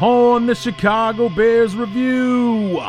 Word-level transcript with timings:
on 0.00 0.46
the 0.46 0.54
Chicago 0.54 1.28
Bears 1.28 1.74
Review. 1.74 2.80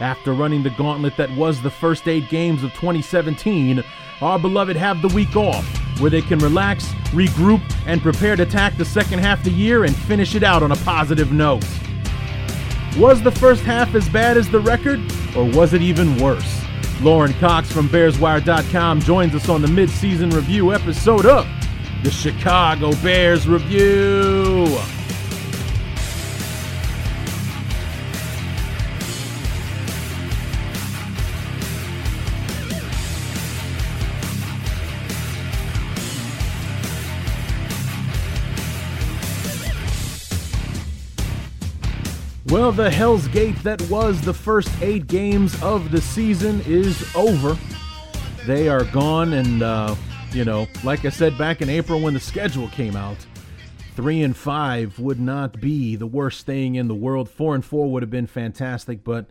After 0.00 0.32
running 0.32 0.62
the 0.62 0.70
gauntlet 0.70 1.16
that 1.16 1.30
was 1.32 1.60
the 1.60 1.70
first 1.70 2.08
eight 2.08 2.28
games 2.28 2.62
of 2.62 2.72
2017, 2.74 3.82
our 4.20 4.38
beloved 4.38 4.76
have 4.76 5.02
the 5.02 5.08
week 5.08 5.36
off 5.36 5.64
where 6.00 6.10
they 6.10 6.22
can 6.22 6.38
relax, 6.38 6.88
regroup, 7.12 7.62
and 7.86 8.02
prepare 8.02 8.36
to 8.36 8.42
attack 8.42 8.76
the 8.76 8.84
second 8.84 9.18
half 9.18 9.38
of 9.38 9.44
the 9.44 9.50
year 9.50 9.84
and 9.84 9.96
finish 9.96 10.34
it 10.34 10.42
out 10.42 10.62
on 10.62 10.72
a 10.72 10.76
positive 10.76 11.32
note. 11.32 11.64
Was 12.98 13.22
the 13.22 13.30
first 13.30 13.62
half 13.62 13.94
as 13.94 14.08
bad 14.08 14.36
as 14.36 14.48
the 14.50 14.60
record, 14.60 15.00
or 15.34 15.44
was 15.50 15.72
it 15.74 15.82
even 15.82 16.18
worse? 16.18 16.62
Lorin 17.00 17.34
Cox 17.34 17.70
from 17.70 17.88
BearsWire.com 17.88 19.00
joins 19.00 19.34
us 19.34 19.48
on 19.48 19.60
the 19.60 19.68
mid-season 19.68 20.30
review 20.30 20.72
episode 20.72 21.26
of 21.26 21.46
the 22.02 22.10
Chicago 22.10 22.92
Bears 23.02 23.46
Review. 23.46 24.66
Well, 42.56 42.72
the 42.72 42.90
Hell's 42.90 43.28
Gate 43.28 43.62
that 43.64 43.82
was 43.90 44.18
the 44.22 44.32
first 44.32 44.70
eight 44.80 45.08
games 45.08 45.62
of 45.62 45.90
the 45.90 46.00
season 46.00 46.62
is 46.64 47.06
over. 47.14 47.54
They 48.46 48.70
are 48.70 48.84
gone, 48.84 49.34
and 49.34 49.62
uh, 49.62 49.94
you 50.32 50.46
know, 50.46 50.66
like 50.82 51.04
I 51.04 51.10
said 51.10 51.36
back 51.36 51.60
in 51.60 51.68
April 51.68 52.00
when 52.00 52.14
the 52.14 52.18
schedule 52.18 52.68
came 52.68 52.96
out, 52.96 53.18
three 53.94 54.22
and 54.22 54.34
five 54.34 54.98
would 54.98 55.20
not 55.20 55.60
be 55.60 55.96
the 55.96 56.06
worst 56.06 56.46
thing 56.46 56.76
in 56.76 56.88
the 56.88 56.94
world. 56.94 57.28
Four 57.28 57.54
and 57.54 57.62
four 57.62 57.90
would 57.92 58.02
have 58.02 58.10
been 58.10 58.26
fantastic, 58.26 59.04
but 59.04 59.26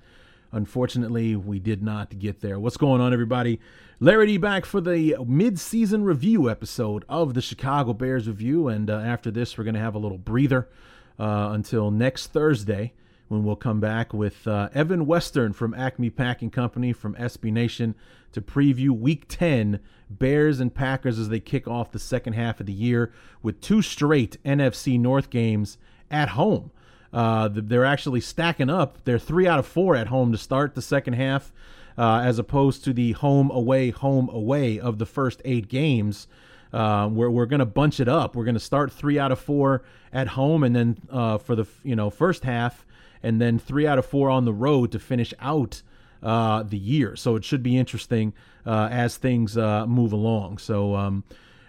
unfortunately, 0.51 1.35
we 1.35 1.57
did 1.57 1.81
not 1.81 2.19
get 2.19 2.41
there. 2.41 2.59
What's 2.59 2.77
going 2.77 3.01
on, 3.01 3.11
everybody? 3.11 3.59
Larry 3.99 4.27
D 4.27 4.37
back 4.37 4.65
for 4.65 4.81
the 4.81 5.15
mid-season 5.25 6.03
review 6.03 6.47
episode 6.47 7.03
of 7.09 7.33
the 7.33 7.41
Chicago 7.41 7.91
Bears 7.91 8.27
review, 8.27 8.67
and 8.67 8.87
uh, 8.87 8.99
after 8.99 9.31
this, 9.31 9.57
we're 9.57 9.63
going 9.63 9.73
to 9.73 9.79
have 9.79 9.95
a 9.95 9.99
little 9.99 10.19
breather 10.19 10.69
uh, 11.17 11.49
until 11.53 11.89
next 11.89 12.27
Thursday 12.27 12.93
when 13.27 13.43
we'll 13.43 13.55
come 13.55 13.79
back 13.79 14.13
with 14.13 14.47
uh, 14.47 14.69
Evan 14.73 15.05
Western 15.05 15.53
from 15.53 15.73
Acme 15.73 16.09
Packing 16.09 16.51
Company 16.51 16.93
from 16.93 17.15
SB 17.15 17.51
Nation 17.51 17.95
to 18.31 18.41
preview 18.41 18.89
Week 18.89 19.25
10 19.27 19.79
Bears 20.09 20.59
and 20.59 20.73
Packers 20.73 21.17
as 21.17 21.29
they 21.29 21.39
kick 21.39 21.67
off 21.67 21.91
the 21.91 21.99
second 21.99 22.33
half 22.33 22.59
of 22.59 22.65
the 22.65 22.73
year 22.73 23.11
with 23.41 23.61
two 23.61 23.81
straight 23.81 24.37
NFC 24.43 24.99
North 24.99 25.29
games 25.29 25.77
at 26.11 26.29
home. 26.29 26.71
Uh, 27.11 27.49
they're 27.51 27.85
actually 27.85 28.19
stacking 28.21 28.69
up. 28.69 29.03
They're 29.05 29.17
three 29.17 29.47
out 29.47 29.57
of 29.57 29.65
four 29.65 29.95
at 29.95 30.07
home 30.07 30.31
to 30.33 30.37
start 30.37 30.75
the 30.75 30.81
second 30.81 31.13
half, 31.13 31.53
uh, 31.97 32.21
as 32.23 32.37
opposed 32.37 32.83
to 32.83 32.93
the 32.93 33.13
home 33.13 33.49
away 33.51 33.89
home 33.89 34.29
away 34.29 34.79
of 34.79 34.97
the 34.99 35.05
first 35.05 35.41
eight 35.45 35.69
games. 35.69 36.27
Uh, 36.73 37.07
we're 37.09 37.29
we're 37.29 37.45
gonna 37.45 37.65
bunch 37.65 38.01
it 38.01 38.09
up. 38.09 38.35
We're 38.35 38.43
gonna 38.43 38.59
start 38.59 38.91
three 38.91 39.17
out 39.17 39.31
of 39.31 39.39
four 39.39 39.83
at 40.11 40.27
home, 40.27 40.63
and 40.63 40.75
then 40.75 40.97
uh, 41.09 41.37
for 41.37 41.55
the 41.55 41.65
you 41.83 41.95
know 41.95 42.09
first 42.09 42.43
half, 42.43 42.84
and 43.25 43.41
then 43.41 43.57
three 43.57 43.87
out 43.87 43.97
of 43.97 44.05
four 44.05 44.29
on 44.29 44.45
the 44.45 44.53
road 44.53 44.91
to 44.91 44.99
finish 44.99 45.33
out 45.39 45.81
uh, 46.21 46.63
the 46.63 46.77
year. 46.77 47.15
So 47.15 47.35
it 47.35 47.43
should 47.43 47.63
be 47.63 47.75
interesting 47.75 48.33
uh, 48.65 48.87
as 48.91 49.17
things 49.17 49.57
uh, 49.57 49.85
move 49.85 50.13
along. 50.13 50.59
So. 50.59 50.95
Um, 50.95 51.23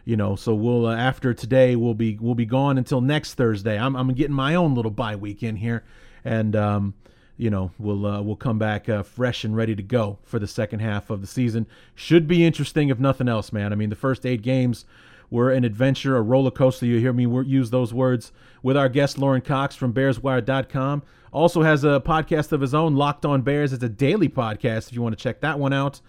you 0.08 0.16
know, 0.16 0.36
so 0.36 0.54
we'll 0.54 0.86
uh, 0.86 0.94
after 0.94 1.34
today 1.34 1.74
we'll 1.74 1.92
be 1.92 2.16
we'll 2.20 2.36
be 2.36 2.46
gone 2.46 2.78
until 2.78 3.00
next 3.00 3.34
Thursday. 3.34 3.76
I'm 3.76 3.96
I'm 3.96 4.12
getting 4.12 4.36
my 4.36 4.54
own 4.54 4.76
little 4.76 4.92
bye 4.92 5.16
week 5.16 5.42
in 5.42 5.56
here, 5.56 5.82
and 6.24 6.54
um, 6.54 6.94
you 7.36 7.50
know 7.50 7.72
we'll 7.76 8.06
uh, 8.06 8.22
we'll 8.22 8.36
come 8.36 8.56
back 8.56 8.88
uh, 8.88 9.02
fresh 9.02 9.42
and 9.42 9.56
ready 9.56 9.74
to 9.74 9.82
go 9.82 10.18
for 10.22 10.38
the 10.38 10.46
second 10.46 10.78
half 10.78 11.10
of 11.10 11.22
the 11.22 11.26
season. 11.26 11.66
Should 11.96 12.28
be 12.28 12.44
interesting 12.44 12.88
if 12.88 13.00
nothing 13.00 13.28
else, 13.28 13.52
man. 13.52 13.72
I 13.72 13.74
mean, 13.74 13.90
the 13.90 13.96
first 13.96 14.24
eight 14.24 14.42
games 14.42 14.84
were 15.28 15.50
an 15.50 15.64
adventure, 15.64 16.16
a 16.16 16.22
roller 16.22 16.52
coaster. 16.52 16.86
You 16.86 17.00
hear 17.00 17.12
me 17.12 17.26
use 17.44 17.70
those 17.70 17.92
words 17.92 18.30
with 18.62 18.76
our 18.76 18.88
guest 18.88 19.18
Lorin 19.18 19.42
Cox 19.42 19.74
from 19.74 19.92
BearsWire.com. 19.92 21.02
Also 21.32 21.62
has 21.62 21.84
a 21.84 22.00
podcast 22.04 22.52
of 22.52 22.60
his 22.60 22.74
own, 22.74 22.94
Locked 22.94 23.26
On 23.26 23.42
Bears. 23.42 23.72
It's 23.72 23.82
a 23.82 23.88
daily 23.88 24.28
podcast 24.28 24.88
if 24.88 24.94
you 24.94 25.02
want 25.02 25.16
to 25.16 25.22
check 25.22 25.40
that 25.40 25.58
one 25.58 25.72
out. 25.72 26.00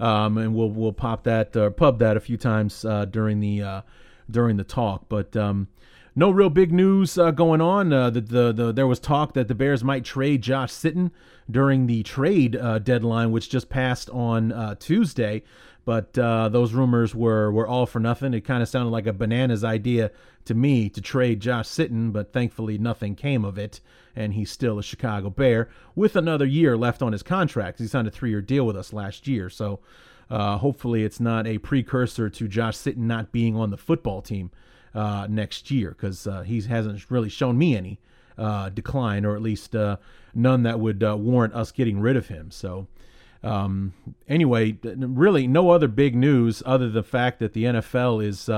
Um, 0.00 0.38
and 0.38 0.54
we'll 0.54 0.70
we'll 0.70 0.92
pop 0.92 1.24
that 1.24 1.56
or 1.56 1.66
uh, 1.66 1.70
pub 1.70 2.00
that 2.00 2.16
a 2.16 2.20
few 2.20 2.36
times 2.36 2.84
uh, 2.84 3.04
during 3.04 3.40
the 3.40 3.62
uh, 3.62 3.82
during 4.30 4.56
the 4.56 4.64
talk. 4.64 5.04
But 5.08 5.36
um, 5.36 5.68
no 6.16 6.30
real 6.30 6.50
big 6.50 6.72
news 6.72 7.16
uh, 7.16 7.30
going 7.30 7.60
on. 7.60 7.92
Uh, 7.92 8.10
the, 8.10 8.20
the, 8.20 8.52
the 8.52 8.72
there 8.72 8.86
was 8.86 8.98
talk 8.98 9.34
that 9.34 9.48
the 9.48 9.54
Bears 9.54 9.84
might 9.84 10.04
trade 10.04 10.42
Josh 10.42 10.72
Sitton 10.72 11.12
during 11.50 11.86
the 11.86 12.02
trade 12.02 12.56
uh, 12.56 12.78
deadline, 12.80 13.30
which 13.30 13.48
just 13.48 13.68
passed 13.68 14.10
on 14.10 14.76
Tuesday. 14.80 15.42
But 15.84 16.12
those 16.12 16.72
rumors 16.72 17.14
were 17.14 17.50
were 17.50 17.66
all 17.66 17.86
for 17.86 17.98
nothing. 17.98 18.34
It 18.34 18.42
kind 18.42 18.62
of 18.62 18.68
sounded 18.68 18.90
like 18.90 19.06
a 19.06 19.12
bananas 19.12 19.64
idea 19.64 20.10
to 20.44 20.54
me 20.54 20.88
to 20.88 21.00
trade 21.00 21.40
Josh 21.40 21.68
Sitton, 21.68 22.12
but 22.12 22.32
thankfully 22.32 22.78
nothing 22.78 23.14
came 23.14 23.44
of 23.44 23.58
it 23.58 23.80
and 24.14 24.34
he's 24.34 24.50
still 24.50 24.78
a 24.78 24.82
Chicago 24.82 25.30
Bear 25.30 25.68
with 25.94 26.16
another 26.16 26.44
year 26.44 26.76
left 26.76 27.02
on 27.02 27.12
his 27.12 27.22
contract. 27.22 27.78
He 27.78 27.86
signed 27.86 28.08
a 28.08 28.10
three 28.10 28.30
year 28.30 28.42
deal 28.42 28.66
with 28.66 28.76
us 28.76 28.92
last 28.92 29.26
year. 29.26 29.48
So 29.48 29.80
uh, 30.30 30.58
hopefully 30.58 31.04
it's 31.04 31.20
not 31.20 31.46
a 31.46 31.58
precursor 31.58 32.28
to 32.30 32.48
Josh 32.48 32.76
Sitton 32.76 32.98
not 32.98 33.32
being 33.32 33.56
on 33.56 33.70
the 33.70 33.76
football 33.76 34.22
team 34.22 34.50
uh, 34.94 35.26
next 35.28 35.70
year 35.70 35.90
because 35.90 36.26
uh, 36.26 36.42
he 36.42 36.60
hasn't 36.62 37.10
really 37.10 37.28
shown 37.28 37.56
me 37.56 37.76
any 37.76 38.00
uh, 38.36 38.68
decline 38.68 39.24
or 39.24 39.36
at 39.36 39.42
least 39.42 39.74
uh, 39.76 39.96
none 40.34 40.62
that 40.64 40.80
would 40.80 41.02
uh, 41.02 41.16
warrant 41.16 41.54
us 41.54 41.72
getting 41.72 42.00
rid 42.00 42.16
of 42.16 42.28
him. 42.28 42.50
So. 42.50 42.86
Um, 43.42 43.92
anyway, 44.28 44.78
really 44.82 45.46
no 45.46 45.70
other 45.70 45.88
big 45.88 46.14
news 46.14 46.62
other 46.64 46.86
than 46.86 46.94
the 46.94 47.02
fact 47.02 47.40
that 47.40 47.52
the 47.52 47.64
NFL 47.64 48.24
is 48.24 48.48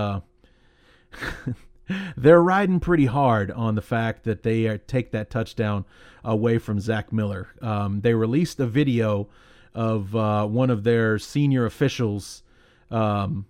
they're 2.17 2.43
riding 2.43 2.81
pretty 2.81 3.07
hard 3.07 3.51
on 3.51 3.75
the 3.75 3.83
fact 3.83 4.25
that 4.25 4.43
they 4.43 4.67
are, 4.67 4.79
take 4.79 5.11
that 5.13 5.31
touchdown 5.31 5.85
away 6.25 6.59
from 6.59 6.81
Zach 6.81 7.13
Miller. 7.13 7.49
Um, 7.61 8.01
they 8.01 8.15
released 8.15 8.61
a 8.61 8.67
video 8.67 9.29
of 9.75 10.15
uh, 10.15 10.47
one 10.47 10.71
of 10.71 10.85
their 10.85 11.19
senior 11.19 11.67
officials 11.67 12.43
um, 12.91 13.47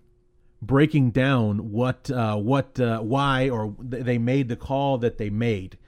breaking 0.62 1.11
down 1.11 1.71
what 1.71 2.11
uh, 2.11 2.37
what 2.37 2.81
uh, 2.81 3.00
why 3.00 3.49
or 3.49 3.75
they 3.78 4.19
made 4.19 4.49
the 4.49 4.56
call 4.56 4.99
that 4.99 5.19
they 5.19 5.31
made, 5.31 5.78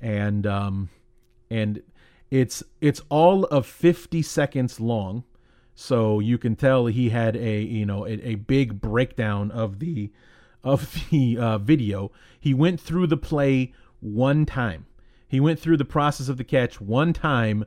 and 0.00 0.46
um, 0.46 0.88
and 1.48 1.82
it's 2.30 2.62
it's 2.80 3.00
all 3.08 3.44
of 3.44 3.66
50 3.66 4.22
seconds 4.22 4.80
long, 4.80 5.24
so 5.74 6.20
you 6.20 6.38
can 6.38 6.56
tell 6.56 6.86
he 6.86 7.10
had 7.10 7.36
a 7.36 7.62
you 7.62 7.86
know 7.86 8.06
a, 8.06 8.12
a 8.26 8.34
big 8.36 8.80
breakdown 8.80 9.50
of 9.50 9.78
the 9.78 10.10
of 10.64 11.04
the 11.10 11.38
uh, 11.38 11.58
video, 11.58 12.10
he 12.40 12.54
went 12.54 12.80
through 12.80 13.06
the 13.06 13.16
play 13.16 13.72
one 14.00 14.46
time. 14.46 14.86
He 15.28 15.40
went 15.40 15.58
through 15.58 15.76
the 15.76 15.84
process 15.84 16.28
of 16.28 16.36
the 16.36 16.44
catch 16.44 16.80
one 16.80 17.12
time, 17.12 17.64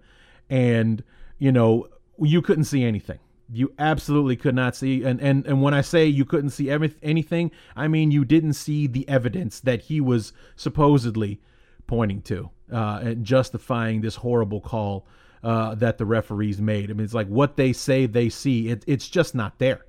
and 0.50 1.03
you 1.38 1.51
know 1.51 1.88
you 2.19 2.42
couldn't 2.42 2.65
see 2.65 2.83
anything. 2.83 3.19
You 3.50 3.74
absolutely 3.80 4.36
could 4.36 4.56
not 4.56 4.75
see, 4.75 5.03
and 5.03 5.21
and 5.21 5.45
and 5.45 5.62
when 5.62 5.74
I 5.74 5.81
say 5.81 6.06
you 6.06 6.25
couldn't 6.25 6.50
see 6.50 6.69
every, 6.69 6.94
anything, 7.01 7.51
I 7.75 7.88
mean 7.88 8.12
you 8.12 8.25
didn't 8.25 8.53
see 8.53 8.88
the 8.88 9.07
evidence 9.07 9.60
that 9.62 9.83
he 9.83 10.01
was 10.01 10.33
supposedly 10.56 11.39
pointing 11.86 12.21
to 12.24 12.50
uh, 12.71 12.99
and 13.03 13.25
justifying 13.25 14.01
this 14.01 14.15
horrible 14.15 14.61
call 14.61 15.05
uh, 15.43 15.75
that 15.75 15.97
the 15.97 16.05
referees 16.05 16.61
made. 16.61 16.89
I 16.89 16.93
mean, 16.93 17.05
it's 17.05 17.13
like 17.13 17.27
what 17.27 17.55
they 17.57 17.73
say 17.73 18.05
they 18.05 18.29
see. 18.29 18.69
It, 18.69 18.83
it's 18.87 19.07
just 19.07 19.35
not 19.35 19.57
there 19.59 19.85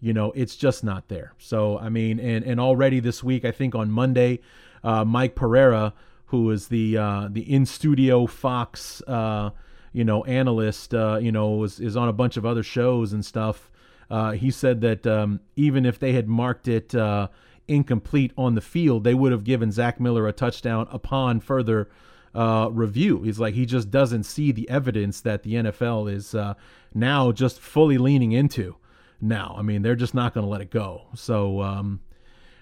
you 0.00 0.14
know, 0.14 0.32
it's 0.32 0.56
just 0.56 0.82
not 0.82 1.08
there. 1.08 1.34
So, 1.38 1.78
I 1.78 1.90
mean, 1.90 2.18
and, 2.18 2.44
and 2.44 2.58
already 2.58 3.00
this 3.00 3.22
week, 3.22 3.44
I 3.44 3.50
think 3.50 3.74
on 3.74 3.90
Monday, 3.90 4.40
uh, 4.82 5.04
Mike 5.04 5.34
Pereira, 5.34 5.92
who 6.26 6.50
is 6.50 6.68
the 6.68 6.96
uh, 6.96 7.28
the 7.30 7.52
in 7.52 7.66
studio 7.66 8.26
Fox, 8.26 9.02
uh, 9.06 9.50
you 9.92 10.04
know, 10.04 10.24
analyst, 10.24 10.94
uh, 10.94 11.18
you 11.20 11.32
know, 11.32 11.64
is, 11.64 11.80
is 11.80 11.96
on 11.96 12.08
a 12.08 12.12
bunch 12.12 12.36
of 12.36 12.46
other 12.46 12.62
shows 12.62 13.12
and 13.12 13.24
stuff. 13.24 13.70
Uh, 14.08 14.32
he 14.32 14.50
said 14.50 14.80
that 14.80 15.06
um, 15.06 15.40
even 15.56 15.84
if 15.84 15.98
they 15.98 16.12
had 16.12 16.28
marked 16.28 16.66
it 16.66 16.94
uh, 16.94 17.28
incomplete 17.68 18.32
on 18.36 18.54
the 18.54 18.60
field, 18.60 19.04
they 19.04 19.14
would 19.14 19.32
have 19.32 19.44
given 19.44 19.70
Zach 19.70 20.00
Miller 20.00 20.26
a 20.26 20.32
touchdown 20.32 20.88
upon 20.90 21.40
further 21.40 21.88
uh, 22.34 22.68
review. 22.70 23.22
He's 23.22 23.38
like 23.38 23.54
he 23.54 23.66
just 23.66 23.90
doesn't 23.90 24.24
see 24.24 24.52
the 24.52 24.68
evidence 24.68 25.20
that 25.22 25.42
the 25.42 25.54
NFL 25.54 26.12
is 26.12 26.34
uh, 26.34 26.54
now 26.94 27.32
just 27.32 27.60
fully 27.60 27.98
leaning 27.98 28.32
into. 28.32 28.76
Now, 29.20 29.54
I 29.58 29.62
mean, 29.62 29.82
they're 29.82 29.96
just 29.96 30.14
not 30.14 30.32
going 30.32 30.44
to 30.44 30.50
let 30.50 30.62
it 30.62 30.70
go. 30.70 31.02
So, 31.14 31.60
um, 31.60 32.00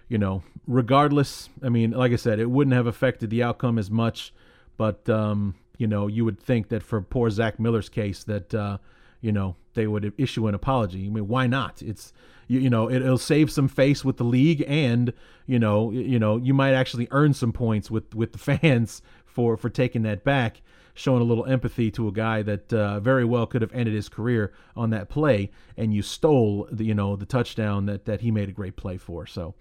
you 0.09 0.19
know, 0.19 0.43
regardless, 0.67 1.49
I 1.63 1.69
mean, 1.69 1.93
like 1.93 2.13
I 2.13 2.17
said, 2.17 2.41
it 2.41 2.51
wouldn't 2.51 2.75
have 2.75 2.87
affected 2.87 3.31
the 3.31 3.43
outcome 3.43 3.79
as 3.79 3.91
much, 3.91 4.33
but 4.77 5.09
um, 5.09 5.55
you 5.77 5.87
know, 5.87 6.07
you 6.09 6.25
would 6.25 6.41
think 6.41 6.69
that 6.69 6.83
for 6.83 7.01
poor 7.01 7.31
Zach 7.31 7.61
Miller's 7.61 7.89
case, 7.89 8.25
that 8.25 8.55
uh, 8.55 8.79
you 9.21 9.33
know 9.33 9.57
they 9.75 9.87
would 9.87 10.13
issue 10.19 10.47
an 10.49 10.55
apology. 10.55 11.07
I 11.07 11.11
mean, 11.11 11.29
why 11.29 11.47
not? 11.47 11.83
It's 11.83 12.13
you, 12.49 12.61
you 12.61 12.71
know 12.71 12.89
it, 12.89 13.03
will 13.03 13.19
save 13.19 13.51
some 13.51 13.69
face 13.69 14.05
with 14.05 14.17
the 14.17 14.25
league, 14.25 14.65
and 14.67 15.13
you 15.47 15.59
know 15.59 15.91
you 15.91 16.19
know 16.19 16.37
you 16.37 16.55
might 16.55 16.75
actually 16.75 17.07
earn 17.13 17.35
some 17.35 17.53
points 17.53 17.91
with 17.91 18.15
with 18.15 18.33
the 18.33 18.39
fans 18.39 19.03
for 19.39 19.57
for 19.57 19.71
taking 19.71 20.03
that 20.03 20.25
back, 20.25 20.63
showing 20.95 21.23
a 21.23 21.25
little 21.25 21.47
empathy 21.47 21.93
to 21.93 22.09
a 22.09 22.13
guy 22.13 22.43
that 22.43 22.73
uh, 22.73 22.99
very 22.99 23.25
well 23.25 23.47
could 23.47 23.63
have 23.63 23.73
ended 23.73 23.95
his 23.95 24.09
career 24.09 24.53
on 24.75 24.91
that 24.91 25.09
play, 25.09 25.49
and 25.77 25.95
you 25.95 26.03
stole 26.03 26.67
the 26.73 26.85
you 26.85 26.93
know 26.93 27.15
the 27.15 27.25
touchdown 27.25 27.87
that 27.87 28.05
that 28.07 28.21
he 28.21 28.33
made 28.33 28.49
a 28.49 28.53
great 28.53 28.75
play 28.75 28.99
for. 28.99 29.27
So. 29.27 29.55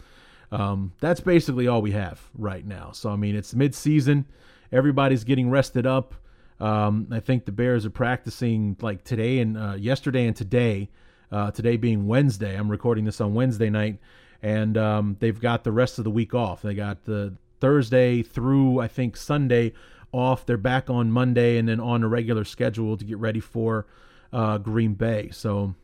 Um, 0.50 0.94
that's 1.02 1.20
basically 1.20 1.68
all 1.68 1.82
we 1.82 1.92
have 1.92 2.22
right 2.34 2.66
now. 2.66 2.92
So 2.94 3.10
I 3.10 3.18
mean, 3.18 3.36
it's 3.36 3.54
mid-season. 3.54 4.26
Everybody's 4.72 5.26
getting 5.26 5.50
rested 5.50 5.86
up. 5.86 6.16
Um, 6.62 7.10
I 7.12 7.20
think 7.20 7.44
the 7.44 7.52
Bears 7.52 7.86
are 7.86 7.90
practicing 7.90 8.78
like 8.80 9.04
today 9.04 9.40
and 9.40 9.58
uh, 9.58 9.74
yesterday 9.74 10.26
and 10.26 10.34
today. 10.34 10.90
Uh, 11.30 11.52
today 11.52 11.76
being 11.76 12.08
Wednesday, 12.08 12.58
I'm 12.58 12.72
recording 12.72 13.04
this 13.04 13.20
on 13.20 13.34
Wednesday 13.34 13.70
night, 13.70 14.00
and 14.42 14.78
um, 14.78 15.18
they've 15.20 15.42
got 15.42 15.66
the 15.66 15.74
rest 15.74 15.98
of 15.98 16.06
the 16.06 16.12
week 16.12 16.34
off. 16.34 16.62
They 16.62 16.74
got 16.74 17.04
the 17.04 17.36
Thursday 17.60 18.24
through 18.24 18.80
I 18.80 18.88
think 18.88 19.18
Sunday 19.18 19.74
off. 20.12 20.46
They're 20.46 20.58
back 20.58 20.90
on 20.90 21.12
Monday 21.12 21.58
and 21.58 21.68
then 21.68 21.80
on 21.80 22.04
a 22.04 22.08
regular 22.08 22.44
schedule 22.44 22.98
to 22.98 23.06
get 23.06 23.18
ready 23.18 23.40
for 23.40 23.86
uh, 24.32 24.58
Green 24.58 24.94
Bay. 24.94 25.30
So 25.32 25.76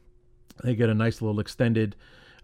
they 0.64 0.76
get 0.76 0.90
a 0.90 0.94
nice 0.94 1.22
little 1.22 1.40
extended 1.40 1.96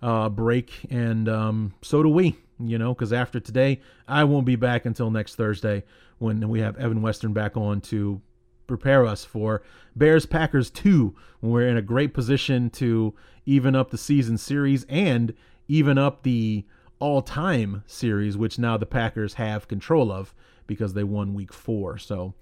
uh, 0.01 0.29
break, 0.29 0.71
and 0.89 1.27
um, 1.27 1.73
so 1.81 2.03
do 2.03 2.09
we. 2.09 2.37
You 2.61 2.77
know, 2.77 2.93
because 2.93 3.13
after 3.13 3.39
today, 3.39 3.79
I 4.05 4.25
won't 4.25 4.45
be 4.45 4.57
back 4.57 4.85
until 4.85 5.09
next 5.11 5.35
Thursday 5.35 5.83
when 6.17 6.49
we 6.49 6.59
have 6.59 6.75
Evan 6.77 7.01
Western 7.01 7.31
back 7.31 7.55
on 7.55 7.79
to 7.81 8.21
prepare 8.67 9.05
us 9.05 9.23
for 9.23 9.63
Bears 9.95 10.25
Packers 10.25 10.69
2 10.69 11.15
when 11.39 11.51
we're 11.53 11.67
in 11.67 11.77
a 11.77 11.81
great 11.81 12.13
position 12.13 12.69
to 12.71 13.15
even 13.45 13.75
up 13.75 13.91
the 13.91 13.97
season 13.97 14.37
series 14.37 14.85
and 14.89 15.33
even 15.69 15.97
up 15.97 16.23
the 16.23 16.65
all 16.99 17.21
time 17.21 17.83
series, 17.87 18.37
which 18.37 18.59
now 18.59 18.77
the 18.77 18.85
Packers 18.85 19.33
have 19.35 19.67
control 19.67 20.11
of 20.11 20.33
because 20.67 20.93
they 20.93 21.03
won 21.03 21.33
week 21.33 21.51
four. 21.51 21.97
So, 21.97 22.33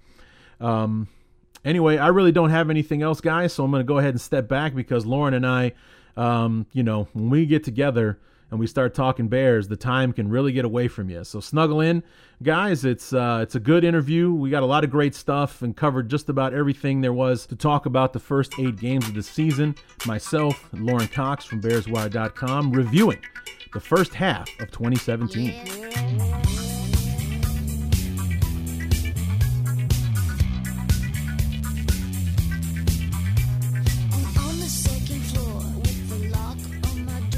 um, 0.60 1.08
anyway, 1.64 1.98
I 1.98 2.08
really 2.08 2.32
don't 2.32 2.50
have 2.50 2.70
anything 2.70 3.02
else, 3.02 3.20
guys. 3.20 3.52
So 3.52 3.64
I'm 3.64 3.70
going 3.70 3.80
to 3.80 3.86
go 3.86 3.98
ahead 3.98 4.10
and 4.10 4.20
step 4.20 4.48
back 4.48 4.74
because 4.74 5.06
Lorin 5.06 5.34
and 5.34 5.46
I, 5.46 5.72
um, 6.16 6.66
you 6.72 6.82
know, 6.82 7.08
when 7.12 7.30
we 7.30 7.46
get 7.46 7.64
together, 7.64 8.18
and 8.50 8.58
we 8.58 8.66
start 8.66 8.94
talking 8.94 9.28
Bears, 9.28 9.68
the 9.68 9.76
time 9.76 10.12
can 10.12 10.28
really 10.28 10.52
get 10.52 10.64
away 10.64 10.88
from 10.88 11.10
you. 11.10 11.22
So 11.24 11.40
snuggle 11.40 11.80
in, 11.80 12.02
guys. 12.42 12.84
It's 12.84 13.12
uh, 13.12 13.40
it's 13.42 13.54
a 13.54 13.60
good 13.60 13.84
interview. 13.84 14.32
We 14.32 14.50
got 14.50 14.62
a 14.62 14.66
lot 14.66 14.84
of 14.84 14.90
great 14.90 15.14
stuff 15.14 15.62
and 15.62 15.76
covered 15.76 16.08
just 16.08 16.28
about 16.28 16.54
everything 16.54 17.00
there 17.00 17.12
was 17.12 17.46
to 17.46 17.56
talk 17.56 17.86
about 17.86 18.12
the 18.12 18.20
first 18.20 18.54
eight 18.58 18.76
games 18.76 19.06
of 19.06 19.14
the 19.14 19.22
season. 19.22 19.74
Myself, 20.06 20.68
Lorin 20.72 21.08
Cox 21.08 21.44
from 21.44 21.60
BearsWire.com, 21.60 22.72
reviewing 22.72 23.20
the 23.72 23.80
first 23.80 24.14
half 24.14 24.48
of 24.60 24.70
2017. 24.70 25.46
Yeah. 25.46 26.58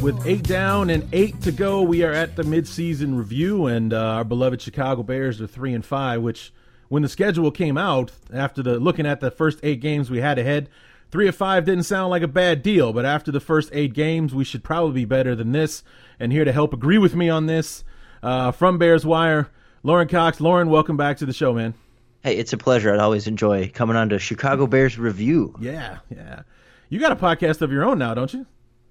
With 0.02 0.26
eight 0.26 0.44
down 0.44 0.88
and 0.88 1.06
eight 1.12 1.42
to 1.42 1.52
go, 1.52 1.82
we 1.82 2.02
are 2.04 2.12
at 2.12 2.34
the 2.34 2.42
midseason 2.42 3.18
review, 3.18 3.66
and 3.66 3.92
uh, 3.92 3.98
our 3.98 4.24
beloved 4.24 4.62
Chicago 4.62 5.02
Bears 5.02 5.42
are 5.42 5.46
three 5.46 5.74
and 5.74 5.84
five. 5.84 6.22
Which, 6.22 6.54
when 6.88 7.02
the 7.02 7.08
schedule 7.08 7.50
came 7.50 7.76
out 7.76 8.10
after 8.32 8.62
the 8.62 8.80
looking 8.80 9.04
at 9.04 9.20
the 9.20 9.30
first 9.30 9.60
eight 9.62 9.80
games 9.80 10.10
we 10.10 10.20
had 10.20 10.38
ahead, 10.38 10.70
three 11.10 11.28
of 11.28 11.36
five 11.36 11.64
didn't 11.64 11.84
sound 11.84 12.10
like 12.10 12.22
a 12.22 12.28
bad 12.28 12.62
deal. 12.62 12.92
But 12.92 13.04
after 13.04 13.30
the 13.30 13.40
first 13.40 13.70
eight 13.72 13.94
games, 13.94 14.34
we 14.34 14.44
should 14.44 14.64
probably 14.64 14.92
be 14.92 15.04
better 15.04 15.34
than 15.34 15.52
this. 15.52 15.82
And 16.18 16.32
here 16.32 16.44
to 16.44 16.52
help 16.52 16.72
agree 16.72 16.98
with 16.98 17.14
me 17.14 17.28
on 17.28 17.46
this, 17.46 17.84
uh, 18.22 18.52
from 18.52 18.78
Bears 18.78 19.06
Wire, 19.06 19.48
Lorin 19.82 20.08
Cox. 20.08 20.40
Lorin, 20.40 20.68
welcome 20.68 20.96
back 20.96 21.18
to 21.18 21.26
the 21.26 21.32
show, 21.32 21.52
man. 21.52 21.74
Hey, 22.22 22.36
it's 22.36 22.52
a 22.52 22.58
pleasure. 22.58 22.94
I 22.94 22.98
always 22.98 23.26
enjoy 23.26 23.70
coming 23.70 23.96
on 23.96 24.10
to 24.10 24.18
Chicago 24.18 24.66
Bears 24.66 24.98
Review. 24.98 25.54
Yeah, 25.58 25.98
yeah. 26.10 26.42
You 26.90 26.98
got 26.98 27.12
a 27.12 27.16
podcast 27.16 27.62
of 27.62 27.72
your 27.72 27.84
own 27.84 27.98
now, 27.98 28.12
don't 28.14 28.32
you? 28.34 28.46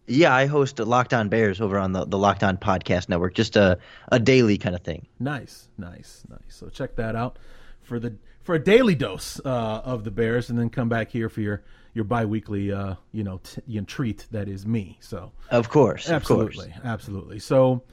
Yeah, 0.08 0.34
I 0.34 0.48
host 0.48 0.80
Locked 0.80 1.14
On 1.14 1.30
Bears 1.30 1.62
over 1.62 1.78
on 1.78 1.92
the, 1.92 2.06
the 2.06 2.18
Locked 2.18 2.44
On 2.44 2.58
Podcast 2.58 3.10
Network, 3.10 3.36
just 3.36 3.56
a, 3.56 3.78
a 4.12 4.20
daily 4.20 4.58
kind 4.58 4.74
of 4.74 4.82
thing. 4.82 5.06
Nice, 5.20 5.68
nice, 5.78 6.24
nice. 6.28 6.40
So 6.48 6.70
check 6.70 6.96
that 6.96 7.16
out 7.16 7.38
for 7.84 8.00
the 8.00 8.16
for 8.42 8.56
a 8.56 8.60
daily 8.60 8.96
dose 8.96 9.40
uh, 9.46 9.82
of 9.86 10.04
the 10.06 10.10
Bears, 10.10 10.50
and 10.50 10.58
then 10.58 10.72
come 10.72 10.90
back 10.90 11.12
here 11.12 11.30
for 11.30 11.42
your 11.42 11.62
your 11.94 12.06
biweekly, 12.06 12.72
uh, 12.72 12.96
you 13.12 13.24
know, 13.24 13.40
t- 13.44 13.82
treat 13.86 14.28
that 14.32 14.48
is 14.48 14.66
me. 14.66 14.98
So 15.02 15.32
of 15.52 15.70
course, 15.70 16.10
absolutely, 16.10 16.68
of 16.68 16.74
course. 16.74 16.86
absolutely. 16.86 17.40
So, 17.40 17.84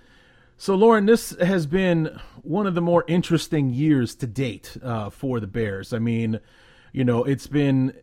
so 0.57 0.75
Lorin, 0.75 1.07
this 1.07 1.31
has 1.41 1.67
been 1.67 2.19
one 2.43 2.67
of 2.67 2.75
the 2.75 2.81
more 2.81 3.05
interesting 3.07 3.71
years 3.71 4.15
to 4.17 4.27
date 4.27 4.77
uh, 4.83 5.11
for 5.11 5.41
the 5.41 5.47
Bears. 5.47 5.93
I 5.93 5.99
mean, 5.99 6.41
you 6.93 7.05
know, 7.05 7.25
it's 7.25 7.47
been 7.47 7.95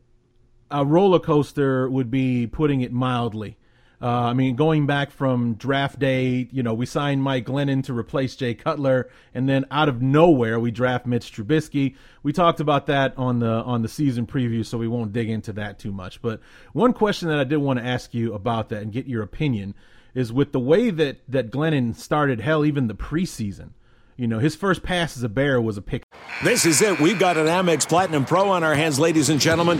a 0.69 0.85
roller 0.85 1.19
coaster, 1.19 1.89
would 1.89 2.09
be 2.09 2.47
putting 2.47 2.81
it 2.81 2.91
mildly. 2.91 3.57
Uh, 4.03 4.23
I 4.23 4.33
mean, 4.33 4.57
going 4.57 4.85
back 4.85 5.11
from 5.11 5.53
draft 5.53 5.97
day, 5.97 6.49
you 6.51 6.61
know, 6.61 6.73
we 6.73 6.85
signed 6.85 7.23
Mike 7.23 7.45
Glennon 7.45 7.85
to 7.85 7.97
replace 7.97 8.35
Jay 8.35 8.53
Cutler, 8.53 9.09
and 9.33 9.47
then 9.47 9.63
out 9.71 9.87
of 9.87 10.01
nowhere, 10.01 10.59
we 10.59 10.71
draft 10.71 11.05
Mitch 11.05 11.31
Trubisky. 11.31 11.95
We 12.21 12.33
talked 12.33 12.59
about 12.59 12.87
that 12.87 13.13
on 13.17 13.39
the 13.39 13.47
on 13.47 13.81
the 13.81 13.87
season 13.87 14.27
preview, 14.27 14.65
so 14.65 14.77
we 14.77 14.89
won't 14.89 15.13
dig 15.13 15.29
into 15.29 15.53
that 15.53 15.79
too 15.79 15.93
much. 15.93 16.21
But 16.21 16.41
one 16.73 16.91
question 16.91 17.29
that 17.29 17.39
I 17.39 17.45
did 17.45 17.57
want 17.57 17.79
to 17.79 17.85
ask 17.85 18.13
you 18.13 18.33
about 18.33 18.67
that 18.69 18.81
and 18.81 18.91
get 18.91 19.05
your 19.05 19.23
opinion 19.23 19.73
is 20.13 20.33
with 20.33 20.51
the 20.51 20.59
way 20.59 20.89
that 20.89 21.21
that 21.29 21.49
Glennon 21.49 21.95
started, 21.95 22.41
hell, 22.41 22.65
even 22.65 22.87
the 22.87 22.95
preseason. 22.95 23.69
You 24.17 24.27
know, 24.27 24.39
his 24.39 24.53
first 24.53 24.83
pass 24.83 25.15
as 25.15 25.23
a 25.23 25.29
Bear 25.29 25.61
was 25.61 25.77
a 25.77 25.81
pick. 25.81 26.03
This 26.43 26.65
is 26.65 26.81
it. 26.81 26.99
We've 26.99 27.17
got 27.17 27.37
an 27.37 27.47
Amex 27.47 27.87
Platinum 27.87 28.25
Pro 28.25 28.49
on 28.49 28.65
our 28.65 28.75
hands, 28.75 28.99
ladies 28.99 29.29
and 29.29 29.39
gentlemen. 29.39 29.79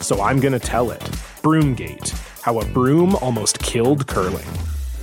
so 0.00 0.20
I'm 0.22 0.40
going 0.40 0.52
to 0.52 0.58
tell 0.58 0.90
it. 0.90 1.00
Broomgate 1.42 2.10
How 2.42 2.58
a 2.60 2.64
Broom 2.66 3.14
Almost 3.16 3.58
Killed 3.60 4.06
Curling. 4.06 4.46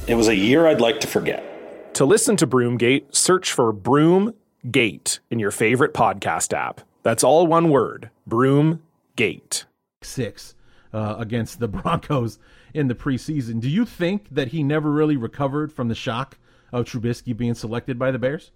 It 0.07 0.15
was 0.15 0.27
a 0.27 0.35
year 0.35 0.67
I'd 0.67 0.81
like 0.81 0.99
to 1.01 1.07
forget. 1.07 1.93
To 1.95 2.05
listen 2.05 2.35
to 2.37 2.47
Broomgate, 2.47 3.13
search 3.15 3.51
for 3.51 3.73
Broomgate 3.73 5.19
in 5.31 5.39
your 5.39 5.51
favorite 5.51 5.93
podcast 5.93 6.53
app. 6.53 6.81
That's 7.03 7.23
all 7.23 7.47
one 7.47 7.69
word 7.69 8.09
Broomgate. 8.29 9.65
Six. 10.01 10.55
uh, 10.93 11.15
against 11.17 11.59
the 11.59 11.67
Broncos 11.67 12.39
in 12.73 12.87
the 12.87 12.95
preseason. 12.95 13.59
Do 13.59 13.69
you 13.69 13.85
think 13.85 14.27
that 14.31 14.49
he 14.49 14.63
never 14.63 14.91
really 14.91 15.17
recovered 15.17 15.71
from 15.71 15.87
the 15.87 15.95
shock 15.95 16.37
of 16.71 16.85
Trubisky 16.85 17.35
being 17.35 17.55
selected 17.55 17.97
by 17.97 18.11
the 18.11 18.19
Bears? 18.19 18.51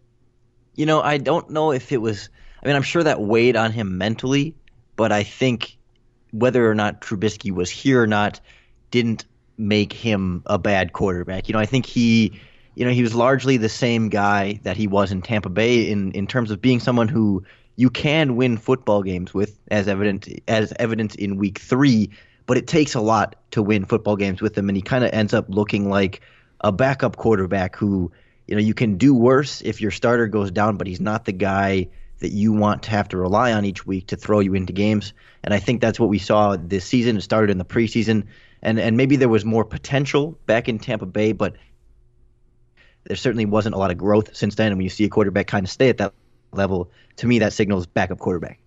You 0.76 0.86
know, 0.86 1.02
I 1.02 1.18
don't 1.18 1.50
know 1.50 1.72
if 1.72 1.92
it 1.92 1.98
was. 1.98 2.30
I 2.64 2.68
mean, 2.68 2.76
I'm 2.76 2.84
sure 2.84 3.04
that 3.04 3.20
weighed 3.22 3.56
on 3.56 3.72
him 3.72 3.98
mentally, 3.98 4.56
but 4.96 5.12
I 5.12 5.24
think 5.24 5.78
whether 6.32 6.70
or 6.70 6.76
not 6.76 7.02
Trubisky 7.02 7.52
was 7.52 7.70
here 7.70 8.02
or 8.02 8.08
not 8.08 8.40
didn't 8.90 9.26
make 9.58 9.94
him 9.94 10.44
a 10.46 10.58
bad 10.58 10.94
quarterback. 10.94 11.48
You 11.48 11.54
know, 11.54 11.60
I 11.60 11.66
think 11.66 11.86
he, 11.86 12.40
you 12.76 12.86
know, 12.86 12.92
he 12.92 13.04
was 13.04 13.14
largely 13.14 13.58
the 13.58 13.70
same 13.70 14.10
guy 14.10 14.60
that 14.64 14.78
he 14.78 14.88
was 14.88 15.12
in 15.12 15.22
Tampa 15.22 15.50
Bay 15.50 15.90
in 15.90 16.12
in 16.14 16.28
terms 16.28 16.52
of 16.52 16.62
being 16.62 16.80
someone 16.80 17.08
who 17.08 17.44
you 17.76 17.90
can 17.90 18.36
win 18.36 18.58
football 18.58 19.04
games 19.04 19.34
with, 19.34 19.58
as 19.70 19.88
evident 19.88 20.28
as 20.48 20.74
evidence 20.80 21.16
in 21.16 21.38
Week 21.38 21.60
Three. 21.60 22.10
But 22.48 22.58
it 22.58 22.68
takes 22.68 22.96
a 22.96 23.02
lot 23.02 23.36
to 23.52 23.62
win 23.62 23.86
football 23.86 24.16
games 24.16 24.42
with 24.42 24.58
him, 24.58 24.68
and 24.68 24.76
he 24.76 24.82
kind 24.82 25.04
of 25.04 25.12
ends 25.14 25.34
up 25.34 25.46
looking 25.48 25.90
like 25.90 26.22
a 26.60 26.72
backup 26.72 27.16
quarterback 27.16 27.76
who, 27.76 28.12
you 28.48 28.56
know, 28.56 28.62
you 28.62 28.74
can 28.74 28.98
do 28.98 29.14
worse 29.14 29.62
if 29.62 29.80
your 29.80 29.92
starter 29.92 30.28
goes 30.28 30.52
down, 30.52 30.78
but 30.78 30.88
he's 30.88 31.00
not 31.00 31.26
the 31.26 31.32
guy 31.32 31.88
that 32.22 32.32
you 32.32 32.54
want 32.54 32.84
to 32.84 32.92
have 32.92 33.10
to 33.10 33.18
rely 33.18 33.52
on 33.52 33.66
each 33.66 33.86
week 33.86 34.08
to 34.08 34.16
throw 34.16 34.40
you 34.40 34.54
into 34.54 34.72
games. 34.72 35.14
And 35.44 35.54
I 35.54 35.60
think 35.60 35.82
that's 35.82 36.00
what 36.00 36.10
we 36.10 36.20
saw 36.20 36.56
this 36.56 36.86
season. 36.86 37.18
It 37.18 37.22
started 37.22 37.50
in 37.50 37.58
the 37.58 37.66
preseason, 37.66 38.28
and 38.62 38.80
and 38.80 38.96
maybe 38.96 39.18
there 39.18 39.30
was 39.30 39.44
more 39.44 39.66
potential 39.66 40.40
back 40.46 40.70
in 40.70 40.80
Tampa 40.80 41.06
Bay, 41.06 41.34
but 41.34 41.56
there 43.04 43.18
certainly 43.18 43.46
wasn't 43.46 43.76
a 43.76 43.78
lot 43.78 43.92
of 43.92 43.98
growth 43.98 44.36
since 44.36 44.56
then. 44.56 44.68
And 44.68 44.78
when 44.78 44.84
you 44.84 44.90
see 44.90 45.04
a 45.04 45.10
quarterback 45.10 45.48
kind 45.48 45.66
of 45.66 45.72
stay 45.72 45.90
at 45.90 45.98
that 45.98 46.14
level, 46.54 46.92
to 47.18 47.28
me 47.28 47.40
that 47.40 47.54
signals 47.54 47.88
backup 47.88 48.20
quarterback. 48.20 48.60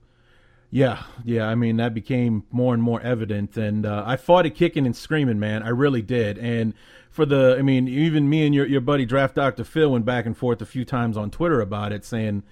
Yeah, 0.70 1.04
yeah. 1.25 1.46
I 1.46 1.54
mean, 1.54 1.76
that 1.76 1.94
became 1.94 2.42
more 2.50 2.75
and 2.75 2.82
more 2.82 3.00
evident, 3.00 3.56
and 3.56 3.87
uh, 3.87 4.02
I 4.04 4.16
fought 4.16 4.46
it 4.46 4.56
kicking 4.56 4.84
and 4.84 4.96
screaming, 4.96 5.38
man. 5.38 5.62
I 5.62 5.68
really 5.68 6.02
did. 6.02 6.37
And 6.38 6.75
for 7.08 7.25
the, 7.25 7.54
I 7.56 7.62
mean, 7.62 7.87
even 7.87 8.28
me 8.28 8.44
and 8.44 8.52
your 8.52 8.66
your 8.66 8.80
buddy 8.80 9.06
Draft 9.06 9.37
Doctor 9.37 9.62
Phil 9.62 9.92
went 9.92 10.04
back 10.04 10.26
and 10.26 10.37
forth 10.37 10.61
a 10.61 10.66
few 10.66 10.84
times 10.84 11.16
on 11.16 11.30
Twitter 11.30 11.61
about 11.61 11.92
it, 11.92 12.04
saying, 12.04 12.42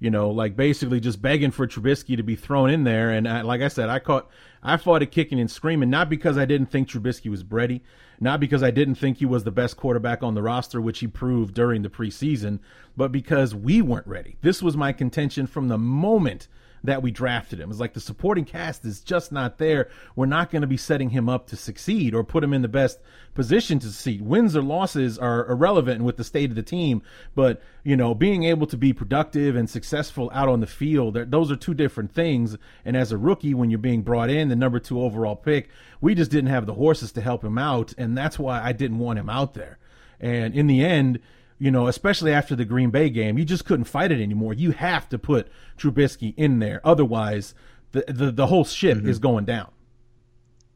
you 0.00 0.10
know, 0.10 0.30
like 0.30 0.56
basically 0.56 0.98
just 0.98 1.20
begging 1.20 1.50
for 1.50 1.66
Trubisky 1.66 2.16
to 2.16 2.22
be 2.22 2.34
thrown 2.34 2.70
in 2.70 2.84
there. 2.84 3.10
And 3.10 3.28
I, 3.28 3.42
like 3.42 3.60
I 3.60 3.68
said, 3.68 3.90
I 3.90 3.98
caught, 3.98 4.28
I 4.62 4.78
fought 4.78 5.02
it 5.02 5.12
kicking 5.12 5.38
and 5.38 5.50
screaming, 5.50 5.90
not 5.90 6.08
because 6.08 6.38
I 6.38 6.46
didn't 6.46 6.70
think 6.70 6.88
Trubisky 6.88 7.30
was 7.30 7.44
ready, 7.44 7.82
not 8.18 8.40
because 8.40 8.62
I 8.62 8.70
didn't 8.70 8.94
think 8.94 9.18
he 9.18 9.26
was 9.26 9.44
the 9.44 9.50
best 9.50 9.76
quarterback 9.76 10.22
on 10.22 10.34
the 10.34 10.42
roster, 10.42 10.80
which 10.80 11.00
he 11.00 11.06
proved 11.06 11.54
during 11.54 11.82
the 11.82 11.90
preseason, 11.90 12.60
but 12.96 13.12
because 13.12 13.54
we 13.54 13.82
weren't 13.82 14.06
ready. 14.06 14.36
This 14.40 14.62
was 14.62 14.76
my 14.76 14.92
contention 14.92 15.46
from 15.46 15.68
the 15.68 15.78
moment 15.78 16.48
that 16.84 17.02
we 17.02 17.10
drafted 17.10 17.60
him. 17.60 17.70
It's 17.70 17.80
like 17.80 17.94
the 17.94 18.00
supporting 18.00 18.44
cast 18.44 18.84
is 18.84 19.00
just 19.00 19.32
not 19.32 19.58
there. 19.58 19.88
We're 20.16 20.26
not 20.26 20.50
going 20.50 20.62
to 20.62 20.68
be 20.68 20.76
setting 20.76 21.10
him 21.10 21.28
up 21.28 21.46
to 21.48 21.56
succeed 21.56 22.14
or 22.14 22.24
put 22.24 22.44
him 22.44 22.52
in 22.52 22.62
the 22.62 22.68
best 22.68 23.00
position 23.34 23.78
to 23.80 23.86
succeed. 23.88 24.22
Wins 24.22 24.56
or 24.56 24.62
losses 24.62 25.18
are 25.18 25.46
irrelevant 25.50 26.02
with 26.02 26.16
the 26.16 26.24
state 26.24 26.50
of 26.50 26.56
the 26.56 26.62
team, 26.62 27.02
but 27.34 27.62
you 27.84 27.96
know, 27.96 28.14
being 28.14 28.44
able 28.44 28.66
to 28.66 28.76
be 28.76 28.92
productive 28.92 29.56
and 29.56 29.68
successful 29.68 30.30
out 30.34 30.48
on 30.48 30.60
the 30.60 30.66
field, 30.66 31.14
those 31.30 31.50
are 31.50 31.56
two 31.56 31.74
different 31.74 32.12
things. 32.12 32.56
And 32.84 32.96
as 32.96 33.12
a 33.12 33.18
rookie, 33.18 33.54
when 33.54 33.70
you're 33.70 33.78
being 33.78 34.02
brought 34.02 34.30
in, 34.30 34.48
the 34.48 34.56
number 34.56 34.78
two 34.78 35.00
overall 35.00 35.36
pick, 35.36 35.68
we 36.00 36.14
just 36.14 36.30
didn't 36.30 36.50
have 36.50 36.66
the 36.66 36.74
horses 36.74 37.12
to 37.12 37.20
help 37.20 37.44
him 37.44 37.58
out, 37.58 37.92
and 37.98 38.16
that's 38.16 38.38
why 38.38 38.62
I 38.62 38.72
didn't 38.72 38.98
want 38.98 39.18
him 39.18 39.28
out 39.28 39.54
there. 39.54 39.78
And 40.18 40.54
in 40.54 40.66
the 40.66 40.84
end, 40.84 41.20
you 41.60 41.70
know, 41.70 41.86
especially 41.86 42.32
after 42.32 42.56
the 42.56 42.64
Green 42.64 42.90
Bay 42.90 43.10
game, 43.10 43.38
you 43.38 43.44
just 43.44 43.66
couldn't 43.66 43.84
fight 43.84 44.10
it 44.10 44.20
anymore. 44.20 44.54
You 44.54 44.72
have 44.72 45.08
to 45.10 45.18
put 45.18 45.48
Trubisky 45.76 46.34
in 46.36 46.58
there, 46.58 46.80
otherwise, 46.84 47.54
the 47.92 48.04
the, 48.08 48.32
the 48.32 48.46
whole 48.46 48.64
ship 48.64 48.98
mm-hmm. 48.98 49.08
is 49.08 49.18
going 49.18 49.44
down. 49.44 49.70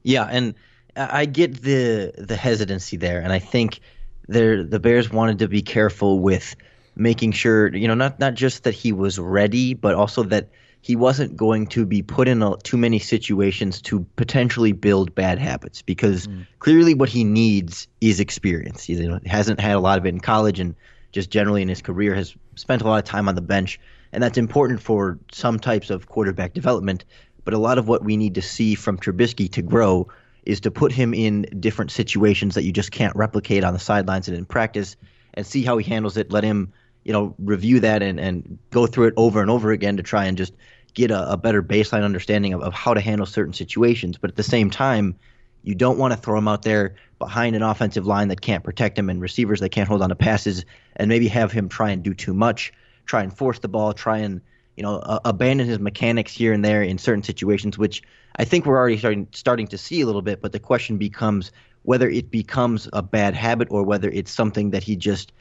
Yeah, 0.03 0.29
and 0.31 0.55
I 0.95 1.25
get 1.25 1.63
the 1.63 2.13
the 2.19 2.37
hesitancy 2.37 2.99
there, 2.99 3.21
and 3.21 3.33
I 3.33 3.39
think 3.39 3.81
there 4.29 4.63
the 4.63 4.79
Bears 4.79 5.11
wanted 5.11 5.39
to 5.39 5.49
be 5.49 5.63
careful 5.63 6.21
with 6.21 6.55
making 6.95 7.33
sure, 7.33 7.75
you 7.75 7.89
know, 7.89 7.95
not 7.95 8.21
not 8.21 8.35
just 8.35 8.65
that 8.65 8.75
he 8.75 8.93
was 8.93 9.19
ready, 9.19 9.73
but 9.73 9.95
also 9.95 10.23
that 10.25 10.51
he 10.85 10.97
wasn't 10.97 11.35
going 11.35 11.67
to 11.67 11.87
be 11.87 12.03
put 12.03 12.29
in 12.29 12.43
a, 12.43 12.59
too 12.59 12.77
many 12.77 12.99
situations 12.99 13.81
to 13.81 14.05
potentially 14.17 14.73
build 14.73 15.15
bad 15.15 15.39
habits 15.39 15.81
because 15.81 16.27
mm. 16.27 16.47
clearly 16.59 16.93
what 16.93 17.09
he 17.09 17.25
needs 17.25 17.89
is 18.03 18.21
experience. 18.21 18.85
He 18.85 18.93
you 18.93 19.09
know, 19.09 19.19
hasn't 19.25 19.61
had 19.61 19.77
a 19.77 19.81
lot 19.81 19.97
of 19.97 20.05
it 20.05 20.11
in 20.11 20.21
college 20.21 20.61
and 20.61 20.75
just 21.11 21.31
generally 21.31 21.63
in 21.63 21.71
his 21.71 21.81
career 21.81 22.15
has 22.15 22.37
spent 22.57 22.83
a 22.83 22.85
lot 22.85 22.99
of 22.99 23.05
time 23.05 23.31
on 23.31 23.35
the 23.35 23.41
bench, 23.41 23.81
and 24.13 24.23
that's 24.23 24.37
important 24.37 24.79
for 24.83 25.19
some 25.33 25.59
types 25.59 25.89
of 25.89 26.07
quarterback 26.07 26.53
development. 26.53 27.07
But 27.47 27.55
a 27.55 27.59
lot 27.59 27.79
of 27.79 27.89
what 27.89 28.05
we 28.05 28.19
need 28.19 28.35
to 28.35 28.43
see 28.43 28.75
from 28.75 28.99
Trubisky 28.99 29.51
to 29.53 29.63
grow 29.63 30.09
is 30.43 30.61
to 30.61 30.71
put 30.71 30.93
him 30.93 31.15
in 31.15 31.47
different 31.61 31.93
situations 31.93 32.57
that 32.57 32.65
you 32.65 32.73
just 32.73 32.91
can't 32.91 33.17
replicate 33.17 33.65
on 33.65 33.73
the 33.73 33.81
sidelines 33.81 34.29
and 34.29 34.37
in 34.37 34.45
practice, 34.45 34.97
and 35.33 35.47
see 35.47 35.63
how 35.63 35.79
he 35.79 35.89
handles 35.89 36.19
it. 36.19 36.31
Let 36.31 36.45
him 36.45 36.75
you 37.05 37.13
know 37.13 37.35
review 37.39 37.81
that 37.81 38.03
and, 38.03 38.19
and 38.19 38.59
go 38.71 38.87
through 38.87 39.07
it 39.07 39.15
over 39.17 39.41
and 39.41 39.51
over 39.51 39.71
again 39.71 39.97
to 39.97 40.03
try 40.03 40.25
and 40.27 40.37
just 40.37 40.53
get 40.95 41.11
a, 41.11 41.33
a 41.33 41.37
better 41.37 41.63
baseline 41.63 42.05
understanding 42.05 42.55
of, 42.55 42.63
of 42.63 42.73
how 42.73 42.95
to 42.95 43.01
handle 43.01 43.27
certain 43.27 43.53
situations. 43.53 44.17
But 44.19 44.31
at 44.31 44.37
the 44.37 44.43
same 44.43 44.71
time, 44.71 45.17
you 45.63 45.75
don't 45.75 45.99
want 45.99 46.13
to 46.13 46.19
throw 46.19 46.39
him 46.39 46.47
out 46.47 46.63
there 46.63 46.97
behind 47.19 47.57
an 47.57 47.63
offensive 47.63 48.07
line 48.07 48.29
that 48.29 48.41
can't 48.41 48.63
protect 48.63 48.99
him 48.99 49.09
and 49.09 49.21
receivers 49.21 49.61
that 49.61 49.71
can't 49.71 49.89
hold 49.89 50.03
on 50.03 50.11
to 50.11 50.15
passes 50.15 50.65
and 50.97 51.09
maybe 51.09 51.27
have 51.29 51.53
him 51.53 51.69
try 51.69 51.91
and 51.91 52.03
do 52.03 52.15
too 52.15 52.35
much, 52.35 52.73
try 53.07 53.23
and 53.23 53.37
force 53.37 53.59
the 53.59 53.69
ball, 53.69 53.93
try 53.93 54.19
and 54.19 54.41
you 54.77 54.83
know 54.83 54.97
uh, 54.97 55.21
abandon 55.25 55.67
his 55.67 55.79
mechanics 55.79 56.33
here 56.33 56.53
and 56.53 56.65
there 56.65 56.83
in 56.83 56.99
certain 56.99 57.23
situations, 57.23 57.79
which 57.79 58.03
I 58.37 58.45
think 58.45 58.67
we're 58.67 58.77
already 58.77 58.99
starting 58.99 59.29
starting 59.33 59.67
to 59.69 59.79
see 59.79 60.03
a 60.03 60.07
little 60.07 60.23
bit. 60.23 60.43
But 60.43 60.53
the 60.53 60.61
question 60.61 60.99
becomes 60.99 61.51
whether 61.83 62.09
it 62.09 62.31
becomes 62.31 62.89
a 62.93 63.03
bad 63.03 63.35
habit 63.35 63.69
or 63.71 63.85
whether 63.85 64.11
it's 64.11 64.31
something 64.31 64.71
that 64.71 64.83
he 64.83 64.97
just 64.97 65.33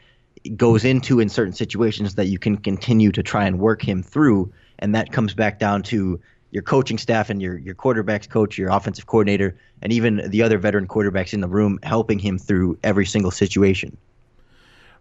goes 0.55 0.83
into 0.83 1.19
in 1.19 1.29
certain 1.29 1.53
situations 1.53 2.15
that 2.15 2.27
you 2.27 2.39
can 2.39 2.57
continue 2.57 3.11
to 3.11 3.23
try 3.23 3.45
and 3.45 3.59
work 3.59 3.81
him 3.81 4.03
through 4.03 4.51
and 4.83 4.93
that 4.93 5.11
comes 5.11 5.33
back 5.33 5.57
down 5.57 5.81
to 5.81 6.19
your 6.51 6.61
coaching 6.61 6.99
staff 6.99 7.31
and 7.31 7.41
your 7.41 7.57
your 7.57 7.73
quarterbacks 7.73 8.29
coach, 8.29 8.57
your 8.57 8.69
offensive 8.69 9.07
coordinator, 9.07 9.57
and 9.81 9.91
even 9.91 10.29
the 10.29 10.43
other 10.43 10.59
veteran 10.59 10.87
quarterbacks 10.87 11.33
in 11.33 11.41
the 11.41 11.47
room 11.47 11.79
helping 11.81 12.19
him 12.19 12.37
through 12.37 12.77
every 12.83 13.05
single 13.05 13.31
situation. 13.31 13.97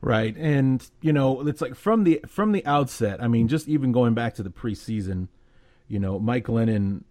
Right, 0.00 0.34
and 0.36 0.88
you 1.02 1.12
know 1.12 1.46
it's 1.46 1.60
like 1.60 1.74
from 1.74 2.04
the 2.04 2.20
from 2.26 2.52
the 2.52 2.64
outset. 2.64 3.22
I 3.22 3.28
mean, 3.28 3.48
just 3.48 3.68
even 3.68 3.92
going 3.92 4.14
back 4.14 4.34
to 4.36 4.42
the 4.42 4.50
preseason, 4.50 5.28
you 5.88 5.98
know, 5.98 6.18
Mike 6.18 6.46
Glennon, 6.46 7.02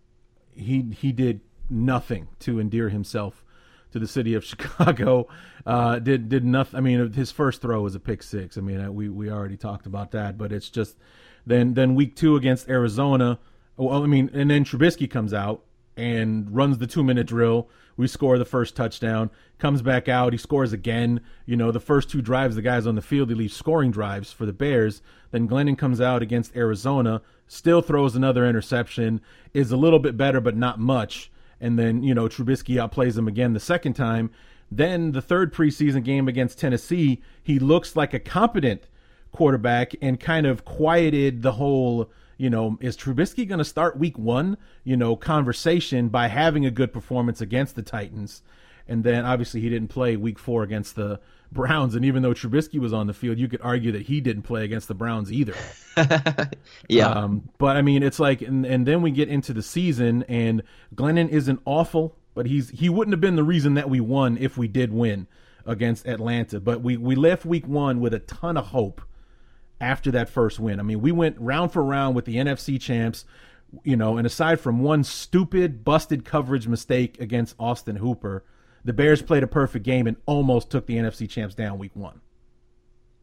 he 0.56 0.88
he 0.98 1.12
did 1.12 1.42
nothing 1.70 2.28
to 2.40 2.60
endear 2.60 2.90
himself 2.90 3.44
to 3.92 4.00
the 4.00 4.08
city 4.08 4.34
of 4.34 4.44
Chicago. 4.52 5.28
Uh, 5.66 6.00
did 6.00 6.30
did 6.30 6.44
nothing. 6.44 6.78
I 6.78 6.82
mean, 6.82 7.14
his 7.14 7.32
first 7.32 7.62
throw 7.62 7.82
was 7.82 7.96
a 7.96 8.00
pick 8.00 8.24
six. 8.24 8.58
I 8.58 8.62
mean, 8.62 8.94
we 8.96 9.08
we 9.10 9.30
already 9.30 9.58
talked 9.58 9.86
about 9.86 10.12
that, 10.12 10.38
but 10.38 10.52
it's 10.52 10.70
just 10.70 10.98
then 11.46 11.74
then 11.74 11.96
week 11.96 12.16
two 12.16 12.36
against 12.36 12.70
Arizona, 12.70 13.40
oh, 13.78 13.86
well, 13.86 14.04
I 14.04 14.08
mean, 14.08 14.30
and 14.34 14.50
then 14.50 14.64
Trubisky 14.64 15.10
comes 15.10 15.34
out 15.34 15.64
and 15.98 16.54
runs 16.54 16.78
the 16.78 16.88
two 16.88 17.04
minute 17.04 17.28
drill. 17.28 17.70
We 17.98 18.08
score 18.08 18.38
the 18.38 18.46
first 18.46 18.76
touchdown. 18.76 19.30
Comes 19.60 19.82
back 19.82 20.08
out. 20.08 20.34
He 20.34 20.38
scores 20.38 20.74
again. 20.74 21.22
You 21.46 21.56
know, 21.58 21.72
the 21.72 21.80
first 21.80 22.10
two 22.10 22.22
drives, 22.22 22.56
the 22.56 22.62
guys 22.62 22.88
on 22.88 22.96
the 22.96 23.02
field, 23.02 23.30
he 23.30 23.36
leaves 23.36 23.56
scoring 23.56 23.92
drives 23.92 24.32
for 24.32 24.46
the 24.46 24.54
Bears. 24.54 25.02
Then 25.32 25.48
Glennon 25.48 25.78
comes 25.78 26.02
out 26.02 26.22
against 26.22 26.56
Arizona, 26.56 27.22
still 27.48 27.82
throws 27.82 28.16
another 28.16 28.48
interception, 28.48 29.22
is 29.54 29.72
a 29.72 29.78
little 29.78 30.00
bit 30.00 30.18
better, 30.18 30.42
but 30.42 30.58
not 30.58 30.80
much. 30.80 31.32
And 31.60 31.78
then, 31.78 32.02
you 32.02 32.16
know, 32.16 32.28
Trubisky 32.28 32.76
outplays 32.76 33.18
him 33.18 33.28
again 33.28 33.54
the 33.54 33.60
second 33.60 33.94
time. 33.94 34.32
Then 34.72 35.12
the 35.12 35.22
third 35.22 35.54
preseason 35.54 36.04
game 36.04 36.28
against 36.28 36.58
Tennessee, 36.58 37.22
he 37.44 37.60
looks 37.60 37.96
like 37.96 38.14
a 38.14 38.20
competent 38.20 38.88
quarterback 39.32 39.94
and 40.02 40.20
kind 40.20 40.46
of 40.46 40.66
quieted 40.66 41.42
the 41.42 41.54
whole 41.54 42.12
you 42.42 42.50
know, 42.50 42.76
is 42.82 42.98
Trubisky 42.98 43.48
going 43.48 43.60
to 43.60 43.64
start 43.64 44.00
week 44.00 44.18
one, 44.18 44.58
you 44.84 44.98
know, 44.98 45.16
conversation 45.16 46.10
by 46.10 46.28
having 46.28 46.66
a 46.66 46.72
good 46.72 46.92
performance 46.92 47.40
against 47.40 47.76
the 47.76 47.84
Titans? 47.84 48.42
And 48.88 49.04
then 49.04 49.26
obviously 49.26 49.62
he 49.62 49.70
didn't 49.70 49.90
play 49.90 50.16
week 50.16 50.40
four 50.40 50.64
against 50.64 50.96
the 50.96 51.20
Browns. 51.52 51.94
And 51.94 52.04
even 52.04 52.24
though 52.24 52.34
Trubisky 52.34 52.80
was 52.80 52.94
on 52.94 53.06
the 53.06 53.14
field, 53.14 53.38
you 53.38 53.48
could 53.48 53.62
argue 53.62 53.92
that 53.92 54.04
he 54.04 54.22
didn't 54.22 54.42
play 54.42 54.64
against 54.64 54.88
the 54.88 54.96
Browns 54.96 55.32
either. 55.32 55.54
yeah. 56.90 57.10
Um, 57.10 57.48
but 57.60 57.78
I 57.78 57.84
mean, 57.84 58.02
it's 58.02 58.20
like, 58.20 58.42
and, 58.42 58.66
and 58.66 58.88
then 58.88 59.04
we 59.04 59.12
get 59.12 59.30
into 59.30 59.54
the 59.54 59.62
season, 59.62 60.24
and 60.24 60.64
Glennon 60.96 61.30
isn't 61.30 61.62
awful, 61.66 62.18
but 62.34 62.48
he's 62.48 62.70
he 62.72 62.90
wouldn't 62.90 63.14
have 63.14 63.22
been 63.22 63.36
the 63.36 63.44
reason 63.44 63.76
that 63.76 63.88
we 63.88 64.00
won 64.00 64.38
if 64.40 64.58
we 64.58 64.68
did 64.68 64.92
win 64.92 65.28
against 65.66 66.08
Atlanta. 66.08 66.60
But 66.60 66.82
we, 66.82 66.98
we 66.98 67.14
left 67.14 67.46
week 67.46 67.68
one 67.68 68.00
with 68.00 68.16
a 68.16 68.20
ton 68.20 68.58
of 68.58 68.68
hope 68.68 69.02
after 69.82 70.12
that 70.12 70.30
first 70.30 70.60
win. 70.60 70.80
I 70.80 70.84
mean, 70.84 71.02
we 71.02 71.12
went 71.12 71.38
round 71.40 71.74
for 71.74 71.84
round 71.84 72.16
with 72.16 72.26
the 72.26 72.36
NFC 72.36 72.80
champs, 72.80 73.26
you 73.84 73.98
know, 73.98 74.18
and 74.18 74.26
aside 74.26 74.60
from 74.60 74.82
one 74.82 75.04
stupid, 75.04 75.84
busted 75.84 76.24
coverage 76.24 76.68
mistake 76.68 77.20
against 77.20 77.56
Austin 77.60 77.98
Hooper, 77.98 78.46
the 78.86 78.94
Bears 78.94 79.22
played 79.22 79.44
a 79.44 79.48
perfect 79.48 79.84
game 79.84 80.08
and 80.08 80.18
almost 80.26 80.70
took 80.70 80.86
the 80.86 80.96
NFC 80.96 81.30
champs 81.30 81.56
down 81.56 81.78
week 81.80 81.96
one. 81.96 82.22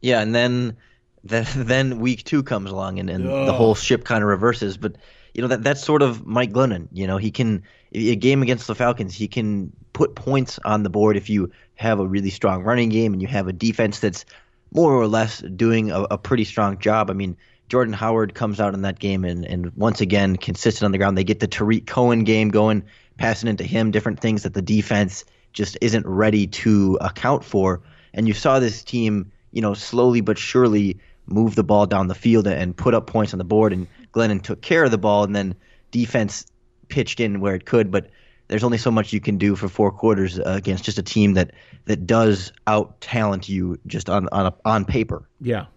Yeah, 0.01 0.21
and 0.21 0.35
then 0.35 0.77
the, 1.23 1.49
then 1.55 1.99
week 1.99 2.23
two 2.23 2.43
comes 2.43 2.69
along 2.69 2.99
and, 2.99 3.09
and 3.09 3.25
the 3.25 3.53
whole 3.53 3.75
ship 3.75 4.03
kind 4.03 4.23
of 4.23 4.29
reverses. 4.29 4.77
But 4.77 4.95
you 5.33 5.41
know 5.41 5.49
that 5.49 5.63
that's 5.63 5.83
sort 5.83 6.01
of 6.01 6.25
Mike 6.25 6.51
Glennon. 6.51 6.87
You 6.91 7.07
know, 7.07 7.17
he 7.17 7.31
can 7.31 7.63
a 7.93 8.15
game 8.15 8.41
against 8.41 8.67
the 8.67 8.75
Falcons, 8.75 9.15
he 9.15 9.27
can 9.27 9.71
put 9.93 10.15
points 10.15 10.59
on 10.63 10.83
the 10.83 10.89
board 10.89 11.17
if 11.17 11.29
you 11.29 11.51
have 11.75 11.99
a 11.99 12.07
really 12.07 12.29
strong 12.29 12.63
running 12.63 12.89
game 12.89 13.13
and 13.13 13.21
you 13.21 13.27
have 13.27 13.47
a 13.47 13.53
defense 13.53 13.99
that's 13.99 14.25
more 14.71 14.93
or 14.93 15.07
less 15.07 15.39
doing 15.39 15.91
a, 15.91 16.03
a 16.03 16.17
pretty 16.17 16.45
strong 16.45 16.77
job. 16.77 17.09
I 17.09 17.13
mean, 17.13 17.37
Jordan 17.69 17.93
Howard 17.93 18.33
comes 18.33 18.59
out 18.59 18.73
in 18.73 18.81
that 18.81 18.99
game 18.99 19.23
and, 19.23 19.45
and 19.45 19.71
once 19.75 20.01
again 20.01 20.35
consistent 20.35 20.85
on 20.85 20.91
the 20.91 20.97
ground. 20.97 21.17
They 21.17 21.23
get 21.23 21.39
the 21.39 21.47
Tarik 21.47 21.85
Cohen 21.85 22.23
game 22.23 22.49
going, 22.49 22.83
passing 23.17 23.49
into 23.49 23.63
him, 23.63 23.91
different 23.91 24.19
things 24.19 24.43
that 24.43 24.53
the 24.53 24.61
defense 24.61 25.25
just 25.53 25.77
isn't 25.81 26.05
ready 26.05 26.47
to 26.47 26.97
account 27.01 27.43
for. 27.43 27.81
And 28.13 28.27
you 28.27 28.33
saw 28.33 28.59
this 28.59 28.83
team, 28.83 29.31
you 29.51 29.61
know, 29.61 29.73
slowly 29.73 30.21
but 30.21 30.37
surely 30.37 30.99
move 31.27 31.55
the 31.55 31.63
ball 31.63 31.85
down 31.85 32.07
the 32.07 32.15
field 32.15 32.47
and 32.47 32.75
put 32.75 32.95
up 32.95 33.07
points 33.07 33.33
on 33.33 33.37
the 33.37 33.43
board. 33.43 33.71
And 33.71 33.87
Glennon 34.13 34.41
took 34.41 34.61
care 34.61 34.83
of 34.83 34.91
the 34.91 34.97
ball, 34.97 35.23
and 35.23 35.35
then 35.35 35.55
defense 35.91 36.45
pitched 36.87 37.19
in 37.19 37.39
where 37.39 37.55
it 37.55 37.65
could. 37.65 37.91
But 37.91 38.09
there's 38.49 38.63
only 38.63 38.77
so 38.77 38.91
much 38.91 39.13
you 39.13 39.21
can 39.21 39.37
do 39.37 39.55
for 39.55 39.69
four 39.69 39.91
quarters 39.91 40.39
uh, 40.39 40.43
against 40.45 40.83
just 40.83 40.97
a 40.97 41.03
team 41.03 41.33
that 41.35 41.51
that 41.85 42.05
does 42.05 42.51
out 42.67 42.99
talent 42.99 43.47
you 43.47 43.79
just 43.87 44.09
on 44.09 44.27
on 44.31 44.47
a, 44.47 44.53
on 44.65 44.85
paper. 44.85 45.27
Yeah, 45.39 45.67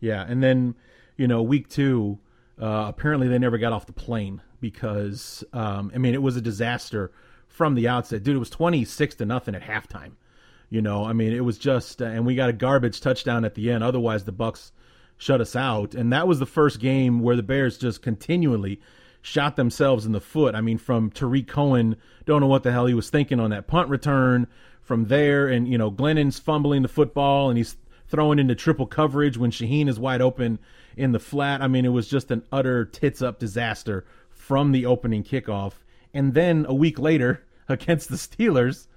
yeah, 0.00 0.24
and 0.26 0.42
then 0.42 0.74
you 1.16 1.26
know 1.26 1.42
week 1.42 1.68
two, 1.68 2.18
uh, 2.60 2.84
apparently 2.88 3.28
they 3.28 3.38
never 3.38 3.58
got 3.58 3.72
off 3.72 3.86
the 3.86 3.92
plane 3.92 4.40
because 4.60 5.42
um, 5.52 5.90
I 5.94 5.98
mean 5.98 6.14
it 6.14 6.22
was 6.22 6.36
a 6.36 6.40
disaster 6.40 7.10
from 7.48 7.74
the 7.74 7.88
outset, 7.88 8.22
dude. 8.22 8.36
It 8.36 8.38
was 8.38 8.50
twenty 8.50 8.84
six 8.84 9.14
to 9.16 9.26
nothing 9.26 9.54
at 9.54 9.62
halftime. 9.62 10.12
You 10.70 10.80
know, 10.80 11.04
I 11.04 11.12
mean, 11.12 11.34
it 11.34 11.44
was 11.44 11.58
just, 11.58 12.00
uh, 12.00 12.06
and 12.06 12.24
we 12.24 12.34
got 12.34 12.48
a 12.48 12.54
garbage 12.54 13.02
touchdown 13.02 13.44
at 13.44 13.54
the 13.54 13.70
end. 13.70 13.84
Otherwise, 13.84 14.24
the 14.24 14.32
Bucks 14.32 14.72
shut 15.18 15.38
us 15.38 15.54
out. 15.54 15.94
And 15.94 16.10
that 16.14 16.26
was 16.26 16.38
the 16.38 16.46
first 16.46 16.80
game 16.80 17.20
where 17.20 17.36
the 17.36 17.42
Bears 17.42 17.76
just 17.76 18.00
continually 18.00 18.80
shot 19.22 19.56
themselves 19.56 20.04
in 20.04 20.12
the 20.12 20.20
foot. 20.20 20.54
I 20.54 20.60
mean, 20.60 20.78
from 20.78 21.10
Tarik 21.10 21.46
Cohen, 21.46 21.96
don't 22.26 22.40
know 22.40 22.48
what 22.48 22.64
the 22.64 22.72
hell 22.72 22.86
he 22.86 22.94
was 22.94 23.08
thinking 23.08 23.40
on 23.40 23.50
that 23.50 23.68
punt 23.68 23.88
return. 23.88 24.48
From 24.82 25.06
there, 25.06 25.46
and 25.46 25.68
you 25.68 25.78
know, 25.78 25.90
Glennon's 25.90 26.40
fumbling 26.40 26.82
the 26.82 26.88
football 26.88 27.48
and 27.48 27.56
he's 27.56 27.76
throwing 28.08 28.40
into 28.40 28.54
triple 28.54 28.86
coverage 28.86 29.38
when 29.38 29.52
Shaheen 29.52 29.88
is 29.88 29.98
wide 29.98 30.20
open 30.20 30.58
in 30.96 31.12
the 31.12 31.20
flat. 31.20 31.62
I 31.62 31.68
mean, 31.68 31.84
it 31.84 31.90
was 31.90 32.08
just 32.08 32.32
an 32.32 32.42
utter 32.50 32.84
tits 32.84 33.22
up 33.22 33.38
disaster 33.38 34.04
from 34.28 34.72
the 34.72 34.84
opening 34.84 35.22
kickoff. 35.22 35.72
And 36.12 36.34
then 36.34 36.66
a 36.68 36.74
week 36.74 36.98
later, 36.98 37.44
against 37.68 38.08
the 38.08 38.16
Steelers, 38.16 38.88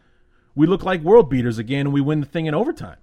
we 0.55 0.67
look 0.67 0.84
like 0.84 1.01
world 1.01 1.29
beaters 1.29 1.60
again 1.60 1.82
and 1.82 1.94
we 1.94 2.01
win 2.01 2.20
the 2.20 2.25
thing 2.25 2.48
in 2.48 2.55
overtime. 2.55 2.98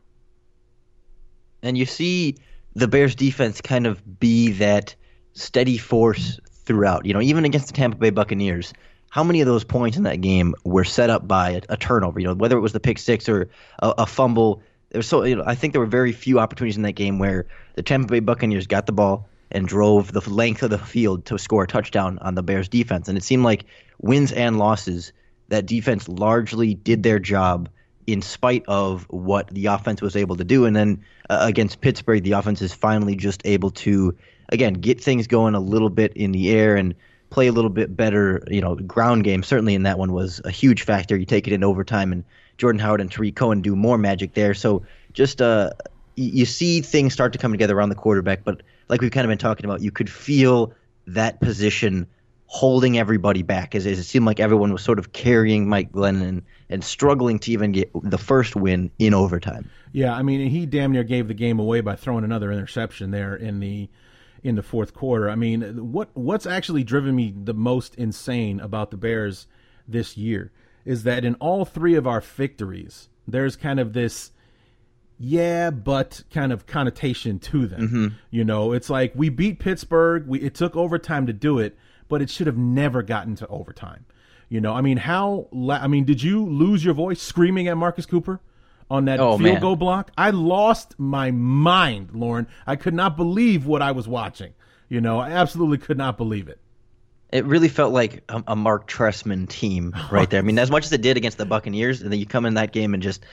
And 1.62 1.78
you 1.78 1.86
see 1.86 2.36
the 2.74 2.88
Bears 2.88 3.14
defense 3.14 3.60
kind 3.60 3.86
of 3.86 4.18
be 4.18 4.52
that 4.52 4.96
steady 5.34 5.78
force 5.78 6.40
throughout. 6.64 7.06
You 7.06 7.14
know, 7.14 7.20
even 7.20 7.44
against 7.44 7.68
the 7.68 7.72
Tampa 7.72 7.96
Bay 7.96 8.10
Buccaneers, 8.10 8.72
how 9.10 9.24
many 9.24 9.40
of 9.40 9.46
those 9.46 9.64
points 9.64 9.96
in 9.96 10.04
that 10.04 10.20
game 10.20 10.54
were 10.64 10.84
set 10.84 11.10
up 11.10 11.26
by 11.26 11.50
a, 11.50 11.62
a 11.70 11.76
turnover? 11.76 12.20
You 12.20 12.28
know, 12.28 12.34
whether 12.34 12.56
it 12.56 12.60
was 12.60 12.72
the 12.72 12.80
pick 12.80 12.98
six 12.98 13.28
or 13.28 13.50
a, 13.80 13.94
a 13.98 14.06
fumble. 14.06 14.62
There's 14.90 15.06
so 15.06 15.24
you 15.24 15.36
know, 15.36 15.44
I 15.46 15.54
think 15.54 15.72
there 15.72 15.80
were 15.80 15.86
very 15.86 16.12
few 16.12 16.38
opportunities 16.38 16.76
in 16.76 16.82
that 16.82 16.92
game 16.92 17.18
where 17.18 17.46
the 17.74 17.82
Tampa 17.82 18.08
Bay 18.08 18.20
Buccaneers 18.20 18.66
got 18.66 18.86
the 18.86 18.92
ball 18.92 19.28
and 19.50 19.68
drove 19.68 20.12
the 20.12 20.28
length 20.30 20.62
of 20.62 20.70
the 20.70 20.78
field 20.78 21.26
to 21.26 21.38
score 21.38 21.64
a 21.64 21.66
touchdown 21.66 22.18
on 22.20 22.34
the 22.34 22.42
Bears 22.42 22.68
defense. 22.68 23.08
And 23.08 23.16
it 23.16 23.22
seemed 23.22 23.44
like 23.44 23.64
wins 24.00 24.32
and 24.32 24.58
losses 24.58 25.12
that 25.48 25.66
defense 25.66 26.08
largely 26.08 26.74
did 26.74 27.02
their 27.02 27.18
job 27.18 27.68
in 28.06 28.22
spite 28.22 28.64
of 28.66 29.04
what 29.10 29.48
the 29.48 29.66
offense 29.66 30.02
was 30.02 30.16
able 30.16 30.36
to 30.36 30.44
do. 30.44 30.64
And 30.64 30.74
then 30.74 31.04
uh, 31.30 31.38
against 31.42 31.80
Pittsburgh, 31.80 32.22
the 32.22 32.32
offense 32.32 32.62
is 32.62 32.72
finally 32.72 33.14
just 33.14 33.42
able 33.44 33.70
to, 33.70 34.16
again, 34.52 34.74
get 34.74 35.02
things 35.02 35.26
going 35.26 35.54
a 35.54 35.60
little 35.60 35.90
bit 35.90 36.12
in 36.14 36.30
the 36.30 36.50
air 36.50 36.76
and 36.76 36.94
play 37.30 37.48
a 37.48 37.52
little 37.52 37.70
bit 37.70 37.96
better. 37.96 38.44
You 38.48 38.60
know, 38.60 38.76
ground 38.76 39.24
game 39.24 39.42
certainly 39.42 39.74
in 39.74 39.82
that 39.82 39.98
one 39.98 40.12
was 40.12 40.40
a 40.44 40.50
huge 40.50 40.82
factor. 40.82 41.16
You 41.16 41.26
take 41.26 41.48
it 41.48 41.52
in 41.52 41.64
overtime, 41.64 42.12
and 42.12 42.22
Jordan 42.58 42.78
Howard 42.78 43.00
and 43.00 43.10
Tarik 43.10 43.34
Cohen 43.34 43.62
do 43.62 43.74
more 43.74 43.98
magic 43.98 44.34
there. 44.34 44.54
So 44.54 44.82
just 45.12 45.42
uh, 45.42 45.70
you 46.14 46.44
see 46.44 46.80
things 46.82 47.12
start 47.12 47.32
to 47.32 47.38
come 47.38 47.50
together 47.50 47.76
around 47.76 47.88
the 47.88 47.96
quarterback. 47.96 48.44
But 48.44 48.62
like 48.88 49.00
we've 49.00 49.10
kind 49.10 49.24
of 49.24 49.30
been 49.30 49.38
talking 49.38 49.64
about, 49.64 49.80
you 49.80 49.90
could 49.90 50.10
feel 50.10 50.72
that 51.06 51.40
position 51.40 52.06
holding 52.46 52.98
everybody 52.98 53.42
back 53.42 53.74
as, 53.74 53.86
as 53.86 53.98
it 53.98 54.04
seemed 54.04 54.26
like 54.26 54.38
everyone 54.38 54.70
was 54.72 54.82
sort 54.82 54.98
of 54.98 55.14
carrying 55.14 55.66
Mike 55.66 55.90
Glennon 55.90 56.28
and, 56.28 56.42
and 56.68 56.84
struggling 56.84 57.38
to 57.38 57.50
even 57.50 57.72
get 57.72 57.90
the 58.02 58.18
first 58.18 58.54
win 58.54 58.90
in 58.98 59.14
overtime. 59.14 59.70
Yeah, 59.92 60.14
I 60.14 60.22
mean 60.22 60.50
he 60.50 60.66
damn 60.66 60.92
near 60.92 61.02
gave 61.02 61.28
the 61.28 61.34
game 61.34 61.58
away 61.58 61.80
by 61.80 61.96
throwing 61.96 62.24
another 62.24 62.52
interception 62.52 63.10
there 63.10 63.34
in 63.34 63.58
the 63.58 63.88
in 64.42 64.56
the 64.56 64.62
fourth 64.62 64.94
quarter. 64.94 65.30
I 65.30 65.34
mean, 65.34 65.92
what 65.92 66.10
what's 66.14 66.46
actually 66.46 66.84
driven 66.84 67.14
me 67.14 67.34
the 67.36 67.54
most 67.54 67.94
insane 67.94 68.60
about 68.60 68.90
the 68.90 68.96
Bears 68.96 69.46
this 69.86 70.16
year 70.16 70.50
is 70.84 71.04
that 71.04 71.24
in 71.24 71.34
all 71.36 71.64
three 71.64 71.94
of 71.94 72.06
our 72.06 72.20
victories, 72.20 73.08
there's 73.26 73.56
kind 73.56 73.78
of 73.78 73.92
this 73.92 74.32
yeah, 75.18 75.70
but 75.70 76.24
kind 76.32 76.52
of 76.52 76.66
connotation 76.66 77.38
to 77.38 77.66
them. 77.66 77.80
Mm-hmm. 77.80 78.06
You 78.30 78.44
know, 78.44 78.72
it's 78.72 78.90
like 78.90 79.12
we 79.14 79.28
beat 79.28 79.60
Pittsburgh, 79.60 80.26
we 80.26 80.40
it 80.40 80.54
took 80.54 80.76
overtime 80.76 81.26
to 81.26 81.32
do 81.32 81.58
it, 81.58 81.76
but 82.08 82.20
it 82.20 82.28
should 82.28 82.48
have 82.48 82.58
never 82.58 83.02
gotten 83.02 83.36
to 83.36 83.46
overtime. 83.46 84.04
You 84.48 84.60
know, 84.60 84.74
I 84.74 84.80
mean, 84.80 84.98
how? 84.98 85.48
La- 85.52 85.76
I 85.76 85.86
mean, 85.86 86.04
did 86.04 86.22
you 86.22 86.44
lose 86.44 86.84
your 86.84 86.94
voice 86.94 87.22
screaming 87.22 87.68
at 87.68 87.76
Marcus 87.76 88.04
Cooper 88.04 88.40
on 88.92 89.06
that 89.06 89.18
oh, 89.18 89.38
field 89.38 89.40
man. 89.40 89.60
goal 89.60 89.76
block? 89.76 90.10
I 90.18 90.30
lost 90.30 90.94
my 90.98 91.30
mind, 91.30 92.10
Lorin. 92.12 92.46
I 92.66 92.76
could 92.76 92.92
not 92.92 93.16
believe 93.16 93.66
what 93.66 93.80
I 93.80 93.92
was 93.92 94.06
watching. 94.06 94.52
You 94.90 95.00
know, 95.00 95.18
I 95.18 95.30
absolutely 95.30 95.78
could 95.78 95.96
not 95.96 96.18
believe 96.18 96.48
it. 96.48 96.58
It 97.32 97.46
really 97.46 97.70
felt 97.70 97.94
like 97.94 98.22
a, 98.28 98.44
a 98.48 98.56
Marc 98.56 98.86
Trestman 98.86 99.48
team 99.48 99.96
right 100.10 100.28
there. 100.28 100.38
I 100.38 100.42
mean, 100.42 100.58
as 100.58 100.70
much 100.70 100.84
as 100.84 100.92
it 100.92 101.00
did 101.00 101.16
against 101.16 101.38
the 101.38 101.46
Buccaneers, 101.46 102.02
and 102.02 102.12
then 102.12 102.18
you 102.18 102.26
come 102.26 102.44
in 102.44 102.54
that 102.54 102.72
game 102.72 102.92
and 102.92 103.02
just, 103.02 103.24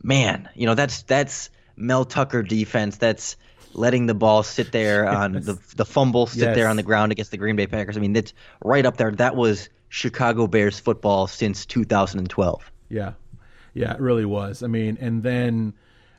man, 0.00 0.48
you 0.54 0.66
know, 0.66 0.76
that's 0.76 1.02
that's 1.02 1.50
Mel 1.74 2.04
Tucker 2.04 2.44
defense. 2.44 2.96
That's 2.96 3.36
letting 3.74 4.06
the 4.06 4.14
ball 4.14 4.44
sit 4.44 4.70
there 4.70 5.08
on 5.16 5.32
the 5.32 5.58
the 5.74 5.84
fumble 5.84 6.28
sit 6.28 6.42
yes. 6.42 6.54
there 6.54 6.68
on 6.68 6.76
the 6.76 6.84
ground 6.84 7.10
against 7.10 7.32
the 7.32 7.36
Green 7.36 7.56
Bay 7.56 7.66
Packers. 7.66 7.96
I 7.96 8.00
mean, 8.00 8.14
it's 8.14 8.32
right 8.62 8.86
up 8.86 8.96
there. 8.96 9.10
That 9.10 9.34
was 9.34 9.68
Chicago 9.88 10.46
Bears 10.46 10.78
football 10.78 11.26
since 11.26 11.66
2012. 11.66 12.70
Yeah, 12.88 13.14
yeah, 13.74 13.94
it 13.94 14.00
really 14.00 14.24
was. 14.24 14.62
I 14.62 14.66
mean, 14.66 14.98
and 15.00 15.22
then, 15.22 15.74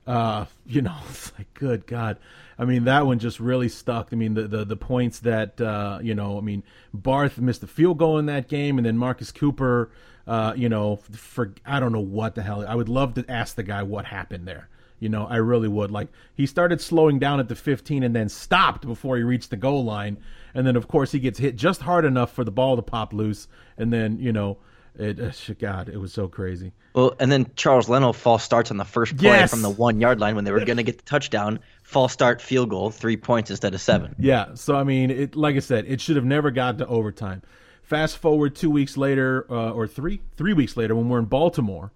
uh, 0.08 0.46
you 0.66 0.82
know, 0.82 0.96
it's 1.10 1.32
like, 1.38 1.54
good 1.54 1.88
God. 1.88 2.18
I 2.58 2.66
mean, 2.66 2.84
that 2.84 3.08
one 3.08 3.18
just 3.20 3.40
really 3.40 3.70
stuck. 3.70 4.10
I 4.12 4.16
mean, 4.16 4.36
the 4.36 4.48
the, 4.48 4.66
the 4.66 4.76
points 4.76 5.20
that 5.20 5.60
uh, 5.60 6.00
you 6.02 6.14
know, 6.14 6.38
I 6.38 6.42
mean, 6.42 6.64
Barth 6.94 7.40
missed 7.40 7.62
the 7.62 7.68
field 7.68 7.98
goal 7.98 8.18
in 8.18 8.28
that 8.28 8.48
game, 8.48 8.78
and 8.78 8.86
then 8.86 8.98
Marcus 8.98 9.32
Cooper, 9.32 9.92
uh, 10.28 10.54
you 10.56 10.70
know, 10.70 10.98
for 11.12 11.54
I 11.66 11.80
don't 11.80 11.92
know 11.92 12.00
what 12.00 12.36
the 12.36 12.44
hell. 12.44 12.66
I 12.68 12.76
would 12.76 12.90
love 12.90 13.16
to 13.16 13.26
ask 13.30 13.56
the 13.56 13.64
guy 13.64 13.84
what 13.84 14.06
happened 14.06 14.48
there. 14.48 14.70
You 15.02 15.10
know, 15.10 15.26
I 15.26 15.38
really 15.38 15.68
would. 15.68 15.90
Like 15.90 16.10
he 16.36 16.46
started 16.46 16.80
slowing 16.80 17.18
down 17.18 17.40
at 17.40 17.50
the 17.50 17.56
15 17.56 18.04
and 18.04 18.16
then 18.16 18.30
stopped 18.30 18.86
before 18.86 19.18
he 19.18 19.24
reached 19.24 19.50
the 19.50 19.58
goal 19.58 19.84
line. 19.84 20.18
And 20.54 20.66
then 20.66 20.76
of 20.76 20.88
course 20.88 21.12
he 21.12 21.20
gets 21.20 21.40
hit 21.40 21.56
just 21.56 21.82
hard 21.82 22.06
enough 22.06 22.32
for 22.32 22.44
the 22.44 22.52
ball 22.52 22.76
to 22.76 22.84
pop 22.84 23.12
loose. 23.12 23.48
And 23.78 23.92
then, 23.92 24.20
you 24.20 24.32
know, 24.32 24.60
it 24.96 25.20
uh, 25.20 25.54
God, 25.60 25.90
it 25.90 25.98
was 25.98 26.14
so 26.14 26.28
crazy. 26.28 26.74
Well, 26.94 27.16
and 27.20 27.32
then 27.32 27.50
Charles 27.56 27.88
Leno 27.88 28.12
false 28.12 28.44
starts 28.44 28.72
on 28.72 28.78
the 28.78 28.86
first 28.86 29.16
play 29.18 29.30
yes! 29.30 29.50
from 29.50 29.62
the 29.62 29.70
one 29.70 30.02
yard 30.02 30.20
line 30.20 30.36
when 30.36 30.44
they 30.44 30.52
were 30.52 30.66
going 30.66 30.78
to 30.78 30.84
get 30.84 30.98
the 30.98 31.04
touchdown. 31.04 31.60
False 31.84 32.12
start, 32.12 32.42
field 32.42 32.70
goal, 32.70 32.92
three 32.92 33.18
points 33.18 33.50
instead 33.50 33.74
of 33.74 33.82
seven. 33.82 34.16
Yeah. 34.20 34.54
So 34.56 34.76
I 34.76 34.84
mean, 34.84 35.10
it 35.10 35.36
like 35.36 35.56
I 35.56 35.60
said, 35.60 35.86
it 35.88 36.02
should 36.02 36.16
have 36.18 36.26
never 36.26 36.52
got 36.52 36.78
to 36.80 36.88
overtime. 36.88 37.42
Fast 37.84 38.18
forward 38.18 38.56
two 38.56 38.70
weeks 38.70 38.96
later, 38.96 39.46
uh, 39.50 39.72
or 39.72 39.88
three, 39.88 40.22
three 40.38 40.54
weeks 40.54 40.78
later, 40.78 40.96
when 40.96 41.10
we're 41.10 41.20
in 41.20 41.26
Baltimore, 41.26 41.92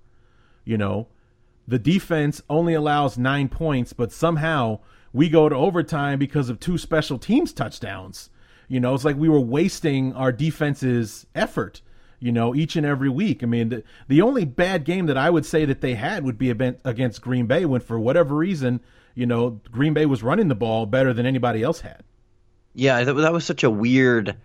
you 0.65 0.77
know, 0.77 1.07
the 1.67 1.79
defense 1.79 2.41
only 2.49 2.73
allows 2.73 3.17
nine 3.17 3.49
points, 3.49 3.93
but 3.93 4.11
somehow 4.11 4.79
we 5.13 5.29
go 5.29 5.47
to 5.47 5.55
overtime 5.55 6.19
because 6.19 6.49
of 6.49 6.59
two 6.59 6.77
special 6.77 7.17
teams 7.17 7.53
touchdowns. 7.53 8.29
You 8.67 8.79
know, 8.79 8.93
it's 8.93 9.05
like 9.05 9.15
we 9.15 9.29
were 9.29 9.39
wasting 9.39 10.13
our 10.13 10.31
defense's 10.31 11.25
effort, 11.33 11.81
you 12.19 12.31
know, 12.31 12.55
each 12.55 12.75
and 12.75 12.85
every 12.85 13.09
week. 13.09 13.43
I 13.43 13.45
mean, 13.45 13.69
the, 13.69 13.83
the 14.07 14.21
only 14.21 14.45
bad 14.45 14.83
game 14.83 15.05
that 15.07 15.17
I 15.17 15.29
would 15.29 15.45
say 15.45 15.65
that 15.65 15.81
they 15.81 15.95
had 15.95 16.23
would 16.23 16.37
be 16.37 16.49
against 16.49 17.21
Green 17.21 17.45
Bay 17.45 17.65
when, 17.65 17.81
for 17.81 17.99
whatever 17.99 18.35
reason, 18.35 18.79
you 19.13 19.25
know, 19.25 19.61
Green 19.71 19.93
Bay 19.93 20.05
was 20.05 20.23
running 20.23 20.47
the 20.47 20.55
ball 20.55 20.85
better 20.85 21.13
than 21.13 21.25
anybody 21.25 21.63
else 21.63 21.81
had. 21.81 22.03
Yeah, 22.73 23.03
that, 23.03 23.13
that 23.13 23.33
was 23.33 23.45
such 23.45 23.63
a 23.63 23.69
weird, 23.69 24.35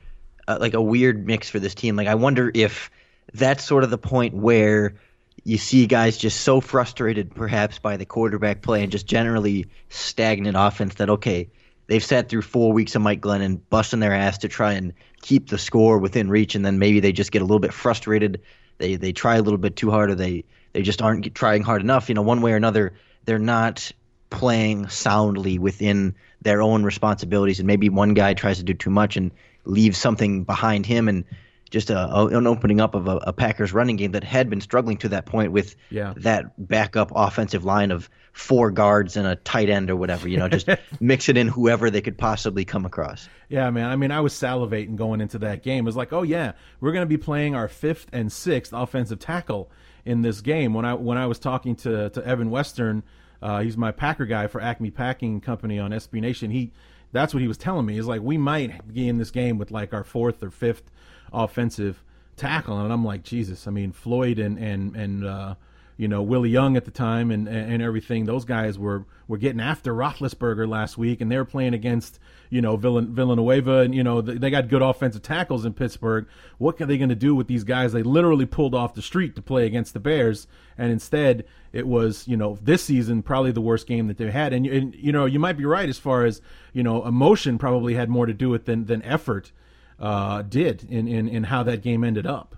uh, 0.47 0.59
like 0.61 0.75
a 0.75 0.83
weird 0.83 1.27
mix 1.27 1.51
for 1.51 1.59
this 1.59 1.75
team. 1.75 1.97
Like, 1.97 2.09
I 2.09 2.15
wonder 2.15 2.51
if 2.55 2.91
that's 3.33 3.65
sort 3.65 3.85
of 3.85 3.91
the 3.91 3.99
point 3.99 4.35
where– 4.35 4.95
you 5.45 5.59
see 5.59 5.87
guys 5.87 6.17
just 6.17 6.41
so 6.41 6.61
frustrated 6.61 7.35
perhaps 7.35 7.79
by 7.79 7.97
the 7.97 8.05
quarterback 8.05 8.63
play 8.63 8.83
and 8.83 8.93
just 8.93 9.07
generally 9.07 9.67
stagnant 9.89 10.57
offense 10.59 10.95
that 10.95 11.11
okay 11.11 11.49
they've 11.91 12.05
sat 12.05 12.29
through 12.29 12.43
four 12.43 12.73
weeks 12.73 12.95
of 12.95 13.03
mike 13.03 13.21
glennon 13.21 13.61
busting 13.69 14.01
their 14.01 14.15
ass 14.15 14.39
to 14.39 14.49
try 14.49 14.73
and 14.75 14.95
keep 15.21 15.49
the 15.51 15.59
score 15.59 15.99
within 15.99 16.31
reach 16.31 16.55
and 16.55 16.65
then 16.65 16.79
maybe 16.79 17.01
they 17.01 17.13
just 17.13 17.33
get 17.33 17.43
a 17.43 17.45
little 17.45 17.61
bit 17.61 17.75
frustrated. 17.75 18.41
They 18.79 18.97
they 18.97 19.13
try 19.13 19.37
a 19.37 19.43
little 19.43 19.59
bit 19.59 19.77
too 19.77 19.91
hard 19.91 20.11
or 20.11 20.15
they 20.15 20.45
they 20.73 20.83
just 20.83 21.03
aren't 21.03 21.35
trying 21.35 21.63
hard 21.63 21.83
enough. 21.83 22.09
You 22.09 22.15
know 22.15 22.23
one 22.23 22.41
way 22.41 22.53
or 22.53 22.57
another 22.57 22.95
they're 23.25 23.39
not 23.39 23.91
playing 24.31 24.89
soundly 24.89 25.59
within 25.59 26.15
their 26.41 26.63
own 26.63 26.85
responsibilities 26.85 27.59
and 27.59 27.67
maybe 27.67 27.89
one 27.89 28.15
guy 28.15 28.33
tries 28.33 28.59
to 28.59 28.65
do 28.65 28.73
too 28.73 28.91
much 28.91 29.17
and 29.17 29.33
leaves 29.65 29.99
something 29.99 30.45
behind 30.45 30.87
him 30.87 31.09
and 31.09 31.25
just 31.71 31.89
a, 31.91 32.27
an 32.27 32.47
opening 32.47 32.81
up 32.81 32.95
of 32.95 33.07
a, 33.07 33.17
a, 33.19 33.33
Packers 33.33 33.73
running 33.73 33.97
game 33.97 34.13
that 34.13 34.25
had 34.25 34.51
been 34.51 34.61
struggling 34.61 34.97
to 34.99 35.09
that 35.11 35.25
point 35.25 35.53
with 35.53 35.77
yeah. 35.89 36.13
that 36.17 36.53
backup 36.59 37.13
offensive 37.15 37.65
line 37.65 37.93
of 37.93 38.11
four 38.33 38.71
guards 38.71 39.17
and 39.17 39.27
a 39.27 39.37
tight 39.37 39.71
end 39.71 39.89
or 39.89 39.97
whatever, 39.97 40.29
you 40.29 40.37
know, 40.37 40.49
just 40.49 40.69
mix 41.01 41.29
it 41.29 41.37
in 41.37 41.47
whoever 41.47 41.89
they 41.91 42.01
could 42.01 42.19
possibly 42.19 42.65
come 42.65 42.85
across. 42.85 43.29
Yeah, 43.49 43.71
man. 43.71 43.89
I 43.89 43.97
mean, 43.97 44.11
I 44.11 44.21
was 44.21 44.33
salivating 44.35 44.97
going 44.97 45.21
into 45.21 45.39
that 45.39 45.63
game. 45.63 45.85
It 45.85 45.87
was 45.87 45.97
like, 45.97 46.13
oh 46.13 46.23
yeah, 46.23 46.53
we're 46.81 46.93
going 46.93 47.05
to 47.05 47.09
be 47.09 47.17
playing 47.17 47.55
our 47.55 47.69
fifth 47.69 48.09
and 48.13 48.33
sixth 48.33 48.73
offensive 48.73 49.21
tackle 49.21 49.71
in 50.05 50.23
this 50.23 50.41
game. 50.41 50.75
When 50.75 50.85
I 50.85 50.95
when 50.95 51.19
I 51.19 51.27
was 51.27 51.39
talking 51.39 51.77
to 51.77 52.11
to 52.11 52.27
Evan 52.27 52.51
Western, 52.51 53.03
uh, 53.43 53.61
he's 53.61 53.77
my 53.77 53.93
Packer 53.93 54.27
guy 54.27 54.47
for 54.49 54.61
Acme 54.61 54.91
Packing 54.91 55.41
Company 55.41 55.79
on 55.79 55.93
SB 55.93 56.21
Nation. 56.21 56.51
He 56.51 56.73
that's 57.13 57.35
what 57.35 57.41
he 57.41 57.49
was 57.49 57.59
telling 57.59 57.87
me. 57.87 57.95
He's 57.95 58.07
like 58.07 58.23
we 58.23 58.39
might 58.39 58.93
be 58.93 59.09
in 59.09 59.19
this 59.19 59.31
game 59.31 59.59
with 59.59 59.71
like 59.71 59.93
our 59.93 60.05
fourth 60.05 60.43
or 60.43 60.51
fifth 60.51 60.91
offensive 61.33 62.03
tackle, 62.41 62.81
and 62.81 62.93
I'm 62.93 63.05
like, 63.05 63.23
Jesus. 63.23 63.67
I 63.67 63.71
mean, 63.71 63.93
Floyd 63.93 64.39
and 64.39 64.59
and 64.59 64.97
and 64.97 65.25
uh, 65.25 65.55
you 65.97 66.09
know 66.09 66.23
Willie 66.23 66.49
Young 66.49 66.77
at 66.77 66.87
the 66.87 66.91
time 66.91 67.31
and 67.31 67.47
and 67.47 67.83
everything. 67.83 68.25
Those 68.25 68.45
guys 68.45 68.79
were 68.79 69.05
were 69.29 69.37
getting 69.37 69.61
after 69.61 69.95
Roethlisberger 69.95 70.67
last 70.67 70.97
week, 70.97 71.21
and 71.21 71.31
they 71.31 71.37
were 71.37 71.45
playing 71.45 71.75
against 71.75 72.19
you 72.49 72.63
know 72.63 72.79
Villan- 72.79 73.11
Villanueva, 73.11 73.81
and 73.81 73.95
you 73.95 74.03
know 74.03 74.23
they 74.23 74.49
got 74.49 74.69
good 74.69 74.83
offensive 74.83 75.23
tackles 75.23 75.67
in 75.67 75.75
Pittsburgh. 75.75 76.27
What 76.57 76.81
are 76.81 76.87
they 76.87 76.97
going 76.97 77.11
to 77.11 77.15
do 77.15 77.35
with 77.35 77.47
these 77.47 77.65
guys? 77.65 77.93
They 77.93 78.03
literally 78.03 78.47
pulled 78.47 78.75
off 78.75 78.95
the 78.95 79.03
street 79.03 79.37
to 79.37 79.43
play 79.43 79.67
against 79.67 79.93
the 79.93 80.01
Bears, 80.01 80.47
and 80.79 80.91
instead 80.91 81.45
it 81.73 81.87
was 81.87 82.27
you 82.27 82.37
know 82.37 82.59
this 82.63 82.83
season 82.83 83.23
probably 83.23 83.53
the 83.53 83.61
worst 83.61 83.87
game 83.87 84.09
that 84.09 84.17
they 84.17 84.31
had. 84.31 84.55
And, 84.55 84.67
and 84.67 84.95
you 84.95 85.13
know 85.13 85.27
you 85.27 85.39
might 85.39 85.59
be 85.59 85.67
right 85.67 85.89
as 85.89 85.99
far 85.99 86.25
as 86.25 86.41
you 86.73 86.83
know 86.83 87.05
emotion 87.05 87.59
probably 87.59 87.95
had 87.95 88.09
more 88.09 88.25
to 88.25 88.35
do 88.35 88.49
with 88.49 88.65
than 88.65 88.87
than 88.87 89.03
effort 89.03 89.53
uh, 90.01 90.43
did 90.43 90.85
in, 90.91 91.07
in 91.07 91.29
in 91.29 91.45
how 91.45 91.65
that 91.65 91.83
game 91.83 92.05
ended 92.05 92.27
up. 92.27 92.57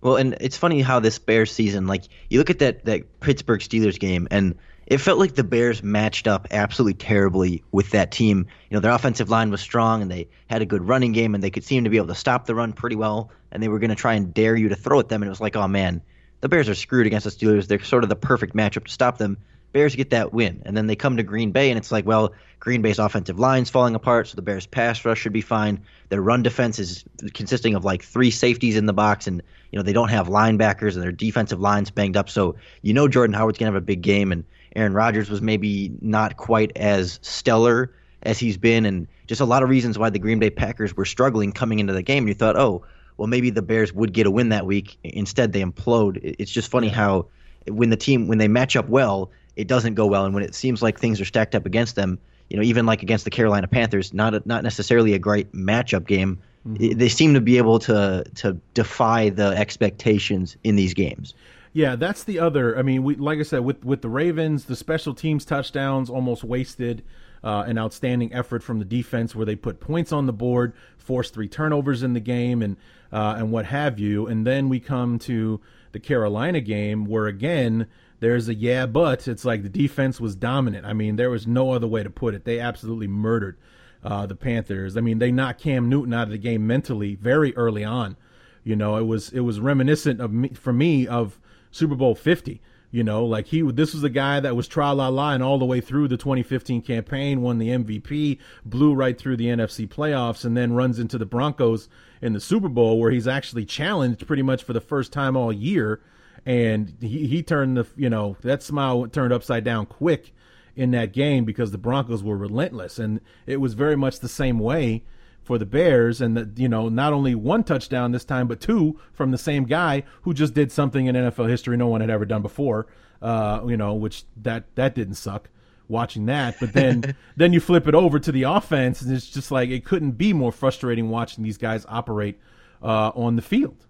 Well, 0.00 0.16
and 0.16 0.36
it's 0.40 0.56
funny 0.56 0.82
how 0.82 1.00
this 1.00 1.18
Bears 1.18 1.50
season, 1.50 1.86
like 1.86 2.04
you 2.28 2.38
look 2.38 2.50
at 2.50 2.58
that 2.60 2.84
that 2.84 3.20
Pittsburgh 3.20 3.60
Steelers 3.60 3.98
game, 3.98 4.28
and 4.30 4.54
it 4.86 4.98
felt 4.98 5.18
like 5.18 5.34
the 5.34 5.44
Bears 5.44 5.82
matched 5.82 6.28
up 6.28 6.48
absolutely 6.50 6.94
terribly 6.94 7.62
with 7.72 7.90
that 7.90 8.10
team. 8.10 8.46
You 8.68 8.76
know, 8.76 8.80
their 8.80 8.92
offensive 8.92 9.30
line 9.30 9.50
was 9.50 9.60
strong, 9.60 10.02
and 10.02 10.10
they 10.10 10.28
had 10.46 10.62
a 10.62 10.66
good 10.66 10.86
running 10.86 11.12
game, 11.12 11.34
and 11.34 11.42
they 11.42 11.50
could 11.50 11.64
seem 11.64 11.84
to 11.84 11.90
be 11.90 11.96
able 11.96 12.08
to 12.08 12.14
stop 12.14 12.46
the 12.46 12.54
run 12.54 12.74
pretty 12.74 12.96
well. 12.96 13.30
And 13.50 13.62
they 13.62 13.68
were 13.68 13.78
going 13.78 13.90
to 13.90 13.96
try 13.96 14.14
and 14.14 14.34
dare 14.34 14.56
you 14.56 14.68
to 14.68 14.76
throw 14.76 15.00
at 15.00 15.08
them, 15.08 15.22
and 15.22 15.28
it 15.28 15.30
was 15.30 15.40
like, 15.40 15.56
oh 15.56 15.68
man, 15.68 16.02
the 16.40 16.48
Bears 16.50 16.68
are 16.68 16.74
screwed 16.74 17.06
against 17.06 17.24
the 17.24 17.30
Steelers. 17.30 17.66
They're 17.66 17.82
sort 17.82 18.02
of 18.02 18.10
the 18.10 18.16
perfect 18.16 18.54
matchup 18.54 18.84
to 18.84 18.92
stop 18.92 19.16
them. 19.16 19.38
Bears 19.74 19.96
get 19.96 20.10
that 20.10 20.32
win, 20.32 20.62
and 20.64 20.76
then 20.76 20.86
they 20.86 20.94
come 20.94 21.16
to 21.16 21.24
Green 21.24 21.50
Bay, 21.50 21.68
and 21.68 21.76
it's 21.76 21.90
like, 21.90 22.06
well, 22.06 22.32
Green 22.60 22.80
Bay's 22.80 23.00
offensive 23.00 23.40
line's 23.40 23.68
falling 23.68 23.96
apart, 23.96 24.28
so 24.28 24.36
the 24.36 24.42
Bears' 24.42 24.66
pass 24.66 25.04
rush 25.04 25.18
should 25.18 25.32
be 25.32 25.40
fine. 25.40 25.82
Their 26.10 26.22
run 26.22 26.44
defense 26.44 26.78
is 26.78 27.04
consisting 27.34 27.74
of 27.74 27.84
like 27.84 28.04
three 28.04 28.30
safeties 28.30 28.76
in 28.76 28.86
the 28.86 28.92
box, 28.92 29.26
and 29.26 29.42
you 29.72 29.78
know 29.78 29.82
they 29.82 29.92
don't 29.92 30.10
have 30.10 30.28
linebackers, 30.28 30.94
and 30.94 31.02
their 31.02 31.12
defensive 31.12 31.60
line's 31.60 31.90
banged 31.90 32.16
up. 32.16 32.30
So 32.30 32.54
you 32.82 32.94
know 32.94 33.08
Jordan 33.08 33.34
Howard's 33.34 33.58
gonna 33.58 33.72
have 33.72 33.82
a 33.82 33.84
big 33.84 34.00
game, 34.00 34.30
and 34.30 34.44
Aaron 34.76 34.94
Rodgers 34.94 35.28
was 35.28 35.42
maybe 35.42 35.92
not 36.00 36.36
quite 36.36 36.70
as 36.76 37.18
stellar 37.20 37.92
as 38.22 38.38
he's 38.38 38.56
been, 38.56 38.86
and 38.86 39.08
just 39.26 39.40
a 39.40 39.44
lot 39.44 39.64
of 39.64 39.68
reasons 39.68 39.98
why 39.98 40.08
the 40.08 40.20
Green 40.20 40.38
Bay 40.38 40.50
Packers 40.50 40.96
were 40.96 41.04
struggling 41.04 41.50
coming 41.50 41.80
into 41.80 41.92
the 41.92 42.02
game. 42.02 42.28
You 42.28 42.34
thought, 42.34 42.56
oh, 42.56 42.84
well, 43.16 43.26
maybe 43.26 43.50
the 43.50 43.60
Bears 43.60 43.92
would 43.92 44.12
get 44.12 44.26
a 44.26 44.30
win 44.30 44.50
that 44.50 44.66
week. 44.66 44.96
Instead, 45.02 45.52
they 45.52 45.62
implode. 45.62 46.20
It's 46.38 46.50
just 46.50 46.70
funny 46.70 46.88
how 46.88 47.26
when 47.66 47.90
the 47.90 47.96
team 47.96 48.28
when 48.28 48.38
they 48.38 48.48
match 48.48 48.76
up 48.76 48.88
well 48.88 49.30
it 49.56 49.68
doesn't 49.68 49.94
go 49.94 50.06
well. 50.06 50.24
And 50.24 50.34
when 50.34 50.42
it 50.42 50.54
seems 50.54 50.82
like 50.82 50.98
things 50.98 51.20
are 51.20 51.24
stacked 51.24 51.54
up 51.54 51.66
against 51.66 51.96
them, 51.96 52.18
you 52.50 52.56
know, 52.56 52.62
even 52.62 52.86
like 52.86 53.02
against 53.02 53.24
the 53.24 53.30
Carolina 53.30 53.66
Panthers, 53.68 54.12
not 54.12 54.34
a, 54.34 54.42
not 54.44 54.62
necessarily 54.62 55.14
a 55.14 55.18
great 55.18 55.52
matchup 55.52 56.06
game. 56.06 56.38
Mm-hmm. 56.66 56.98
They 56.98 57.08
seem 57.08 57.34
to 57.34 57.40
be 57.40 57.58
able 57.58 57.78
to 57.80 58.24
to 58.36 58.58
defy 58.72 59.28
the 59.30 59.48
expectations 59.48 60.56
in 60.64 60.76
these 60.76 60.94
games. 60.94 61.34
Yeah, 61.72 61.96
that's 61.96 62.24
the 62.24 62.38
other. 62.38 62.78
I 62.78 62.82
mean, 62.82 63.02
we 63.02 63.16
like 63.16 63.38
I 63.38 63.42
said 63.42 63.60
with 63.60 63.84
with 63.84 64.02
the 64.02 64.08
Ravens, 64.08 64.64
the 64.64 64.76
special 64.76 65.14
teams 65.14 65.44
touchdowns 65.44 66.08
almost 66.10 66.44
wasted. 66.44 67.02
Uh, 67.42 67.62
an 67.66 67.76
outstanding 67.76 68.32
effort 68.32 68.62
from 68.62 68.78
the 68.78 68.86
defense 68.86 69.34
where 69.34 69.44
they 69.44 69.54
put 69.54 69.78
points 69.78 70.12
on 70.12 70.24
the 70.24 70.32
board, 70.32 70.72
forced 70.96 71.34
three 71.34 71.46
turnovers 71.46 72.02
in 72.02 72.14
the 72.14 72.20
game, 72.20 72.62
and 72.62 72.78
uh, 73.12 73.34
and 73.36 73.52
what 73.52 73.66
have 73.66 73.98
you. 73.98 74.26
And 74.26 74.46
then 74.46 74.70
we 74.70 74.80
come 74.80 75.18
to 75.20 75.60
the 75.92 76.00
Carolina 76.00 76.62
game 76.62 77.04
where 77.04 77.26
again 77.26 77.86
there's 78.20 78.48
a 78.48 78.54
yeah, 78.54 78.86
but 78.86 79.28
it's 79.28 79.44
like 79.44 79.62
the 79.62 79.68
defense 79.68 80.20
was 80.20 80.34
dominant. 80.34 80.86
I 80.86 80.92
mean, 80.92 81.16
there 81.16 81.30
was 81.30 81.46
no 81.46 81.72
other 81.72 81.86
way 81.86 82.02
to 82.02 82.10
put 82.10 82.34
it. 82.34 82.44
They 82.44 82.60
absolutely 82.60 83.08
murdered 83.08 83.58
uh, 84.02 84.26
the 84.26 84.36
Panthers. 84.36 84.96
I 84.96 85.00
mean, 85.00 85.18
they 85.18 85.32
knocked 85.32 85.62
Cam 85.62 85.88
Newton 85.88 86.14
out 86.14 86.24
of 86.24 86.30
the 86.30 86.38
game 86.38 86.66
mentally 86.66 87.16
very 87.16 87.54
early 87.56 87.84
on. 87.84 88.16
You 88.62 88.76
know, 88.76 88.96
it 88.96 89.04
was 89.04 89.30
it 89.30 89.40
was 89.40 89.60
reminiscent 89.60 90.20
of 90.20 90.32
me 90.32 90.50
for 90.50 90.72
me 90.72 91.06
of 91.06 91.40
Super 91.70 91.94
Bowl 91.94 92.14
50. 92.14 92.60
You 92.90 93.02
know, 93.02 93.24
like 93.24 93.48
he 93.48 93.60
this 93.60 93.92
was 93.92 94.04
a 94.04 94.08
guy 94.08 94.38
that 94.38 94.54
was 94.54 94.68
tra 94.68 94.92
la 94.92 95.08
la 95.08 95.32
and 95.32 95.42
all 95.42 95.58
the 95.58 95.64
way 95.64 95.80
through 95.80 96.06
the 96.06 96.16
2015 96.16 96.80
campaign, 96.82 97.42
won 97.42 97.58
the 97.58 97.70
MVP, 97.70 98.38
blew 98.64 98.94
right 98.94 99.18
through 99.18 99.36
the 99.36 99.46
NFC 99.46 99.88
playoffs, 99.88 100.44
and 100.44 100.56
then 100.56 100.74
runs 100.74 101.00
into 101.00 101.18
the 101.18 101.26
Broncos 101.26 101.88
in 102.22 102.34
the 102.34 102.40
Super 102.40 102.68
Bowl 102.68 103.00
where 103.00 103.10
he's 103.10 103.26
actually 103.26 103.64
challenged 103.64 104.26
pretty 104.26 104.42
much 104.42 104.62
for 104.62 104.72
the 104.72 104.80
first 104.80 105.12
time 105.12 105.36
all 105.36 105.52
year 105.52 106.00
and 106.46 106.94
he, 107.00 107.26
he 107.26 107.42
turned 107.42 107.76
the 107.76 107.86
you 107.96 108.10
know 108.10 108.36
that 108.42 108.62
smile 108.62 109.06
turned 109.06 109.32
upside 109.32 109.64
down 109.64 109.86
quick 109.86 110.32
in 110.76 110.90
that 110.90 111.12
game 111.12 111.44
because 111.44 111.70
the 111.70 111.78
Broncos 111.78 112.22
were 112.22 112.36
relentless, 112.36 112.98
and 112.98 113.20
it 113.46 113.58
was 113.58 113.74
very 113.74 113.96
much 113.96 114.20
the 114.20 114.28
same 114.28 114.58
way 114.58 115.04
for 115.42 115.58
the 115.58 115.66
Bears, 115.66 116.20
and 116.20 116.36
that 116.36 116.58
you 116.58 116.68
know 116.68 116.88
not 116.88 117.12
only 117.12 117.34
one 117.34 117.64
touchdown 117.64 118.12
this 118.12 118.24
time, 118.24 118.46
but 118.48 118.60
two 118.60 118.98
from 119.12 119.30
the 119.30 119.38
same 119.38 119.64
guy 119.64 120.02
who 120.22 120.34
just 120.34 120.54
did 120.54 120.72
something 120.72 121.06
in 121.06 121.14
NFL 121.14 121.48
history 121.48 121.76
no 121.76 121.88
one 121.88 122.00
had 122.00 122.10
ever 122.10 122.24
done 122.24 122.42
before. 122.42 122.86
Uh, 123.22 123.62
you 123.66 123.76
know, 123.76 123.94
which 123.94 124.24
that 124.36 124.64
that 124.74 124.94
didn't 124.94 125.14
suck 125.14 125.48
watching 125.88 126.26
that. 126.26 126.56
But 126.60 126.72
then 126.74 127.16
then 127.36 127.52
you 127.52 127.60
flip 127.60 127.88
it 127.88 127.94
over 127.94 128.18
to 128.18 128.32
the 128.32 128.42
offense, 128.42 129.00
and 129.00 129.14
it's 129.14 129.28
just 129.28 129.50
like 129.50 129.70
it 129.70 129.84
couldn't 129.84 130.12
be 130.12 130.32
more 130.32 130.52
frustrating 130.52 131.08
watching 131.08 131.42
these 131.42 131.56
guys 131.56 131.86
operate 131.88 132.38
uh, 132.82 133.12
on 133.14 133.36
the 133.36 133.42
field 133.42 133.86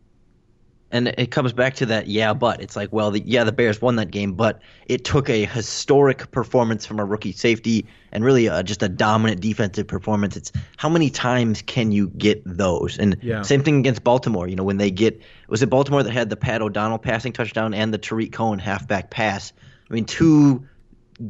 and 0.94 1.08
it 1.18 1.32
comes 1.32 1.52
back 1.52 1.74
to 1.74 1.86
that 1.86 2.06
yeah 2.06 2.32
but. 2.32 2.62
It's 2.62 2.76
like 2.76 2.92
well 2.92 3.10
the, 3.10 3.20
yeah 3.20 3.44
the 3.44 3.52
bears 3.52 3.82
won 3.82 3.96
that 3.96 4.10
game 4.10 4.34
but 4.34 4.62
it 4.86 5.04
took 5.04 5.28
a 5.28 5.44
historic 5.44 6.30
performance 6.30 6.86
from 6.86 7.00
a 7.00 7.04
rookie 7.04 7.32
safety 7.32 7.86
and 8.12 8.24
really 8.24 8.48
uh, 8.48 8.62
just 8.62 8.82
a 8.82 8.88
dominant 8.88 9.40
defensive 9.40 9.88
performance. 9.88 10.36
It's 10.36 10.52
how 10.76 10.88
many 10.88 11.10
times 11.10 11.62
can 11.62 11.90
you 11.90 12.08
get 12.10 12.42
those? 12.46 12.96
And 12.98 13.16
yeah. 13.20 13.42
same 13.42 13.62
thing 13.64 13.80
against 13.80 14.04
baltimore. 14.04 14.46
You 14.46 14.56
know 14.56 14.64
when 14.64 14.78
they 14.78 14.90
get 14.90 15.20
was 15.48 15.62
it 15.62 15.68
baltimore 15.68 16.02
that 16.02 16.12
had 16.12 16.30
the 16.30 16.36
pat 16.36 16.62
o'donnell 16.62 16.98
passing 16.98 17.32
touchdown 17.32 17.74
and 17.74 17.92
the 17.92 17.98
tarik 17.98 18.32
cohen 18.32 18.60
halfback 18.60 19.10
pass? 19.10 19.52
I 19.90 19.94
mean 19.94 20.04
two 20.04 20.64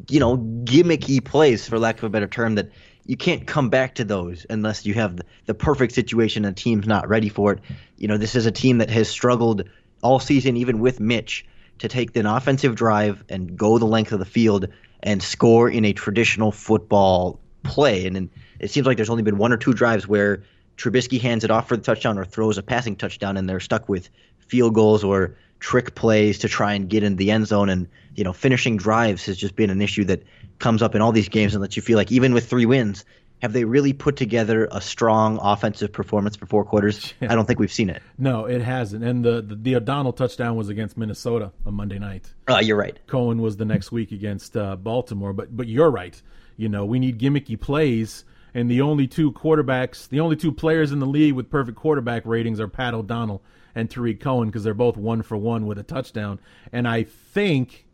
you 0.09 0.21
know 0.21 0.39
gimmicky 0.39 1.25
plays 1.25 1.67
for 1.69 1.79
lack 1.79 1.99
of 1.99 2.05
a 2.05 2.09
better 2.11 2.27
term 2.27 2.55
that 2.55 2.71
you 3.07 3.17
can't 3.17 3.47
come 3.47 3.69
back 3.69 3.95
to 3.97 4.05
those 4.05 4.47
unless 4.49 4.87
you 4.87 4.95
have 4.95 5.21
the, 5.47 5.55
perfect 5.55 5.93
situation 5.93 6.45
and 6.45 6.57
the 6.57 6.61
team's 6.61 6.87
not 6.87 7.09
ready 7.09 7.29
for 7.29 7.53
it. 7.53 7.61
You 7.97 8.09
know, 8.09 8.17
this 8.17 8.35
is 8.35 8.47
a 8.47 8.51
team 8.51 8.79
that 8.79 8.91
has 8.91 9.09
struggled 9.09 9.65
all 10.03 10.19
season, 10.19 10.57
even 10.57 10.81
with 10.81 11.01
Mitch, 11.01 11.47
to 11.79 11.89
take 11.89 12.17
an 12.17 12.27
offensive 12.27 12.75
drive 12.75 13.25
and 13.29 13.57
go 13.57 13.79
the 13.79 13.85
length 13.85 14.13
of 14.13 14.19
the 14.19 14.25
field 14.25 14.69
and 15.03 15.23
score 15.23 15.69
in 15.69 15.85
a 15.85 15.93
traditional 15.93 16.51
football 16.51 17.39
play. 17.63 18.07
And, 18.07 18.17
and 18.17 18.31
it 18.59 18.71
seems 18.71 18.87
like 18.87 18.97
there's 18.97 19.11
only 19.11 19.23
been 19.23 19.39
one 19.39 19.53
or 19.53 19.57
two 19.57 19.75
drives 19.75 20.09
where 20.09 20.43
Trubisky 20.77 21.21
hands 21.21 21.45
it 21.45 21.51
off 21.51 21.69
for 21.69 21.77
the 21.77 21.83
touchdown 21.83 22.19
or 22.19 22.25
throws 22.25 22.59
a 22.59 22.63
passing 22.63 22.97
touchdown, 22.97 23.37
and 23.37 23.49
they're 23.49 23.61
stuck 23.61 23.89
with 23.89 24.09
field 24.39 24.75
goals 24.75 25.05
or 25.05 25.37
trick 25.61 25.95
plays 25.95 26.39
to 26.41 26.49
try 26.49 26.75
and 26.75 26.89
get 26.89 27.03
in 27.03 27.17
the 27.17 27.31
end 27.31 27.47
zone. 27.47 27.69
And 27.69 27.89
you 28.17 28.25
know, 28.25 28.33
finishing 28.33 28.77
drives 28.77 29.25
has 29.27 29.37
just 29.37 29.57
been 29.57 29.71
an 29.71 29.81
issue 29.81 30.05
that 30.05 30.23
comes 30.59 30.83
up 30.83 30.95
in 30.95 31.01
all 31.01 31.13
these 31.13 31.29
games 31.29 31.55
and 31.55 31.63
lets 31.63 31.77
you 31.77 31.83
feel 31.83 31.97
like 31.97 32.13
even 32.13 32.35
with 32.35 32.49
three 32.49 32.67
wins, 32.67 33.05
have 33.43 33.53
they 33.53 33.65
really 33.65 33.93
put 33.93 34.17
together 34.17 34.69
a 34.73 34.81
strong 34.81 35.39
offensive 35.43 35.93
performance 35.93 36.35
for 36.37 36.47
four 36.47 36.65
quarters? 36.65 37.13
I 37.21 37.35
don't 37.35 37.47
think 37.47 37.59
we've 37.59 37.73
seen 37.73 37.91
it. 37.91 38.03
No, 38.17 38.47
it 38.47 38.63
hasn't. 38.63 39.05
And 39.05 39.25
the, 39.25 39.43
the, 39.43 39.55
the 39.55 39.77
O'Donnell 39.77 40.15
touchdown 40.15 40.57
was 40.57 40.69
against 40.69 40.97
Minnesota 40.97 41.53
on 41.67 41.75
Monday 41.75 41.99
night. 41.99 42.33
Uh, 42.49 42.61
you're 42.63 42.77
right. 42.77 42.99
Cohen 43.07 43.43
was 43.43 43.57
the 43.57 43.67
next 43.67 43.93
week 43.93 44.13
against 44.13 44.57
uh, 44.57 44.77
Baltimore, 44.77 45.33
but 45.33 45.55
but 45.55 45.69
you're 45.69 45.91
right. 45.91 46.21
You 46.57 46.69
know, 46.69 46.85
we 46.85 46.99
need 46.99 47.19
gimmicky 47.19 47.61
plays, 47.61 48.25
and 48.55 48.71
the 48.71 48.81
only 48.81 49.07
two 49.07 49.33
quarterbacks, 49.33 50.09
the 50.09 50.21
only 50.21 50.37
two 50.37 50.53
players 50.53 50.93
in 50.93 51.01
the 51.01 51.07
league 51.07 51.35
with 51.35 51.51
perfect 51.51 51.77
quarterback 51.77 52.25
ratings 52.25 52.61
are 52.61 52.69
Pat 52.69 52.95
O'Donnell 52.95 53.43
and 53.75 53.91
Tarik 53.91 54.21
Cohen 54.21 54.49
because 54.49 54.63
they're 54.65 54.73
both 54.73 54.97
one 54.97 55.23
for 55.23 55.37
one 55.37 55.67
with 55.67 55.79
a 55.79 55.83
touchdown. 55.83 56.39
And 56.73 56.87
I 56.87 57.03
think 57.03 57.87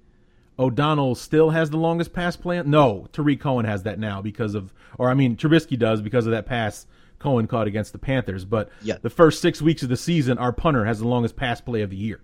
O'Donnell 0.60 1.14
still 1.14 1.50
has 1.50 1.70
the 1.70 1.78
longest 1.78 2.12
pass 2.12 2.36
plan. 2.36 2.68
No, 2.68 3.08
Tarik 3.12 3.40
Cohen 3.40 3.64
has 3.64 3.84
that 3.84 3.98
now 3.98 4.20
because 4.20 4.54
of, 4.54 4.74
or 4.98 5.10
I 5.10 5.14
mean, 5.14 5.36
Trubisky 5.36 5.78
does 5.78 6.02
because 6.02 6.26
of 6.26 6.32
that 6.32 6.44
pass 6.44 6.86
Cohen 7.18 7.46
caught 7.46 7.66
against 7.66 7.92
the 7.92 7.98
Panthers. 7.98 8.44
But 8.44 8.68
yeah. 8.82 8.98
the 9.00 9.08
first 9.08 9.40
six 9.40 9.62
weeks 9.62 9.82
of 9.82 9.88
the 9.88 9.96
season, 9.96 10.36
our 10.36 10.52
punter 10.52 10.84
has 10.84 10.98
the 10.98 11.08
longest 11.08 11.34
pass 11.34 11.62
play 11.62 11.80
of 11.80 11.88
the 11.90 11.96
year. 11.96 12.20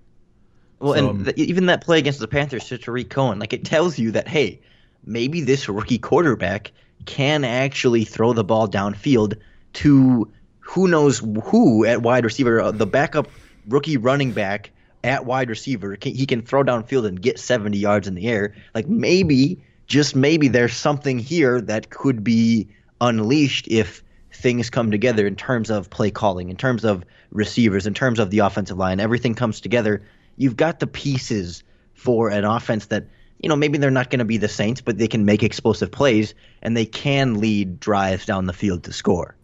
Well, 0.78 0.94
so, 0.94 1.10
and 1.10 1.24
the, 1.24 1.40
even 1.40 1.66
that 1.66 1.82
play 1.82 1.98
against 1.98 2.20
the 2.20 2.28
Panthers 2.28 2.66
to 2.66 2.76
Tarik 2.76 3.08
Cohen, 3.08 3.38
like 3.38 3.54
it 3.54 3.64
tells 3.64 3.98
you 3.98 4.10
that 4.12 4.28
hey, 4.28 4.60
maybe 5.06 5.40
this 5.40 5.68
rookie 5.68 5.98
quarterback 5.98 6.72
can 7.06 7.44
actually 7.44 8.04
throw 8.04 8.34
the 8.34 8.44
ball 8.44 8.68
downfield 8.68 9.38
to 9.74 10.30
who 10.60 10.88
knows 10.88 11.18
who 11.44 11.86
at 11.86 12.02
wide 12.02 12.24
receiver, 12.24 12.60
uh, 12.60 12.70
the 12.70 12.86
backup 12.86 13.28
rookie 13.68 13.96
running 13.96 14.32
back 14.32 14.70
at 15.06 15.24
wide 15.24 15.48
receiver, 15.48 15.96
he 16.00 16.26
can 16.26 16.42
throw 16.42 16.64
downfield 16.64 17.06
and 17.06 17.20
get 17.20 17.38
70 17.38 17.78
yards 17.78 18.08
in 18.08 18.14
the 18.14 18.26
air. 18.26 18.54
Like 18.74 18.88
maybe, 18.88 19.62
just 19.86 20.16
maybe, 20.16 20.48
there's 20.48 20.74
something 20.74 21.18
here 21.18 21.60
that 21.62 21.90
could 21.90 22.24
be 22.24 22.68
unleashed 23.00 23.68
if 23.68 24.02
things 24.32 24.68
come 24.68 24.90
together 24.90 25.26
in 25.26 25.36
terms 25.36 25.70
of 25.70 25.88
play 25.90 26.10
calling, 26.10 26.50
in 26.50 26.56
terms 26.56 26.84
of 26.84 27.04
receivers, 27.30 27.86
in 27.86 27.94
terms 27.94 28.18
of 28.18 28.30
the 28.30 28.40
offensive 28.40 28.76
line. 28.76 29.00
Everything 29.00 29.34
comes 29.34 29.60
together. 29.60 30.02
You've 30.36 30.56
got 30.56 30.80
the 30.80 30.86
pieces 30.86 31.62
for 31.94 32.28
an 32.28 32.44
offense 32.44 32.86
that 32.86 33.06
you 33.38 33.48
know, 33.48 33.56
maybe 33.56 33.78
they're 33.78 33.90
not 33.90 34.10
going 34.10 34.18
to 34.20 34.24
be 34.24 34.38
the 34.38 34.48
Saints, 34.48 34.80
but 34.80 34.98
they 34.98 35.08
can 35.08 35.24
make 35.24 35.42
explosive 35.42 35.90
plays 35.90 36.34
and 36.62 36.76
they 36.76 36.86
can 36.86 37.38
lead 37.38 37.78
drives 37.78 38.24
down 38.24 38.46
the 38.46 38.52
field 38.52 38.84
to 38.84 38.92
score. 38.92 39.36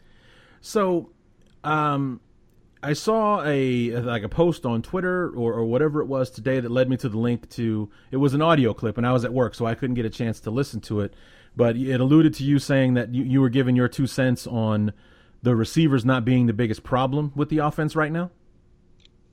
So, 0.61 1.11
um, 1.65 2.21
I 2.83 2.95
saw 2.95 3.45
a 3.45 3.93
like 4.01 4.25
a 4.25 4.29
post 4.29 4.67
on 4.67 4.83
Twitter 4.83 5.29
or, 5.29 5.53
or 5.53 5.65
whatever 5.65 6.01
it 6.01 6.07
was 6.07 6.31
today 6.31 6.59
that 6.59 6.71
led 6.71 6.89
me 6.91 6.97
to 6.99 7.09
the 7.09 7.19
link 7.19 7.49
to 7.51 7.89
it 8.11 8.17
was 8.17 8.35
an 8.35 8.43
audio 8.43 8.75
clip 8.75 8.99
and 8.99 9.07
I 9.07 9.13
was 9.13 9.25
at 9.25 9.33
work 9.33 9.55
so 9.55 9.67
I 9.67 9.75
couldn't 9.75 9.95
get 9.95 10.05
a 10.05 10.11
chance 10.11 10.41
to 10.41 10.51
listen 10.51 10.81
to 10.83 11.01
it. 11.01 11.15
But 11.55 11.77
it 11.77 12.01
alluded 12.01 12.35
to 12.35 12.45
you 12.45 12.59
saying 12.59 12.95
that 12.95 13.15
you, 13.15 13.25
you 13.25 13.41
were 13.41 13.51
giving 13.51 13.77
your 13.77 13.87
two 13.87 14.07
cents 14.07 14.47
on 14.47 14.93
the 15.43 15.55
receivers 15.55 16.05
not 16.05 16.25
being 16.25 16.47
the 16.47 16.53
biggest 16.53 16.83
problem 16.83 17.33
with 17.37 17.51
the 17.51 17.59
offense 17.59 17.95
right 17.95 18.11
now? 18.11 18.31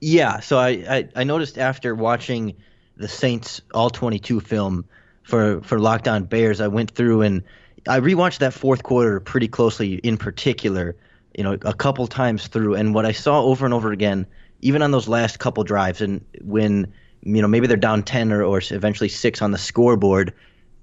Yeah 0.00 0.38
so 0.40 0.58
I, 0.58 0.68
I, 0.68 1.08
I 1.16 1.24
noticed 1.24 1.58
after 1.58 1.94
watching 1.94 2.54
the 2.96 3.08
Saints 3.08 3.62
all 3.74 3.90
22 3.90 4.40
film 4.40 4.84
for 5.24 5.60
for 5.62 5.80
Locked 5.80 6.06
On 6.06 6.24
Bears 6.24 6.60
I 6.60 6.68
went 6.68 6.92
through 6.92 7.22
and 7.22 7.42
I 7.88 7.98
rewatched 7.98 8.38
that 8.38 8.52
fourth 8.54 8.84
quarter 8.84 9.18
pretty 9.18 9.48
closely 9.48 9.94
in 9.94 10.18
particular 10.18 10.94
you 11.36 11.44
know, 11.44 11.52
a 11.62 11.74
couple 11.74 12.06
times 12.06 12.46
through. 12.46 12.74
And 12.74 12.94
what 12.94 13.06
I 13.06 13.12
saw 13.12 13.42
over 13.42 13.64
and 13.64 13.74
over 13.74 13.92
again, 13.92 14.26
even 14.60 14.82
on 14.82 14.90
those 14.90 15.08
last 15.08 15.38
couple 15.38 15.64
drives, 15.64 16.00
and 16.00 16.24
when 16.42 16.92
you 17.22 17.40
know 17.40 17.48
maybe 17.48 17.66
they're 17.66 17.76
down 17.76 18.02
ten 18.02 18.32
or, 18.32 18.42
or 18.42 18.60
eventually 18.70 19.08
six 19.08 19.42
on 19.42 19.50
the 19.52 19.58
scoreboard, 19.58 20.32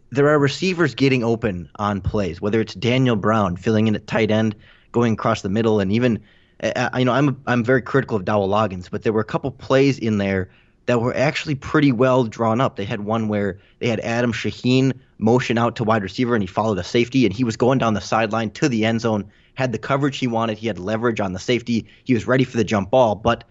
there 0.10 0.28
are 0.30 0.40
receivers 0.40 0.96
getting 0.96 1.24
open 1.24 1.70
on 1.76 2.02
plays. 2.02 2.42
Whether 2.42 2.62
it's 2.62 2.74
Daniel 2.76 3.16
Brown 3.16 3.58
filling 3.58 3.88
in 3.88 3.96
at 3.96 4.08
tight 4.08 4.32
end, 4.32 4.56
going 4.92 5.14
across 5.14 5.42
the 5.42 5.50
middle, 5.50 5.80
and 5.80 5.92
even 5.92 6.20
uh, 6.64 6.90
you 6.98 7.06
know 7.06 7.14
I'm 7.14 7.42
I'm 7.46 7.64
very 7.64 7.82
critical 7.82 8.18
of 8.18 8.26
Dowell 8.26 8.50
Loggains, 8.50 8.90
but 8.90 9.04
there 9.04 9.14
were 9.14 9.22
a 9.22 9.26
couple 9.26 9.52
plays 9.52 10.00
in 10.00 10.18
there 10.18 10.50
that 10.88 11.02
were 11.02 11.16
actually 11.16 11.56
pretty 11.56 11.92
well 11.92 12.24
drawn 12.24 12.60
up. 12.62 12.78
They 12.78 12.86
had 12.86 13.02
one 13.02 13.28
where 13.28 13.60
they 13.80 13.90
had 13.90 14.00
Adam 14.00 14.32
Shaheen 14.32 14.94
motion 15.20 15.58
out 15.58 15.76
to 15.76 15.84
wide 15.84 16.02
receiver 16.02 16.34
and 16.34 16.42
he 16.42 16.48
followed 16.48 16.78
a 16.80 16.84
safety 16.84 17.26
and 17.26 17.36
he 17.36 17.44
was 17.44 17.58
going 17.58 17.78
down 17.78 17.94
the 17.94 18.02
sideline 18.02 18.52
to 18.52 18.70
the 18.70 18.86
end 18.86 19.02
zone 19.02 19.30
had 19.58 19.72
the 19.72 19.80
coverage 19.80 20.20
he 20.20 20.28
wanted. 20.28 20.60
He 20.60 20.68
had 20.68 20.78
leverage 20.78 21.20
on 21.20 21.34
the 21.34 21.40
safety. 21.40 21.88
He 22.04 22.14
was 22.14 22.28
ready 22.28 22.44
for 22.44 22.58
the 22.58 22.64
jump 22.64 22.92
ball, 22.92 23.16
but 23.16 23.44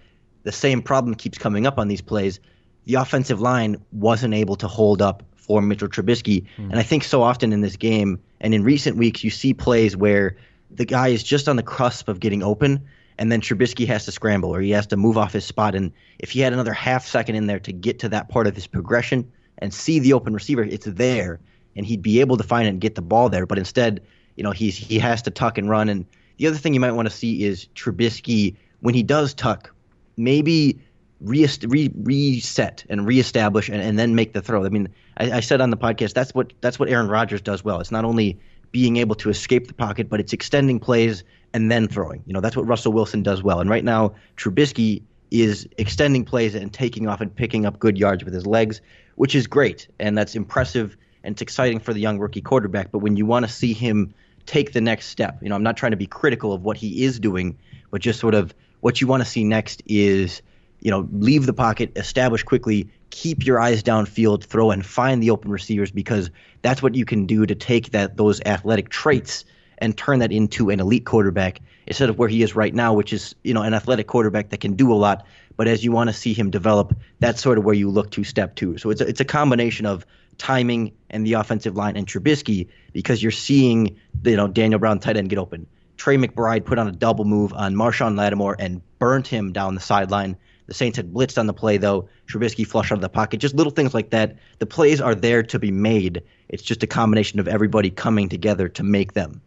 the 0.44 0.52
same 0.52 0.80
problem 0.80 1.16
keeps 1.16 1.36
coming 1.36 1.66
up 1.66 1.80
on 1.80 1.88
these 1.88 2.00
plays. 2.00 2.38
The 2.84 2.94
offensive 2.94 3.40
line 3.40 3.84
wasn't 3.90 4.32
able 4.32 4.54
to 4.56 4.68
hold 4.68 5.02
up 5.02 5.24
for 5.34 5.60
Mitchell 5.60 5.88
Trubisky. 5.88 6.46
Mm. 6.58 6.70
And 6.70 6.76
I 6.76 6.84
think 6.84 7.02
so 7.02 7.22
often 7.22 7.52
in 7.52 7.60
this 7.60 7.76
game 7.76 8.20
and 8.40 8.54
in 8.54 8.62
recent 8.62 8.96
weeks, 8.96 9.24
you 9.24 9.30
see 9.30 9.52
plays 9.52 9.96
where 9.96 10.36
the 10.70 10.84
guy 10.84 11.08
is 11.08 11.24
just 11.24 11.48
on 11.48 11.56
the 11.56 11.64
cusp 11.64 12.08
of 12.08 12.20
getting 12.20 12.44
open, 12.44 12.86
and 13.18 13.32
then 13.32 13.40
Trubisky 13.40 13.84
has 13.88 14.04
to 14.04 14.12
scramble 14.12 14.54
or 14.54 14.60
he 14.60 14.70
has 14.70 14.86
to 14.88 14.96
move 14.96 15.18
off 15.18 15.32
his 15.32 15.44
spot. 15.44 15.74
And 15.74 15.92
if 16.20 16.30
he 16.30 16.38
had 16.38 16.52
another 16.52 16.72
half 16.72 17.04
second 17.04 17.34
in 17.34 17.48
there 17.48 17.60
to 17.60 17.72
get 17.72 17.98
to 18.00 18.10
that 18.10 18.28
part 18.28 18.46
of 18.46 18.54
his 18.54 18.68
progression 18.68 19.32
and 19.58 19.74
see 19.74 19.98
the 19.98 20.12
open 20.12 20.34
receiver, 20.34 20.62
it's 20.62 20.86
there, 20.86 21.40
and 21.74 21.84
he'd 21.84 22.02
be 22.02 22.20
able 22.20 22.36
to 22.36 22.44
find 22.44 22.68
it 22.68 22.70
and 22.70 22.80
get 22.80 22.94
the 22.94 23.02
ball 23.02 23.28
there. 23.28 23.46
But 23.46 23.58
instead, 23.58 24.02
you 24.36 24.42
know 24.42 24.52
he's 24.52 24.76
he 24.76 24.98
has 24.98 25.22
to 25.22 25.30
tuck 25.30 25.58
and 25.58 25.68
run. 25.68 25.88
And 25.88 26.06
the 26.36 26.46
other 26.46 26.56
thing 26.56 26.74
you 26.74 26.80
might 26.80 26.92
want 26.92 27.08
to 27.08 27.14
see 27.14 27.44
is 27.44 27.66
Trubisky 27.74 28.56
when 28.80 28.94
he 28.94 29.02
does 29.02 29.34
tuck, 29.34 29.74
maybe 30.16 30.78
re- 31.20 31.48
re- 31.66 31.92
reset 31.94 32.84
and 32.88 33.06
reestablish 33.06 33.68
and, 33.68 33.80
and 33.80 33.98
then 33.98 34.14
make 34.14 34.32
the 34.32 34.42
throw. 34.42 34.64
I 34.64 34.68
mean, 34.68 34.88
I, 35.16 35.32
I 35.32 35.40
said 35.40 35.60
on 35.60 35.70
the 35.70 35.76
podcast 35.76 36.12
that's 36.12 36.34
what 36.34 36.52
that's 36.60 36.78
what 36.78 36.88
Aaron 36.88 37.08
Rodgers 37.08 37.40
does 37.40 37.64
well. 37.64 37.80
It's 37.80 37.90
not 37.90 38.04
only 38.04 38.38
being 38.72 38.98
able 38.98 39.14
to 39.16 39.30
escape 39.30 39.68
the 39.68 39.74
pocket, 39.74 40.08
but 40.08 40.20
it's 40.20 40.32
extending 40.32 40.78
plays 40.78 41.24
and 41.54 41.70
then 41.70 41.88
throwing. 41.88 42.22
You 42.26 42.34
know, 42.34 42.40
that's 42.40 42.56
what 42.56 42.66
Russell 42.66 42.92
Wilson 42.92 43.22
does 43.22 43.42
well. 43.42 43.60
And 43.60 43.70
right 43.70 43.84
now, 43.84 44.14
Trubisky 44.36 45.02
is 45.30 45.68
extending 45.78 46.24
plays 46.24 46.54
and 46.54 46.72
taking 46.72 47.08
off 47.08 47.20
and 47.20 47.34
picking 47.34 47.64
up 47.64 47.78
good 47.78 47.96
yards 47.96 48.24
with 48.24 48.34
his 48.34 48.46
legs, 48.46 48.80
which 49.14 49.34
is 49.34 49.46
great. 49.46 49.88
And 49.98 50.16
that's 50.16 50.34
impressive 50.34 50.96
and 51.26 51.34
it's 51.34 51.42
exciting 51.42 51.80
for 51.80 51.92
the 51.92 52.00
young 52.00 52.20
rookie 52.20 52.40
quarterback. 52.40 52.92
But 52.92 53.00
when 53.00 53.16
you 53.16 53.26
want 53.26 53.44
to 53.44 53.52
see 53.52 53.72
him 53.72 54.14
take 54.46 54.72
the 54.72 54.80
next 54.80 55.06
step. 55.06 55.38
You 55.42 55.48
know, 55.48 55.54
I'm 55.54 55.62
not 55.62 55.76
trying 55.76 55.90
to 55.90 55.96
be 55.96 56.06
critical 56.06 56.52
of 56.52 56.62
what 56.62 56.76
he 56.76 57.04
is 57.04 57.20
doing, 57.20 57.58
but 57.90 58.00
just 58.00 58.20
sort 58.20 58.34
of 58.34 58.54
what 58.80 59.00
you 59.00 59.06
want 59.06 59.22
to 59.22 59.28
see 59.28 59.44
next 59.44 59.82
is, 59.86 60.42
you 60.80 60.90
know, 60.90 61.08
leave 61.12 61.46
the 61.46 61.52
pocket, 61.52 61.92
establish 61.96 62.42
quickly, 62.42 62.88
keep 63.10 63.44
your 63.44 63.60
eyes 63.60 63.82
downfield, 63.82 64.44
throw 64.44 64.70
and 64.70 64.84
find 64.84 65.22
the 65.22 65.30
open 65.30 65.50
receivers 65.50 65.90
because 65.90 66.30
that's 66.62 66.82
what 66.82 66.94
you 66.94 67.04
can 67.04 67.26
do 67.26 67.46
to 67.46 67.54
take 67.54 67.90
that 67.90 68.16
those 68.16 68.40
athletic 68.42 68.88
traits 68.88 69.44
and 69.78 69.96
turn 69.96 70.20
that 70.20 70.32
into 70.32 70.70
an 70.70 70.80
elite 70.80 71.04
quarterback 71.04 71.60
instead 71.86 72.08
of 72.08 72.18
where 72.18 72.28
he 72.28 72.42
is 72.42 72.56
right 72.56 72.74
now, 72.74 72.94
which 72.94 73.12
is, 73.12 73.34
you 73.44 73.54
know, 73.54 73.62
an 73.62 73.74
athletic 73.74 74.06
quarterback 74.06 74.50
that 74.50 74.60
can 74.60 74.74
do 74.74 74.92
a 74.92 74.94
lot. 74.94 75.26
But 75.56 75.68
as 75.68 75.84
you 75.84 75.92
want 75.92 76.08
to 76.08 76.14
see 76.14 76.32
him 76.32 76.50
develop, 76.50 76.96
that's 77.20 77.40
sort 77.40 77.58
of 77.58 77.64
where 77.64 77.74
you 77.74 77.90
look 77.90 78.10
to 78.12 78.24
step 78.24 78.54
two. 78.54 78.78
So 78.78 78.90
it's 78.90 79.00
a, 79.00 79.06
it's 79.06 79.20
a 79.20 79.24
combination 79.24 79.86
of 79.86 80.06
timing 80.38 80.92
and 81.10 81.26
the 81.26 81.34
offensive 81.34 81.76
line 81.76 81.96
and 81.96 82.06
Trubisky 82.06 82.68
because 82.92 83.22
you're 83.22 83.32
seeing 83.32 83.96
you 84.24 84.36
know 84.36 84.48
Daniel 84.48 84.78
Brown 84.78 84.98
tight 84.98 85.16
end 85.16 85.28
get 85.28 85.38
open. 85.38 85.66
Tre 85.96 86.16
McBride 86.16 86.64
put 86.64 86.78
on 86.78 86.88
a 86.88 86.92
double 86.92 87.24
move 87.24 87.52
on 87.54 87.74
Marshon 87.74 88.16
Lattimore 88.16 88.56
and 88.58 88.82
burnt 88.98 89.26
him 89.26 89.52
down 89.52 89.74
the 89.74 89.80
sideline. 89.80 90.36
The 90.66 90.74
Saints 90.74 90.96
had 90.96 91.12
blitzed 91.12 91.38
on 91.38 91.46
the 91.46 91.54
play 91.54 91.78
though. 91.78 92.08
Trubisky 92.26 92.66
flushed 92.66 92.92
out 92.92 92.96
of 92.96 93.02
the 93.02 93.08
pocket. 93.08 93.38
Just 93.38 93.54
little 93.54 93.70
things 93.70 93.94
like 93.94 94.10
that. 94.10 94.36
The 94.58 94.66
plays 94.66 95.00
are 95.00 95.14
there 95.14 95.42
to 95.44 95.58
be 95.58 95.70
made. 95.70 96.22
It's 96.48 96.62
just 96.62 96.82
a 96.82 96.86
combination 96.86 97.40
of 97.40 97.48
everybody 97.48 97.90
coming 97.90 98.28
together 98.28 98.68
to 98.68 98.82
make 98.82 99.12
them. 99.14 99.40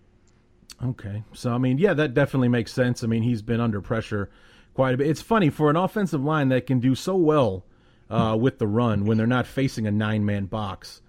Okay. 0.84 1.24
So 1.34 1.52
I 1.54 1.58
mean, 1.58 1.78
yeah, 1.78 1.94
that 1.94 2.14
definitely 2.14 2.48
makes 2.48 2.72
sense. 2.72 3.04
I 3.04 3.08
mean, 3.08 3.24
he's 3.24 3.42
been 3.42 3.60
under 3.60 3.82
pressure 3.82 4.30
quite 4.74 4.94
a 4.94 4.98
bit. 4.98 5.08
It's 5.08 5.22
funny 5.22 5.50
for 5.50 5.70
an 5.70 5.76
offensive 5.76 6.24
line 6.24 6.50
that 6.50 6.66
can 6.66 6.80
do 6.80 6.96
so 6.96 7.16
well 7.16 7.66
uh, 8.10 8.38
with 8.40 8.60
the 8.60 8.68
run 8.68 9.06
when 9.06 9.18
they're 9.18 9.28
not 9.28 9.48
facing 9.48 9.88
a 9.88 9.92
nine 9.92 10.26
man 10.26 10.46
box. 10.46 11.02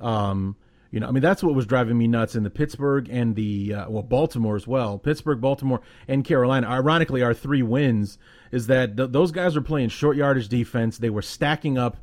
Um, 0.00 0.56
you 0.90 1.00
know, 1.00 1.08
I 1.08 1.10
mean, 1.10 1.22
that's 1.22 1.42
what 1.42 1.54
was 1.54 1.66
driving 1.66 1.98
me 1.98 2.06
nuts 2.06 2.34
in 2.34 2.44
the 2.44 2.50
Pittsburgh 2.50 3.08
and 3.10 3.36
the 3.36 3.74
uh, 3.74 3.90
well 3.90 4.02
Baltimore 4.02 4.56
as 4.56 4.66
well. 4.66 4.98
Pittsburgh, 4.98 5.40
Baltimore, 5.40 5.80
and 6.06 6.24
Carolina. 6.24 6.66
Ironically, 6.66 7.22
our 7.22 7.34
three 7.34 7.62
wins 7.62 8.18
is 8.50 8.68
that 8.68 8.96
th- 8.96 9.10
those 9.10 9.30
guys 9.30 9.54
were 9.54 9.60
playing 9.60 9.90
short 9.90 10.16
yardage 10.16 10.48
defense. 10.48 10.96
They 10.96 11.10
were 11.10 11.22
stacking 11.22 11.76
up 11.76 11.98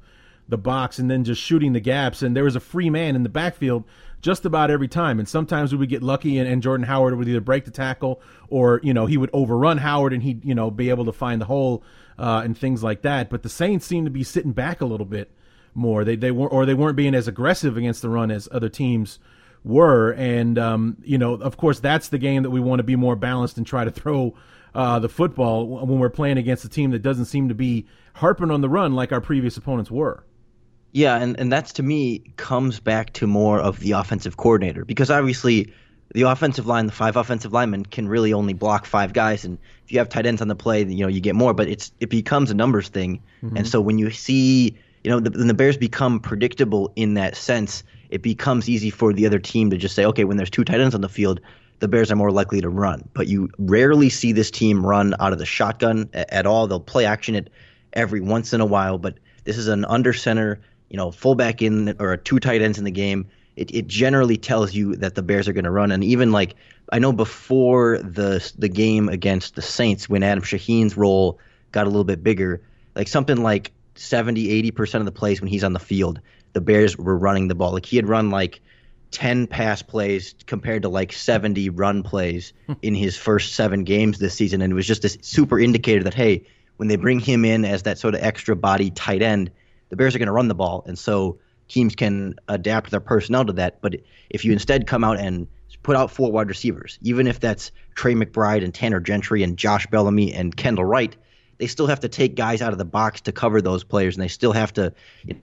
the 0.48 0.58
box 0.58 1.00
and 1.00 1.10
then 1.10 1.24
just 1.24 1.42
shooting 1.42 1.74
the 1.74 1.80
gaps. 1.80 2.22
And 2.22 2.36
there 2.36 2.44
was 2.44 2.56
a 2.56 2.60
free 2.60 2.92
man 2.92 3.16
in 3.16 3.24
the 3.24 3.30
backfield 3.30 3.86
just 4.22 4.46
about 4.46 4.70
every 4.70 4.88
time. 4.88 5.18
And 5.18 5.28
sometimes 5.28 5.72
we 5.72 5.80
would 5.80 5.90
get 5.90 6.04
lucky, 6.04 6.38
and, 6.38 6.48
and 6.48 6.62
Jordan 6.62 6.86
Howard 6.86 7.16
would 7.18 7.28
either 7.28 7.42
break 7.42 7.66
the 7.66 7.72
tackle 7.72 8.22
or 8.50 8.80
you 8.84 8.94
know 8.94 9.08
he 9.08 9.18
would 9.18 9.32
overrun 9.34 9.80
Howard 9.80 10.14
and 10.14 10.22
he'd 10.22 10.46
you 10.46 10.54
know 10.54 10.70
be 10.70 10.90
able 10.90 11.06
to 11.06 11.12
find 11.12 11.42
the 11.42 11.46
hole 11.46 11.84
uh, 12.18 12.42
and 12.44 12.58
things 12.58 12.84
like 12.84 13.02
that. 13.04 13.30
But 13.30 13.44
the 13.44 13.50
Saints 13.50 13.86
seem 13.86 14.06
to 14.06 14.12
be 14.12 14.24
sitting 14.24 14.52
back 14.52 14.82
a 14.82 14.86
little 14.86 15.06
bit 15.06 15.32
more. 15.74 16.04
They 16.04 16.16
they 16.16 16.32
weren't 16.32 16.54
or 16.54 16.66
they 16.66 16.74
weren't 16.74 16.96
being 16.96 17.16
as 17.16 17.28
aggressive 17.28 17.78
against 17.78 18.02
the 18.02 18.10
run 18.10 18.32
as 18.32 18.48
other 18.52 18.70
teams 18.70 19.20
were. 19.64 20.12
And 20.12 20.58
um, 20.58 20.98
you 21.04 21.18
know, 21.18 21.34
of 21.34 21.58
course, 21.58 21.80
that's 21.80 22.10
the 22.10 22.18
game 22.18 22.44
that 22.44 22.52
we 22.52 22.60
want 22.60 22.80
to 22.80 22.84
be 22.84 22.96
more 22.96 23.16
balanced 23.16 23.58
and 23.58 23.66
try 23.66 23.84
to 23.84 23.92
throw 23.92 24.36
uh, 24.74 25.00
the 25.00 25.10
football 25.10 25.68
when 25.68 26.00
we're 26.00 26.10
playing 26.10 26.38
against 26.38 26.66
a 26.66 26.70
team 26.70 26.92
that 26.92 27.02
doesn't 27.02 27.26
seem 27.26 27.50
to 27.50 27.56
be 27.56 27.86
harping 28.14 28.52
on 28.52 28.62
the 28.62 28.70
run 28.70 28.94
like 28.94 29.12
our 29.12 29.22
previous 29.22 29.58
opponents 29.58 29.90
were. 29.90 30.24
Yeah, 30.92 31.18
and, 31.18 31.38
and 31.38 31.52
that's 31.52 31.74
to 31.74 31.84
me 31.84 32.20
comes 32.38 32.80
back 32.80 33.12
to 33.14 33.28
more 33.28 33.60
of 33.60 33.80
the 33.80 33.92
offensive 33.94 34.38
coordinator 34.38 34.86
because 34.86 35.12
obviously 35.12 35.74
the 36.14 36.22
offensive 36.22 36.66
line, 36.66 36.86
the 36.86 36.94
five 36.94 37.18
offensive 37.18 37.52
linemen 37.52 37.86
can 37.86 38.08
really 38.08 38.32
only 38.32 38.54
block 38.54 38.86
five 38.86 39.12
guys, 39.12 39.44
and 39.44 39.58
if 39.86 39.92
you 39.92 40.00
have 40.00 40.10
tight 40.10 40.26
ends 40.26 40.42
on 40.42 40.48
the 40.48 40.56
play, 40.56 40.84
you 40.84 41.04
know 41.04 41.08
you 41.08 41.22
get 41.22 41.36
more. 41.36 41.54
But 41.54 41.68
it's 41.68 41.92
it 42.00 42.10
becomes 42.10 42.52
a 42.52 42.54
numbers 42.56 42.90
thing, 42.90 43.22
mm-hmm. 43.44 43.58
and 43.58 43.68
so 43.68 43.80
when 43.80 44.00
you 44.00 44.10
see, 44.10 44.76
you 45.04 45.12
know, 45.12 45.20
the, 45.20 45.38
when 45.38 45.48
the 45.48 45.54
Bears 45.54 45.78
become 45.78 46.20
predictable 46.20 46.92
in 46.96 47.14
that 47.14 47.36
sense, 47.36 47.84
it 48.10 48.22
becomes 48.22 48.68
easy 48.68 48.90
for 48.90 49.14
the 49.14 49.26
other 49.26 49.40
team 49.40 49.70
to 49.70 49.78
just 49.78 49.96
say, 49.96 50.06
okay, 50.06 50.24
when 50.24 50.38
there's 50.38 50.50
two 50.50 50.64
tight 50.64 50.82
ends 50.82 50.96
on 50.96 51.02
the 51.02 51.10
field, 51.10 51.40
the 51.80 51.88
Bears 51.88 52.12
are 52.12 52.16
more 52.16 52.32
likely 52.32 52.62
to 52.62 52.70
run. 52.70 53.08
But 53.14 53.28
you 53.28 53.50
rarely 53.60 54.10
see 54.10 54.32
this 54.32 54.50
team 54.50 54.86
run 54.86 55.14
out 55.20 55.34
of 55.34 55.40
the 55.40 55.46
shotgun 55.46 56.10
at, 56.14 56.32
at 56.34 56.46
all. 56.48 56.66
They'll 56.66 56.80
play 56.80 57.06
action 57.06 57.36
it 57.36 57.52
every 57.94 58.22
once 58.22 58.54
in 58.54 58.62
a 58.62 58.66
while, 58.66 58.98
but 58.98 59.20
this 59.44 59.58
is 59.58 59.68
an 59.68 59.86
under 59.86 60.14
center, 60.14 60.60
you 60.90 60.98
know, 60.98 61.12
fullback 61.12 61.62
in 61.62 61.96
or 62.00 62.18
two 62.18 62.40
tight 62.40 62.62
ends 62.62 62.80
in 62.80 62.84
the 62.86 62.92
game 62.92 63.28
it, 63.56 63.74
it 63.74 63.88
generally 63.88 64.38
tells 64.38 64.74
you 64.74 64.96
that 64.98 65.16
the 65.16 65.24
Bears 65.24 65.48
are 65.48 65.54
going 65.54 65.66
to 65.66 65.72
run. 65.72 65.92
And 65.92 66.04
even 66.04 66.32
like 66.32 66.56
I 66.92 67.00
know 67.00 67.12
before 67.12 67.98
the 68.00 68.52
the 68.58 68.70
game 68.70 69.10
against 69.10 69.56
the 69.56 69.62
Saints, 69.62 70.10
when 70.10 70.24
Adam 70.24 70.44
Shaheen's 70.44 70.98
role 70.98 71.40
got 71.72 71.86
a 71.86 71.90
little 71.90 72.04
bit 72.04 72.24
bigger, 72.24 72.62
like 72.96 73.08
something 73.08 73.38
like 73.38 73.72
70, 73.96 74.50
80 74.50 74.72
percent 74.72 75.02
of 75.02 75.06
the 75.06 75.18
plays 75.18 75.42
when 75.42 75.50
he's 75.50 75.64
on 75.64 75.74
the 75.74 75.80
field, 75.80 76.20
the 76.54 76.62
Bears 76.62 76.98
were 76.98 77.18
running 77.18 77.48
the 77.48 77.56
ball. 77.56 77.72
Like 77.72 77.86
he 77.86 77.96
had 77.96 78.08
run 78.08 78.30
like 78.30 78.62
10 79.12 79.48
pass 79.48 79.82
plays 79.82 80.36
compared 80.46 80.82
to 80.82 80.90
like 80.90 81.14
70 81.14 81.70
run 81.70 82.04
plays 82.04 82.54
hmm. 82.68 82.74
in 82.82 82.94
his 82.94 83.16
first 83.16 83.54
seven 83.54 83.84
games 83.84 84.20
this 84.20 84.34
season. 84.34 84.62
And 84.62 84.72
it 84.72 84.76
was 84.76 84.88
just 84.88 85.06
a 85.06 85.10
super 85.24 85.60
indicator 85.60 86.04
that, 86.04 86.14
hey, 86.14 86.46
when 86.78 86.90
they 86.90 86.98
bring 86.98 87.20
him 87.20 87.46
in 87.46 87.64
as 87.64 87.84
that 87.84 87.98
sort 87.98 88.16
of 88.16 88.22
extra 88.22 88.56
body 88.56 88.90
tight 88.92 89.22
end, 89.22 89.52
the 89.90 89.96
Bears 89.96 90.16
are 90.16 90.20
going 90.20 90.28
to 90.28 90.34
run 90.34 90.50
the 90.50 90.56
ball. 90.56 90.84
And 90.86 91.00
so 91.00 91.38
teams 91.68 91.96
can 91.96 92.36
adapt 92.48 92.92
their 92.92 93.00
personnel 93.00 93.46
to 93.46 93.54
that. 93.54 93.82
But 93.82 93.96
if 94.30 94.46
you 94.46 94.52
instead 94.52 94.88
come 94.88 95.04
out 95.04 95.20
and 95.20 95.48
put 95.84 95.96
out 95.96 96.12
four 96.12 96.32
wide 96.32 96.50
receivers, 96.50 96.98
even 97.02 97.28
if 97.28 97.40
that's 97.40 97.72
Tre 97.96 98.14
McBride 98.14 98.64
and 98.64 98.74
Tanner 98.74 99.00
Gentry 99.00 99.44
and 99.44 99.58
Josh 99.58 99.86
Bellamy 99.88 100.34
and 100.34 100.56
Kendall 100.56 100.86
Wright, 100.86 101.16
they 101.58 101.68
still 101.68 101.88
have 101.88 102.00
to 102.02 102.10
take 102.10 102.36
guys 102.36 102.62
out 102.62 102.72
of 102.72 102.78
the 102.78 102.86
box 102.86 103.22
to 103.22 103.32
cover 103.32 103.62
those 103.62 103.84
players, 103.84 104.16
and 104.16 104.24
they 104.24 104.28
still 104.28 104.52
have 104.52 104.74
to, 104.74 104.94
you 105.24 105.36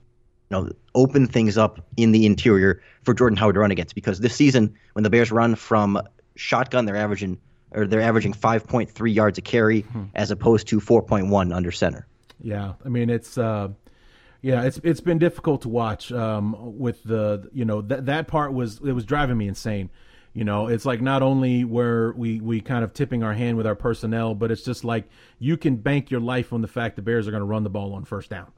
know, 0.51 0.69
open 0.93 1.27
things 1.27 1.57
up 1.57 1.79
in 1.97 2.11
the 2.11 2.25
interior 2.25 2.81
for 3.03 3.13
Jordan 3.13 3.37
Howard 3.37 3.55
to 3.55 3.61
run 3.61 3.71
against. 3.71 3.95
Because 3.95 4.19
this 4.19 4.35
season, 4.35 4.75
when 4.93 5.03
the 5.03 5.09
Bears 5.09 5.31
run 5.31 5.55
from 5.55 5.99
shotgun, 6.35 6.85
they're 6.85 6.95
averaging 6.95 7.39
or 7.71 7.87
they're 7.87 8.01
averaging 8.01 8.33
5.3 8.33 9.13
yards 9.13 9.39
a 9.39 9.41
carry 9.41 9.81
hmm. 9.81 10.03
as 10.13 10.29
opposed 10.29 10.67
to 10.67 10.79
4.1 10.79 11.55
under 11.55 11.71
center. 11.71 12.05
Yeah, 12.39 12.73
I 12.85 12.89
mean 12.89 13.09
it's. 13.09 13.37
Uh... 13.37 13.69
Yeah, 14.43 14.63
it's 14.63 14.79
it's 14.83 15.01
been 15.01 15.17
difficult 15.17 15.63
to 15.63 15.69
watch 15.69 16.11
um, 16.11 16.77
with 16.77 17.03
the 17.03 17.49
you 17.51 17.65
know 17.65 17.81
that 17.81 18.05
that 18.05 18.27
part 18.27 18.53
was 18.53 18.79
it 18.81 18.91
was 18.91 19.05
driving 19.05 19.37
me 19.37 19.47
insane 19.47 19.89
you 20.33 20.43
know, 20.43 20.67
it's 20.67 20.85
like 20.85 20.99
not 20.99 21.21
only 21.21 21.63
where 21.63 22.11
we 22.13 22.39
we 22.39 22.59
kind 22.59 22.83
of 22.83 22.93
tipping 22.93 23.23
our 23.23 23.33
hand 23.33 23.55
with 23.55 23.67
our 23.67 23.75
personnel, 23.75 24.33
but 24.33 24.49
it's 24.49 24.63
just 24.63 24.83
like 24.83 25.07
you 25.37 25.57
can 25.57 25.75
bank 25.75 26.09
your 26.09 26.19
life 26.19 26.51
on 26.51 26.61
the 26.61 26.67
fact 26.67 26.95
the 26.95 27.03
Bears 27.03 27.27
are 27.27 27.31
going 27.31 27.41
to 27.41 27.45
run 27.45 27.63
the 27.63 27.69
ball 27.69 27.93
on 27.93 28.03
first 28.03 28.31
down. 28.31 28.51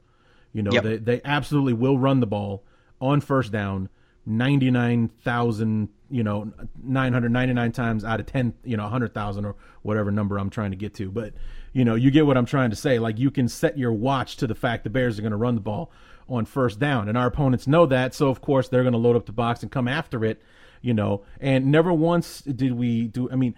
You 0.54 0.62
know, 0.62 0.72
yep. 0.72 0.84
they 0.84 0.96
they 0.96 1.20
absolutely 1.22 1.74
will 1.74 1.98
run 1.98 2.20
the 2.20 2.26
ball 2.26 2.64
on 2.98 3.20
first 3.20 3.52
down 3.52 3.90
99,000, 4.24 5.88
you 6.10 6.24
know, 6.24 6.50
999 6.82 7.72
times 7.72 8.04
out 8.04 8.20
of 8.20 8.26
10, 8.26 8.54
you 8.64 8.76
know, 8.76 8.82
100,000 8.82 9.44
or 9.44 9.54
whatever 9.82 10.10
number 10.10 10.38
I'm 10.38 10.50
trying 10.50 10.72
to 10.72 10.76
get 10.76 10.94
to. 10.94 11.10
But, 11.10 11.34
you 11.76 11.84
know, 11.84 11.94
you 11.94 12.10
get 12.10 12.26
what 12.26 12.36
I'm 12.36 12.46
trying 12.46 12.70
to 12.70 12.76
say. 12.76 12.98
Like 12.98 13.18
you 13.18 13.30
can 13.30 13.48
set 13.48 13.78
your 13.78 13.92
watch 13.92 14.36
to 14.38 14.46
the 14.46 14.54
fact 14.54 14.84
the 14.84 14.90
Bears 14.90 15.18
are 15.18 15.22
going 15.22 15.32
to 15.32 15.36
run 15.36 15.54
the 15.54 15.60
ball 15.60 15.92
on 16.28 16.44
first 16.44 16.78
down. 16.78 17.08
And 17.08 17.16
our 17.16 17.26
opponents 17.26 17.66
know 17.66 17.86
that. 17.86 18.14
So, 18.14 18.28
of 18.28 18.40
course, 18.40 18.68
they're 18.68 18.82
going 18.82 18.92
to 18.92 18.98
load 18.98 19.16
up 19.16 19.26
the 19.26 19.32
box 19.32 19.62
and 19.62 19.70
come 19.70 19.86
after 19.86 20.24
it 20.24 20.42
you 20.86 20.94
know, 20.94 21.22
and 21.40 21.66
never 21.66 21.92
once 21.92 22.42
did 22.42 22.72
we 22.72 23.08
do. 23.08 23.28
I 23.30 23.34
mean, 23.34 23.54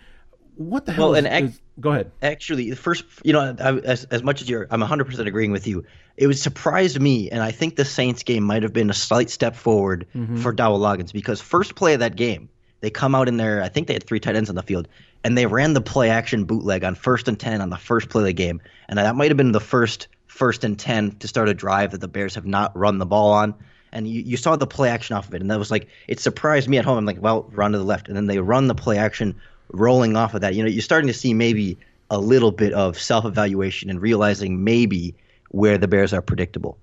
what 0.56 0.86
the 0.86 0.92
hell? 0.92 1.10
Well, 1.10 1.14
is, 1.14 1.24
and 1.24 1.44
ac- 1.44 1.52
is, 1.52 1.60
go 1.78 1.90
ahead. 1.90 2.10
Actually, 2.22 2.70
the 2.70 2.76
first, 2.76 3.04
you 3.22 3.34
know, 3.34 3.54
I, 3.60 3.76
as 3.80 4.04
as 4.04 4.22
much 4.22 4.40
as 4.40 4.48
you're, 4.48 4.66
I'm 4.70 4.80
100 4.80 5.04
percent 5.04 5.28
agreeing 5.28 5.52
with 5.52 5.66
you. 5.66 5.84
It 6.16 6.26
would 6.26 6.38
surprise 6.38 6.98
me, 6.98 7.30
and 7.30 7.42
I 7.42 7.50
think 7.50 7.76
the 7.76 7.84
Saints 7.84 8.22
game 8.22 8.42
might 8.42 8.62
have 8.62 8.72
been 8.72 8.90
a 8.90 8.94
slight 8.94 9.30
step 9.30 9.54
forward 9.54 10.06
mm-hmm. 10.14 10.38
for 10.38 10.52
Dowell 10.52 10.80
Loggains 10.80 11.12
because 11.12 11.40
first 11.40 11.74
play 11.74 11.94
of 11.94 12.00
that 12.00 12.16
game, 12.16 12.48
they 12.80 12.90
come 12.90 13.14
out 13.14 13.28
in 13.28 13.36
there. 13.36 13.62
I 13.62 13.68
think 13.68 13.86
they 13.86 13.92
had 13.92 14.04
three 14.04 14.20
tight 14.20 14.34
ends 14.34 14.48
on 14.48 14.56
the 14.56 14.62
field, 14.62 14.88
and 15.24 15.36
they 15.36 15.46
ran 15.46 15.74
the 15.74 15.80
play 15.80 16.10
action 16.10 16.44
bootleg 16.44 16.84
on 16.84 16.94
first 16.94 17.28
and 17.28 17.38
ten 17.38 17.60
on 17.60 17.70
the 17.70 17.76
first 17.76 18.08
play 18.08 18.22
of 18.22 18.26
the 18.26 18.32
game, 18.32 18.60
and 18.88 18.98
that 18.98 19.16
might 19.16 19.30
have 19.30 19.36
been 19.36 19.52
the 19.52 19.60
first 19.60 20.08
first 20.26 20.64
and 20.64 20.78
ten 20.78 21.12
to 21.18 21.28
start 21.28 21.48
a 21.48 21.54
drive 21.54 21.90
that 21.90 22.00
the 22.00 22.08
Bears 22.08 22.34
have 22.34 22.46
not 22.46 22.76
run 22.76 22.98
the 22.98 23.06
ball 23.06 23.32
on 23.32 23.54
and 23.92 24.08
you, 24.08 24.22
you 24.22 24.36
saw 24.36 24.56
the 24.56 24.66
play 24.66 24.88
action 24.88 25.16
off 25.16 25.28
of 25.28 25.34
it, 25.34 25.40
and 25.40 25.50
that 25.50 25.58
was 25.58 25.70
like 25.70 25.88
it 26.06 26.20
surprised 26.20 26.68
me 26.68 26.78
at 26.78 26.84
home. 26.84 26.98
I'm 26.98 27.06
like, 27.06 27.20
well, 27.20 27.48
run 27.52 27.72
to 27.72 27.78
the 27.78 27.84
left, 27.84 28.08
and 28.08 28.16
then 28.16 28.26
they 28.26 28.38
run 28.38 28.66
the 28.66 28.74
play 28.74 28.98
action 28.98 29.34
rolling 29.72 30.16
off 30.16 30.34
of 30.34 30.40
that. 30.42 30.54
You 30.54 30.62
know, 30.62 30.68
you're 30.68 30.82
starting 30.82 31.08
to 31.08 31.14
see 31.14 31.34
maybe 31.34 31.78
a 32.10 32.18
little 32.18 32.52
bit 32.52 32.72
of 32.72 32.98
self 32.98 33.24
evaluation 33.24 33.90
and 33.90 34.00
realizing 34.00 34.64
maybe 34.64 35.14
where 35.50 35.78
the 35.78 35.88
Bears 35.88 36.12
are 36.12 36.22
predictable. 36.22 36.78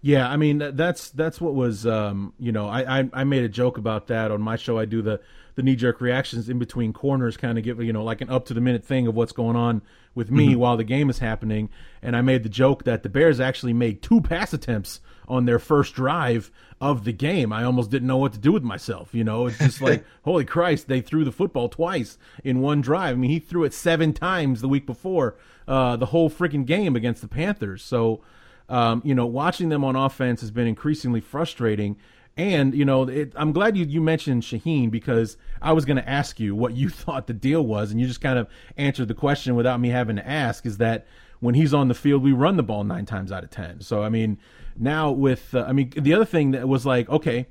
Yeah, 0.00 0.28
I 0.28 0.36
mean 0.36 0.58
that's 0.74 1.10
that's 1.10 1.40
what 1.40 1.54
was 1.54 1.86
um, 1.86 2.32
you 2.38 2.52
know 2.52 2.68
I, 2.68 3.00
I, 3.00 3.10
I 3.12 3.24
made 3.24 3.44
a 3.44 3.48
joke 3.48 3.78
about 3.78 4.08
that 4.08 4.30
on 4.30 4.40
my 4.40 4.56
show. 4.56 4.78
I 4.78 4.84
do 4.84 5.02
the 5.02 5.20
the 5.58 5.62
knee 5.64 5.74
jerk 5.74 6.00
reactions 6.00 6.48
in 6.48 6.56
between 6.56 6.92
corners, 6.92 7.36
kind 7.36 7.58
of 7.58 7.64
give 7.64 7.82
you 7.82 7.92
know 7.92 8.04
like 8.04 8.20
an 8.20 8.30
up 8.30 8.44
to 8.46 8.54
the 8.54 8.60
minute 8.60 8.84
thing 8.84 9.08
of 9.08 9.16
what's 9.16 9.32
going 9.32 9.56
on 9.56 9.82
with 10.14 10.30
me 10.30 10.50
mm-hmm. 10.50 10.60
while 10.60 10.76
the 10.76 10.84
game 10.84 11.10
is 11.10 11.18
happening. 11.18 11.68
And 12.00 12.14
I 12.14 12.20
made 12.20 12.44
the 12.44 12.48
joke 12.48 12.84
that 12.84 13.02
the 13.02 13.08
Bears 13.08 13.40
actually 13.40 13.72
made 13.72 14.00
two 14.00 14.20
pass 14.20 14.52
attempts 14.52 15.00
on 15.26 15.46
their 15.46 15.58
first 15.58 15.94
drive 15.94 16.52
of 16.80 17.02
the 17.02 17.12
game. 17.12 17.52
I 17.52 17.64
almost 17.64 17.90
didn't 17.90 18.06
know 18.06 18.18
what 18.18 18.34
to 18.34 18.38
do 18.38 18.52
with 18.52 18.62
myself. 18.62 19.12
You 19.12 19.24
know, 19.24 19.48
it's 19.48 19.58
just 19.58 19.82
like, 19.82 20.04
holy 20.22 20.44
Christ, 20.44 20.86
they 20.86 21.00
threw 21.00 21.24
the 21.24 21.32
football 21.32 21.68
twice 21.68 22.18
in 22.44 22.60
one 22.60 22.80
drive. 22.80 23.16
I 23.16 23.18
mean, 23.18 23.32
he 23.32 23.40
threw 23.40 23.64
it 23.64 23.74
seven 23.74 24.12
times 24.12 24.60
the 24.60 24.68
week 24.68 24.86
before 24.86 25.34
uh, 25.66 25.96
the 25.96 26.06
whole 26.06 26.30
freaking 26.30 26.66
game 26.66 26.94
against 26.94 27.20
the 27.20 27.28
Panthers. 27.28 27.82
So, 27.82 28.20
um, 28.68 29.02
you 29.04 29.12
know, 29.12 29.26
watching 29.26 29.70
them 29.70 29.82
on 29.82 29.96
offense 29.96 30.40
has 30.40 30.52
been 30.52 30.68
increasingly 30.68 31.20
frustrating. 31.20 31.96
And 32.38 32.72
you 32.72 32.84
know, 32.84 33.02
it, 33.08 33.32
I'm 33.34 33.52
glad 33.52 33.76
you 33.76 33.84
you 33.84 34.00
mentioned 34.00 34.44
Shaheen 34.44 34.92
because 34.92 35.36
I 35.60 35.72
was 35.72 35.84
going 35.84 35.96
to 35.96 36.08
ask 36.08 36.38
you 36.38 36.54
what 36.54 36.74
you 36.74 36.88
thought 36.88 37.26
the 37.26 37.34
deal 37.34 37.66
was, 37.66 37.90
and 37.90 38.00
you 38.00 38.06
just 38.06 38.20
kind 38.20 38.38
of 38.38 38.48
answered 38.76 39.08
the 39.08 39.14
question 39.14 39.56
without 39.56 39.80
me 39.80 39.88
having 39.88 40.16
to 40.16 40.26
ask. 40.26 40.64
Is 40.64 40.78
that 40.78 41.06
when 41.40 41.56
he's 41.56 41.74
on 41.74 41.88
the 41.88 41.94
field, 41.94 42.22
we 42.22 42.32
run 42.32 42.56
the 42.56 42.62
ball 42.62 42.84
nine 42.84 43.06
times 43.06 43.32
out 43.32 43.42
of 43.42 43.50
ten. 43.50 43.80
So 43.80 44.04
I 44.04 44.08
mean, 44.08 44.38
now 44.78 45.10
with 45.10 45.52
uh, 45.52 45.64
I 45.68 45.72
mean 45.72 45.90
the 45.90 46.14
other 46.14 46.24
thing 46.24 46.52
that 46.52 46.68
was 46.68 46.86
like 46.86 47.08
okay, 47.10 47.48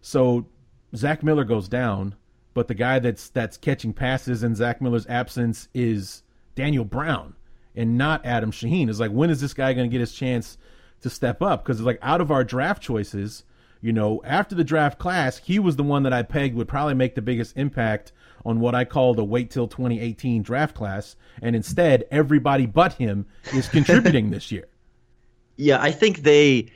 so 0.00 0.46
Zach 0.94 1.24
Miller 1.24 1.44
goes 1.44 1.68
down, 1.68 2.14
but 2.54 2.68
the 2.68 2.74
guy 2.74 3.00
that's 3.00 3.28
that's 3.30 3.56
catching 3.56 3.92
passes 3.92 4.44
in 4.44 4.54
Zach 4.54 4.80
Miller's 4.80 5.06
absence 5.08 5.68
is 5.74 6.22
Daniel 6.54 6.84
Brown 6.84 7.34
and 7.74 7.98
not 7.98 8.24
Adam 8.24 8.52
Shaheen. 8.52 8.88
Is 8.88 9.00
like 9.00 9.10
when 9.10 9.30
is 9.30 9.40
this 9.40 9.52
guy 9.52 9.72
going 9.72 9.90
to 9.90 9.92
get 9.92 10.00
his 10.00 10.12
chance 10.12 10.58
to 11.00 11.10
step 11.10 11.42
up? 11.42 11.64
Because 11.64 11.80
it's 11.80 11.86
like 11.86 11.98
out 12.02 12.20
of 12.20 12.30
our 12.30 12.44
draft 12.44 12.80
choices, 12.80 13.42
you 13.80 13.92
know, 13.92 14.20
after 14.24 14.54
the 14.54 14.64
draft 14.64 14.98
class, 14.98 15.38
he 15.38 15.58
was 15.58 15.76
the 15.76 15.82
one 15.82 16.02
that 16.02 16.12
I 16.12 16.22
pegged 16.22 16.54
would 16.56 16.68
probably 16.68 16.94
make 16.94 17.14
the 17.14 17.22
biggest 17.22 17.56
impact 17.56 18.12
on 18.44 18.60
what 18.60 18.74
I 18.74 18.84
call 18.84 19.14
the 19.14 19.24
wait 19.24 19.50
till 19.50 19.68
2018 19.68 20.42
draft 20.42 20.74
class. 20.74 21.16
And 21.42 21.54
instead, 21.54 22.04
everybody 22.10 22.66
but 22.66 22.94
him 22.94 23.26
is 23.52 23.68
contributing 23.70 24.30
this 24.30 24.50
year. 24.50 24.66
Yeah, 25.56 25.82
I 25.82 25.90
think 25.92 26.22
they. 26.22 26.72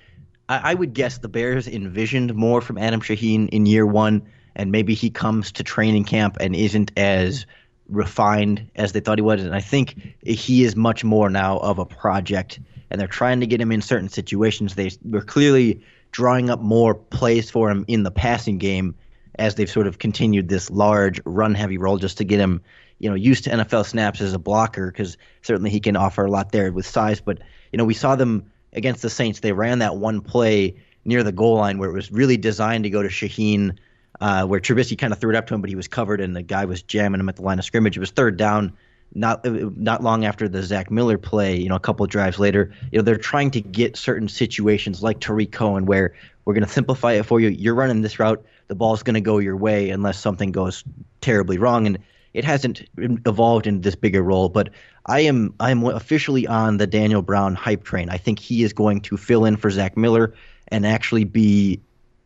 I, 0.48 0.72
I 0.72 0.74
would 0.74 0.92
guess 0.92 1.18
the 1.18 1.28
Bears 1.28 1.68
envisioned 1.68 2.34
more 2.34 2.60
from 2.60 2.78
Adam 2.78 3.00
Shaheen 3.00 3.48
in 3.50 3.66
year 3.66 3.86
one, 3.86 4.22
and 4.54 4.70
maybe 4.70 4.94
he 4.94 5.10
comes 5.10 5.52
to 5.52 5.64
training 5.64 6.04
camp 6.04 6.36
and 6.40 6.54
isn't 6.54 6.92
as 6.96 7.46
refined 7.88 8.70
as 8.74 8.92
they 8.92 9.00
thought 9.00 9.18
he 9.18 9.22
was. 9.22 9.42
And 9.42 9.54
I 9.54 9.60
think 9.60 10.16
he 10.22 10.64
is 10.64 10.76
much 10.76 11.04
more 11.04 11.30
now 11.30 11.58
of 11.58 11.78
a 11.78 11.86
project, 11.86 12.60
and 12.90 13.00
they're 13.00 13.08
trying 13.08 13.40
to 13.40 13.46
get 13.46 13.60
him 13.60 13.72
in 13.72 13.82
certain 13.82 14.08
situations. 14.08 14.74
They 14.74 14.90
were 15.04 15.22
clearly 15.22 15.82
drawing 16.12 16.50
up 16.50 16.60
more 16.60 16.94
plays 16.94 17.50
for 17.50 17.70
him 17.70 17.84
in 17.88 18.02
the 18.02 18.10
passing 18.10 18.58
game 18.58 18.94
as 19.36 19.54
they've 19.54 19.70
sort 19.70 19.86
of 19.86 19.98
continued 19.98 20.48
this 20.48 20.70
large 20.70 21.20
run 21.24 21.54
heavy 21.54 21.78
role 21.78 21.98
just 21.98 22.18
to 22.18 22.24
get 22.24 22.38
him 22.38 22.60
you 22.98 23.08
know 23.08 23.16
used 23.16 23.44
to 23.44 23.50
NFL 23.50 23.86
snaps 23.86 24.20
as 24.20 24.32
a 24.32 24.38
blocker 24.38 24.90
because 24.90 25.16
certainly 25.40 25.70
he 25.70 25.80
can 25.80 25.96
offer 25.96 26.24
a 26.24 26.30
lot 26.30 26.52
there 26.52 26.70
with 26.70 26.86
size 26.86 27.20
but 27.20 27.38
you 27.72 27.78
know 27.78 27.84
we 27.84 27.94
saw 27.94 28.14
them 28.14 28.44
against 28.72 29.02
the 29.02 29.10
Saints, 29.10 29.40
they 29.40 29.52
ran 29.52 29.78
that 29.80 29.96
one 29.96 30.20
play 30.20 30.76
near 31.04 31.22
the 31.22 31.32
goal 31.32 31.56
line 31.56 31.78
where 31.78 31.90
it 31.90 31.94
was 31.94 32.10
really 32.10 32.36
designed 32.36 32.84
to 32.84 32.90
go 32.90 33.02
to 33.02 33.08
Shaheen, 33.08 33.76
uh, 34.20 34.46
where 34.46 34.60
Trubisky 34.60 34.96
kind 34.96 35.12
of 35.12 35.18
threw 35.20 35.30
it 35.30 35.36
up 35.36 35.46
to 35.48 35.54
him, 35.54 35.60
but 35.60 35.70
he 35.70 35.76
was 35.76 35.88
covered 35.88 36.20
and 36.20 36.34
the 36.34 36.42
guy 36.42 36.64
was 36.64 36.82
jamming 36.82 37.20
him 37.20 37.28
at 37.28 37.36
the 37.36 37.42
line 37.42 37.58
of 37.58 37.64
scrimmage. 37.64 37.96
It 37.96 38.00
was 38.00 38.10
third 38.10 38.36
down, 38.36 38.72
not 39.14 39.46
uh, 39.46 39.70
not 39.76 40.02
long 40.02 40.24
after 40.24 40.48
the 40.48 40.62
Zach 40.62 40.90
Miller 40.90 41.18
play. 41.18 41.56
You 41.56 41.68
know, 41.68 41.76
a 41.76 41.80
couple 41.80 42.06
drives 42.06 42.38
later. 42.38 42.72
You 42.90 42.98
know, 42.98 43.02
they're 43.02 43.16
trying 43.16 43.50
to 43.52 43.60
get 43.60 43.96
certain 43.96 44.28
situations 44.28 45.02
like 45.02 45.20
Tarik 45.20 45.52
Cohen 45.52 45.86
where 45.86 46.14
we're 46.44 46.54
going 46.54 46.66
to 46.66 46.72
simplify 46.72 47.12
it 47.12 47.24
for 47.24 47.40
you. 47.40 47.48
You're 47.48 47.74
running 47.74 48.02
this 48.02 48.18
route, 48.18 48.44
the 48.68 48.74
ball's 48.74 49.02
going 49.02 49.14
to 49.14 49.20
go 49.20 49.38
your 49.38 49.56
way 49.56 49.90
unless 49.90 50.18
something 50.18 50.50
goes 50.50 50.82
terribly 51.20 51.58
wrong. 51.58 51.86
And 51.86 51.98
it 52.34 52.44
hasn't 52.44 52.82
evolved 52.96 53.66
into 53.66 53.82
this 53.82 53.94
bigger 53.94 54.22
role, 54.22 54.48
but 54.48 54.70
I 55.06 55.20
am 55.20 55.54
I 55.60 55.70
am 55.70 55.84
officially 55.84 56.46
on 56.46 56.78
the 56.78 56.86
Daniel 56.86 57.22
Brown 57.22 57.54
hype 57.54 57.84
train. 57.84 58.08
I 58.08 58.16
think 58.16 58.38
he 58.38 58.62
is 58.62 58.72
going 58.72 59.02
to 59.02 59.16
fill 59.16 59.44
in 59.44 59.56
for 59.56 59.70
Zach 59.70 59.96
Miller 59.96 60.34
and 60.68 60.86
actually 60.86 61.24
be 61.24 61.80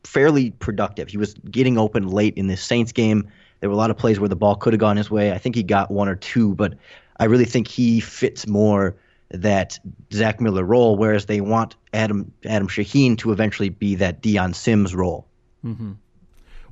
fairly 0.05 0.53
productive. 0.53 1.09
He 1.09 1.17
was 1.17 1.35
getting 1.51 1.79
open 1.79 2.07
late 2.09 2.35
in 2.37 2.47
this 2.47 2.63
Saints 2.63 2.93
game. 2.93 3.29
There 3.61 3.69
were 3.69 3.75
a 3.75 3.79
lot 3.79 3.91
of 3.91 3.97
plays 3.97 4.21
where 4.21 4.29
the 4.29 4.37
ball 4.37 4.57
could 4.57 4.73
have 4.73 4.81
gone 4.81 4.97
his 4.97 5.11
way. 5.11 5.33
I 5.33 5.39
think 5.39 5.55
he 5.55 5.63
got 5.63 5.91
one 5.91 6.09
or 6.09 6.17
two, 6.17 6.55
but 6.55 6.75
I 7.19 7.25
really 7.25 7.45
think 7.45 7.69
he 7.69 8.01
fits 8.01 8.47
more 8.47 8.97
that 9.31 9.79
Zach 10.13 10.41
Miller 10.41 10.65
role, 10.65 10.97
whereas 10.97 11.27
they 11.27 11.41
want 11.41 11.77
Adam 11.93 12.33
Adam 12.45 12.69
Shaheen 12.69 13.19
to 13.19 13.33
eventually 13.33 13.69
be 13.69 13.95
that 13.97 14.21
Dion 14.21 14.55
Sims 14.55 14.95
role. 14.95 15.27
Mm-hmm. 15.65 15.93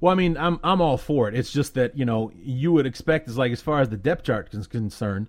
Well, 0.00 0.12
I 0.12 0.16
mean, 0.16 0.36
I'm 0.36 0.60
I'm 0.62 0.80
all 0.80 0.98
for 0.98 1.28
it. 1.28 1.34
It's 1.34 1.52
just 1.52 1.74
that 1.74 1.96
you 1.96 2.04
know 2.04 2.30
you 2.36 2.72
would 2.72 2.86
expect 2.86 3.28
is 3.28 3.38
like 3.38 3.52
as 3.52 3.60
far 3.60 3.80
as 3.80 3.88
the 3.88 3.96
depth 3.96 4.24
chart 4.24 4.52
is 4.52 4.66
concerned, 4.66 5.28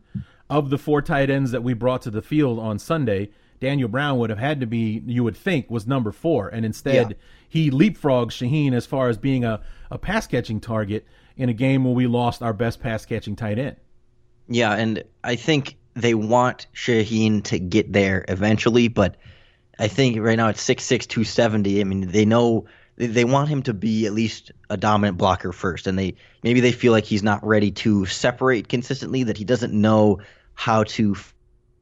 of 0.49 0.70
the 0.70 0.78
four 0.78 1.01
tight 1.01 1.30
ends 1.30 1.51
that 1.51 1.64
we 1.64 1.74
brought 1.74 2.01
to 2.03 2.12
the 2.12 2.22
field 2.22 2.60
on 2.60 2.78
Sunday, 2.78 3.30
Daniel 3.60 3.88
Brown 3.88 4.20
would 4.20 4.30
have 4.30 4.39
had 4.39 4.60
to 4.60 4.68
be 4.68 5.01
you 5.06 5.24
would 5.24 5.38
think 5.38 5.70
was 5.72 5.88
number 5.88 6.12
four, 6.12 6.49
and 6.49 6.66
instead 6.66 7.12
yeah. 7.12 7.18
he 7.47 7.72
leapfrogs 7.72 8.32
Shaheen 8.32 8.74
as 8.74 8.86
far 8.86 9.10
as 9.10 9.18
being 9.18 9.43
a 9.43 9.62
a 9.89 9.97
pass 9.97 10.28
catching 10.28 10.60
target 10.60 11.06
in 11.38 11.49
a 11.49 11.53
game 11.53 11.83
where 11.83 11.93
we 11.93 12.07
lost 12.07 12.41
our 12.41 12.53
best 12.53 12.79
pass 12.79 13.05
catching 13.05 13.36
tight 13.36 13.59
end. 13.59 13.75
Yeah, 14.47 14.73
and 14.73 15.03
I 15.23 15.36
think 15.36 15.77
they 15.95 16.13
want 16.13 16.67
Shaheen 16.73 17.43
to 17.45 17.59
get 17.59 17.91
there 17.91 18.25
eventually, 18.27 18.88
but 18.88 19.15
I 19.79 19.88
think 19.88 20.17
right 20.19 20.38
now 20.38 20.49
it's 20.49 20.61
six 20.61 20.83
six 20.83 21.05
two 21.05 21.23
seventy. 21.23 21.81
I 21.81 21.83
mean, 21.83 22.07
they 22.07 22.25
know 22.25 22.65
they, 22.97 23.25
want 23.25 23.49
him 23.49 23.61
to 23.63 23.73
be 23.73 24.05
at 24.05 24.13
least 24.13 24.51
a 24.69 24.77
dominant 24.77 25.17
blocker 25.17 25.51
first, 25.51 25.88
and 25.88 25.99
they 25.99 26.15
maybe 26.43 26.61
they 26.61 26.71
feel 26.71 26.91
like 26.91 27.03
he's 27.03 27.23
not 27.23 27.45
ready 27.45 27.71
to 27.71 28.05
separate 28.05 28.69
consistently, 28.69 29.23
that 29.23 29.38
he 29.38 29.43
doesn't 29.43 29.73
know 29.73 30.19
how 30.53 30.83
to 30.83 31.15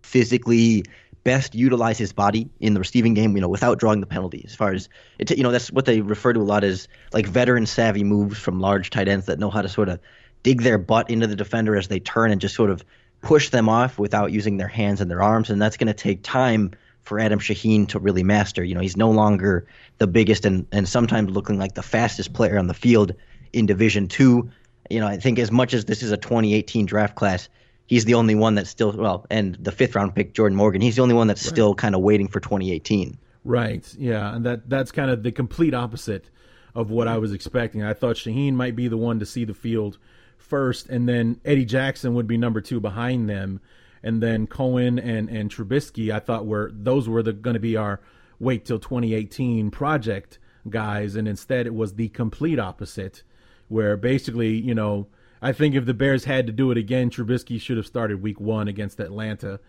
physically 0.02 0.86
best 1.24 1.56
utilize 1.56 1.98
his 1.98 2.12
body 2.12 2.50
in 2.60 2.74
the 2.74 2.80
receiving 2.80 3.14
game, 3.14 3.36
you 3.36 3.42
know, 3.42 3.50
without 3.50 3.80
drawing 3.80 4.02
the 4.02 4.08
penalty. 4.08 4.44
As 4.46 4.56
far 4.56 4.74
as 4.74 4.90
it, 5.20 5.36
you 5.38 5.44
know, 5.44 5.52
that's 5.52 5.72
what 5.72 5.86
they 5.86 6.02
refer 6.02 6.34
to 6.34 6.40
a 6.40 6.44
lot 6.44 6.64
as 6.64 6.88
like 7.14 7.26
veteran 7.26 7.66
savvy 7.66 8.04
moves 8.04 8.38
from 8.38 8.60
large 8.60 8.90
tight 8.90 9.08
ends 9.08 9.28
that 9.28 9.40
know 9.40 9.50
how 9.50 9.62
to 9.62 9.70
sort 9.70 9.90
of 9.90 10.00
dig 10.44 10.62
their 10.62 10.78
butt 10.78 11.10
into 11.10 11.28
the 11.28 11.36
defender 11.36 11.76
as 11.76 11.88
they 11.88 12.00
turn 12.00 12.32
and 12.32 12.42
just 12.42 12.56
sort 12.56 12.70
of 12.70 12.84
push 13.22 13.50
them 13.50 13.70
off 13.70 13.98
without 13.98 14.32
using 14.32 14.58
their 14.58 14.68
hands 14.68 15.02
and 15.02 15.10
their 15.10 15.24
arms, 15.24 15.50
and 15.50 15.62
that's 15.62 15.78
going 15.78 15.88
to 15.88 15.94
take 15.94 16.22
time 16.22 16.72
for 17.02 17.20
Adam 17.20 17.40
Shaheen 17.40 17.88
to 17.90 18.00
really 18.00 18.24
master. 18.24 18.64
You 18.64 18.76
know, 18.76 18.82
he's 18.82 18.98
no 18.98 19.10
longer 19.10 19.66
the 19.98 20.08
biggest 20.08 20.46
and, 20.46 20.68
and 20.72 20.88
sometimes 20.88 21.32
looking 21.32 21.58
like 21.58 21.74
the 21.74 21.84
fastest 21.84 22.34
player 22.34 22.58
on 22.58 22.68
the 22.68 22.74
field 22.74 23.14
in 23.54 23.66
Division 23.66 24.08
Two. 24.08 24.52
You 24.90 25.00
know, 25.00 25.08
I 25.08 25.18
think 25.18 25.40
as 25.40 25.52
much 25.52 25.74
as 25.74 25.86
this 25.86 26.04
is 26.04 26.12
a 26.12 26.18
2018 26.18 26.86
draft 26.86 27.16
class, 27.16 27.48
he's 27.94 28.06
the 28.06 28.16
only 28.16 28.34
one 28.34 28.56
that's 28.56 28.72
still 28.72 28.92
well, 28.92 29.26
and 29.30 29.54
the 29.56 29.72
fifth 29.72 29.96
round 29.96 30.16
pick 30.16 30.34
Jordan 30.34 30.56
Morgan, 30.56 30.82
he's 30.82 30.96
the 30.96 31.04
only 31.04 31.14
one 31.14 31.28
that's 31.28 31.46
right. 31.46 31.54
still 31.54 31.76
kind 31.76 31.94
of 31.94 32.02
waiting 32.02 32.28
for 32.28 32.40
2018. 32.40 33.20
Right. 33.46 33.94
Yeah, 34.00 34.36
and 34.36 34.44
that 34.46 34.68
that's 34.68 34.92
kind 34.92 35.12
of 35.12 35.22
the 35.22 35.32
complete 35.32 35.76
opposite 35.76 36.32
of 36.74 36.90
what 36.90 37.08
I 37.08 37.20
was 37.20 37.32
expecting. 37.32 37.84
I 37.84 37.94
thought 37.94 38.16
Shaheen 38.16 38.54
might 38.54 38.76
be 38.76 38.88
the 38.88 38.98
one 38.98 39.20
to 39.20 39.28
see 39.28 39.46
the 39.46 39.54
field 39.54 40.00
first, 40.40 40.90
and 40.90 41.08
then 41.08 41.40
Eddie 41.46 41.66
Jackson 41.66 42.16
would 42.16 42.26
be 42.26 42.36
number 42.36 42.62
two 42.62 42.80
behind 42.80 43.30
them, 43.30 43.62
and 44.02 44.24
then 44.24 44.48
Cohen 44.48 44.98
and 44.98 45.30
and 45.30 45.52
Trubisky. 45.52 46.12
I 46.12 46.20
thought 46.20 46.48
were 46.48 46.72
those 46.74 47.08
were 47.08 47.22
the 47.22 47.34
going 47.34 47.54
to 47.54 47.60
be 47.60 47.78
our 47.78 48.02
wait 48.40 48.66
till 48.66 48.80
2018 48.80 49.70
project 49.70 50.40
guys, 50.68 51.16
and 51.16 51.28
instead 51.28 51.68
it 51.68 51.76
was 51.76 51.94
the 51.94 52.10
complete 52.10 52.58
opposite, 52.58 53.22
where 53.68 53.96
basically 53.96 54.56
you 54.56 54.74
know 54.74 55.06
I 55.44 55.52
think 55.52 55.76
if 55.76 55.86
the 55.86 55.94
Bears 55.94 56.24
had 56.24 56.48
to 56.48 56.54
do 56.54 56.72
it 56.72 56.78
again, 56.78 57.10
Trubisky 57.10 57.60
should 57.60 57.76
have 57.76 57.86
started 57.86 58.24
Week 58.24 58.40
One 58.40 58.70
against 58.70 59.00
Atlanta, 59.02 59.60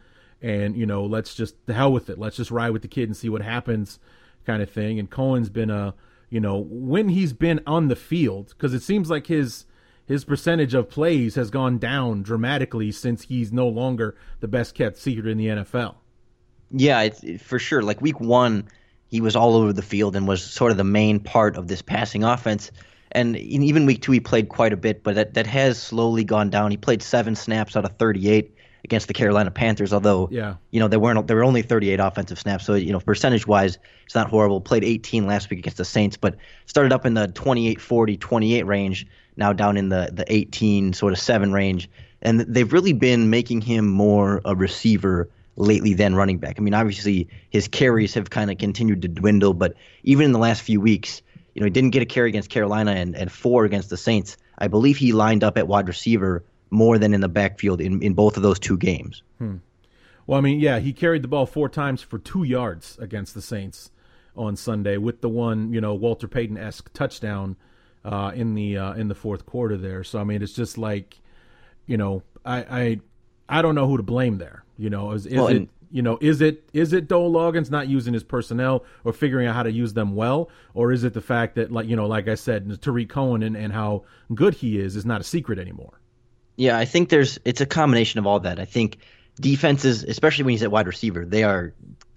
and 0.40 0.76
you 0.76 0.86
know 0.86 1.04
let's 1.04 1.34
just 1.34 1.54
the 1.66 1.74
hell 1.74 1.92
with 1.92 2.08
it, 2.08 2.16
let's 2.16 2.36
just 2.36 2.52
ride 2.52 2.70
with 2.70 2.82
the 2.82 2.88
kid 2.88 3.08
and 3.08 3.16
see 3.16 3.28
what 3.28 3.42
happens, 3.42 3.98
kind 4.46 4.62
of 4.62 4.70
thing. 4.70 5.00
And 5.00 5.10
Cohen's 5.10 5.50
been 5.50 5.70
a 5.70 5.94
you 6.30 6.40
know 6.40 6.56
when 6.56 7.08
he's 7.08 7.32
been 7.32 7.60
on 7.66 7.88
the 7.88 7.96
field 7.96 8.50
because 8.50 8.72
it 8.72 8.82
seems 8.82 9.10
like 9.10 9.26
his 9.26 9.66
his 10.06 10.24
percentage 10.24 10.74
of 10.74 10.88
plays 10.88 11.34
has 11.34 11.50
gone 11.50 11.78
down 11.78 12.22
dramatically 12.22 12.92
since 12.92 13.22
he's 13.22 13.52
no 13.52 13.66
longer 13.66 14.14
the 14.40 14.48
best 14.48 14.74
kept 14.74 14.96
secret 14.96 15.26
in 15.26 15.38
the 15.38 15.46
NFL. 15.46 15.96
Yeah, 16.70 17.02
it's 17.02 17.42
for 17.42 17.58
sure. 17.58 17.82
Like 17.82 18.00
week 18.00 18.20
one, 18.20 18.68
he 19.08 19.20
was 19.20 19.34
all 19.34 19.56
over 19.56 19.72
the 19.72 19.82
field 19.82 20.14
and 20.14 20.28
was 20.28 20.42
sort 20.42 20.70
of 20.70 20.76
the 20.76 20.84
main 20.84 21.20
part 21.20 21.56
of 21.56 21.68
this 21.68 21.82
passing 21.82 22.22
offense. 22.22 22.70
And 23.14 23.36
even 23.36 23.86
week 23.86 24.02
two, 24.02 24.12
he 24.12 24.20
played 24.20 24.48
quite 24.48 24.72
a 24.72 24.76
bit, 24.76 25.04
but 25.04 25.14
that, 25.14 25.34
that 25.34 25.46
has 25.46 25.80
slowly 25.80 26.24
gone 26.24 26.50
down. 26.50 26.70
He 26.70 26.76
played 26.76 27.02
seven 27.02 27.36
snaps 27.36 27.76
out 27.76 27.84
of 27.84 27.96
38 27.96 28.54
against 28.84 29.08
the 29.08 29.14
Carolina 29.14 29.50
Panthers, 29.50 29.92
although 29.92 30.28
yeah. 30.30 30.56
you 30.70 30.78
know 30.78 30.88
there 30.88 31.00
weren't 31.00 31.26
there 31.26 31.36
were 31.36 31.44
only 31.44 31.62
38 31.62 32.00
offensive 32.00 32.38
snaps, 32.38 32.66
so 32.66 32.74
you 32.74 32.92
know 32.92 33.00
percentage 33.00 33.46
wise 33.46 33.78
it's 34.04 34.14
not 34.14 34.28
horrible. 34.28 34.60
Played 34.60 34.84
18 34.84 35.26
last 35.26 35.50
week 35.50 35.58
against 35.58 35.78
the 35.78 35.84
Saints, 35.84 36.16
but 36.16 36.36
started 36.66 36.92
up 36.92 37.06
in 37.06 37.14
the 37.14 37.28
28 37.28 37.80
40 37.80 38.16
28 38.18 38.66
range 38.66 39.06
now 39.36 39.52
down 39.52 39.76
in 39.76 39.88
the 39.88 40.10
the 40.12 40.24
18 40.32 40.92
sort 40.92 41.12
of 41.12 41.18
seven 41.18 41.52
range, 41.52 41.88
and 42.22 42.40
they've 42.40 42.72
really 42.72 42.92
been 42.92 43.30
making 43.30 43.62
him 43.62 43.88
more 43.88 44.40
a 44.44 44.54
receiver 44.54 45.30
lately 45.56 45.94
than 45.94 46.14
running 46.14 46.38
back. 46.38 46.56
I 46.58 46.62
mean, 46.62 46.74
obviously 46.74 47.28
his 47.50 47.68
carries 47.68 48.14
have 48.14 48.30
kind 48.30 48.50
of 48.50 48.58
continued 48.58 49.02
to 49.02 49.08
dwindle, 49.08 49.54
but 49.54 49.74
even 50.02 50.26
in 50.26 50.32
the 50.32 50.38
last 50.38 50.62
few 50.62 50.80
weeks, 50.80 51.22
you 51.54 51.60
know, 51.60 51.66
he 51.66 51.70
didn't 51.70 51.90
get 51.90 52.02
a 52.02 52.06
carry 52.06 52.28
against 52.28 52.50
Carolina 52.50 52.92
and, 52.92 53.16
and 53.16 53.30
four 53.30 53.64
against 53.64 53.90
the 53.90 53.96
Saints. 53.96 54.36
I 54.58 54.68
believe 54.68 54.96
he 54.96 55.12
lined 55.12 55.44
up 55.44 55.56
at 55.56 55.68
wide 55.68 55.88
receiver 55.88 56.44
more 56.70 56.98
than 56.98 57.14
in 57.14 57.20
the 57.20 57.28
backfield 57.28 57.80
in, 57.80 58.02
in 58.02 58.14
both 58.14 58.36
of 58.36 58.42
those 58.42 58.58
two 58.58 58.76
games. 58.76 59.22
Hmm. 59.38 59.56
Well, 60.26 60.38
I 60.38 60.42
mean, 60.42 60.58
yeah, 60.58 60.78
he 60.78 60.92
carried 60.92 61.22
the 61.22 61.28
ball 61.28 61.46
four 61.46 61.68
times 61.68 62.02
for 62.02 62.18
two 62.18 62.44
yards 62.44 62.98
against 62.98 63.34
the 63.34 63.42
Saints 63.42 63.90
on 64.36 64.56
Sunday 64.56 64.96
with 64.96 65.20
the 65.20 65.28
one, 65.28 65.72
you 65.72 65.80
know, 65.80 65.94
Walter 65.94 66.26
Payton 66.26 66.56
esque 66.56 66.92
touchdown 66.92 67.56
uh, 68.04 68.32
in 68.34 68.54
the 68.54 68.76
uh, 68.76 68.94
in 68.94 69.08
the 69.08 69.14
fourth 69.14 69.46
quarter 69.46 69.76
there. 69.76 70.02
So 70.02 70.18
I 70.18 70.24
mean, 70.24 70.42
it's 70.42 70.52
just 70.52 70.78
like, 70.78 71.20
you 71.86 71.96
know, 71.96 72.22
I 72.44 72.58
I, 72.58 73.00
I 73.58 73.62
don't 73.62 73.74
know 73.74 73.86
who 73.86 73.96
to 73.96 74.02
blame 74.02 74.38
there. 74.38 74.64
You 74.76 74.90
know, 74.90 75.12
is, 75.12 75.26
is 75.26 75.34
well, 75.34 75.48
it 75.48 75.68
you 75.94 76.02
know 76.02 76.18
is 76.20 76.40
it 76.40 76.68
is 76.72 76.92
it 76.92 77.06
Dowell 77.06 77.30
Loggains 77.30 77.70
not 77.70 77.86
using 77.86 78.12
his 78.12 78.24
personnel 78.24 78.84
or 79.04 79.12
figuring 79.12 79.46
out 79.46 79.54
how 79.54 79.62
to 79.62 79.70
use 79.70 79.92
them 79.92 80.16
well, 80.16 80.50
or 80.74 80.90
is 80.90 81.04
it 81.04 81.14
the 81.14 81.20
fact 81.20 81.54
that 81.54 81.70
like 81.70 81.86
you 81.86 81.94
know, 81.94 82.06
like 82.06 82.26
I 82.26 82.34
said, 82.34 82.82
Tarik 82.82 83.08
Cohen 83.08 83.44
and, 83.44 83.56
and 83.56 83.72
how 83.72 84.02
good 84.34 84.54
he 84.54 84.80
is 84.80 84.96
is 84.96 85.06
not 85.06 85.20
a 85.20 85.24
secret 85.24 85.60
anymore. 85.60 86.00
Yeah, 86.56 86.76
I 86.76 86.84
think 86.84 87.10
there's 87.10 87.38
it's 87.44 87.60
a 87.60 87.66
combination 87.66 88.18
of 88.18 88.26
all 88.26 88.40
that. 88.40 88.58
I 88.58 88.64
think 88.64 88.98
defenses, 89.40 90.02
especially 90.02 90.42
when 90.44 90.52
he's 90.52 90.64
at 90.64 90.72
wide 90.72 90.88
receiver, 90.88 91.24
they 91.24 91.44
are 91.44 91.72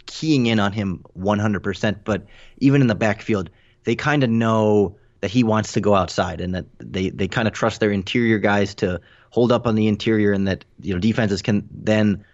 keying 0.07 0.47
in 0.47 0.59
on 0.59 0.71
him 0.71 1.03
100%. 1.15 1.97
But 2.03 2.25
even 2.57 2.81
in 2.81 2.87
the 2.87 2.95
backfield, 2.95 3.51
they 3.83 3.95
kind 3.95 4.23
of 4.23 4.31
know 4.31 4.97
that 5.21 5.29
he 5.29 5.43
wants 5.43 5.73
to 5.73 5.81
go 5.81 5.93
outside 5.93 6.41
and 6.41 6.55
that 6.55 6.65
they, 6.79 7.11
they 7.11 7.27
kind 7.27 7.47
of 7.47 7.53
trust 7.53 7.79
their 7.79 7.91
interior 7.91 8.39
guys 8.39 8.73
to 8.75 9.01
hold 9.29 9.51
up 9.51 9.67
on 9.67 9.75
the 9.75 9.87
interior 9.87 10.31
and 10.31 10.47
that 10.47 10.65
you 10.81 10.93
know 10.93 10.99
defenses 10.99 11.43
can 11.43 11.67
then 11.71 12.25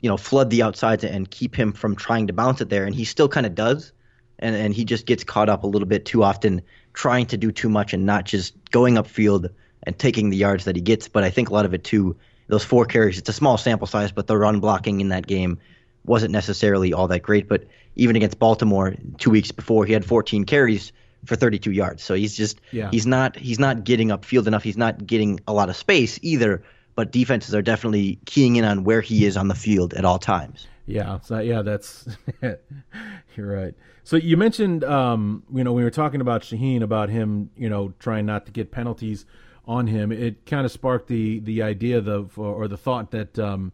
you 0.00 0.08
know 0.08 0.16
flood 0.16 0.50
the 0.50 0.62
outsides 0.62 1.04
and 1.04 1.30
keep 1.30 1.54
him 1.54 1.72
from 1.72 1.96
trying 1.96 2.26
to 2.26 2.32
bounce 2.32 2.60
it 2.60 2.68
there 2.68 2.84
and 2.84 2.94
he 2.94 3.04
still 3.04 3.28
kind 3.28 3.46
of 3.46 3.54
does 3.54 3.92
and 4.38 4.54
and 4.56 4.74
he 4.74 4.84
just 4.84 5.06
gets 5.06 5.24
caught 5.24 5.48
up 5.48 5.64
a 5.64 5.66
little 5.66 5.88
bit 5.88 6.04
too 6.04 6.22
often 6.22 6.62
trying 6.92 7.26
to 7.26 7.36
do 7.36 7.52
too 7.52 7.68
much 7.68 7.92
and 7.92 8.06
not 8.06 8.24
just 8.24 8.54
going 8.70 8.94
upfield 8.94 9.50
and 9.84 9.98
taking 9.98 10.30
the 10.30 10.36
yards 10.36 10.64
that 10.64 10.76
he 10.76 10.82
gets 10.82 11.08
but 11.08 11.24
I 11.24 11.30
think 11.30 11.50
a 11.50 11.52
lot 11.52 11.64
of 11.64 11.74
it 11.74 11.84
too 11.84 12.16
those 12.48 12.64
four 12.64 12.84
carries 12.84 13.18
it's 13.18 13.28
a 13.28 13.34
small 13.34 13.56
sample 13.58 13.86
size 13.86 14.12
but 14.12 14.26
the 14.26 14.36
run 14.36 14.60
blocking 14.60 15.00
in 15.00 15.08
that 15.08 15.26
game 15.26 15.58
wasn't 16.04 16.32
necessarily 16.32 16.92
all 16.92 17.08
that 17.08 17.22
great 17.22 17.48
but 17.48 17.64
even 17.96 18.16
against 18.16 18.38
Baltimore 18.38 18.94
2 19.18 19.30
weeks 19.30 19.52
before 19.52 19.84
he 19.84 19.92
had 19.92 20.04
14 20.04 20.44
carries 20.44 20.92
for 21.24 21.36
32 21.36 21.70
yards. 21.70 22.02
So 22.02 22.14
he's 22.14 22.36
just 22.36 22.60
yeah. 22.70 22.88
he's 22.90 23.06
not 23.06 23.36
he's 23.36 23.58
not 23.58 23.84
getting 23.84 24.08
upfield 24.08 24.46
enough. 24.46 24.62
He's 24.62 24.76
not 24.76 25.06
getting 25.06 25.40
a 25.46 25.52
lot 25.52 25.68
of 25.68 25.76
space 25.76 26.18
either. 26.22 26.62
But 26.94 27.12
defenses 27.12 27.54
are 27.54 27.62
definitely 27.62 28.18
keying 28.26 28.56
in 28.56 28.64
on 28.64 28.84
where 28.84 29.00
he 29.00 29.24
is 29.24 29.36
on 29.36 29.48
the 29.48 29.54
field 29.54 29.94
at 29.94 30.04
all 30.04 30.18
times. 30.18 30.66
Yeah, 30.86 31.20
so 31.20 31.38
yeah, 31.38 31.62
that's 31.62 32.08
you're 32.42 33.46
right. 33.46 33.74
So 34.02 34.16
you 34.16 34.36
mentioned, 34.36 34.82
um, 34.82 35.44
you 35.54 35.62
know, 35.62 35.72
we 35.72 35.84
were 35.84 35.90
talking 35.90 36.20
about 36.20 36.42
Shaheen 36.42 36.82
about 36.82 37.08
him, 37.08 37.50
you 37.56 37.68
know, 37.68 37.94
trying 38.00 38.26
not 38.26 38.46
to 38.46 38.52
get 38.52 38.72
penalties 38.72 39.24
on 39.66 39.86
him. 39.86 40.10
It 40.10 40.46
kind 40.46 40.66
of 40.66 40.72
sparked 40.72 41.06
the 41.06 41.38
the 41.40 41.62
idea 41.62 41.98
of 41.98 42.38
or 42.38 42.66
the 42.66 42.76
thought 42.76 43.12
that 43.12 43.38
um, 43.38 43.72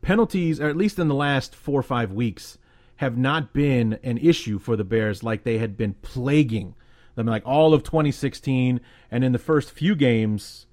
penalties, 0.00 0.60
or 0.60 0.68
at 0.68 0.76
least 0.76 0.98
in 0.98 1.08
the 1.08 1.14
last 1.14 1.54
four 1.54 1.78
or 1.78 1.82
five 1.82 2.10
weeks, 2.12 2.56
have 2.96 3.18
not 3.18 3.52
been 3.52 3.98
an 4.02 4.16
issue 4.18 4.58
for 4.58 4.76
the 4.76 4.84
Bears 4.84 5.22
like 5.22 5.44
they 5.44 5.58
had 5.58 5.76
been 5.76 5.94
plaguing 5.94 6.74
them 7.16 7.26
like 7.26 7.42
all 7.44 7.74
of 7.74 7.82
2016 7.82 8.80
and 9.10 9.24
in 9.24 9.32
the 9.32 9.38
first 9.38 9.72
few 9.72 9.94
games, 9.94 10.65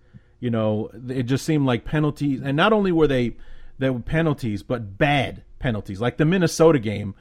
you 0.44 0.50
know, 0.50 0.92
it 1.08 1.24
just 1.24 1.46
seemed 1.46 1.66
like 1.66 1.86
penalties 1.86 2.42
and 2.44 2.58
not 2.58 2.74
only 2.74 2.92
were 2.92 3.08
they 3.08 3.38
they 3.80 3.90
were 3.90 4.02
penalties, 4.02 4.62
but 4.62 4.98
bad 4.98 5.42
penalties. 5.60 6.02
Like 6.02 6.18
the 6.18 6.26
Minnesota 6.26 6.80
game, 6.80 7.16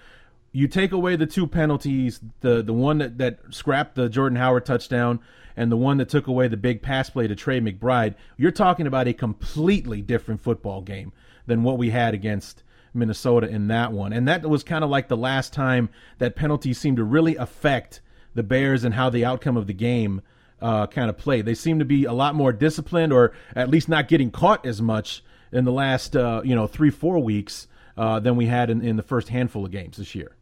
you 0.50 0.66
take 0.66 0.90
away 0.90 1.14
the 1.14 1.24
two 1.24 1.46
penalties, 1.46 2.18
the 2.40 2.64
the 2.64 2.72
one 2.72 2.98
that, 2.98 3.18
that 3.18 3.38
scrapped 3.50 3.94
the 3.94 4.08
Jordan 4.08 4.38
Howard 4.38 4.66
touchdown 4.66 5.20
and 5.56 5.70
the 5.70 5.76
one 5.76 5.98
that 5.98 6.08
took 6.08 6.26
away 6.26 6.48
the 6.48 6.56
big 6.56 6.82
pass 6.82 7.10
play 7.10 7.28
to 7.28 7.36
Tre 7.36 7.60
McBride, 7.60 8.16
you're 8.36 8.50
talking 8.50 8.88
about 8.88 9.06
a 9.06 9.12
completely 9.12 10.02
different 10.02 10.40
football 10.40 10.80
game 10.80 11.12
than 11.46 11.62
what 11.62 11.78
we 11.78 11.90
had 11.90 12.14
against 12.14 12.64
Minnesota 12.92 13.46
in 13.46 13.68
that 13.68 13.92
one. 13.92 14.12
And 14.12 14.26
that 14.26 14.42
was 14.50 14.64
kind 14.64 14.82
of 14.82 14.90
like 14.90 15.06
the 15.06 15.16
last 15.16 15.52
time 15.52 15.90
that 16.18 16.34
penalties 16.34 16.78
seemed 16.78 16.96
to 16.96 17.04
really 17.04 17.36
affect 17.36 18.00
the 18.34 18.42
Bears 18.42 18.82
and 18.82 18.94
how 18.94 19.10
the 19.10 19.24
outcome 19.24 19.56
of 19.56 19.68
the 19.68 19.74
game 19.74 20.22
uh, 20.62 20.86
kind 20.86 21.10
of 21.10 21.18
play. 21.18 21.42
They 21.42 21.54
seem 21.54 21.80
to 21.80 21.84
be 21.84 22.04
a 22.04 22.12
lot 22.12 22.34
more 22.34 22.52
disciplined, 22.52 23.12
or 23.12 23.32
at 23.54 23.68
least 23.68 23.88
not 23.88 24.08
getting 24.08 24.30
caught 24.30 24.64
as 24.64 24.80
much 24.80 25.22
in 25.50 25.64
the 25.64 25.72
last 25.72 26.16
uh, 26.16 26.40
you 26.44 26.54
know 26.54 26.66
three 26.66 26.90
four 26.90 27.18
weeks 27.18 27.66
uh, 27.96 28.20
than 28.20 28.36
we 28.36 28.46
had 28.46 28.70
in, 28.70 28.80
in 28.80 28.96
the 28.96 29.02
first 29.02 29.28
handful 29.28 29.64
of 29.64 29.70
games 29.70 29.96
this 29.98 30.14
year. 30.14 30.34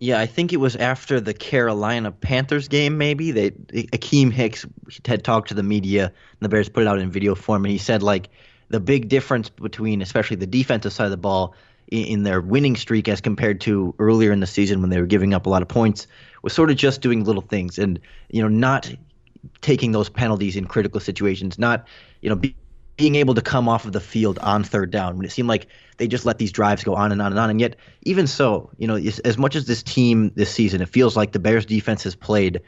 Yeah, 0.00 0.20
I 0.20 0.26
think 0.26 0.52
it 0.52 0.58
was 0.58 0.76
after 0.76 1.20
the 1.20 1.34
Carolina 1.34 2.12
Panthers 2.12 2.68
game. 2.68 2.98
Maybe 2.98 3.30
they 3.30 3.50
Akiem 3.50 4.32
Hicks 4.32 4.66
had 5.04 5.24
talked 5.24 5.48
to 5.48 5.54
the 5.54 5.62
media, 5.62 6.06
and 6.06 6.40
the 6.40 6.48
Bears 6.48 6.68
put 6.68 6.82
it 6.82 6.86
out 6.86 6.98
in 6.98 7.10
video 7.10 7.34
form, 7.34 7.64
and 7.64 7.72
he 7.72 7.78
said 7.78 8.02
like 8.02 8.28
the 8.68 8.80
big 8.80 9.08
difference 9.08 9.48
between 9.48 10.02
especially 10.02 10.36
the 10.36 10.46
defensive 10.46 10.92
side 10.92 11.06
of 11.06 11.10
the 11.10 11.16
ball 11.16 11.54
in 11.90 12.22
their 12.22 12.40
winning 12.40 12.76
streak 12.76 13.08
as 13.08 13.20
compared 13.20 13.62
to 13.62 13.94
earlier 13.98 14.30
in 14.30 14.40
the 14.40 14.46
season 14.46 14.82
when 14.82 14.90
they 14.90 15.00
were 15.00 15.06
giving 15.06 15.32
up 15.32 15.46
a 15.46 15.48
lot 15.48 15.62
of 15.62 15.68
points 15.68 16.06
was 16.42 16.52
sort 16.52 16.70
of 16.70 16.76
just 16.76 17.00
doing 17.00 17.24
little 17.24 17.40
things 17.40 17.78
and 17.78 17.98
you 18.28 18.42
know 18.42 18.48
not 18.48 18.90
taking 19.60 19.92
those 19.92 20.08
penalties 20.08 20.56
in 20.56 20.66
critical 20.66 21.00
situations, 21.00 21.58
not 21.58 21.86
you 22.20 22.28
know 22.28 22.36
be, 22.36 22.54
being 22.98 23.14
able 23.14 23.34
to 23.34 23.40
come 23.40 23.68
off 23.68 23.84
of 23.86 23.92
the 23.92 24.00
field 24.00 24.38
on 24.40 24.64
third 24.64 24.90
down 24.90 25.16
when 25.16 25.24
it 25.24 25.30
seemed 25.30 25.48
like 25.48 25.68
they 25.98 26.08
just 26.08 26.26
let 26.26 26.36
these 26.38 26.50
drives 26.50 26.82
go 26.82 26.94
on 26.94 27.12
and 27.12 27.22
on 27.22 27.32
and 27.32 27.38
on. 27.38 27.48
And 27.48 27.60
yet, 27.60 27.76
even 28.02 28.26
so, 28.26 28.70
you 28.76 28.88
know, 28.88 28.96
as 28.96 29.38
much 29.38 29.54
as 29.54 29.66
this 29.66 29.84
team 29.84 30.32
this 30.34 30.50
season, 30.50 30.82
it 30.82 30.88
feels 30.88 31.16
like 31.16 31.30
the 31.30 31.38
Bears 31.38 31.64
defense 31.64 32.02
has 32.02 32.16
played 32.16 32.60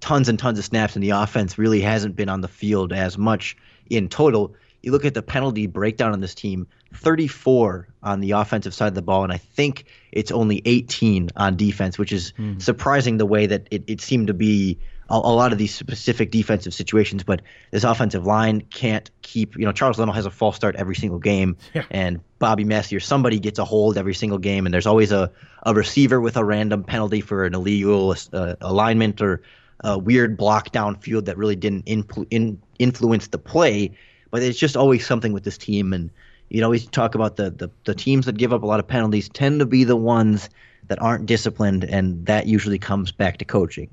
tons 0.00 0.28
and 0.28 0.38
tons 0.38 0.58
of 0.58 0.64
snaps, 0.64 0.94
and 0.94 1.02
the 1.02 1.10
offense 1.10 1.58
really 1.58 1.80
hasn't 1.80 2.16
been 2.16 2.28
on 2.28 2.42
the 2.42 2.48
field 2.48 2.92
as 2.92 3.16
much 3.16 3.56
in 3.88 4.08
total. 4.08 4.54
You 4.82 4.92
look 4.92 5.06
at 5.06 5.14
the 5.14 5.22
penalty 5.22 5.66
breakdown 5.66 6.12
on 6.12 6.20
this 6.20 6.34
team 6.34 6.68
34 6.94 7.88
on 8.02 8.20
the 8.20 8.32
offensive 8.32 8.74
side 8.74 8.88
of 8.88 8.94
the 8.94 9.02
ball, 9.02 9.24
and 9.24 9.32
I 9.32 9.38
think 9.38 9.86
it's 10.12 10.30
only 10.30 10.60
18 10.66 11.30
on 11.34 11.56
defense, 11.56 11.98
which 11.98 12.12
is 12.12 12.32
mm. 12.38 12.60
surprising 12.60 13.16
the 13.16 13.26
way 13.26 13.46
that 13.46 13.68
it, 13.70 13.84
it 13.86 14.00
seemed 14.02 14.26
to 14.26 14.34
be 14.34 14.78
a, 15.10 15.14
a, 15.14 15.34
lot 15.34 15.52
of 15.52 15.58
these 15.58 15.74
specific 15.74 16.30
defensive 16.30 16.74
situations. 16.74 17.24
But 17.24 17.42
this 17.70 17.84
offensive 17.84 18.26
line 18.26 18.62
can't 18.70 19.10
keep, 19.22 19.56
you 19.56 19.64
know, 19.64 19.72
Charles 19.72 19.98
Leno 19.98 20.12
has 20.12 20.26
a 20.26 20.30
false 20.30 20.56
start 20.56 20.76
every 20.76 20.94
single 20.94 21.18
game, 21.18 21.56
yeah. 21.74 21.84
and 21.90 22.20
Bobby 22.38 22.64
Massie 22.64 22.96
or 22.96 23.00
somebody 23.00 23.38
gets 23.38 23.58
a 23.58 23.64
hold 23.64 23.98
every 23.98 24.14
single 24.14 24.38
game, 24.38 24.66
and 24.66 24.72
there's 24.72 24.86
always 24.86 25.12
a, 25.12 25.30
a 25.64 25.74
receiver 25.74 26.20
with 26.20 26.36
a 26.36 26.44
random 26.44 26.84
penalty 26.84 27.20
for 27.20 27.44
an 27.44 27.54
illegal 27.54 28.14
uh, 28.32 28.54
alignment 28.60 29.20
or 29.20 29.42
a 29.80 29.98
weird 29.98 30.36
block 30.36 30.70
downfield 30.70 31.26
that 31.26 31.36
really 31.36 31.56
didn't 31.56 31.86
influ- 31.86 32.26
in, 32.30 32.60
influence 32.78 33.28
the 33.28 33.38
play. 33.38 33.92
But 34.30 34.42
it's 34.42 34.58
just 34.58 34.76
always 34.76 35.06
something 35.06 35.32
with 35.32 35.44
this 35.44 35.56
team, 35.56 35.92
and 35.92 36.10
you 36.50 36.60
know 36.60 36.68
we 36.68 36.80
talk 36.80 37.14
about 37.14 37.36
the, 37.36 37.50
the 37.50 37.70
the 37.84 37.94
teams 37.94 38.26
that 38.26 38.36
give 38.36 38.52
up 38.52 38.62
a 38.62 38.66
lot 38.66 38.78
of 38.78 38.86
penalties 38.86 39.28
tend 39.28 39.60
to 39.60 39.66
be 39.66 39.84
the 39.84 39.96
ones 39.96 40.50
that 40.88 41.00
aren't 41.00 41.26
disciplined, 41.26 41.84
and 41.84 42.26
that 42.26 42.46
usually 42.46 42.78
comes 42.78 43.12
back 43.12 43.38
to 43.38 43.44
coaching. 43.44 43.88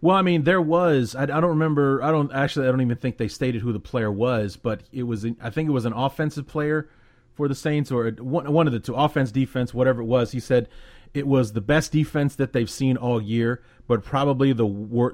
Well, 0.00 0.16
I 0.16 0.22
mean, 0.22 0.44
there 0.44 0.60
was. 0.60 1.14
I, 1.14 1.22
I, 1.22 1.26
don't 1.26 1.44
remember. 1.44 2.02
I 2.02 2.10
don't 2.10 2.32
actually. 2.32 2.68
I 2.68 2.70
don't 2.70 2.80
even 2.80 2.96
think 2.96 3.16
they 3.16 3.28
stated 3.28 3.62
who 3.62 3.72
the 3.72 3.80
player 3.80 4.10
was, 4.10 4.56
but 4.56 4.82
it 4.92 5.04
was. 5.04 5.24
I 5.40 5.50
think 5.50 5.68
it 5.68 5.72
was 5.72 5.84
an 5.84 5.92
offensive 5.92 6.46
player 6.46 6.88
for 7.34 7.48
the 7.48 7.54
Saints, 7.54 7.90
or 7.90 8.10
one, 8.10 8.52
one 8.52 8.66
of 8.66 8.72
the 8.72 8.80
two, 8.80 8.94
offense, 8.94 9.32
defense, 9.32 9.72
whatever 9.74 10.02
it 10.02 10.06
was. 10.06 10.32
He 10.32 10.40
said 10.40 10.68
it 11.14 11.26
was 11.26 11.52
the 11.52 11.60
best 11.60 11.92
defense 11.92 12.34
that 12.36 12.52
they've 12.52 12.70
seen 12.70 12.96
all 12.96 13.22
year, 13.22 13.62
but 13.86 14.02
probably 14.02 14.52
the 14.52 14.66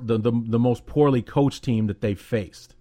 the 0.03 0.19
the, 0.19 0.33
the 0.33 0.59
most 0.59 0.87
poorly 0.87 1.23
coached 1.23 1.63
team 1.63 1.87
that 1.87 2.01
they've 2.01 2.21
faced. 2.21 2.75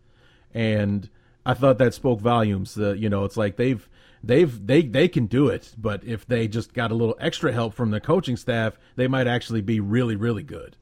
And 0.53 1.09
I 1.45 1.53
thought 1.53 1.77
that 1.77 1.93
spoke 1.93 2.21
volumes. 2.21 2.77
Uh, 2.77 2.93
you 2.93 3.09
know, 3.09 3.25
it's 3.25 3.37
like 3.37 3.57
they've 3.57 3.87
they've 4.23 4.65
they 4.65 4.81
they 4.81 5.07
can 5.07 5.25
do 5.25 5.47
it, 5.47 5.73
but 5.77 6.03
if 6.03 6.25
they 6.25 6.47
just 6.47 6.73
got 6.73 6.91
a 6.91 6.95
little 6.95 7.17
extra 7.19 7.51
help 7.51 7.73
from 7.73 7.91
the 7.91 7.99
coaching 7.99 8.37
staff, 8.37 8.77
they 8.95 9.07
might 9.07 9.27
actually 9.27 9.61
be 9.61 9.79
really 9.79 10.15
really 10.15 10.43
good. 10.43 10.77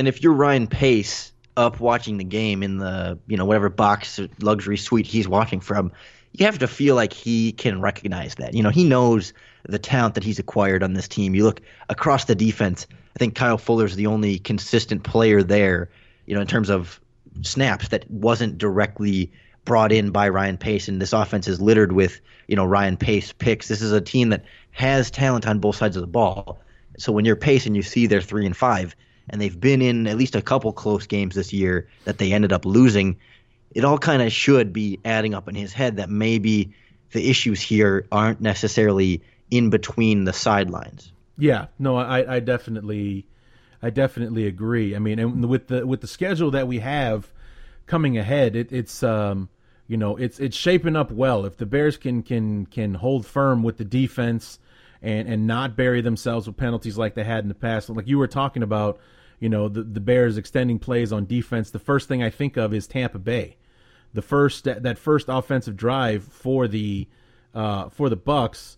And 0.00 0.08
if 0.08 0.22
you're 0.22 0.32
Ryan 0.32 0.66
Pace 0.66 1.30
up 1.58 1.78
watching 1.78 2.16
the 2.16 2.24
game 2.24 2.62
in 2.62 2.78
the 2.78 3.18
you 3.26 3.36
know 3.36 3.44
whatever 3.44 3.68
box 3.68 4.18
luxury 4.40 4.78
suite 4.78 5.06
he's 5.06 5.28
watching 5.28 5.60
from, 5.60 5.92
you 6.32 6.46
have 6.46 6.58
to 6.60 6.66
feel 6.66 6.94
like 6.94 7.12
he 7.12 7.52
can 7.52 7.82
recognize 7.82 8.36
that. 8.36 8.54
You 8.54 8.62
know, 8.62 8.70
he 8.70 8.82
knows 8.82 9.34
the 9.68 9.78
talent 9.78 10.14
that 10.14 10.24
he's 10.24 10.38
acquired 10.38 10.82
on 10.82 10.94
this 10.94 11.06
team. 11.06 11.34
You 11.34 11.44
look 11.44 11.60
across 11.90 12.24
the 12.24 12.34
defense. 12.34 12.86
I 13.14 13.18
think 13.18 13.34
Kyle 13.34 13.58
Fuller's 13.58 13.94
the 13.94 14.06
only 14.06 14.38
consistent 14.38 15.02
player 15.02 15.42
there. 15.42 15.90
You 16.24 16.34
know, 16.34 16.40
in 16.40 16.46
terms 16.46 16.70
of 16.70 16.98
snaps 17.42 17.88
that 17.88 18.10
wasn't 18.10 18.56
directly 18.56 19.30
brought 19.66 19.92
in 19.92 20.12
by 20.12 20.30
Ryan 20.30 20.56
Pace, 20.56 20.88
and 20.88 20.98
this 20.98 21.12
offense 21.12 21.46
is 21.46 21.60
littered 21.60 21.92
with 21.92 22.22
you 22.48 22.56
know 22.56 22.64
Ryan 22.64 22.96
Pace 22.96 23.34
picks. 23.34 23.68
This 23.68 23.82
is 23.82 23.92
a 23.92 24.00
team 24.00 24.30
that 24.30 24.46
has 24.70 25.10
talent 25.10 25.46
on 25.46 25.58
both 25.58 25.76
sides 25.76 25.96
of 25.96 26.00
the 26.00 26.06
ball. 26.06 26.58
So 26.96 27.12
when 27.12 27.26
you're 27.26 27.36
Pace 27.36 27.66
and 27.66 27.76
you 27.76 27.82
see 27.82 28.06
they're 28.06 28.22
three 28.22 28.46
and 28.46 28.56
five, 28.56 28.96
and 29.30 29.40
they've 29.40 29.58
been 29.58 29.80
in 29.80 30.06
at 30.06 30.16
least 30.16 30.34
a 30.34 30.42
couple 30.42 30.72
close 30.72 31.06
games 31.06 31.34
this 31.34 31.52
year 31.52 31.88
that 32.04 32.18
they 32.18 32.32
ended 32.32 32.52
up 32.52 32.66
losing, 32.66 33.16
it 33.72 33.84
all 33.84 33.96
kind 33.98 34.20
of 34.20 34.32
should 34.32 34.72
be 34.72 34.98
adding 35.04 35.32
up 35.32 35.48
in 35.48 35.54
his 35.54 35.72
head 35.72 35.96
that 35.96 36.10
maybe 36.10 36.74
the 37.12 37.30
issues 37.30 37.60
here 37.60 38.06
aren't 38.12 38.40
necessarily 38.40 39.22
in 39.50 39.70
between 39.70 40.24
the 40.24 40.32
sidelines. 40.32 41.12
Yeah, 41.38 41.66
no, 41.78 41.96
I, 41.96 42.36
I 42.36 42.40
definitely, 42.40 43.26
I 43.82 43.90
definitely 43.90 44.46
agree. 44.46 44.94
I 44.94 44.98
mean, 44.98 45.18
and 45.18 45.48
with 45.48 45.68
the 45.68 45.86
with 45.86 46.02
the 46.02 46.06
schedule 46.06 46.50
that 46.50 46.68
we 46.68 46.80
have 46.80 47.32
coming 47.86 48.18
ahead, 48.18 48.56
it, 48.56 48.70
it's 48.72 49.02
um, 49.02 49.48
you 49.86 49.96
know, 49.96 50.16
it's 50.16 50.38
it's 50.38 50.56
shaping 50.56 50.96
up 50.96 51.10
well. 51.10 51.46
If 51.46 51.56
the 51.56 51.66
Bears 51.66 51.96
can 51.96 52.22
can 52.22 52.66
can 52.66 52.94
hold 52.94 53.26
firm 53.26 53.62
with 53.62 53.78
the 53.78 53.84
defense 53.84 54.58
and 55.02 55.28
and 55.28 55.46
not 55.46 55.76
bury 55.76 56.00
themselves 56.00 56.46
with 56.46 56.56
penalties 56.56 56.98
like 56.98 57.14
they 57.14 57.24
had 57.24 57.44
in 57.44 57.48
the 57.48 57.54
past, 57.54 57.88
like 57.88 58.08
you 58.08 58.18
were 58.18 58.26
talking 58.26 58.62
about, 58.62 58.98
you 59.38 59.48
know, 59.48 59.68
the 59.68 59.82
the 59.82 60.00
Bears 60.00 60.36
extending 60.36 60.78
plays 60.78 61.12
on 61.12 61.26
defense. 61.26 61.70
The 61.70 61.78
first 61.78 62.08
thing 62.08 62.22
I 62.22 62.30
think 62.30 62.56
of 62.56 62.74
is 62.74 62.86
Tampa 62.86 63.18
Bay 63.18 63.56
the 64.12 64.22
first 64.22 64.64
that 64.64 64.98
first 64.98 65.26
offensive 65.28 65.76
drive 65.76 66.24
for 66.24 66.66
the 66.66 67.08
uh, 67.54 67.88
for 67.90 68.08
the 68.08 68.16
Bucks, 68.16 68.76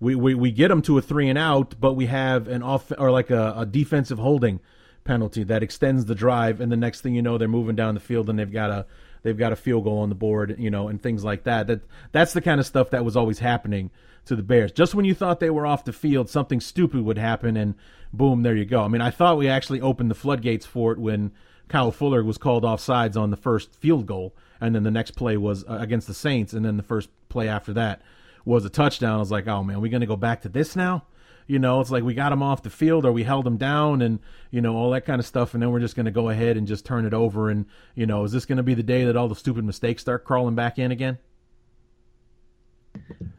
we, 0.00 0.14
we 0.14 0.34
we 0.34 0.50
get 0.50 0.68
them 0.68 0.82
to 0.82 0.98
a 0.98 1.02
three 1.02 1.28
and 1.28 1.38
out, 1.38 1.74
but 1.78 1.94
we 1.94 2.06
have 2.06 2.48
an 2.48 2.62
off 2.62 2.90
or 2.98 3.10
like 3.10 3.30
a, 3.30 3.54
a 3.58 3.66
defensive 3.66 4.18
holding 4.18 4.60
penalty 5.04 5.42
that 5.44 5.62
extends 5.62 6.04
the 6.04 6.14
drive, 6.14 6.60
and 6.60 6.70
the 6.70 6.76
next 6.76 7.00
thing 7.02 7.14
you 7.14 7.22
know, 7.22 7.38
they're 7.38 7.48
moving 7.48 7.76
down 7.76 7.94
the 7.94 8.00
field 8.00 8.30
and 8.30 8.38
they've 8.38 8.52
got 8.52 8.70
a 8.70 8.86
they've 9.22 9.38
got 9.38 9.52
a 9.52 9.56
field 9.56 9.84
goal 9.84 9.98
on 9.98 10.08
the 10.08 10.14
board, 10.14 10.56
you 10.58 10.70
know, 10.70 10.88
and 10.88 11.02
things 11.02 11.24
like 11.24 11.44
that. 11.44 11.66
That 11.66 11.80
that's 12.12 12.32
the 12.32 12.40
kind 12.40 12.60
of 12.60 12.66
stuff 12.66 12.90
that 12.90 13.04
was 13.04 13.16
always 13.16 13.38
happening 13.38 13.90
to 14.24 14.36
the 14.36 14.42
Bears. 14.42 14.72
Just 14.72 14.94
when 14.94 15.04
you 15.04 15.14
thought 15.14 15.40
they 15.40 15.50
were 15.50 15.66
off 15.66 15.84
the 15.84 15.92
field, 15.92 16.28
something 16.28 16.60
stupid 16.60 17.02
would 17.02 17.18
happen, 17.18 17.56
and 17.56 17.74
boom, 18.12 18.42
there 18.42 18.56
you 18.56 18.64
go. 18.64 18.82
I 18.82 18.88
mean, 18.88 19.00
I 19.00 19.10
thought 19.10 19.38
we 19.38 19.48
actually 19.48 19.80
opened 19.80 20.10
the 20.10 20.14
floodgates 20.14 20.66
for 20.66 20.92
it 20.92 20.98
when 20.98 21.32
Kyle 21.68 21.90
Fuller 21.90 22.22
was 22.22 22.38
called 22.38 22.64
off 22.64 22.80
sides 22.80 23.16
on 23.16 23.30
the 23.30 23.36
first 23.36 23.74
field 23.74 24.06
goal 24.06 24.34
and 24.62 24.76
then 24.76 24.84
the 24.84 24.90
next 24.92 25.10
play 25.12 25.36
was 25.36 25.64
uh, 25.64 25.78
against 25.80 26.06
the 26.06 26.14
Saints, 26.14 26.52
and 26.52 26.64
then 26.64 26.76
the 26.76 26.84
first 26.84 27.10
play 27.28 27.48
after 27.48 27.72
that 27.72 28.00
was 28.44 28.64
a 28.64 28.70
touchdown. 28.70 29.16
I 29.16 29.18
was 29.18 29.32
like, 29.32 29.48
oh 29.48 29.64
man, 29.64 29.80
we're 29.80 29.90
going 29.90 30.02
to 30.02 30.06
go 30.06 30.16
back 30.16 30.42
to 30.42 30.48
this 30.48 30.76
now? 30.76 31.04
You 31.48 31.58
know, 31.58 31.80
it's 31.80 31.90
like 31.90 32.04
we 32.04 32.14
got 32.14 32.32
him 32.32 32.44
off 32.44 32.62
the 32.62 32.70
field 32.70 33.04
or 33.04 33.10
we 33.10 33.24
held 33.24 33.44
him 33.44 33.56
down 33.56 34.00
and, 34.00 34.20
you 34.52 34.60
know, 34.60 34.76
all 34.76 34.92
that 34.92 35.04
kind 35.04 35.18
of 35.18 35.26
stuff. 35.26 35.52
And 35.52 35.62
then 35.62 35.72
we're 35.72 35.80
just 35.80 35.96
going 35.96 36.06
to 36.06 36.12
go 36.12 36.28
ahead 36.28 36.56
and 36.56 36.68
just 36.68 36.86
turn 36.86 37.04
it 37.04 37.12
over. 37.12 37.50
And, 37.50 37.66
you 37.96 38.06
know, 38.06 38.22
is 38.22 38.30
this 38.30 38.46
going 38.46 38.58
to 38.58 38.62
be 38.62 38.74
the 38.74 38.84
day 38.84 39.04
that 39.04 39.16
all 39.16 39.28
the 39.28 39.34
stupid 39.34 39.64
mistakes 39.64 40.02
start 40.02 40.24
crawling 40.24 40.54
back 40.54 40.78
in 40.78 40.92
again? 40.92 41.18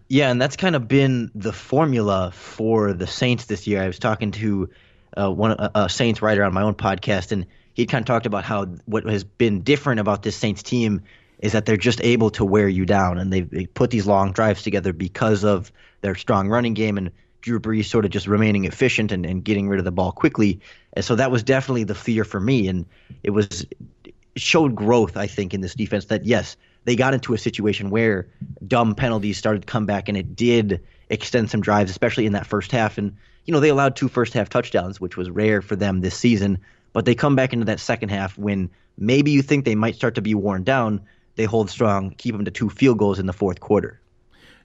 Yeah, 0.07 0.29
and 0.29 0.41
that's 0.41 0.55
kind 0.55 0.75
of 0.75 0.87
been 0.87 1.31
the 1.33 1.53
formula 1.53 2.31
for 2.33 2.93
the 2.93 3.07
Saints 3.07 3.45
this 3.45 3.65
year. 3.65 3.81
I 3.81 3.87
was 3.87 3.99
talking 3.99 4.31
to 4.33 4.69
uh, 5.17 5.31
one 5.31 5.55
a, 5.73 5.89
Saints 5.89 6.21
writer 6.21 6.43
on 6.43 6.53
my 6.53 6.61
own 6.61 6.75
podcast, 6.75 7.31
and 7.31 7.47
he 7.73 7.85
kind 7.85 8.03
of 8.03 8.05
talked 8.05 8.25
about 8.25 8.43
how 8.43 8.65
what 8.85 9.05
has 9.05 9.23
been 9.23 9.61
different 9.61 9.99
about 9.99 10.21
this 10.21 10.35
Saints 10.35 10.61
team 10.61 11.01
is 11.39 11.53
that 11.53 11.65
they're 11.65 11.77
just 11.77 11.99
able 12.03 12.29
to 12.31 12.45
wear 12.45 12.67
you 12.67 12.85
down, 12.85 13.17
and 13.17 13.33
they 13.33 13.41
they 13.41 13.65
put 13.65 13.89
these 13.89 14.05
long 14.05 14.31
drives 14.33 14.61
together 14.61 14.93
because 14.93 15.43
of 15.43 15.71
their 16.01 16.15
strong 16.15 16.47
running 16.47 16.73
game 16.73 16.97
and 16.97 17.11
Drew 17.41 17.59
Brees 17.59 17.85
sort 17.85 18.05
of 18.05 18.11
just 18.11 18.27
remaining 18.27 18.65
efficient 18.65 19.11
and, 19.11 19.25
and 19.25 19.43
getting 19.43 19.67
rid 19.67 19.79
of 19.79 19.85
the 19.85 19.91
ball 19.91 20.11
quickly. 20.11 20.61
And 20.93 21.03
so 21.03 21.15
that 21.15 21.31
was 21.31 21.43
definitely 21.43 21.85
the 21.85 21.95
fear 21.95 22.23
for 22.23 22.39
me, 22.39 22.67
and 22.67 22.85
it 23.23 23.31
was 23.31 23.65
it 24.05 24.13
showed 24.35 24.75
growth 24.75 25.17
I 25.17 25.27
think 25.27 25.53
in 25.53 25.61
this 25.61 25.75
defense 25.75 26.05
that 26.05 26.25
yes 26.25 26.55
they 26.85 26.95
got 26.95 27.13
into 27.13 27.33
a 27.33 27.37
situation 27.37 27.89
where 27.89 28.27
dumb 28.65 28.95
penalties 28.95 29.37
started 29.37 29.61
to 29.61 29.65
come 29.65 29.85
back, 29.85 30.09
and 30.09 30.17
it 30.17 30.35
did 30.35 30.81
extend 31.09 31.49
some 31.49 31.61
drives, 31.61 31.91
especially 31.91 32.25
in 32.25 32.33
that 32.33 32.47
first 32.47 32.71
half. 32.71 32.97
And 32.97 33.15
you 33.45 33.53
know 33.53 33.59
they 33.59 33.69
allowed 33.69 33.95
two 33.95 34.07
first 34.07 34.33
half 34.33 34.49
touchdowns, 34.49 34.99
which 34.99 35.17
was 35.17 35.29
rare 35.29 35.61
for 35.61 35.75
them 35.75 36.01
this 36.01 36.15
season. 36.15 36.59
But 36.91 37.05
they 37.05 37.15
come 37.15 37.35
back 37.35 37.53
into 37.53 37.65
that 37.65 37.79
second 37.79 38.09
half 38.09 38.37
when 38.37 38.69
maybe 38.97 39.31
you 39.31 39.41
think 39.41 39.65
they 39.65 39.75
might 39.75 39.95
start 39.95 40.15
to 40.15 40.21
be 40.21 40.35
worn 40.35 40.63
down. 40.63 41.01
They 41.35 41.45
hold 41.45 41.69
strong, 41.69 42.11
keep 42.11 42.35
them 42.35 42.45
to 42.45 42.51
two 42.51 42.69
field 42.69 42.99
goals 42.99 43.17
in 43.17 43.25
the 43.25 43.33
fourth 43.33 43.59
quarter. 43.59 43.99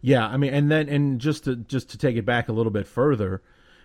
Yeah, 0.00 0.26
I 0.26 0.36
mean, 0.36 0.52
and 0.52 0.70
then 0.70 0.88
and 0.88 1.20
just 1.20 1.44
to 1.44 1.56
just 1.56 1.90
to 1.90 1.98
take 1.98 2.16
it 2.16 2.24
back 2.24 2.48
a 2.48 2.52
little 2.52 2.70
bit 2.70 2.86
further, 2.86 3.42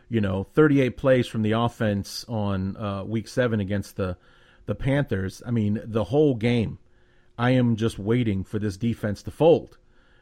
you 0.09 0.21
know, 0.21 0.43
38 0.43 0.97
plays 0.97 1.27
from 1.27 1.41
the 1.41 1.53
offense 1.53 2.25
on 2.27 2.77
uh, 2.77 3.03
week 3.03 3.27
seven 3.27 3.59
against 3.59 3.95
the 3.95 4.17
the 4.65 4.75
Panthers. 4.75 5.41
I 5.45 5.51
mean, 5.51 5.81
the 5.83 6.05
whole 6.05 6.35
game, 6.35 6.77
I 7.37 7.51
am 7.51 7.75
just 7.75 7.97
waiting 7.97 8.43
for 8.43 8.59
this 8.59 8.77
defense 8.77 9.23
to 9.23 9.31
fold. 9.31 9.77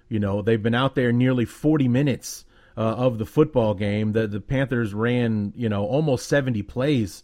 You 0.08 0.20
know, 0.20 0.42
they've 0.42 0.62
been 0.62 0.76
out 0.76 0.96
there 0.96 1.12
nearly 1.12 1.46
40 1.46 1.88
minutes 1.88 2.46
uh, 2.78 2.82
of 2.82 3.18
the 3.18 3.26
football 3.26 3.74
game. 3.74 4.14
The 4.14 4.28
the 4.28 4.42
Panthers 4.42 4.94
ran, 4.94 5.54
you 5.56 5.70
know, 5.70 5.86
almost 5.86 6.28
70 6.28 6.62
plays 6.64 7.24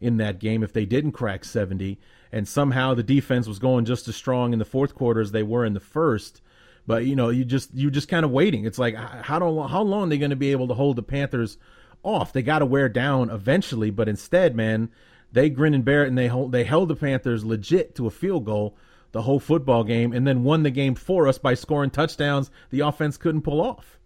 in 0.00 0.16
that 0.18 0.38
game 0.38 0.62
if 0.62 0.72
they 0.72 0.84
didn't 0.84 1.12
crack 1.12 1.44
70. 1.44 1.98
And 2.30 2.46
somehow 2.46 2.94
the 2.94 3.02
defense 3.02 3.48
was 3.48 3.58
going 3.58 3.84
just 3.84 4.06
as 4.08 4.16
strong 4.16 4.52
in 4.52 4.58
the 4.58 4.64
fourth 4.64 4.94
quarter 4.94 5.20
as 5.20 5.32
they 5.32 5.42
were 5.42 5.64
in 5.64 5.74
the 5.74 5.80
first. 5.80 6.40
But 6.86 7.04
you 7.06 7.16
know, 7.16 7.28
you 7.28 7.44
just 7.44 7.74
you 7.74 7.90
just 7.90 8.08
kind 8.08 8.24
of 8.24 8.30
waiting. 8.30 8.64
It's 8.64 8.78
like 8.78 8.94
how 8.94 9.38
do 9.38 9.62
how 9.62 9.82
long 9.82 10.06
are 10.06 10.10
they 10.10 10.18
going 10.18 10.30
to 10.30 10.36
be 10.36 10.52
able 10.52 10.68
to 10.68 10.74
hold 10.74 10.96
the 10.96 11.02
Panthers 11.02 11.58
off? 12.02 12.32
They 12.32 12.42
got 12.42 12.60
to 12.60 12.66
wear 12.66 12.88
down 12.88 13.30
eventually. 13.30 13.90
But 13.90 14.08
instead, 14.08 14.56
man, 14.56 14.90
they 15.32 15.50
grin 15.50 15.74
and 15.74 15.84
bear 15.84 16.04
it, 16.04 16.08
and 16.08 16.16
they 16.16 16.28
hold 16.28 16.52
they 16.52 16.64
held 16.64 16.88
the 16.88 16.96
Panthers 16.96 17.44
legit 17.44 17.94
to 17.96 18.06
a 18.06 18.10
field 18.10 18.44
goal 18.44 18.76
the 19.12 19.22
whole 19.22 19.40
football 19.40 19.84
game, 19.84 20.12
and 20.12 20.26
then 20.26 20.44
won 20.44 20.62
the 20.62 20.70
game 20.70 20.94
for 20.94 21.28
us 21.28 21.38
by 21.38 21.54
scoring 21.54 21.90
touchdowns 21.90 22.50
the 22.70 22.80
offense 22.80 23.16
couldn't 23.16 23.42
pull 23.42 23.60
off. 23.60 23.98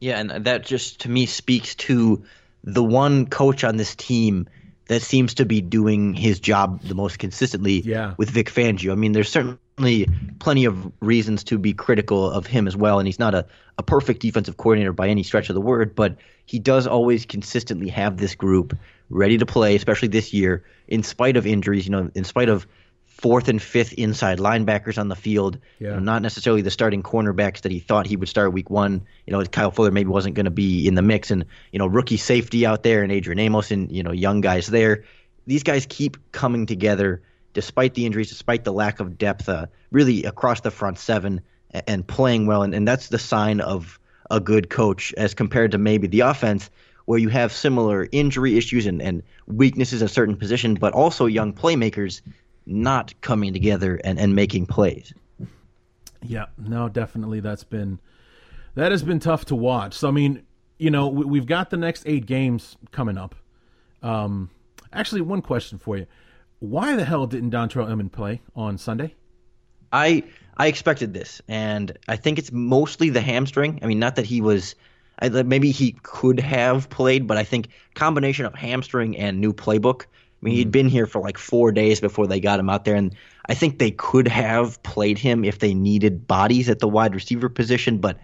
Yeah, 0.00 0.18
and 0.18 0.44
that 0.44 0.64
just 0.64 1.00
to 1.00 1.08
me 1.08 1.26
speaks 1.26 1.74
to 1.76 2.24
the 2.64 2.84
one 2.84 3.26
coach 3.26 3.64
on 3.64 3.76
this 3.76 3.94
team 3.94 4.48
that 4.88 5.02
seems 5.02 5.34
to 5.34 5.44
be 5.44 5.60
doing 5.60 6.14
his 6.14 6.38
job 6.38 6.80
the 6.82 6.94
most 6.94 7.18
consistently 7.18 7.80
yeah. 7.80 8.14
with 8.18 8.30
Vic 8.30 8.50
Fangio. 8.50 8.92
I 8.92 8.94
mean, 8.94 9.12
there's 9.12 9.28
certainly 9.28 10.06
plenty 10.38 10.64
of 10.64 10.92
reasons 11.00 11.44
to 11.44 11.58
be 11.58 11.72
critical 11.72 12.30
of 12.30 12.46
him 12.46 12.68
as 12.68 12.76
well, 12.76 12.98
and 12.98 13.08
he's 13.08 13.18
not 13.18 13.34
a, 13.34 13.46
a 13.78 13.82
perfect 13.82 14.20
defensive 14.20 14.56
coordinator 14.56 14.92
by 14.92 15.08
any 15.08 15.22
stretch 15.22 15.48
of 15.48 15.54
the 15.54 15.60
word, 15.60 15.94
but 15.94 16.16
he 16.44 16.60
does 16.60 16.86
always 16.86 17.26
consistently 17.26 17.88
have 17.88 18.16
this 18.16 18.36
group 18.36 18.78
ready 19.10 19.38
to 19.38 19.46
play, 19.46 19.74
especially 19.74 20.08
this 20.08 20.32
year, 20.32 20.64
in 20.86 21.02
spite 21.02 21.36
of 21.36 21.46
injuries, 21.46 21.86
you 21.86 21.90
know, 21.90 22.10
in 22.14 22.24
spite 22.24 22.48
of 22.48 22.66
fourth 23.16 23.48
and 23.48 23.62
fifth 23.62 23.94
inside 23.94 24.38
linebackers 24.38 24.98
on 24.98 25.08
the 25.08 25.16
field. 25.16 25.58
Yeah. 25.78 25.88
You 25.88 25.94
know, 25.94 26.00
not 26.00 26.22
necessarily 26.22 26.60
the 26.60 26.70
starting 26.70 27.02
cornerbacks 27.02 27.62
that 27.62 27.72
he 27.72 27.78
thought 27.78 28.06
he 28.06 28.16
would 28.16 28.28
start 28.28 28.52
week 28.52 28.68
one. 28.68 29.06
You 29.26 29.32
know, 29.32 29.42
Kyle 29.44 29.70
Fuller 29.70 29.90
maybe 29.90 30.10
wasn't 30.10 30.34
going 30.34 30.44
to 30.44 30.50
be 30.50 30.86
in 30.86 30.94
the 30.94 31.02
mix, 31.02 31.30
and 31.30 31.46
you 31.72 31.78
know, 31.78 31.86
rookie 31.86 32.18
safety 32.18 32.66
out 32.66 32.82
there 32.82 33.02
and 33.02 33.10
Adrian 33.10 33.38
Amos 33.38 33.70
and 33.70 33.90
you 33.90 34.02
know, 34.02 34.12
young 34.12 34.42
guys 34.42 34.66
there. 34.66 35.04
These 35.46 35.62
guys 35.62 35.86
keep 35.88 36.32
coming 36.32 36.66
together 36.66 37.22
despite 37.54 37.94
the 37.94 38.04
injuries, 38.04 38.28
despite 38.28 38.64
the 38.64 38.72
lack 38.72 39.00
of 39.00 39.16
depth, 39.16 39.48
uh, 39.48 39.66
really 39.90 40.24
across 40.24 40.60
the 40.60 40.70
front 40.70 40.98
seven 40.98 41.40
and 41.86 42.06
playing 42.06 42.46
well, 42.46 42.62
and, 42.62 42.74
and 42.74 42.86
that's 42.86 43.08
the 43.08 43.18
sign 43.18 43.60
of 43.60 43.98
a 44.30 44.40
good 44.40 44.68
coach 44.68 45.14
as 45.16 45.34
compared 45.34 45.72
to 45.72 45.78
maybe 45.78 46.06
the 46.06 46.20
offense 46.20 46.68
where 47.06 47.18
you 47.18 47.28
have 47.28 47.52
similar 47.52 48.06
injury 48.12 48.58
issues 48.58 48.86
and, 48.86 49.00
and 49.00 49.22
weaknesses 49.46 50.02
in 50.02 50.08
certain 50.08 50.36
position, 50.36 50.74
but 50.74 50.92
also 50.92 51.26
young 51.26 51.52
playmakers 51.52 52.20
not 52.66 53.14
coming 53.20 53.52
together 53.52 54.00
and, 54.04 54.18
and 54.18 54.34
making 54.34 54.66
plays. 54.66 55.14
Yeah, 56.22 56.46
no, 56.58 56.88
definitely 56.88 57.40
that's 57.40 57.64
been 57.64 58.00
that 58.74 58.90
has 58.90 59.02
been 59.02 59.20
tough 59.20 59.44
to 59.46 59.54
watch. 59.54 59.94
So 59.94 60.08
I 60.08 60.10
mean, 60.10 60.42
you 60.78 60.90
know, 60.90 61.08
we, 61.08 61.38
have 61.38 61.46
got 61.46 61.70
the 61.70 61.76
next 61.76 62.02
eight 62.06 62.26
games 62.26 62.76
coming 62.90 63.16
up. 63.16 63.34
Um, 64.02 64.50
actually, 64.92 65.20
one 65.20 65.42
question 65.42 65.78
for 65.78 65.96
you: 65.96 66.06
Why 66.58 66.96
the 66.96 67.04
hell 67.04 67.26
didn't 67.26 67.50
Dontrelle 67.50 67.90
Inman 67.90 68.10
play 68.10 68.42
on 68.54 68.76
Sunday? 68.76 69.14
I 69.92 70.24
I 70.56 70.66
expected 70.66 71.14
this, 71.14 71.40
and 71.48 71.96
I 72.08 72.16
think 72.16 72.38
it's 72.38 72.50
mostly 72.52 73.10
the 73.10 73.20
hamstring. 73.20 73.78
I 73.82 73.86
mean, 73.86 73.98
not 73.98 74.16
that 74.16 74.26
he 74.26 74.40
was. 74.40 74.74
I, 75.18 75.28
maybe 75.30 75.70
he 75.70 75.92
could 76.02 76.38
have 76.40 76.90
played, 76.90 77.26
but 77.26 77.38
I 77.38 77.44
think 77.44 77.68
combination 77.94 78.44
of 78.44 78.54
hamstring 78.54 79.16
and 79.16 79.40
new 79.40 79.54
playbook 79.54 80.04
I 80.40 80.44
mean, 80.44 80.54
he'd 80.54 80.64
mm-hmm. 80.64 80.70
been 80.70 80.88
here 80.88 81.06
for 81.06 81.20
like 81.20 81.38
four 81.38 81.72
days 81.72 82.00
before 82.00 82.26
they 82.26 82.40
got 82.40 82.60
him 82.60 82.68
out 82.68 82.84
there, 82.84 82.94
and 82.94 83.14
I 83.46 83.54
think 83.54 83.78
they 83.78 83.90
could 83.90 84.28
have 84.28 84.82
played 84.82 85.18
him 85.18 85.44
if 85.44 85.60
they 85.60 85.72
needed 85.72 86.26
bodies 86.26 86.68
at 86.68 86.78
the 86.78 86.88
wide 86.88 87.14
receiver 87.14 87.48
position. 87.48 87.98
But 87.98 88.18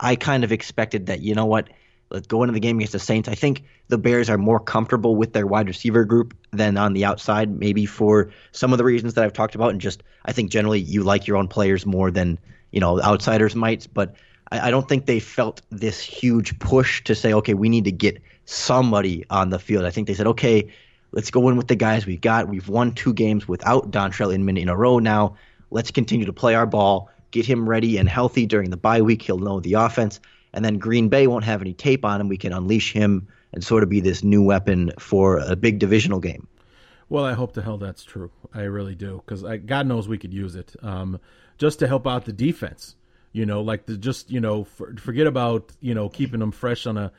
I 0.00 0.16
kind 0.16 0.42
of 0.42 0.50
expected 0.50 1.06
that, 1.06 1.20
you 1.20 1.34
know 1.34 1.46
what, 1.46 1.68
let's 2.10 2.26
go 2.26 2.42
into 2.42 2.52
the 2.52 2.60
game 2.60 2.78
against 2.78 2.92
the 2.92 2.98
Saints. 2.98 3.28
I 3.28 3.36
think 3.36 3.64
the 3.88 3.98
Bears 3.98 4.28
are 4.28 4.38
more 4.38 4.58
comfortable 4.58 5.14
with 5.14 5.32
their 5.32 5.46
wide 5.46 5.68
receiver 5.68 6.04
group 6.04 6.34
than 6.50 6.76
on 6.76 6.94
the 6.94 7.04
outside, 7.04 7.48
maybe 7.58 7.86
for 7.86 8.30
some 8.50 8.72
of 8.72 8.78
the 8.78 8.84
reasons 8.84 9.14
that 9.14 9.24
I've 9.24 9.32
talked 9.32 9.54
about, 9.54 9.70
and 9.70 9.80
just 9.80 10.02
I 10.24 10.32
think 10.32 10.50
generally 10.50 10.80
you 10.80 11.04
like 11.04 11.28
your 11.28 11.36
own 11.36 11.46
players 11.46 11.86
more 11.86 12.10
than 12.10 12.38
you 12.72 12.80
know 12.80 13.00
outsiders 13.00 13.54
might. 13.54 13.86
But 13.94 14.16
I, 14.50 14.68
I 14.68 14.70
don't 14.72 14.88
think 14.88 15.06
they 15.06 15.20
felt 15.20 15.62
this 15.70 16.00
huge 16.00 16.58
push 16.58 17.04
to 17.04 17.14
say, 17.14 17.32
okay, 17.34 17.54
we 17.54 17.68
need 17.68 17.84
to 17.84 17.92
get 17.92 18.20
somebody 18.46 19.24
on 19.30 19.50
the 19.50 19.60
field. 19.60 19.84
I 19.84 19.90
think 19.90 20.08
they 20.08 20.14
said, 20.14 20.26
okay 20.26 20.68
Let's 21.12 21.30
go 21.30 21.48
in 21.48 21.56
with 21.56 21.68
the 21.68 21.76
guys 21.76 22.06
we've 22.06 22.20
got. 22.20 22.48
We've 22.48 22.68
won 22.68 22.92
two 22.92 23.12
games 23.12 23.46
without 23.46 23.90
Dontrelle 23.90 24.34
Inman 24.34 24.56
in 24.56 24.68
a 24.68 24.76
row 24.76 24.98
now. 24.98 25.36
Let's 25.70 25.90
continue 25.90 26.26
to 26.26 26.32
play 26.32 26.54
our 26.54 26.66
ball, 26.66 27.10
get 27.30 27.46
him 27.46 27.68
ready 27.68 27.98
and 27.98 28.08
healthy 28.08 28.46
during 28.46 28.70
the 28.70 28.76
bye 28.76 29.02
week. 29.02 29.22
He'll 29.22 29.38
know 29.38 29.60
the 29.60 29.74
offense. 29.74 30.20
And 30.54 30.64
then 30.64 30.78
Green 30.78 31.08
Bay 31.08 31.26
won't 31.26 31.44
have 31.44 31.60
any 31.60 31.74
tape 31.74 32.04
on 32.04 32.20
him. 32.20 32.28
We 32.28 32.36
can 32.36 32.52
unleash 32.52 32.92
him 32.92 33.28
and 33.52 33.62
sort 33.62 33.82
of 33.82 33.88
be 33.88 34.00
this 34.00 34.22
new 34.22 34.42
weapon 34.42 34.92
for 34.98 35.38
a 35.38 35.56
big 35.56 35.78
divisional 35.78 36.20
game. 36.20 36.48
Well, 37.08 37.24
I 37.24 37.34
hope 37.34 37.52
the 37.52 37.62
hell 37.62 37.76
that's 37.76 38.04
true. 38.04 38.30
I 38.54 38.62
really 38.62 38.94
do, 38.94 39.22
because 39.24 39.42
God 39.66 39.86
knows 39.86 40.08
we 40.08 40.16
could 40.16 40.32
use 40.32 40.54
it 40.54 40.74
um, 40.82 41.20
just 41.58 41.78
to 41.80 41.86
help 41.86 42.06
out 42.06 42.24
the 42.24 42.32
defense. 42.32 42.96
You 43.32 43.46
know, 43.46 43.60
like 43.62 43.86
the 43.86 43.96
just 43.96 44.30
you 44.30 44.40
know 44.40 44.64
for, 44.64 44.94
forget 44.96 45.26
about 45.26 45.72
you 45.80 45.94
know 45.94 46.08
keeping 46.08 46.40
them 46.40 46.52
fresh 46.52 46.86
on 46.86 46.96
a 46.96 47.12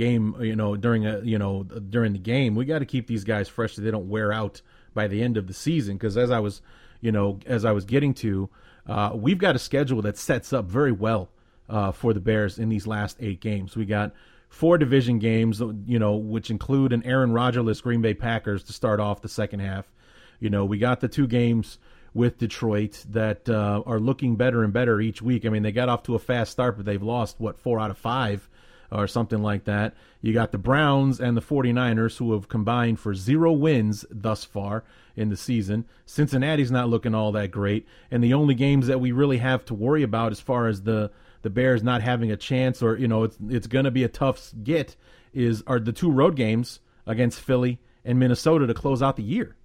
game, 0.00 0.34
you 0.40 0.56
know, 0.56 0.76
during 0.76 1.06
a 1.06 1.20
you 1.20 1.38
know 1.38 1.62
during 1.62 2.14
the 2.14 2.18
game. 2.18 2.54
We 2.54 2.64
got 2.64 2.78
to 2.78 2.86
keep 2.86 3.06
these 3.06 3.22
guys 3.22 3.48
fresh 3.48 3.74
so 3.74 3.82
they 3.82 3.90
don't 3.90 4.08
wear 4.08 4.32
out 4.32 4.62
by 4.94 5.06
the 5.08 5.22
end 5.22 5.36
of 5.36 5.46
the 5.46 5.52
season. 5.52 5.96
Because 5.96 6.16
as 6.16 6.30
I 6.30 6.40
was, 6.40 6.62
you 7.02 7.12
know, 7.12 7.38
as 7.44 7.66
I 7.66 7.72
was 7.72 7.84
getting 7.84 8.14
to, 8.14 8.48
uh, 8.86 9.12
we've 9.14 9.38
got 9.38 9.54
a 9.54 9.58
schedule 9.58 10.00
that 10.02 10.16
sets 10.16 10.54
up 10.54 10.64
very 10.64 10.90
well 10.90 11.28
uh, 11.68 11.92
for 11.92 12.14
the 12.14 12.20
Bears 12.20 12.58
in 12.58 12.70
these 12.70 12.86
last 12.86 13.18
eight 13.20 13.40
games. 13.40 13.76
We 13.76 13.84
got 13.84 14.14
four 14.48 14.78
division 14.78 15.18
games, 15.18 15.60
you 15.86 15.98
know, 15.98 16.16
which 16.16 16.50
include 16.50 16.94
an 16.94 17.04
Aaron 17.04 17.32
Rodgerless 17.32 17.82
Green 17.82 18.00
Bay 18.00 18.14
Packers 18.14 18.64
to 18.64 18.72
start 18.72 19.00
off 19.00 19.20
the 19.20 19.28
second 19.28 19.60
half. 19.60 19.92
You 20.40 20.48
know, 20.48 20.64
we 20.64 20.78
got 20.78 21.00
the 21.00 21.08
two 21.08 21.26
games 21.26 21.78
with 22.14 22.38
Detroit 22.38 23.04
that 23.10 23.50
uh, 23.50 23.82
are 23.84 24.00
looking 24.00 24.36
better 24.36 24.64
and 24.64 24.72
better 24.72 24.98
each 24.98 25.20
week. 25.20 25.44
I 25.44 25.50
mean, 25.50 25.62
they 25.62 25.72
got 25.72 25.90
off 25.90 26.04
to 26.04 26.14
a 26.14 26.18
fast 26.18 26.52
start, 26.52 26.78
but 26.78 26.86
they've 26.86 27.02
lost 27.02 27.36
what 27.38 27.58
four 27.58 27.78
out 27.78 27.90
of 27.90 27.98
five 27.98 28.48
or 28.92 29.06
something 29.06 29.42
like 29.42 29.64
that. 29.64 29.94
You 30.20 30.32
got 30.32 30.52
the 30.52 30.58
Browns 30.58 31.20
and 31.20 31.36
the 31.36 31.42
49ers 31.42 32.16
who 32.18 32.32
have 32.32 32.48
combined 32.48 32.98
for 32.98 33.14
zero 33.14 33.52
wins 33.52 34.04
thus 34.10 34.44
far 34.44 34.84
in 35.16 35.28
the 35.28 35.36
season. 35.36 35.86
Cincinnati's 36.06 36.70
not 36.70 36.88
looking 36.88 37.14
all 37.14 37.32
that 37.32 37.50
great. 37.50 37.86
And 38.10 38.22
the 38.22 38.34
only 38.34 38.54
games 38.54 38.86
that 38.88 39.00
we 39.00 39.12
really 39.12 39.38
have 39.38 39.64
to 39.66 39.74
worry 39.74 40.02
about 40.02 40.32
as 40.32 40.40
far 40.40 40.66
as 40.66 40.82
the 40.82 41.10
the 41.42 41.50
Bears 41.50 41.82
not 41.82 42.02
having 42.02 42.30
a 42.30 42.36
chance 42.36 42.82
or 42.82 42.98
you 42.98 43.08
know 43.08 43.24
it's 43.24 43.38
it's 43.48 43.66
going 43.66 43.86
to 43.86 43.90
be 43.90 44.04
a 44.04 44.08
tough 44.08 44.52
get 44.62 44.94
is 45.32 45.62
are 45.66 45.80
the 45.80 45.92
two 45.92 46.10
road 46.10 46.36
games 46.36 46.80
against 47.06 47.40
Philly 47.40 47.78
and 48.04 48.18
Minnesota 48.18 48.66
to 48.66 48.74
close 48.74 49.02
out 49.02 49.16
the 49.16 49.22
year. 49.22 49.56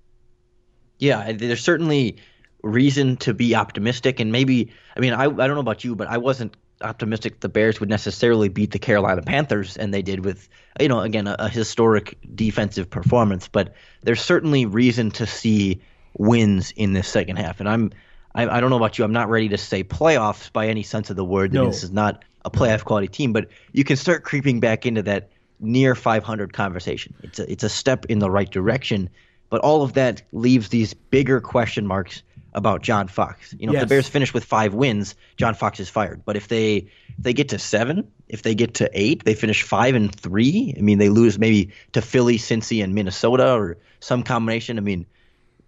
Yeah, 0.99 1.33
there's 1.33 1.61
certainly 1.61 2.17
reason 2.63 3.17
to 3.17 3.33
be 3.33 3.55
optimistic 3.55 4.19
and 4.19 4.31
maybe 4.31 4.71
I 4.95 4.99
mean 4.99 5.13
I 5.13 5.23
I 5.23 5.27
don't 5.27 5.53
know 5.53 5.59
about 5.59 5.83
you 5.83 5.95
but 5.95 6.07
I 6.07 6.17
wasn't 6.17 6.55
optimistic 6.81 7.39
the 7.39 7.49
Bears 7.49 7.79
would 7.79 7.89
necessarily 7.89 8.49
beat 8.49 8.71
the 8.71 8.79
Carolina 8.79 9.21
Panthers, 9.21 9.77
and 9.77 9.93
they 9.93 10.01
did 10.01 10.25
with, 10.25 10.49
you 10.79 10.87
know, 10.87 10.99
again, 10.99 11.27
a, 11.27 11.35
a, 11.39 11.49
historic 11.49 12.17
defensive 12.35 12.89
performance. 12.89 13.47
But 13.47 13.73
there's 14.03 14.21
certainly 14.21 14.65
reason 14.65 15.11
to 15.11 15.25
see 15.25 15.81
wins 16.17 16.71
in 16.71 16.93
this 16.93 17.07
second 17.07 17.37
half. 17.37 17.59
And 17.59 17.69
I'm, 17.69 17.91
I, 18.33 18.47
I 18.47 18.59
don't 18.59 18.69
know 18.69 18.77
about 18.77 18.97
you, 18.97 19.05
I'm 19.05 19.13
not 19.13 19.29
ready 19.29 19.49
to 19.49 19.57
say 19.57 19.83
playoffs 19.83 20.51
by 20.51 20.67
any 20.67 20.83
sense 20.83 21.09
of 21.09 21.15
the 21.15 21.25
word. 21.25 21.53
No. 21.53 21.67
This 21.67 21.83
is 21.83 21.91
not 21.91 22.23
a 22.43 22.51
playoff 22.51 22.83
quality 22.83 23.07
team, 23.07 23.33
but 23.33 23.49
you 23.71 23.83
can 23.83 23.95
start 23.95 24.23
creeping 24.23 24.59
back 24.59 24.85
into 24.85 25.01
that 25.03 25.29
near 25.59 25.95
500 25.95 26.53
conversation. 26.53 27.13
It's 27.23 27.39
a, 27.39 27.51
it's 27.51 27.63
a 27.63 27.69
step 27.69 28.05
in 28.05 28.19
the 28.19 28.29
right 28.29 28.49
direction. 28.49 29.09
But 29.49 29.61
all 29.61 29.83
of 29.83 29.93
that 29.93 30.21
leaves 30.31 30.69
these 30.69 30.93
bigger 30.93 31.39
question 31.39 31.87
marks 31.87 32.23
about 32.55 32.81
John 32.81 33.07
Fox. 33.07 33.53
You 33.59 33.67
know, 33.67 33.73
yes. 33.73 33.83
if 33.83 33.89
the 33.89 33.93
Bears 33.93 34.07
finish 34.07 34.33
with 34.33 34.45
five 34.45 34.73
wins, 34.73 35.13
John 35.37 35.53
Fox 35.53 35.79
is 35.79 35.89
fired. 35.89 36.23
But 36.25 36.37
if 36.37 36.47
they 36.47 36.87
if 37.09 37.19
they 37.19 37.33
get 37.33 37.49
to 37.49 37.59
seven, 37.59 38.11
if 38.27 38.41
they 38.41 38.55
get 38.55 38.75
to 38.75 38.89
eight, 38.93 39.23
they 39.25 39.35
finish 39.35 39.61
five 39.61 39.93
and 39.93 40.13
three. 40.13 40.73
I 40.75 40.81
mean, 40.81 40.97
they 40.97 41.09
lose 41.09 41.37
maybe 41.37 41.71
to 41.91 42.01
Philly, 42.01 42.37
Cincy, 42.37 42.83
and 42.83 42.95
Minnesota, 42.95 43.53
or 43.53 43.77
some 43.99 44.23
combination. 44.23 44.77
I 44.77 44.81
mean, 44.81 45.05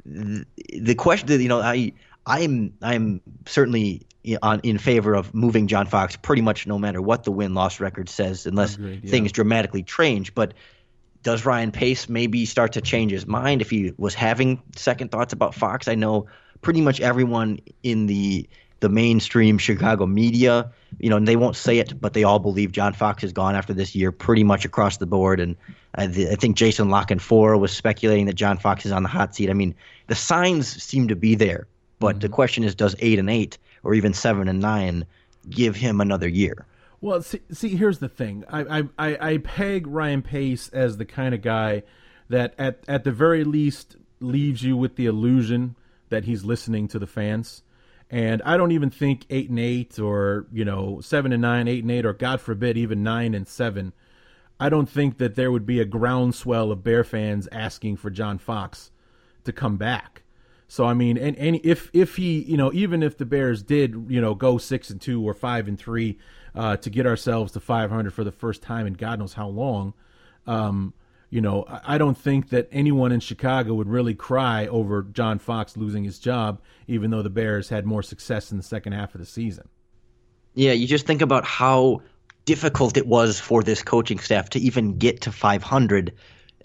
the, 0.05 0.45
the 0.79 0.95
question, 0.95 1.39
you 1.39 1.49
know, 1.49 1.59
I 1.59 1.91
I'm 2.25 2.73
I'm 2.81 3.21
certainly 3.45 4.07
on 4.41 4.61
in 4.61 4.77
favor 4.77 5.13
of 5.13 5.33
moving 5.33 5.67
John 5.67 5.87
Fox 5.87 6.15
pretty 6.15 6.41
much 6.41 6.67
no 6.67 6.79
matter 6.79 7.01
what 7.01 7.25
the 7.25 7.31
win 7.31 7.53
loss 7.53 7.79
record 7.79 8.09
says, 8.09 8.45
unless 8.45 8.75
Agreed, 8.75 9.01
yeah. 9.03 9.11
things 9.11 9.33
dramatically 9.33 9.83
change. 9.83 10.33
But 10.33 10.53
does 11.23 11.45
Ryan 11.45 11.71
Pace 11.71 12.07
maybe 12.07 12.45
start 12.45 12.73
to 12.73 12.81
change 12.81 13.11
his 13.11 13.27
mind 13.27 13.61
if 13.61 13.69
he 13.69 13.93
was 13.97 14.13
having 14.13 14.61
second 14.75 15.11
thoughts 15.11 15.33
about 15.33 15.55
Fox? 15.55 15.87
I 15.87 15.95
know 15.95 16.27
pretty 16.61 16.81
much 16.81 16.99
everyone 17.01 17.59
in 17.83 18.07
the 18.07 18.47
the 18.79 18.89
mainstream 18.89 19.57
Chicago 19.57 20.05
media, 20.05 20.71
you 20.99 21.09
know, 21.09 21.17
and 21.17 21.27
they 21.27 21.35
won't 21.35 21.55
say 21.55 21.79
it, 21.79 21.99
but 21.99 22.13
they 22.13 22.23
all 22.23 22.39
believe 22.39 22.71
John 22.71 22.93
Fox 22.93 23.23
is 23.23 23.33
gone 23.33 23.55
after 23.55 23.73
this 23.73 23.95
year, 23.95 24.11
pretty 24.11 24.43
much 24.43 24.65
across 24.65 24.97
the 24.97 25.07
board. 25.07 25.39
And 25.39 25.55
I, 25.95 26.03
I 26.03 26.35
think 26.35 26.55
Jason 26.55 26.89
La 26.89 27.03
Canfora 27.03 27.59
was 27.59 27.71
speculating 27.71 28.27
that 28.27 28.35
John 28.35 28.57
Fox 28.57 28.85
is 28.85 28.91
on 28.91 29.03
the 29.03 29.09
hot 29.09 29.33
seat. 29.33 29.49
I 29.49 29.53
mean, 29.53 29.73
the 30.07 30.15
signs 30.15 30.81
seem 30.81 31.07
to 31.07 31.15
be 31.15 31.33
there, 31.33 31.67
but 31.99 32.17
mm-hmm. 32.17 32.19
the 32.19 32.29
question 32.29 32.63
is, 32.63 32.75
does 32.75 32.95
eight 32.99 33.17
and 33.17 33.29
eight 33.29 33.57
or 33.83 33.93
even 33.93 34.13
seven 34.13 34.47
and 34.47 34.59
nine 34.59 35.05
give 35.49 35.75
him 35.75 35.99
another 35.99 36.27
year? 36.27 36.65
Well, 37.01 37.21
see, 37.21 37.41
see 37.51 37.75
here's 37.75 37.99
the 37.99 38.09
thing. 38.09 38.43
I, 38.49 38.83
I, 38.97 39.17
I 39.19 39.37
peg 39.37 39.87
Ryan 39.87 40.21
Pace 40.21 40.69
as 40.69 40.97
the 40.97 41.05
kind 41.05 41.33
of 41.33 41.41
guy 41.41 41.83
that, 42.29 42.53
at 42.57 42.79
at 42.87 43.03
the 43.03 43.11
very 43.11 43.43
least, 43.43 43.97
leaves 44.19 44.63
you 44.63 44.75
with 44.75 44.95
the 44.95 45.05
illusion 45.05 45.75
that 46.09 46.25
he's 46.25 46.43
listening 46.43 46.87
to 46.89 46.99
the 46.99 47.07
fans. 47.07 47.63
And 48.09 48.41
I 48.43 48.55
don't 48.55 48.71
even 48.71 48.89
think 48.89 49.25
eight 49.29 49.49
and 49.49 49.59
eight, 49.59 49.99
or 49.99 50.47
you 50.51 50.63
know, 50.63 51.01
seven 51.01 51.33
and 51.33 51.41
nine, 51.41 51.67
eight 51.67 51.83
and 51.83 51.91
eight, 51.91 52.05
or 52.05 52.13
God 52.13 52.39
forbid, 52.39 52.77
even 52.77 53.03
nine 53.03 53.33
and 53.33 53.47
seven. 53.47 53.93
I 54.59 54.69
don't 54.69 54.89
think 54.89 55.17
that 55.17 55.35
there 55.35 55.51
would 55.51 55.65
be 55.65 55.79
a 55.79 55.85
groundswell 55.85 56.71
of 56.71 56.83
Bear 56.83 57.03
fans 57.03 57.47
asking 57.51 57.97
for 57.97 58.09
John 58.09 58.37
Fox 58.37 58.91
to 59.43 59.51
come 59.51 59.77
back. 59.77 60.23
So 60.67 60.85
I 60.85 60.93
mean, 60.93 61.17
and, 61.17 61.37
and 61.37 61.59
if 61.63 61.89
if 61.93 62.15
he, 62.15 62.39
you 62.41 62.57
know, 62.57 62.71
even 62.73 63.03
if 63.03 63.17
the 63.17 63.25
Bears 63.25 63.63
did, 63.63 64.07
you 64.09 64.19
know, 64.19 64.35
go 64.35 64.57
six 64.57 64.89
and 64.89 64.99
two 64.99 65.27
or 65.27 65.33
five 65.33 65.67
and 65.67 65.79
three 65.79 66.17
uh, 66.55 66.75
to 66.77 66.89
get 66.89 67.05
ourselves 67.05 67.53
to 67.53 67.59
500 67.59 68.13
for 68.13 68.23
the 68.23 68.31
first 68.31 68.61
time 68.61 68.87
in 68.87 68.93
God 68.93 69.19
knows 69.19 69.33
how 69.33 69.47
long, 69.47 69.93
um, 70.45 70.93
you 71.29 71.41
know, 71.41 71.65
I 71.67 71.97
don't 71.97 72.17
think 72.17 72.49
that 72.49 72.69
anyone 72.71 73.11
in 73.11 73.19
Chicago 73.19 73.73
would 73.73 73.89
really 73.89 74.15
cry 74.15 74.67
over 74.67 75.03
John 75.03 75.39
Fox 75.39 75.75
losing 75.75 76.05
his 76.05 76.19
job, 76.19 76.61
even 76.87 77.11
though 77.11 77.21
the 77.21 77.29
Bears 77.29 77.67
had 77.67 77.85
more 77.85 78.01
success 78.01 78.51
in 78.51 78.57
the 78.57 78.63
second 78.63 78.93
half 78.93 79.13
of 79.13 79.19
the 79.19 79.25
season. 79.25 79.67
Yeah, 80.53 80.71
you 80.71 80.87
just 80.87 81.05
think 81.05 81.21
about 81.21 81.43
how 81.43 82.01
difficult 82.45 82.95
it 82.95 83.05
was 83.05 83.39
for 83.39 83.61
this 83.61 83.83
coaching 83.83 84.19
staff 84.19 84.49
to 84.51 84.59
even 84.59 84.97
get 84.97 85.21
to 85.21 85.31
500. 85.31 86.13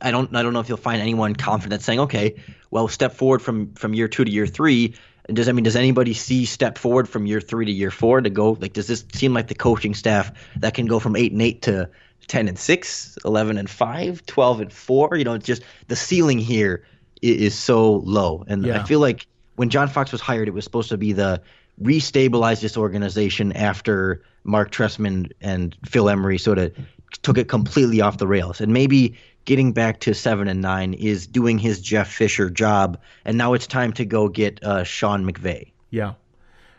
I 0.01 0.11
don't 0.11 0.35
I 0.35 0.43
don't 0.43 0.53
know 0.53 0.61
if 0.61 0.69
you'll 0.69 0.79
find 0.79 1.03
anyone 1.03 1.35
confident 1.35 1.83
saying, 1.83 2.01
okay, 2.01 2.37
well, 2.71 2.89
step 2.89 3.15
forward 3.15 3.43
from 3.43 3.75
from 3.75 3.95
year 3.95 4.09
two 4.09 4.25
to 4.25 4.31
year 4.31 4.47
three. 4.47 4.95
And 5.27 5.37
does 5.37 5.49
I 5.49 5.53
mean 5.53 5.65
does 5.65 5.77
anybody 5.77 6.15
see 6.15 6.45
step 6.45 6.79
forward 6.79 7.09
from 7.09 7.27
year 7.27 7.41
three 7.41 7.67
to 7.67 7.73
year 7.73 7.91
four 7.91 8.21
to 8.21 8.31
go 8.31 8.53
like 8.53 8.73
does 8.73 8.87
this 8.87 9.05
seem 9.13 9.35
like 9.35 9.49
the 9.49 9.55
coaching 9.55 9.95
staff 9.95 10.33
that 10.57 10.75
can 10.75 10.87
go 10.87 10.99
from 10.99 11.17
eight 11.17 11.33
and 11.33 11.43
eight 11.43 11.63
to 11.63 11.91
10 12.33 12.49
and 12.49 12.59
6, 12.59 13.19
11 13.27 13.59
and 13.59 13.69
5, 13.69 14.25
12 14.25 14.61
and 14.61 14.73
4. 14.73 15.17
You 15.17 15.25
know, 15.25 15.35
it's 15.35 15.45
just 15.45 15.63
the 15.89 15.97
ceiling 15.97 16.39
here 16.39 16.83
is, 17.21 17.55
so 17.55 17.97
low. 18.07 18.43
And 18.49 18.65
yeah. 18.65 18.81
I 18.81 18.85
feel 18.85 19.01
like 19.01 19.27
when 19.57 19.69
John 19.69 19.87
Fox 19.87 20.13
was 20.13 20.23
hired, 20.23 20.49
it 20.49 20.53
was 20.53 20.65
supposed 20.65 20.89
to 20.89 20.97
be 20.97 21.13
the 21.13 21.43
restabilize 21.83 22.63
this 22.63 22.79
organization 22.79 23.53
after 23.53 24.23
Mark 24.45 24.71
Trestman 24.71 25.31
and 25.43 25.77
Phil 25.85 26.09
Emery 26.09 26.39
sort 26.39 26.59
of 26.59 26.73
took 27.21 27.37
it 27.37 27.49
completely 27.49 28.01
off 28.01 28.17
the 28.17 28.27
rails. 28.27 28.63
And 28.63 28.73
maybe 28.73 29.15
getting 29.45 29.75
back 29.75 30.01
to 30.01 30.15
seven 30.15 30.49
and 30.49 30.63
nine 30.63 30.95
is 30.95 31.27
doing 31.27 31.59
his 31.59 31.83
Jeff 31.83 32.11
Fisher 32.11 32.49
job. 32.49 32.99
And 33.27 33.37
now 33.37 33.53
it's 33.53 33.67
time 33.67 33.93
to 33.93 34.07
go 34.07 34.31
get 34.31 34.65
uh, 34.65 34.85
Sean 34.85 35.31
McVay. 35.31 35.71
Yeah. 35.91 36.15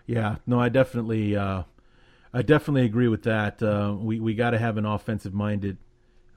Yeah. 0.07 0.37
No, 0.47 0.59
I 0.59 0.69
definitely. 0.69 1.35
Uh 1.35 1.61
I 2.33 2.41
definitely 2.41 2.85
agree 2.85 3.07
with 3.07 3.23
that. 3.23 3.61
Uh, 3.61 3.95
we 3.97 4.19
we 4.19 4.33
got 4.33 4.51
to 4.51 4.57
have 4.57 4.77
an 4.77 4.85
offensive 4.85 5.33
minded 5.33 5.77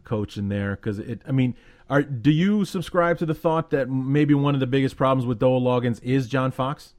coach 0.05 0.37
in 0.37 0.49
there 0.49 0.77
because 0.77 0.99
it. 0.99 1.23
I 1.27 1.33
mean, 1.33 1.55
are 1.89 2.03
do 2.03 2.31
you 2.31 2.65
subscribe 2.65 3.19
to 3.19 3.27
the 3.27 3.35
thought 3.35 3.71
that 3.71 3.89
maybe 3.89 4.35
one 4.35 4.55
of 4.55 4.61
the 4.61 4.67
biggest 4.67 4.97
problems 4.97 5.27
with 5.27 5.39
Dowell 5.39 5.63
Loggains 5.63 6.03
is 6.03 6.29
John 6.29 6.51
Fox? 6.51 6.93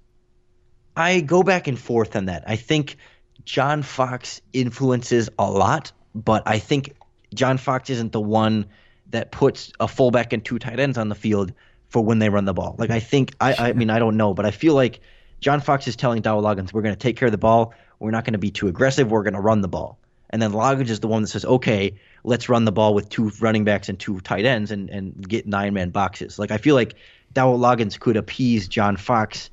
I 0.96 1.22
go 1.22 1.44
back 1.44 1.68
and 1.68 1.78
forth 1.78 2.16
on 2.16 2.26
that. 2.26 2.44
I 2.48 2.56
think 2.56 2.98
John 3.46 3.84
Fox 3.84 4.42
influences 4.52 5.30
a 5.38 5.50
lot, 5.50 5.92
but 6.16 6.42
I 6.48 6.58
think 6.58 6.96
John 7.36 7.60
Fox 7.60 7.92
isn't 7.92 8.14
the 8.14 8.22
one 8.22 8.66
that 9.12 9.32
puts 9.32 9.72
a 9.80 9.88
fullback 9.88 10.34
and 10.34 10.44
two 10.44 10.58
tight 10.58 10.80
ends 10.80 10.98
on 10.98 11.10
the 11.10 11.16
field 11.16 11.54
for 11.88 12.04
when 12.04 12.18
they 12.20 12.30
run 12.30 12.46
the 12.46 12.54
ball. 12.54 12.76
Like 12.80 12.90
I 12.90 13.00
think 13.00 13.36
I 13.40 13.70
I 13.70 13.74
mean 13.74 13.92
I 13.92 14.00
don't 14.00 14.18
know, 14.18 14.34
but 14.34 14.46
I 14.46 14.52
feel 14.52 14.74
like 14.74 15.02
John 15.40 15.62
Fox 15.62 15.88
is 15.88 15.96
telling 15.96 16.22
Dowell 16.22 16.42
Loggains, 16.42 16.74
we're 16.74 16.82
going 16.82 16.96
to 16.96 17.00
take 17.00 17.16
care 17.16 17.28
of 17.28 17.32
the 17.32 17.38
ball. 17.38 17.74
We're 18.00 18.12
not 18.12 18.26
going 18.26 18.34
to 18.34 18.40
be 18.40 18.52
too 18.52 18.68
aggressive. 18.68 19.10
We're 19.10 19.24
going 19.24 19.34
to 19.34 19.40
run 19.40 19.62
the 19.62 19.68
ball. 19.68 19.98
And 20.30 20.42
then 20.42 20.52
Loggains 20.52 20.90
is 20.90 21.00
the 21.00 21.08
one 21.08 21.22
that 21.22 21.30
says, 21.30 21.46
okay, 21.46 21.96
let's 22.24 22.50
run 22.50 22.66
the 22.66 22.72
ball 22.72 22.94
with 22.94 23.10
two 23.10 23.32
running 23.40 23.64
backs 23.64 23.90
and 23.90 23.98
two 23.98 24.20
tight 24.20 24.46
ends 24.46 24.72
and, 24.72 24.90
and 24.90 25.28
get 25.28 25.48
nine 25.48 25.74
man 25.74 25.90
boxes. 25.90 26.38
Like 26.38 26.52
I 26.52 26.58
feel 26.58 26.76
like 26.76 26.96
Dowell 27.34 27.58
Loggains 27.58 28.00
could 28.00 28.18
appease 28.18 28.68
John 28.68 28.98
Fox 28.98 29.50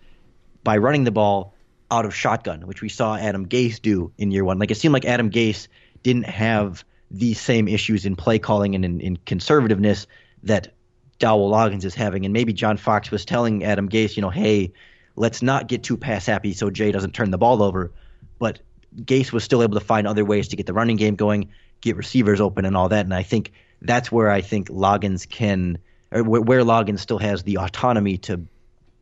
by 0.65 0.79
running 0.79 1.05
the 1.05 1.13
ball 1.13 1.55
out 1.91 2.05
of 2.05 2.15
shotgun, 2.15 2.67
which 2.67 2.83
we 2.83 2.89
saw 2.89 3.17
Adam 3.17 3.47
Gase 3.47 3.81
do 3.81 4.13
in 4.19 4.31
year 4.31 4.45
one. 4.45 4.59
Like 4.59 4.71
it 4.71 4.77
seemed 4.77 4.95
like 4.95 5.05
Adam 5.05 5.31
Gase 5.31 5.69
didn't 6.03 6.27
have 6.27 6.85
these 7.11 7.41
same 7.41 7.69
issues 7.69 8.05
in 8.05 8.17
play 8.17 8.39
calling 8.39 8.75
and 8.75 8.85
in, 8.85 9.01
in 9.01 9.17
conservativeness 9.19 10.07
that 10.43 10.75
Dowell 11.21 11.51
Loggains 11.51 11.85
is 11.85 11.95
having. 11.95 12.25
And 12.25 12.33
maybe 12.33 12.53
John 12.53 12.77
Fox 12.79 13.13
was 13.13 13.25
telling 13.25 13.63
Adam 13.63 13.89
Gase, 13.89 14.17
you 14.17 14.23
know, 14.23 14.31
hey, 14.31 14.73
let's 15.15 15.41
not 15.41 15.69
get 15.69 15.85
too 15.85 15.97
pass 15.97 16.27
happy 16.27 16.53
so 16.53 16.71
Jay 16.71 16.91
doesn't 16.91 17.13
turn 17.15 17.31
the 17.31 17.39
ball 17.39 17.63
over 17.63 17.93
but 18.39 18.61
Gase 18.97 19.33
was 19.33 19.45
still 19.45 19.63
able 19.63 19.79
to 19.79 19.85
find 19.85 20.07
other 20.07 20.25
ways 20.25 20.49
to 20.49 20.57
get 20.57 20.67
the 20.67 20.73
running 20.73 20.97
game 20.97 21.17
going, 21.17 21.49
get 21.81 21.97
receivers 21.97 22.41
open, 22.41 22.65
and 22.65 22.77
all 22.77 22.89
that. 22.89 23.05
And 23.05 23.15
I 23.15 23.23
think 23.23 23.53
that's 23.83 24.11
where 24.11 24.31
I 24.31 24.41
think 24.41 24.69
Loggains 24.69 25.29
can, 25.29 25.79
or 26.11 26.23
where 26.23 26.63
Loggains 26.63 27.01
still 27.01 27.19
has 27.19 27.43
the 27.43 27.59
autonomy 27.59 28.19
to 28.19 28.41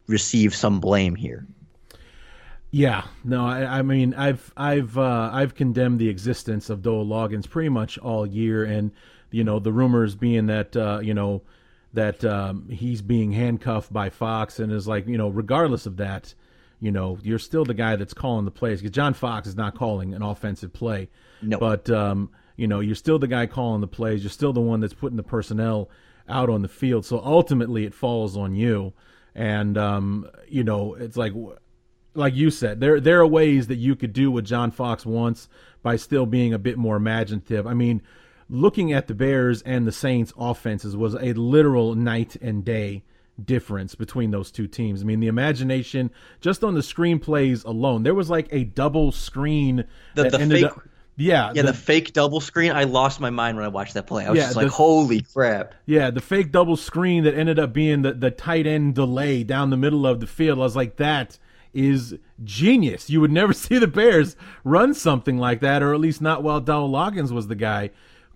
receive 0.07 0.55
some 0.55 0.81
blame 0.81 1.15
here. 1.15 1.47
Yeah, 2.75 3.05
no, 3.23 3.47
I, 3.47 3.81
I 3.81 3.83
mean, 3.83 4.15
I've 4.15 4.51
I've 4.57 4.97
uh, 4.97 5.29
I've 5.31 5.55
condemned 5.55 5.99
the 5.99 6.09
existence 6.09 6.71
of 6.71 6.81
Dowell 6.81 7.07
Loggains 7.07 7.49
pretty 7.49 7.69
much 7.69 7.99
all 7.99 8.27
year, 8.27 8.65
and 8.65 8.93
you 9.31 9.45
know 9.45 9.59
the 9.59 9.73
rumors 9.73 10.15
being 10.15 10.47
that 10.47 10.75
uh, 10.75 11.01
you 11.03 11.13
know 11.13 11.43
that 11.93 12.25
um, 12.25 12.71
he's 12.71 13.03
being 13.03 13.33
handcuffed 13.33 13.93
by 13.93 14.09
Fox, 14.09 14.59
and 14.59 14.73
is 14.73 14.89
like 14.89 15.07
you 15.07 15.19
know 15.19 15.29
regardless 15.29 15.85
of 15.85 15.99
that, 15.99 16.35
you 16.83 16.91
know, 16.91 17.17
you're 17.23 17.39
still 17.39 17.65
the 17.65 17.75
guy 17.75 17.95
that's 17.95 18.13
calling 18.13 18.45
the 18.45 18.51
plays 18.51 18.81
because 18.81 18.93
John 18.93 19.15
Fox 19.15 19.47
is 19.47 19.55
not 19.55 19.77
calling 19.77 20.15
an 20.15 20.23
offensive 20.23 20.73
play. 20.73 21.09
No. 21.41 21.57
But 21.57 21.89
um, 21.89 22.31
you 22.57 22.67
know, 22.67 22.81
you're 22.81 22.97
still 22.97 23.21
the 23.21 23.29
guy 23.29 23.47
calling 23.47 23.81
the 23.81 23.87
plays. 23.87 24.25
You're 24.25 24.31
still 24.31 24.53
the 24.53 24.61
one 24.61 24.81
that's 24.81 24.93
putting 24.93 25.17
the 25.17 25.23
personnel 25.23 25.89
out 26.29 26.51
on 26.51 26.63
the 26.63 26.69
field. 26.69 27.07
So 27.07 27.21
ultimately, 27.25 27.85
it 27.85 27.95
falls 27.95 28.37
on 28.37 28.57
you. 28.57 28.95
And 29.33 29.79
um, 29.79 30.29
you 30.49 30.65
know, 30.65 30.95
it's 30.95 31.17
like 31.17 31.33
like 32.15 32.35
you 32.35 32.51
said, 32.51 32.81
there 32.81 32.99
there 32.99 33.21
are 33.21 33.27
ways 33.29 33.69
that 33.69 33.77
you 33.77 33.95
could 33.95 34.13
do 34.13 34.33
what 34.33 34.43
John 34.43 34.73
Fox 34.73 35.07
wants 35.07 35.49
by 35.85 35.95
still 35.95 36.27
being 36.27 36.53
a 36.53 36.59
bit 36.59 36.79
more 36.79 36.97
imaginative. 36.97 37.65
I 37.65 37.75
mean, 37.75 38.03
looking 38.51 38.93
at 38.93 39.07
the 39.07 39.15
Bears 39.15 39.63
and 39.63 39.87
the 39.87 39.93
Saints 39.93 40.33
offenses 40.37 40.97
was 40.97 41.15
a 41.15 41.33
literal 41.35 41.95
night 41.95 42.37
and 42.43 42.65
day 42.65 43.05
difference 43.45 43.95
between 43.95 44.31
those 44.31 44.51
two 44.51 44.67
teams. 44.67 45.03
I 45.03 45.05
mean, 45.05 45.21
the 45.21 45.29
imagination 45.29 46.11
just 46.41 46.63
on 46.65 46.75
the 46.75 46.81
screenplays 46.81 47.65
alone, 47.65 48.03
there 48.03 48.15
was 48.15 48.31
like 48.31 48.49
a 48.51 48.65
double 48.65 49.13
screen 49.13 49.85
the, 50.15 50.25
that 50.25 50.33
the 50.33 50.41
ended 50.41 50.61
fake, 50.63 50.71
up. 50.71 50.83
Yeah, 51.17 51.53
yeah, 51.55 51.63
the, 51.63 51.73
the, 51.73 51.79
fake 51.79 52.13
double 52.15 52.41
screen. 52.41 52.73
I 52.73 52.85
lost 52.85 53.21
my 53.21 53.31
mind 53.31 53.57
when 53.57 53.67
I 53.67 53.69
watched 53.69 53.95
that 53.95 54.07
play. 54.07 54.25
I 54.25 54.31
was 54.31 54.39
yeah, 54.39 54.45
just 54.45 54.57
like, 54.57 54.67
the, 54.67 54.73
"Holy 54.73 55.21
crap!" 55.21 55.75
Yeah, 55.85 56.11
the 56.11 56.21
fake 56.21 56.53
double 56.53 56.77
screen 56.77 57.25
that 57.25 57.35
ended 57.35 57.59
up 57.59 57.73
being 57.73 58.03
the 58.03 58.13
the 58.13 58.31
tight 58.31 58.67
end 58.67 58.95
delay 58.95 59.45
down 59.45 59.71
the 59.71 59.77
middle 59.77 60.07
of 60.07 60.21
the 60.21 60.27
field. 60.27 60.59
I 60.59 60.63
was 60.63 60.77
like, 60.77 60.97
"That 60.97 61.39
is 61.75 62.17
genius." 62.43 63.11
You 63.11 63.21
would 63.21 63.31
never 63.31 63.53
see 63.53 63.79
the 63.79 63.87
Bears 63.87 64.37
run 64.65 64.95
something 64.95 65.37
like 65.37 65.61
that, 65.61 65.83
or 65.83 65.93
at 65.93 66.01
least 66.01 66.23
not 66.23 66.43
while 66.43 66.61
Dowell 66.61 66.91
Loggains 66.91 67.31
was 67.31 67.47
the 67.47 67.57
guy 67.57 67.91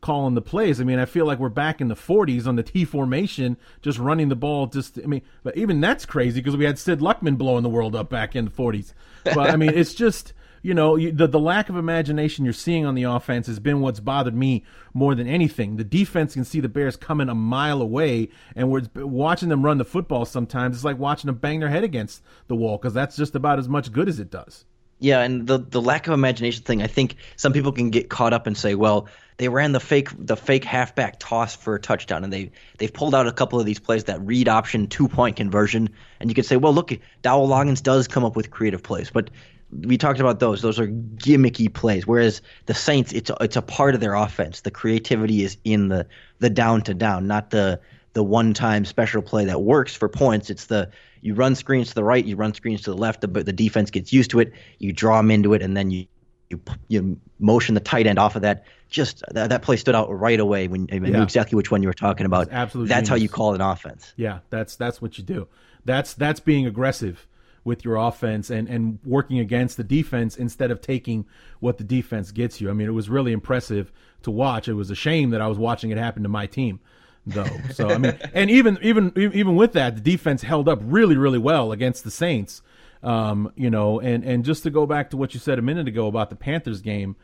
calling 0.07 0.35
the 0.35 0.41
plays. 0.41 0.81
I 0.81 0.85
mean, 0.85 1.01
I 1.01 1.05
feel 1.05 1.27
like 1.27 1.41
we're 1.41 1.49
back 1.49 1.81
in 1.81 1.89
the 1.89 1.97
40s 1.97 2.47
on 2.47 2.55
the 2.55 2.63
T 2.63 2.85
formation, 2.85 3.57
just 3.83 3.99
running 3.99 4.29
the 4.29 4.37
ball. 4.37 4.69
Just, 4.69 5.01
I 5.03 5.07
mean, 5.07 5.23
but 5.43 5.57
even 5.57 5.81
that's 5.81 6.07
crazy 6.07 6.41
because 6.41 6.57
we 6.57 6.65
had 6.65 6.79
Sid 6.79 7.01
Luckman 7.01 7.37
blowing 7.37 7.65
the 7.65 7.69
world 7.69 7.97
up 7.97 8.09
back 8.09 8.37
in 8.37 8.45
the 8.45 8.51
40s. 8.53 8.95
But 9.25 9.51
I 9.51 9.57
mean, 9.57 9.71
it's 9.75 9.95
just 9.95 10.33
you 10.63 10.75
know 10.75 10.97
the 10.97 11.27
the 11.27 11.41
lack 11.41 11.69
of 11.69 11.77
imagination 11.77 12.45
you're 12.45 12.55
seeing 12.55 12.87
on 12.87 12.95
the 12.95 13.03
offense 13.03 13.49
has 13.49 13.59
been 13.59 13.81
what's 13.81 13.99
bothered 13.99 14.37
me 14.37 14.65
more 14.95 15.17
than 15.17 15.27
anything. 15.27 15.77
The 15.77 15.83
defense 15.83 16.35
can 16.35 16.45
see 16.45 16.61
the 16.61 16.69
Bears 16.69 16.97
coming 16.97 17.29
a 17.29 17.35
mile 17.35 17.83
away, 17.83 18.29
and 18.55 18.71
we're 18.71 18.83
watching 18.95 19.49
them 19.49 19.65
run 19.65 19.79
the 19.79 19.85
football. 19.85 20.25
Sometimes 20.25 20.77
it's 20.77 20.85
like 20.85 20.99
watching 20.99 21.27
them 21.27 21.39
bang 21.39 21.59
their 21.59 21.69
head 21.69 21.83
against 21.83 22.23
the 22.47 22.55
wall 22.55 22.79
because 22.79 22.95
that's 22.95 23.17
just 23.17 23.35
about 23.35 23.59
as 23.59 23.69
much 23.69 23.91
good 23.91 24.09
as 24.09 24.21
it 24.21 24.31
does. 24.31 24.67
Yeah, 24.99 25.21
and 25.21 25.47
the 25.47 25.59
the 25.59 25.81
lack 25.81 26.07
of 26.07 26.15
imagination 26.15 26.63
thing, 26.63 26.83
I 26.83 26.87
think 26.87 27.17
some 27.37 27.53
people 27.53 27.73
can 27.73 27.91
get 27.91 28.09
caught 28.09 28.33
up 28.33 28.47
and 28.47 28.57
say, 28.57 28.75
well, 28.75 29.09
they 29.37 29.49
ran 29.49 29.73
the 29.73 29.81
fake 29.81 30.09
the 30.19 30.37
fake 30.37 30.65
halfback 30.65 31.17
toss 31.19 31.55
for 31.55 31.75
a 31.75 31.81
touchdown, 31.81 32.25
and 32.25 32.33
they 32.33 32.51
they've 32.79 32.93
pulled 32.93 33.15
out 33.15 33.27
a 33.27 33.33
couple 33.33 33.61
of 33.61 33.67
these 33.67 33.79
plays 33.79 34.05
that 34.05 34.21
read 34.23 34.49
option 34.49 34.87
two 34.87 35.07
point 35.09 35.37
conversion, 35.37 35.91
and 36.19 36.31
you 36.31 36.35
could 36.35 36.47
say, 36.47 36.57
well, 36.57 36.73
look, 36.73 36.93
Dowell 37.21 37.47
Loggains 37.47 37.83
does 37.83 38.09
come 38.09 38.25
up 38.25 38.37
with 38.37 38.51
creative 38.51 38.83
plays, 38.83 39.11
but 39.11 39.29
we 39.71 39.99
talked 39.99 40.21
about 40.21 40.41
those; 40.41 40.63
those 40.63 40.81
are 40.81 40.89
gimmicky 40.89 41.73
plays. 41.73 42.07
Whereas 42.07 42.41
the 42.65 42.75
Saints, 42.75 43.13
it's 43.13 43.29
a, 43.29 43.37
it's 43.43 43.57
a 43.57 43.63
part 43.63 43.95
of 43.95 44.01
their 44.01 44.15
offense. 44.15 44.63
The 44.63 44.71
creativity 44.71 45.43
is 45.45 45.59
in 45.65 45.89
the 45.89 46.07
the 46.39 46.49
down 46.49 46.81
to 46.83 46.95
down, 46.95 47.27
not 47.27 47.51
the 47.51 47.81
the 48.15 48.23
one 48.25 48.55
time 48.55 48.87
special 48.87 49.21
play 49.21 49.45
that 49.45 49.61
works 49.61 49.95
for 49.95 50.09
points. 50.09 50.49
It's 50.49 50.67
the 50.67 50.91
you 51.27 51.35
run 51.35 51.57
screens 51.57 51.89
to 51.89 51.95
the 51.95 52.05
right, 52.05 52.25
you 52.25 52.37
run 52.37 52.55
screens 52.55 52.83
to 52.83 52.91
the 52.91 52.97
left, 52.97 53.21
but 53.33 53.45
the 53.45 53.53
defense 53.53 53.91
gets 53.91 54.13
used 54.13 54.31
to 54.31 54.39
it. 54.39 54.53
You 54.79 54.93
draw 54.93 55.17
them 55.17 55.33
into 55.33 55.55
it, 55.55 55.61
and 55.61 55.77
then 55.77 55.91
you 55.91 56.07
you 56.51 56.61
you 56.87 57.21
motion 57.41 57.75
the 57.75 57.81
tight 57.81 58.07
end 58.07 58.21
off 58.21 58.37
of 58.37 58.43
that. 58.43 58.65
Just 58.89 59.25
that, 59.33 59.51
that 59.51 59.63
play 59.63 59.77
stood 59.77 59.97
out 59.97 60.09
right 60.09 60.39
away 60.39 60.69
when 60.69 60.87
I 60.93 60.95
yeah. 60.95 61.01
knew 61.01 61.23
exactly 61.23 61.57
which 61.57 61.73
one 61.73 61.83
you 61.83 61.89
were 61.89 61.95
talking 61.95 62.27
about. 62.27 62.49
Absolutely, 62.53 62.89
that's 62.89 63.09
genius. 63.09 63.09
how 63.09 63.17
you 63.17 63.29
call 63.29 63.55
an 63.55 63.61
offense. 63.61 64.13
Yeah, 64.17 64.39
that's 64.51 64.77
that's 64.77 65.03
what 65.03 65.19
you 65.19 65.25
do. 65.25 65.49
That's 65.85 66.15
that's 66.15 66.39
being 66.39 66.65
aggressive 66.65 67.27
with 67.65 67.85
your 67.85 67.97
offense 67.97 68.49
and 68.49 68.69
and 68.69 69.01
working 69.05 69.41
against 69.41 69.77
the 69.77 69.85
defense 69.85 70.37
instead 70.37 70.71
of 70.71 70.81
taking 70.81 71.27
what 71.59 71.79
the 71.79 71.85
defense 71.85 72.31
gets 72.31 72.61
you. 72.61 72.71
I 72.71 72.73
mean, 72.73 72.87
it 72.87 72.93
was 72.93 73.11
really 73.11 73.33
impressive 73.33 73.91
to 74.23 74.31
watch. 74.31 74.69
It 74.69 74.75
was 74.75 74.93
a 74.93 74.95
shame 74.95 75.31
that 75.31 75.41
I 75.41 75.49
was 75.49 75.59
watching 75.59 75.91
it 75.91 75.99
happen 75.99 76.23
to 76.23 76.29
my 76.29 76.47
team 76.47 76.79
though. 77.27 77.45
So 77.73 77.89
I 77.89 77.99
mean, 77.99 78.19
and 78.35 78.51
even 78.51 78.79
even 78.83 79.13
even 79.17 79.57
with 79.57 79.73
that, 79.73 79.97
the 79.97 80.01
defense 80.01 80.43
held 80.43 80.69
up 80.69 80.81
really 80.83 81.17
really 81.17 81.39
well 81.39 81.73
against 81.73 82.05
the 82.05 82.11
Saints. 82.11 82.63
Um, 83.03 83.53
you 83.57 83.71
know, 83.71 84.01
and 84.01 84.25
and 84.25 84.45
just 84.45 84.63
to 84.63 84.71
go 84.71 84.87
back 84.87 85.11
to 85.11 85.17
what 85.17 85.35
you 85.35 85.41
said 85.41 85.59
a 85.59 85.63
minute 85.63 85.89
ago 85.89 86.07
about 86.07 86.31
the 86.31 86.37
Panthers 86.37 86.81
game, 86.81 87.17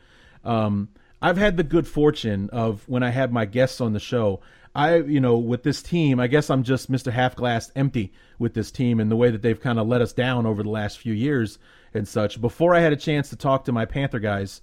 um, 0.43 0.89
I've 1.21 1.37
had 1.37 1.57
the 1.57 1.63
good 1.63 1.87
fortune 1.87 2.49
of 2.51 2.87
when 2.87 3.03
I 3.03 3.09
had 3.09 3.31
my 3.31 3.45
guests 3.45 3.81
on 3.81 3.93
the 3.93 3.99
show. 3.99 4.41
I, 4.75 4.97
you 4.97 5.19
know, 5.19 5.37
with 5.37 5.61
this 5.61 5.83
team, 5.83 6.19
I 6.19 6.25
guess 6.25 6.49
I'm 6.49 6.63
just 6.63 6.91
Mr. 6.91 7.11
Half 7.11 7.35
Glass 7.35 7.71
empty 7.75 8.11
with 8.39 8.55
this 8.55 8.71
team 8.71 8.99
and 8.99 9.09
the 9.09 9.15
way 9.15 9.29
that 9.29 9.43
they've 9.43 9.59
kind 9.59 9.79
of 9.79 9.87
let 9.87 10.01
us 10.01 10.13
down 10.13 10.47
over 10.47 10.63
the 10.63 10.69
last 10.69 10.97
few 10.97 11.13
years 11.13 11.59
and 11.93 12.07
such. 12.07 12.41
Before 12.41 12.73
I 12.73 12.79
had 12.79 12.91
a 12.91 12.97
chance 12.97 13.29
to 13.29 13.35
talk 13.35 13.65
to 13.65 13.71
my 13.71 13.85
Panther 13.85 14.17
guys, 14.17 14.61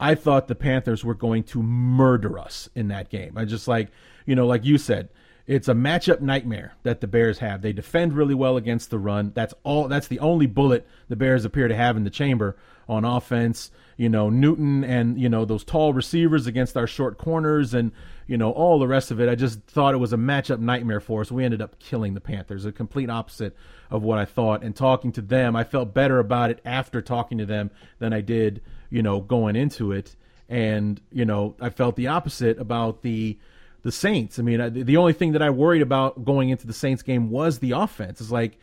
I 0.00 0.14
thought 0.14 0.46
the 0.46 0.54
Panthers 0.54 1.04
were 1.04 1.14
going 1.14 1.42
to 1.44 1.62
murder 1.62 2.38
us 2.38 2.68
in 2.74 2.88
that 2.88 3.10
game. 3.10 3.36
I 3.36 3.44
just 3.44 3.66
like, 3.66 3.88
you 4.28 4.36
know, 4.36 4.46
like 4.46 4.62
you 4.62 4.76
said, 4.76 5.08
it's 5.46 5.68
a 5.68 5.72
matchup 5.72 6.20
nightmare 6.20 6.74
that 6.82 7.00
the 7.00 7.06
Bears 7.06 7.38
have. 7.38 7.62
They 7.62 7.72
defend 7.72 8.12
really 8.12 8.34
well 8.34 8.58
against 8.58 8.90
the 8.90 8.98
run. 8.98 9.32
That's 9.34 9.54
all. 9.62 9.88
That's 9.88 10.08
the 10.08 10.18
only 10.18 10.44
bullet 10.44 10.86
the 11.08 11.16
Bears 11.16 11.46
appear 11.46 11.66
to 11.66 11.74
have 11.74 11.96
in 11.96 12.04
the 12.04 12.10
chamber 12.10 12.54
on 12.90 13.06
offense. 13.06 13.70
You 13.96 14.10
know, 14.10 14.28
Newton 14.28 14.84
and 14.84 15.18
you 15.18 15.30
know 15.30 15.46
those 15.46 15.64
tall 15.64 15.94
receivers 15.94 16.46
against 16.46 16.76
our 16.76 16.86
short 16.86 17.16
corners 17.16 17.72
and 17.72 17.90
you 18.26 18.36
know 18.36 18.50
all 18.50 18.78
the 18.78 18.86
rest 18.86 19.10
of 19.10 19.18
it. 19.18 19.30
I 19.30 19.34
just 19.34 19.62
thought 19.62 19.94
it 19.94 19.98
was 19.98 20.12
a 20.12 20.18
matchup 20.18 20.60
nightmare 20.60 21.00
for 21.00 21.22
us. 21.22 21.32
We 21.32 21.42
ended 21.42 21.62
up 21.62 21.78
killing 21.78 22.12
the 22.12 22.20
Panthers. 22.20 22.66
A 22.66 22.70
complete 22.70 23.08
opposite 23.08 23.56
of 23.90 24.02
what 24.02 24.18
I 24.18 24.26
thought. 24.26 24.62
And 24.62 24.76
talking 24.76 25.10
to 25.12 25.22
them, 25.22 25.56
I 25.56 25.64
felt 25.64 25.94
better 25.94 26.18
about 26.18 26.50
it 26.50 26.60
after 26.66 27.00
talking 27.00 27.38
to 27.38 27.46
them 27.46 27.70
than 27.98 28.12
I 28.12 28.20
did, 28.20 28.60
you 28.90 29.02
know, 29.02 29.22
going 29.22 29.56
into 29.56 29.90
it. 29.92 30.16
And 30.50 31.00
you 31.10 31.24
know, 31.24 31.56
I 31.62 31.70
felt 31.70 31.96
the 31.96 32.08
opposite 32.08 32.58
about 32.58 33.00
the 33.00 33.38
the 33.82 33.92
Saints. 33.92 34.38
I 34.38 34.42
mean, 34.42 34.84
the 34.84 34.96
only 34.96 35.12
thing 35.12 35.32
that 35.32 35.42
I 35.42 35.50
worried 35.50 35.82
about 35.82 36.24
going 36.24 36.50
into 36.50 36.66
the 36.66 36.72
Saints 36.72 37.02
game 37.02 37.30
was 37.30 37.58
the 37.58 37.72
offense. 37.72 38.20
It's 38.20 38.30
like, 38.30 38.58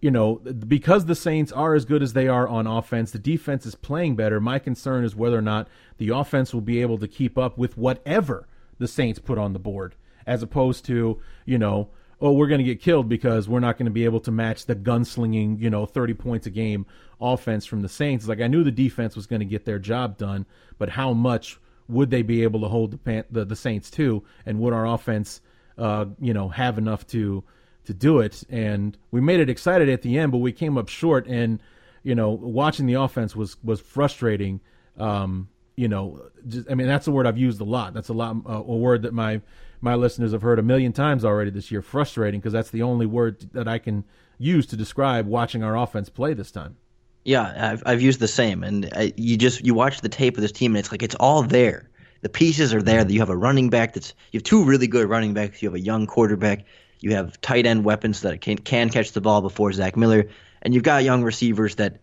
you 0.00 0.10
know, 0.10 0.36
because 0.36 1.04
the 1.04 1.14
Saints 1.14 1.52
are 1.52 1.74
as 1.74 1.84
good 1.84 2.02
as 2.02 2.12
they 2.12 2.28
are 2.28 2.48
on 2.48 2.66
offense, 2.66 3.10
the 3.10 3.18
defense 3.18 3.66
is 3.66 3.74
playing 3.74 4.16
better. 4.16 4.40
My 4.40 4.58
concern 4.58 5.04
is 5.04 5.14
whether 5.14 5.38
or 5.38 5.42
not 5.42 5.68
the 5.98 6.08
offense 6.10 6.54
will 6.54 6.62
be 6.62 6.80
able 6.80 6.98
to 6.98 7.08
keep 7.08 7.36
up 7.36 7.58
with 7.58 7.76
whatever 7.76 8.48
the 8.78 8.88
Saints 8.88 9.18
put 9.18 9.38
on 9.38 9.52
the 9.52 9.58
board, 9.58 9.94
as 10.26 10.42
opposed 10.42 10.86
to, 10.86 11.20
you 11.44 11.58
know, 11.58 11.90
oh, 12.22 12.32
we're 12.32 12.46
going 12.46 12.58
to 12.58 12.64
get 12.64 12.80
killed 12.80 13.08
because 13.08 13.48
we're 13.48 13.60
not 13.60 13.76
going 13.76 13.86
to 13.86 13.92
be 13.92 14.04
able 14.04 14.20
to 14.20 14.30
match 14.30 14.66
the 14.66 14.74
gunslinging, 14.74 15.60
you 15.60 15.70
know, 15.70 15.86
30 15.86 16.14
points 16.14 16.46
a 16.46 16.50
game 16.50 16.86
offense 17.20 17.66
from 17.66 17.82
the 17.82 17.88
Saints. 17.88 18.26
Like 18.28 18.40
I 18.40 18.46
knew 18.46 18.64
the 18.64 18.70
defense 18.70 19.16
was 19.16 19.26
going 19.26 19.40
to 19.40 19.46
get 19.46 19.64
their 19.64 19.78
job 19.78 20.16
done, 20.16 20.46
but 20.78 20.90
how 20.90 21.12
much 21.12 21.58
would 21.90 22.10
they 22.10 22.22
be 22.22 22.42
able 22.42 22.60
to 22.60 22.68
hold 22.68 22.92
the 22.92 23.24
the, 23.30 23.44
the 23.44 23.56
Saints 23.56 23.90
too, 23.90 24.24
and 24.46 24.60
would 24.60 24.72
our 24.72 24.86
offense, 24.86 25.40
uh, 25.78 26.06
you 26.20 26.32
know, 26.32 26.48
have 26.48 26.78
enough 26.78 27.06
to 27.08 27.44
to 27.84 27.94
do 27.94 28.20
it? 28.20 28.42
And 28.48 28.96
we 29.10 29.20
made 29.20 29.40
it 29.40 29.50
excited 29.50 29.88
at 29.88 30.02
the 30.02 30.18
end, 30.18 30.32
but 30.32 30.38
we 30.38 30.52
came 30.52 30.78
up 30.78 30.88
short. 30.88 31.26
And 31.26 31.60
you 32.02 32.14
know, 32.14 32.30
watching 32.30 32.86
the 32.86 32.94
offense 32.94 33.36
was 33.36 33.56
was 33.62 33.80
frustrating. 33.80 34.60
Um, 34.98 35.48
you 35.76 35.88
know, 35.88 36.20
just, 36.46 36.70
I 36.70 36.74
mean, 36.74 36.86
that's 36.86 37.06
a 37.06 37.10
word 37.10 37.26
I've 37.26 37.38
used 37.38 37.60
a 37.60 37.64
lot. 37.64 37.94
That's 37.94 38.08
a 38.08 38.12
lot 38.12 38.36
uh, 38.48 38.62
a 38.62 38.76
word 38.76 39.02
that 39.02 39.14
my 39.14 39.40
my 39.80 39.94
listeners 39.94 40.32
have 40.32 40.42
heard 40.42 40.58
a 40.58 40.62
million 40.62 40.92
times 40.92 41.24
already 41.24 41.50
this 41.50 41.70
year. 41.70 41.82
Frustrating 41.82 42.40
because 42.40 42.52
that's 42.52 42.70
the 42.70 42.82
only 42.82 43.06
word 43.06 43.50
that 43.52 43.66
I 43.66 43.78
can 43.78 44.04
use 44.38 44.66
to 44.66 44.76
describe 44.76 45.26
watching 45.26 45.62
our 45.62 45.76
offense 45.76 46.08
play 46.08 46.34
this 46.34 46.50
time. 46.50 46.76
Yeah, 47.24 47.72
I've 47.72 47.82
I've 47.84 48.02
used 48.02 48.20
the 48.20 48.28
same, 48.28 48.64
and 48.64 48.88
I, 48.94 49.12
you 49.16 49.36
just 49.36 49.64
you 49.64 49.74
watch 49.74 50.00
the 50.00 50.08
tape 50.08 50.36
of 50.36 50.42
this 50.42 50.52
team, 50.52 50.72
and 50.72 50.78
it's 50.78 50.90
like 50.90 51.02
it's 51.02 51.14
all 51.16 51.42
there. 51.42 51.90
The 52.22 52.28
pieces 52.28 52.72
are 52.72 52.82
there. 52.82 53.04
That 53.04 53.12
you 53.12 53.20
have 53.20 53.30
a 53.30 53.36
running 53.36 53.68
back 53.68 53.94
that's 53.94 54.14
you 54.32 54.38
have 54.38 54.44
two 54.44 54.64
really 54.64 54.86
good 54.86 55.08
running 55.08 55.34
backs. 55.34 55.62
You 55.62 55.68
have 55.68 55.74
a 55.74 55.80
young 55.80 56.06
quarterback. 56.06 56.64
You 57.00 57.14
have 57.14 57.40
tight 57.40 57.66
end 57.66 57.84
weapons 57.84 58.22
that 58.22 58.40
can 58.40 58.56
can 58.58 58.88
catch 58.88 59.12
the 59.12 59.20
ball 59.20 59.42
before 59.42 59.72
Zach 59.72 59.96
Miller, 59.96 60.28
and 60.62 60.72
you've 60.72 60.82
got 60.82 61.04
young 61.04 61.22
receivers 61.22 61.74
that 61.76 62.00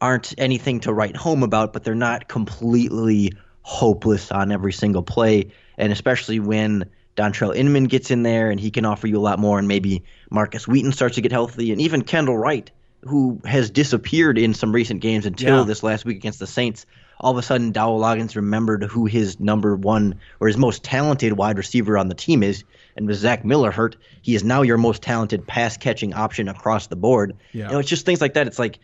aren't 0.00 0.34
anything 0.38 0.80
to 0.80 0.92
write 0.92 1.16
home 1.16 1.42
about, 1.42 1.72
but 1.72 1.84
they're 1.84 1.94
not 1.94 2.28
completely 2.28 3.32
hopeless 3.62 4.30
on 4.30 4.52
every 4.52 4.72
single 4.72 5.02
play, 5.02 5.52
and 5.78 5.92
especially 5.92 6.40
when 6.40 6.84
Dontrelle 7.16 7.54
Inman 7.54 7.84
gets 7.84 8.10
in 8.10 8.22
there 8.22 8.50
and 8.50 8.58
he 8.58 8.70
can 8.70 8.84
offer 8.84 9.06
you 9.06 9.18
a 9.18 9.20
lot 9.20 9.38
more, 9.38 9.58
and 9.58 9.68
maybe 9.68 10.04
Markus 10.30 10.66
Wheaton 10.66 10.92
starts 10.92 11.16
to 11.16 11.20
get 11.20 11.32
healthy, 11.32 11.72
and 11.72 11.80
even 11.80 12.02
Kendall 12.02 12.38
Wright 12.38 12.70
who 13.02 13.40
has 13.44 13.70
disappeared 13.70 14.38
in 14.38 14.54
some 14.54 14.72
recent 14.72 15.00
games 15.00 15.26
until 15.26 15.58
yeah. 15.58 15.64
this 15.64 15.82
last 15.82 16.04
week 16.04 16.16
against 16.16 16.38
the 16.38 16.46
Saints. 16.46 16.86
All 17.18 17.32
of 17.32 17.38
a 17.38 17.42
sudden, 17.42 17.72
Dowell 17.72 18.00
Loggains 18.00 18.34
remembered 18.34 18.82
who 18.84 19.06
his 19.06 19.38
number 19.40 19.76
one 19.76 20.18
or 20.38 20.48
his 20.48 20.56
most 20.56 20.82
talented 20.82 21.34
wide 21.34 21.58
receiver 21.58 21.98
on 21.98 22.08
the 22.08 22.14
team 22.14 22.42
is. 22.42 22.64
And 22.96 23.06
with 23.06 23.18
Zach 23.18 23.44
Miller 23.44 23.70
hurt, 23.70 23.96
he 24.22 24.34
is 24.34 24.42
now 24.42 24.62
your 24.62 24.78
most 24.78 25.02
talented 25.02 25.46
pass 25.46 25.76
catching 25.76 26.14
option 26.14 26.48
across 26.48 26.86
the 26.86 26.96
board. 26.96 27.36
Yeah. 27.52 27.66
You 27.66 27.72
know, 27.72 27.78
it's 27.78 27.88
just 27.88 28.06
things 28.06 28.20
like 28.20 28.34
that. 28.34 28.46
It's 28.46 28.58
like 28.58 28.78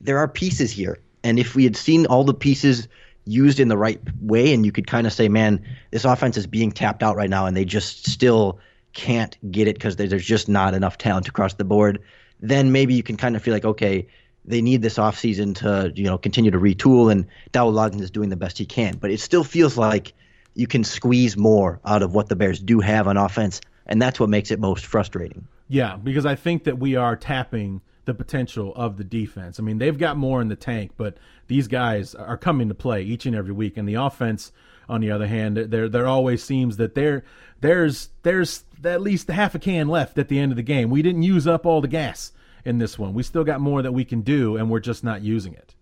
there 0.00 0.18
are 0.18 0.28
pieces 0.28 0.70
here. 0.70 0.98
And 1.22 1.38
if 1.38 1.54
we 1.54 1.64
had 1.64 1.76
seen 1.76 2.06
all 2.06 2.24
the 2.24 2.34
pieces 2.34 2.88
used 3.24 3.60
in 3.60 3.68
the 3.68 3.78
right 3.78 4.00
way, 4.20 4.52
and 4.52 4.66
you 4.66 4.72
could 4.72 4.86
kind 4.86 5.06
of 5.06 5.12
say, 5.12 5.28
man, 5.28 5.64
this 5.90 6.04
offense 6.04 6.36
is 6.36 6.46
being 6.46 6.72
tapped 6.72 7.02
out 7.02 7.16
right 7.16 7.30
now, 7.30 7.46
and 7.46 7.56
they 7.56 7.64
just 7.64 8.06
still 8.08 8.58
can't 8.92 9.38
get 9.50 9.68
it 9.68 9.74
because 9.74 9.96
there's 9.96 10.24
just 10.24 10.48
not 10.48 10.74
enough 10.74 10.98
talent 10.98 11.28
across 11.28 11.54
the 11.54 11.64
board 11.64 12.00
then 12.42 12.72
maybe 12.72 12.92
you 12.92 13.02
can 13.02 13.16
kind 13.16 13.34
of 13.36 13.42
feel 13.42 13.54
like, 13.54 13.64
okay, 13.64 14.06
they 14.44 14.60
need 14.60 14.82
this 14.82 14.98
offseason 14.98 15.54
to, 15.54 15.92
you 15.94 16.04
know, 16.04 16.18
continue 16.18 16.50
to 16.50 16.58
retool 16.58 17.10
and 17.10 17.26
Dowell 17.52 17.72
Loggains 17.72 18.02
is 18.02 18.10
doing 18.10 18.28
the 18.28 18.36
best 18.36 18.58
he 18.58 18.66
can. 18.66 18.96
But 18.96 19.10
it 19.10 19.20
still 19.20 19.44
feels 19.44 19.78
like 19.78 20.12
you 20.54 20.66
can 20.66 20.84
squeeze 20.84 21.36
more 21.36 21.80
out 21.84 22.02
of 22.02 22.12
what 22.14 22.28
the 22.28 22.36
Bears 22.36 22.60
do 22.60 22.80
have 22.80 23.08
on 23.08 23.16
offense, 23.16 23.60
and 23.86 24.02
that's 24.02 24.20
what 24.20 24.28
makes 24.28 24.50
it 24.50 24.60
most 24.60 24.84
frustrating. 24.84 25.46
Yeah, 25.68 25.96
because 25.96 26.26
I 26.26 26.34
think 26.34 26.64
that 26.64 26.78
we 26.78 26.96
are 26.96 27.16
tapping 27.16 27.80
the 28.04 28.14
potential 28.14 28.74
of 28.74 28.96
the 28.96 29.04
defense. 29.04 29.60
I 29.60 29.62
mean, 29.62 29.78
they've 29.78 29.96
got 29.96 30.16
more 30.16 30.42
in 30.42 30.48
the 30.48 30.56
tank, 30.56 30.92
but 30.96 31.16
these 31.46 31.68
guys 31.68 32.14
are 32.14 32.36
coming 32.36 32.68
to 32.68 32.74
play 32.74 33.02
each 33.02 33.26
and 33.26 33.36
every 33.36 33.52
week. 33.52 33.76
And 33.76 33.88
the 33.88 33.94
offense, 33.94 34.52
on 34.88 35.00
the 35.00 35.10
other 35.10 35.26
hand, 35.26 35.56
there 35.56 35.88
there 35.88 36.06
always 36.06 36.42
seems 36.42 36.76
that 36.76 36.94
there 36.94 37.24
there's 37.60 38.10
there's 38.22 38.64
at 38.84 39.00
least 39.00 39.28
half 39.28 39.54
a 39.54 39.58
can 39.58 39.88
left 39.88 40.18
at 40.18 40.28
the 40.28 40.38
end 40.38 40.52
of 40.52 40.56
the 40.56 40.62
game. 40.62 40.90
We 40.90 41.02
didn't 41.02 41.22
use 41.22 41.46
up 41.46 41.66
all 41.66 41.80
the 41.80 41.88
gas 41.88 42.32
in 42.64 42.78
this 42.78 42.98
one. 42.98 43.14
We 43.14 43.22
still 43.22 43.44
got 43.44 43.60
more 43.60 43.82
that 43.82 43.92
we 43.92 44.04
can 44.04 44.22
do, 44.22 44.56
and 44.56 44.70
we're 44.70 44.80
just 44.80 45.04
not 45.04 45.22
using 45.22 45.54
it. 45.54 45.74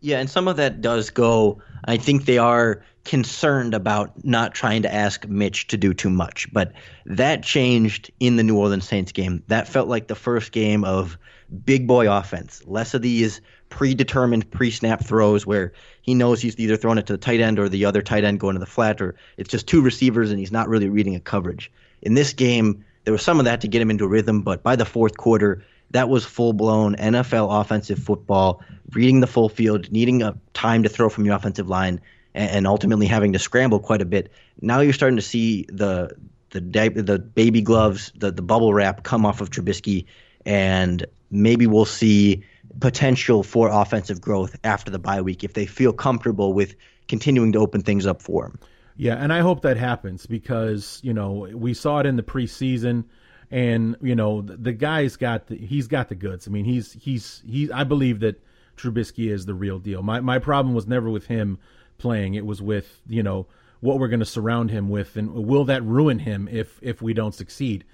Yeah, 0.00 0.18
and 0.18 0.28
some 0.28 0.48
of 0.48 0.56
that 0.56 0.82
does 0.82 1.10
go. 1.10 1.62
I 1.86 1.96
think 1.96 2.26
they 2.26 2.36
are 2.38 2.82
concerned 3.04 3.74
about 3.74 4.24
not 4.24 4.54
trying 4.54 4.82
to 4.82 4.92
ask 4.92 5.26
Mitch 5.26 5.66
to 5.68 5.76
do 5.76 5.94
too 5.94 6.10
much, 6.10 6.50
but 6.52 6.72
that 7.06 7.42
changed 7.42 8.10
in 8.20 8.36
the 8.36 8.42
New 8.42 8.58
Orleans 8.58 8.86
Saints 8.86 9.12
game. 9.12 9.42
That 9.48 9.68
felt 9.68 9.88
like 9.88 10.08
the 10.08 10.14
first 10.14 10.52
game 10.52 10.84
of 10.84 11.18
big 11.64 11.86
boy 11.86 12.10
offense. 12.10 12.62
Less 12.66 12.94
of 12.94 13.02
these 13.02 13.40
predetermined 13.74 14.48
pre-snap 14.52 15.04
throws 15.04 15.44
where 15.44 15.72
he 16.00 16.14
knows 16.14 16.40
he's 16.40 16.56
either 16.60 16.76
throwing 16.76 16.96
it 16.96 17.06
to 17.06 17.12
the 17.12 17.18
tight 17.18 17.40
end 17.40 17.58
or 17.58 17.68
the 17.68 17.84
other 17.84 18.00
tight 18.00 18.22
end 18.22 18.38
going 18.38 18.54
to 18.54 18.60
the 18.60 18.66
flat, 18.66 19.00
or 19.00 19.16
it's 19.36 19.50
just 19.50 19.66
two 19.66 19.82
receivers 19.82 20.30
and 20.30 20.38
he's 20.38 20.52
not 20.52 20.68
really 20.68 20.88
reading 20.88 21.16
a 21.16 21.20
coverage. 21.20 21.72
In 22.00 22.14
this 22.14 22.32
game, 22.32 22.84
there 23.02 23.10
was 23.10 23.20
some 23.20 23.40
of 23.40 23.46
that 23.46 23.60
to 23.62 23.68
get 23.68 23.82
him 23.82 23.90
into 23.90 24.06
rhythm, 24.06 24.42
but 24.42 24.62
by 24.62 24.76
the 24.76 24.84
fourth 24.84 25.16
quarter, 25.16 25.64
that 25.90 26.08
was 26.08 26.24
full 26.24 26.52
blown 26.52 26.94
NFL 26.94 27.60
offensive 27.60 27.98
football, 27.98 28.62
reading 28.92 29.18
the 29.18 29.26
full 29.26 29.48
field, 29.48 29.90
needing 29.90 30.22
a 30.22 30.38
time 30.52 30.84
to 30.84 30.88
throw 30.88 31.08
from 31.08 31.24
your 31.24 31.34
offensive 31.34 31.68
line, 31.68 32.00
and, 32.32 32.68
ultimately 32.68 33.06
having 33.06 33.32
to 33.32 33.40
scramble 33.40 33.80
quite 33.80 34.00
a 34.00 34.04
bit. 34.04 34.30
Now 34.62 34.80
you're 34.80 34.92
starting 34.92 35.16
to 35.16 35.22
see 35.22 35.66
the 35.68 36.14
the 36.50 36.60
the 36.60 37.18
baby 37.18 37.60
gloves, 37.60 38.12
the 38.14 38.30
the 38.30 38.42
bubble 38.42 38.72
wrap 38.72 39.02
come 39.02 39.26
off 39.26 39.40
of 39.40 39.50
Trubisky, 39.50 40.04
and 40.46 41.04
maybe 41.32 41.66
we'll 41.66 41.84
see 41.84 42.44
potential 42.80 43.42
for 43.42 43.68
offensive 43.70 44.20
growth 44.20 44.56
after 44.64 44.90
the 44.90 44.98
bye 44.98 45.20
week 45.20 45.44
if 45.44 45.54
they 45.54 45.66
feel 45.66 45.92
comfortable 45.92 46.52
with 46.52 46.74
continuing 47.08 47.52
to 47.52 47.58
open 47.58 47.82
things 47.82 48.06
up 48.06 48.22
for 48.22 48.46
him. 48.46 48.58
Yeah, 48.96 49.14
and 49.14 49.32
I 49.32 49.40
hope 49.40 49.62
that 49.62 49.76
happens 49.76 50.26
because 50.26 51.00
you 51.02 51.12
know 51.12 51.48
we 51.52 51.74
saw 51.74 51.98
it 51.98 52.06
in 52.06 52.16
the 52.16 52.22
preseason 52.22 53.04
and 53.50 53.96
you 54.00 54.14
know 54.14 54.42
the, 54.42 54.56
the 54.56 54.72
guy's 54.72 55.16
got 55.16 55.46
the, 55.46 55.56
he's 55.56 55.86
got 55.86 56.08
the 56.08 56.14
goods. 56.14 56.46
I 56.48 56.50
mean, 56.50 56.64
he's 56.64 56.92
he's 56.92 57.42
he. 57.46 57.70
I 57.70 57.84
believe 57.84 58.20
that 58.20 58.42
Trubisky 58.76 59.30
is 59.30 59.46
the 59.46 59.54
real 59.54 59.78
deal. 59.78 60.02
My 60.02 60.20
my 60.20 60.38
problem 60.38 60.74
was 60.74 60.86
never 60.86 61.10
with 61.10 61.26
him 61.26 61.58
playing; 61.98 62.34
it 62.34 62.46
was 62.46 62.62
with 62.62 63.00
you 63.08 63.22
know 63.22 63.46
what 63.80 63.98
we're 63.98 64.08
going 64.08 64.20
to 64.20 64.26
surround 64.26 64.70
him 64.70 64.88
with, 64.88 65.16
and 65.16 65.32
will 65.32 65.64
that 65.66 65.82
ruin 65.82 66.18
him 66.20 66.48
if 66.50 66.78
if 66.82 67.02
we 67.02 67.14
don't 67.14 67.34
succeed, 67.34 67.84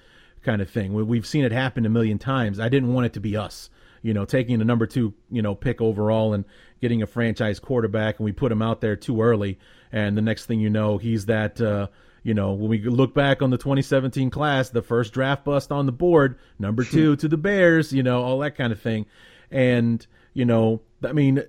kind 0.43 0.63
of 0.63 0.71
thing. 0.71 0.93
We've 0.95 1.27
seen 1.27 1.45
it 1.45 1.53
happen 1.53 1.85
a 1.85 1.91
million 1.91 2.19
times. 2.19 2.61
I 2.61 2.69
didn't 2.69 2.93
want 2.95 3.07
it 3.07 3.13
to 3.15 3.21
be 3.21 3.37
us. 3.37 3.71
You 4.03 4.15
know, 4.15 4.25
taking 4.25 4.59
the 4.59 4.65
number 4.65 4.87
two, 4.87 5.15
you 5.31 5.43
know, 5.43 5.55
pick 5.55 5.81
overall 5.81 6.33
and 6.33 6.45
getting 6.81 7.03
a 7.03 7.07
franchise 7.07 7.59
quarterback, 7.59 8.19
and 8.19 8.25
we 8.25 8.33
put 8.33 8.51
him 8.51 8.63
out 8.63 8.81
there 8.81 8.97
too 8.97 9.21
early, 9.21 9.59
and 9.93 10.17
the 10.17 10.23
next 10.23 10.47
thing 10.47 10.61
you 10.61 10.71
know, 10.71 10.99
he's 10.99 11.27
that. 11.27 11.61
Uh, 11.61 11.89
you 12.23 12.35
know, 12.35 12.53
when 12.53 12.69
we 12.69 12.83
look 12.83 13.15
back 13.15 13.41
on 13.41 13.49
the 13.49 13.57
2017 13.57 14.29
class, 14.29 14.69
the 14.69 14.83
first 14.83 15.15
draft 15.15 15.43
bust 15.43 15.73
on 15.73 15.87
the 15.87 15.93
board, 15.93 16.39
number 16.59 16.85
two 16.85 17.17
to 17.17 17.29
the 17.29 17.39
Bears, 17.39 17.95
you 17.95 18.03
know, 18.03 18.23
all 18.23 18.41
that 18.41 18.57
kind 18.57 18.75
of 18.75 18.81
thing. 18.81 19.07
And, 19.51 20.07
you 20.35 20.45
know, 20.45 20.83
I 21.03 21.13
mean, 21.15 21.43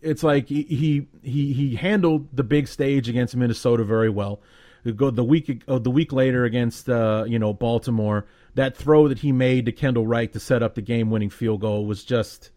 it's 0.00 0.22
like 0.22 0.48
he 0.48 0.62
he 0.62 1.06
he 1.22 1.76
handled 1.76 2.28
the 2.32 2.44
big 2.44 2.68
stage 2.68 3.08
against 3.08 3.36
Minnesota 3.36 3.84
very 3.84 4.10
well. 4.10 4.40
Go 4.96 5.10
the 5.10 5.24
week 5.24 5.64
the 5.66 5.90
week 5.90 6.12
later 6.12 6.44
against 6.44 6.88
uh, 6.88 7.24
you 7.26 7.38
know 7.38 7.52
Baltimore, 7.52 8.26
that 8.58 8.76
throw 8.76 9.06
that 9.06 9.20
he 9.20 9.30
made 9.30 9.66
to 9.66 9.72
Kendall 9.72 10.04
Wright 10.04 10.32
to 10.32 10.40
set 10.40 10.64
up 10.64 10.74
the 10.74 10.82
game 10.82 11.10
winning 11.10 11.30
field 11.30 11.60
goal 11.60 11.86
was 11.86 12.02
just 12.02 12.50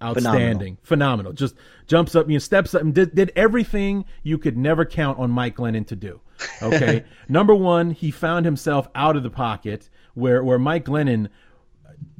outstanding, 0.00 0.76
phenomenal. 0.76 0.78
phenomenal. 0.82 1.32
Just 1.32 1.56
jumps 1.88 2.14
up, 2.14 2.28
you 2.28 2.34
know, 2.34 2.38
steps 2.38 2.76
up, 2.76 2.82
and 2.82 2.94
did, 2.94 3.12
did 3.12 3.32
everything 3.34 4.04
you 4.22 4.38
could 4.38 4.56
never 4.56 4.84
count 4.84 5.18
on 5.18 5.32
Mike 5.32 5.56
Glennon 5.56 5.84
to 5.88 5.96
do. 5.96 6.20
Okay. 6.62 7.04
Number 7.28 7.56
one, 7.56 7.90
he 7.90 8.12
found 8.12 8.44
himself 8.44 8.86
out 8.94 9.16
of 9.16 9.24
the 9.24 9.30
pocket 9.30 9.90
where, 10.14 10.44
where 10.44 10.60
Mike 10.60 10.84
Glennon. 10.84 11.28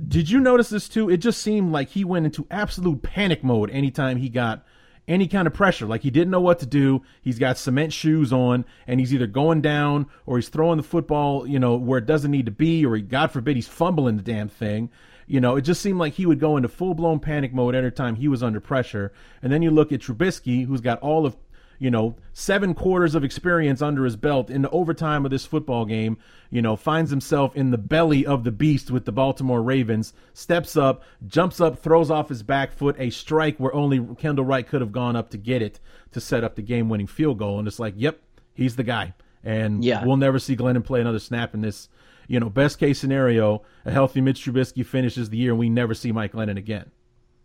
Did 0.08 0.28
you 0.28 0.40
notice 0.40 0.70
this 0.70 0.88
too? 0.88 1.08
It 1.08 1.18
just 1.18 1.40
seemed 1.40 1.70
like 1.70 1.90
he 1.90 2.04
went 2.04 2.26
into 2.26 2.44
absolute 2.50 3.02
panic 3.02 3.44
mode 3.44 3.70
anytime 3.70 4.16
he 4.16 4.28
got 4.28 4.64
any 5.08 5.26
kind 5.26 5.48
of 5.48 5.54
pressure. 5.54 5.86
Like 5.86 6.02
he 6.02 6.10
didn't 6.10 6.30
know 6.30 6.40
what 6.40 6.60
to 6.60 6.66
do. 6.66 7.02
He's 7.22 7.38
got 7.38 7.58
cement 7.58 7.92
shoes 7.92 8.32
on, 8.32 8.64
and 8.86 9.00
he's 9.00 9.12
either 9.12 9.26
going 9.26 9.62
down 9.62 10.06
or 10.26 10.36
he's 10.36 10.48
throwing 10.48 10.76
the 10.76 10.82
football, 10.82 11.46
you 11.46 11.58
know, 11.58 11.74
where 11.76 11.98
it 11.98 12.06
doesn't 12.06 12.30
need 12.30 12.46
to 12.46 12.52
be, 12.52 12.84
or 12.84 12.94
he, 12.94 13.02
God 13.02 13.32
forbid, 13.32 13.56
he's 13.56 13.66
fumbling 13.66 14.16
the 14.16 14.22
damn 14.22 14.48
thing. 14.48 14.90
You 15.26 15.40
know, 15.40 15.56
it 15.56 15.62
just 15.62 15.82
seemed 15.82 15.98
like 15.98 16.14
he 16.14 16.26
would 16.26 16.40
go 16.40 16.56
into 16.56 16.68
full 16.68 16.94
blown 16.94 17.18
panic 17.18 17.52
mode 17.52 17.74
every 17.74 17.92
time 17.92 18.16
he 18.16 18.28
was 18.28 18.42
under 18.42 18.60
pressure. 18.60 19.12
And 19.42 19.52
then 19.52 19.62
you 19.62 19.70
look 19.70 19.92
at 19.92 20.00
Trubisky, 20.00 20.66
who's 20.66 20.80
got 20.80 21.00
all 21.00 21.26
of 21.26 21.36
you 21.78 21.90
know, 21.90 22.16
seven 22.32 22.74
quarters 22.74 23.14
of 23.14 23.22
experience 23.22 23.80
under 23.80 24.04
his 24.04 24.16
belt 24.16 24.50
in 24.50 24.62
the 24.62 24.70
overtime 24.70 25.24
of 25.24 25.30
this 25.30 25.46
football 25.46 25.84
game, 25.84 26.18
you 26.50 26.60
know, 26.60 26.74
finds 26.76 27.10
himself 27.10 27.54
in 27.54 27.70
the 27.70 27.78
belly 27.78 28.26
of 28.26 28.44
the 28.44 28.50
beast 28.50 28.90
with 28.90 29.04
the 29.04 29.12
Baltimore 29.12 29.62
Ravens, 29.62 30.12
steps 30.32 30.76
up, 30.76 31.04
jumps 31.26 31.60
up, 31.60 31.78
throws 31.78 32.10
off 32.10 32.28
his 32.28 32.42
back 32.42 32.72
foot 32.72 32.96
a 32.98 33.10
strike 33.10 33.58
where 33.58 33.74
only 33.74 34.04
Kendall 34.16 34.44
Wright 34.44 34.66
could 34.66 34.80
have 34.80 34.92
gone 34.92 35.14
up 35.14 35.30
to 35.30 35.38
get 35.38 35.62
it 35.62 35.78
to 36.12 36.20
set 36.20 36.42
up 36.42 36.56
the 36.56 36.62
game 36.62 36.88
winning 36.88 37.06
field 37.06 37.38
goal. 37.38 37.58
And 37.58 37.68
it's 37.68 37.78
like, 37.78 37.94
yep, 37.96 38.20
he's 38.54 38.76
the 38.76 38.82
guy. 38.82 39.14
And 39.44 39.84
yeah. 39.84 40.04
we'll 40.04 40.16
never 40.16 40.38
see 40.38 40.56
Glennon 40.56 40.84
play 40.84 41.00
another 41.00 41.20
snap 41.20 41.54
in 41.54 41.60
this. 41.60 41.88
You 42.26 42.38
know, 42.40 42.50
best 42.50 42.78
case 42.78 42.98
scenario, 42.98 43.62
a 43.86 43.90
healthy 43.90 44.20
Mitch 44.20 44.44
Trubisky 44.44 44.84
finishes 44.84 45.30
the 45.30 45.38
year 45.38 45.52
and 45.52 45.58
we 45.58 45.70
never 45.70 45.94
see 45.94 46.12
Mike 46.12 46.32
Glennon 46.32 46.58
again. 46.58 46.90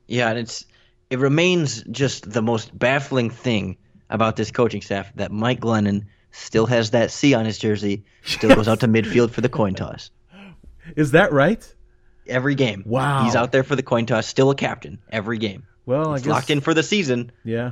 Yeah, 0.07 0.29
and 0.29 0.39
it's 0.39 0.65
it 1.09 1.19
remains 1.19 1.83
just 1.83 2.29
the 2.29 2.41
most 2.41 2.77
baffling 2.77 3.29
thing 3.29 3.77
about 4.09 4.35
this 4.35 4.51
coaching 4.51 4.81
staff 4.81 5.11
that 5.15 5.31
Mike 5.31 5.59
Glennon 5.59 6.05
still 6.31 6.65
has 6.65 6.91
that 6.91 7.11
C 7.11 7.33
on 7.33 7.45
his 7.45 7.57
jersey, 7.57 8.03
still 8.23 8.49
yes. 8.49 8.57
goes 8.57 8.67
out 8.67 8.79
to 8.81 8.87
midfield 8.87 9.31
for 9.31 9.41
the 9.41 9.49
coin 9.49 9.75
toss. 9.75 10.09
Is 10.95 11.11
that 11.11 11.31
right? 11.31 11.73
Every 12.27 12.55
game. 12.55 12.83
Wow. 12.85 13.23
He's 13.23 13.35
out 13.35 13.51
there 13.51 13.63
for 13.63 13.75
the 13.75 13.83
coin 13.83 14.05
toss, 14.05 14.27
still 14.27 14.49
a 14.49 14.55
captain 14.55 14.99
every 15.11 15.37
game. 15.37 15.63
Well, 15.85 16.13
He's 16.13 16.23
I 16.23 16.25
guess 16.25 16.31
locked 16.31 16.49
in 16.49 16.61
for 16.61 16.73
the 16.73 16.83
season. 16.83 17.31
Yeah. 17.43 17.71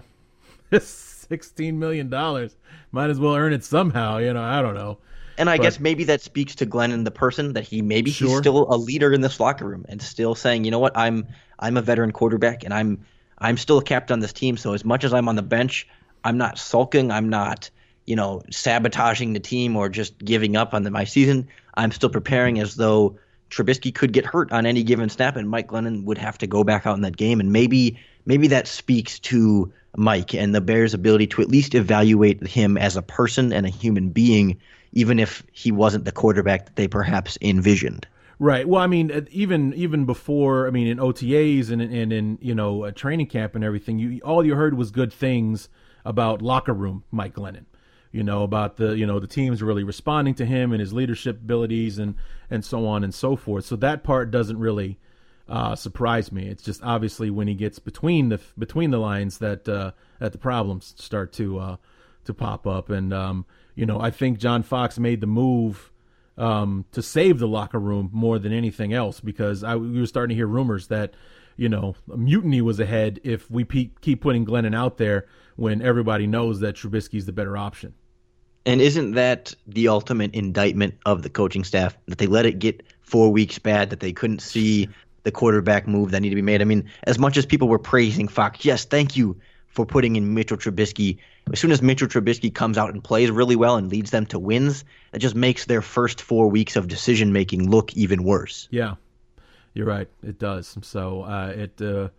Sixteen 0.80 1.80
million 1.80 2.10
dollars. 2.10 2.56
Might 2.92 3.10
as 3.10 3.20
well 3.20 3.36
earn 3.36 3.54
it 3.54 3.64
somehow, 3.64 4.18
you 4.18 4.34
know, 4.34 4.44
I 4.44 4.62
don't 4.62 4.76
know. 4.76 4.98
And 5.38 5.50
I 5.50 5.58
but, 5.58 5.64
guess 5.64 5.80
maybe 5.80 6.04
that 6.06 6.22
speaks 6.22 6.56
to 6.56 6.66
Glennon 6.66 7.06
the 7.06 7.12
person 7.12 7.54
that 7.54 7.64
he 7.64 7.82
maybe 7.82 8.12
sure. 8.12 8.28
he's 8.28 8.38
still 8.40 8.72
a 8.72 8.78
leader 8.78 9.14
in 9.14 9.22
this 9.22 9.40
locker 9.40 9.66
room 9.66 9.86
and 9.88 10.02
still 10.02 10.36
saying, 10.36 10.66
you 10.66 10.72
know 10.72 10.80
what, 10.80 10.98
I'm 10.98 11.28
I'm 11.58 11.78
a 11.78 11.82
veteran 11.82 12.12
quarterback 12.12 12.64
and 12.64 12.74
I'm 12.74 13.06
I'm 13.38 13.58
still 13.58 13.78
a 13.78 13.84
captain 13.84 14.14
on 14.14 14.20
this 14.20 14.34
team. 14.34 14.58
So 14.58 14.74
as 14.74 14.86
much 14.86 15.04
as 15.04 15.14
I'm 15.14 15.28
on 15.30 15.36
the 15.36 15.42
bench, 15.42 15.88
I'm 16.24 16.38
not 16.38 16.58
sulking. 16.58 17.12
I'm 17.12 17.30
not, 17.30 17.70
you 18.06 18.16
know, 18.16 18.44
sabotaging 18.50 19.34
the 19.34 19.40
team 19.40 19.76
or 19.76 19.90
just 19.90 20.18
giving 20.18 20.56
up 20.56 20.74
on 20.74 20.84
the, 20.84 20.92
my 20.92 21.06
season. 21.06 21.48
I'm 21.76 21.92
still 21.92 22.10
preparing 22.10 22.60
as 22.60 22.76
though 22.76 23.18
Trubisky 23.50 23.94
could 23.94 24.14
get 24.14 24.26
hurt 24.26 24.52
on 24.52 24.66
any 24.66 24.84
given 24.84 25.10
snap, 25.10 25.36
and 25.36 25.50
Mike 25.50 25.68
Glennon 25.68 26.06
would 26.06 26.18
have 26.18 26.38
to 26.40 26.48
go 26.48 26.64
back 26.64 26.86
out 26.86 26.96
in 26.96 27.02
that 27.02 27.18
game. 27.18 27.40
And 27.40 27.52
maybe 27.52 28.00
maybe 28.26 28.48
that 28.48 28.68
speaks 28.68 29.20
to 29.20 29.72
Mike 29.96 30.34
and 30.34 30.56
the 30.56 30.62
Bears' 30.62 30.94
ability 30.94 31.28
to 31.28 31.42
at 31.42 31.50
least 31.50 31.76
evaluate 31.76 32.46
him 32.48 32.78
as 32.78 32.96
a 32.96 33.02
person 33.02 33.52
and 33.52 33.66
a 33.66 33.70
human 33.70 34.10
being, 34.10 34.60
even 34.94 35.20
if 35.20 35.44
he 35.52 35.72
wasn't 35.72 36.06
the 36.06 36.12
quarterback 36.12 36.66
that 36.66 36.76
they 36.76 36.88
perhaps 36.88 37.38
envisioned. 37.42 38.08
Right. 38.40 38.68
Well, 38.68 38.82
I 38.82 38.88
mean, 38.88 39.12
uh, 39.12 39.22
even 39.30 39.74
even 39.74 40.06
before, 40.06 40.68
I 40.68 40.72
mean, 40.72 40.88
in 40.88 40.98
OTAs 40.98 41.70
and 41.70 41.82
and 41.82 42.14
in 42.14 42.40
you 42.42 42.56
know 42.56 42.86
a 42.86 42.92
training 42.92 43.28
camp 43.28 43.54
and 43.54 43.64
everything, 43.64 44.00
you 44.00 44.20
all 44.24 44.46
you 44.46 44.56
heard 44.56 44.76
was 44.76 44.92
good 44.92 45.12
things 45.14 45.70
about 46.06 46.42
locker 46.42 46.74
room 46.74 47.04
Mike 47.12 47.36
Glennon. 47.36 47.66
You 48.12 48.24
know 48.24 48.44
about 48.44 48.76
the 48.76 48.98
you 48.98 49.06
know 49.06 49.20
the 49.20 49.28
teams 49.28 49.64
really 49.64 49.84
responding 49.84 50.36
to 50.36 50.46
him 50.46 50.74
and 50.74 50.82
his 50.82 50.92
leadership 50.92 51.38
abilities 51.38 51.98
and 51.98 52.16
and 52.50 52.64
so 52.66 52.86
on 52.86 53.04
and 53.04 53.14
so 53.14 53.36
forth. 53.36 53.66
So 53.66 53.78
that 53.78 54.04
part 54.04 54.32
doesn't 54.32 54.60
really 54.60 55.00
uh, 55.48 55.76
surprise 55.76 56.32
me. 56.32 56.48
It's 56.48 56.64
just 56.64 56.84
obviously 56.84 57.30
when 57.30 57.48
he 57.48 57.54
gets 57.54 57.80
between 57.80 58.30
the 58.30 58.40
between 58.58 58.92
the 58.92 58.98
lines 58.98 59.38
that 59.38 59.68
uh, 59.68 59.92
that 60.20 60.34
the 60.34 60.38
problems 60.38 60.94
start 60.98 61.32
to 61.34 61.60
uh, 61.60 61.76
to 62.26 62.34
pop 62.34 62.68
up. 62.68 62.90
And 62.90 63.14
um, 63.14 63.46
you 63.76 63.86
know 63.86 64.00
I 64.00 64.12
think 64.12 64.40
John 64.40 64.64
Fox 64.64 65.00
made 65.00 65.22
the 65.22 65.28
move 65.28 65.92
um, 66.38 66.86
to 66.92 67.02
save 67.02 67.40
the 67.40 67.48
locker 67.48 67.80
room 67.80 68.10
more 68.12 68.40
than 68.40 68.52
anything 68.52 68.94
else 68.94 69.20
because 69.20 69.64
I, 69.64 69.76
we 69.76 70.00
were 70.00 70.06
starting 70.06 70.36
to 70.36 70.40
hear 70.40 70.48
rumors 70.48 70.88
that 70.88 71.14
you 71.56 71.70
know 71.70 71.96
mutiny 72.08 72.62
was 72.62 72.80
ahead 72.80 73.20
if 73.24 73.50
we 73.50 73.64
pe- 73.64 73.92
keep 74.02 74.22
putting 74.22 74.46
Glennon 74.46 74.76
out 74.76 74.98
there 74.98 75.28
when 75.62 75.80
everybody 75.84 76.26
knows 76.26 76.60
that 76.62 76.76
Trubisky's 76.76 77.28
the 77.28 77.32
better 77.32 77.56
option. 77.56 77.94
And 78.66 78.82
isn't 78.82 79.12
that 79.12 79.54
the 79.68 79.90
ultimate 79.90 80.34
indictment 80.34 80.96
of 81.06 81.22
the 81.22 81.30
coaching 81.30 81.64
staff 81.64 81.96
that 82.08 82.18
they 82.18 82.26
let 82.26 82.48
it 82.48 82.58
get 82.58 82.82
four 83.02 83.30
weeks 83.32 83.60
bad, 83.60 83.92
that 83.92 84.00
they 84.00 84.12
couldn't 84.12 84.42
see 84.42 84.90
the 85.22 85.32
quarterback 85.32 85.88
move 85.88 86.10
that 86.12 86.22
needed 86.22 86.32
to 86.32 86.36
be 86.36 86.42
made? 86.42 86.64
I 86.64 86.66
mean, 86.66 86.90
as 87.04 87.20
much 87.20 87.38
as 87.38 87.46
people 87.46 87.68
were 87.68 87.78
praising 87.78 88.28
Fox, 88.28 88.66
yes, 88.66 88.86
thank 88.86 89.16
you 89.16 89.40
for 89.68 89.86
putting 89.86 90.16
in 90.16 90.34
Mitchell 90.34 90.58
Trubisky. 90.58 91.20
As 91.54 91.60
soon 91.60 91.72
as 91.72 91.84
Mitchell 91.84 92.08
Trubisky 92.08 92.52
comes 92.52 92.80
out 92.80 92.92
and 92.92 93.04
plays 93.04 93.30
really 93.30 93.56
well 93.56 93.76
and 93.76 93.88
leads 93.88 94.10
them 94.10 94.26
to 94.28 94.40
wins, 94.40 94.84
it 95.14 95.20
just 95.20 95.36
makes 95.36 95.66
their 95.66 95.84
first 95.84 96.24
four 96.24 96.48
weeks 96.48 96.76
of 96.76 96.88
decision 96.88 97.34
making 97.34 97.70
look 97.70 97.94
even 97.94 98.24
worse. 98.24 98.68
Yeah, 98.72 98.96
you're 99.76 99.86
right. 99.86 100.08
It 100.24 100.40
does. 100.40 100.76
So 100.82 101.22
uh, 101.22 101.54
it. 101.56 101.80
Uh, 101.80 102.10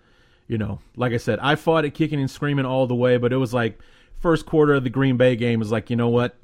you 0.53 0.59
know, 0.59 0.81
like 0.97 1.15
I 1.15 1.17
said, 1.17 1.39
I 1.41 1.55
fought 1.55 1.87
it 1.87 1.95
kicking 1.95 2.21
and 2.21 2.31
screaming 2.31 2.67
all 2.67 2.87
the 2.87 2.95
way, 2.95 3.17
but 3.17 3.33
it 3.33 3.39
was 3.39 3.55
like 3.55 3.79
first 4.19 4.45
quarter 4.45 4.75
of 4.75 4.85
the 4.85 4.91
Green 4.91 5.17
Bay 5.17 5.35
game 5.35 5.59
was 5.59 5.73
like, 5.73 5.89
you 5.89 5.97
know 5.97 6.11
what? 6.11 6.37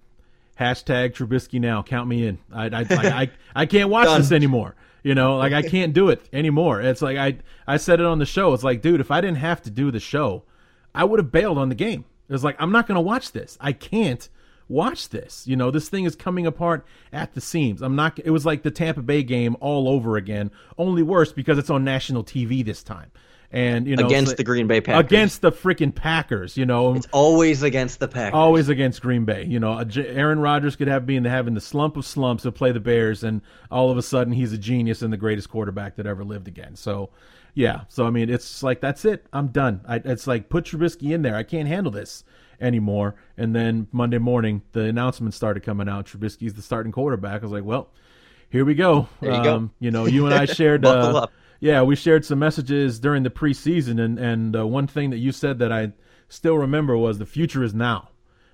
Hashtag 0.58 1.12
Trubisky 1.12 1.60
now. 1.60 1.82
Count 1.82 2.08
me 2.08 2.26
in. 2.26 2.38
I 2.50 2.68
I 2.68 2.86
I, 2.90 3.30
I, 3.54 3.66
can't 3.66 3.90
watch 3.90 4.08
this 4.16 4.32
anymore. 4.32 4.74
You 5.02 5.14
know, 5.14 5.36
like 5.36 5.52
I 5.52 5.60
can't 5.60 5.92
do 5.92 6.08
it 6.08 6.26
anymore. 6.32 6.80
It's 6.80 7.02
like 7.02 7.18
I 7.18 7.36
I 7.66 7.76
said 7.76 8.00
it 8.00 8.06
on 8.06 8.18
the 8.18 8.24
show. 8.24 8.54
It's 8.54 8.64
like, 8.64 8.80
dude, 8.80 9.00
if 9.00 9.10
I 9.10 9.20
didn't 9.20 9.36
have 9.36 9.60
to 9.62 9.70
do 9.70 9.90
the 9.90 10.00
show, 10.00 10.42
I 10.94 11.04
would 11.04 11.20
have 11.20 11.30
bailed 11.30 11.58
on 11.58 11.68
the 11.68 11.74
game. 11.74 12.06
It's 12.30 12.42
like 12.42 12.56
I'm 12.58 12.72
not 12.72 12.86
going 12.86 12.96
to 12.96 13.02
watch 13.02 13.32
this. 13.32 13.58
I 13.60 13.72
can't 13.72 14.26
watch 14.68 15.10
this. 15.10 15.46
You 15.46 15.54
know, 15.54 15.70
this 15.70 15.90
thing 15.90 16.06
is 16.06 16.16
coming 16.16 16.46
apart 16.46 16.86
at 17.12 17.34
the 17.34 17.42
seams. 17.42 17.82
I'm 17.82 17.94
not. 17.94 18.18
It 18.18 18.30
was 18.30 18.46
like 18.46 18.62
the 18.62 18.70
Tampa 18.70 19.02
Bay 19.02 19.22
game 19.22 19.54
all 19.60 19.86
over 19.86 20.16
again, 20.16 20.50
only 20.78 21.02
worse 21.02 21.30
because 21.30 21.58
it's 21.58 21.70
on 21.70 21.84
national 21.84 22.24
TV 22.24 22.64
this 22.64 22.82
time 22.82 23.12
and 23.50 23.86
you 23.86 23.96
know 23.96 24.06
against 24.06 24.36
the 24.36 24.44
Green 24.44 24.66
Bay 24.66 24.80
Packers, 24.80 25.06
against 25.06 25.40
the 25.40 25.50
freaking 25.50 25.94
Packers. 25.94 26.56
You 26.56 26.66
know, 26.66 26.94
it's 26.94 27.08
always 27.12 27.62
against 27.62 27.98
the 28.00 28.08
Packers, 28.08 28.34
always 28.34 28.68
against 28.68 29.00
Green 29.00 29.24
Bay. 29.24 29.44
You 29.44 29.58
know, 29.58 29.78
Aaron 29.96 30.40
Rodgers 30.40 30.76
could 30.76 30.88
have 30.88 31.06
been 31.06 31.24
having 31.24 31.54
the 31.54 31.60
slump 31.60 31.96
of 31.96 32.04
slumps 32.04 32.42
to 32.42 32.52
play 32.52 32.72
the 32.72 32.80
Bears, 32.80 33.24
and 33.24 33.40
all 33.70 33.90
of 33.90 33.96
a 33.96 34.02
sudden 34.02 34.32
he's 34.32 34.52
a 34.52 34.58
genius 34.58 35.02
and 35.02 35.12
the 35.12 35.16
greatest 35.16 35.48
quarterback 35.48 35.96
that 35.96 36.06
ever 36.06 36.24
lived 36.24 36.46
again. 36.46 36.76
So, 36.76 37.10
yeah. 37.54 37.82
So 37.88 38.06
I 38.06 38.10
mean, 38.10 38.28
it's 38.28 38.62
like 38.62 38.80
that's 38.80 39.04
it. 39.04 39.26
I'm 39.32 39.48
done. 39.48 39.80
I, 39.88 39.96
it's 40.04 40.26
like 40.26 40.48
put 40.48 40.66
Trubisky 40.66 41.14
in 41.14 41.22
there. 41.22 41.36
I 41.36 41.42
can't 41.42 41.68
handle 41.68 41.92
this 41.92 42.24
anymore. 42.60 43.14
And 43.36 43.54
then 43.54 43.88
Monday 43.92 44.18
morning, 44.18 44.62
the 44.72 44.82
announcement 44.82 45.32
started 45.32 45.62
coming 45.62 45.88
out. 45.88 46.06
Trubisky's 46.06 46.54
the 46.54 46.62
starting 46.62 46.92
quarterback. 46.92 47.40
I 47.40 47.44
was 47.44 47.52
like, 47.52 47.64
well, 47.64 47.88
here 48.50 48.64
we 48.64 48.74
go. 48.74 49.08
There 49.20 49.30
you 49.30 49.38
um, 49.38 49.44
go. 49.44 49.70
You 49.80 49.90
know, 49.90 50.06
you 50.06 50.26
and 50.26 50.34
I 50.34 50.44
shared. 50.46 50.84
uh, 50.84 51.28
yeah, 51.60 51.82
we 51.82 51.96
shared 51.96 52.24
some 52.24 52.38
messages 52.38 53.00
during 53.00 53.22
the 53.22 53.30
preseason, 53.30 54.00
and 54.00 54.18
and 54.18 54.56
uh, 54.56 54.66
one 54.66 54.86
thing 54.86 55.10
that 55.10 55.18
you 55.18 55.32
said 55.32 55.58
that 55.58 55.72
I 55.72 55.92
still 56.28 56.56
remember 56.56 56.96
was 56.96 57.18
the 57.18 57.26
future 57.26 57.64
is 57.64 57.74
now, 57.74 58.10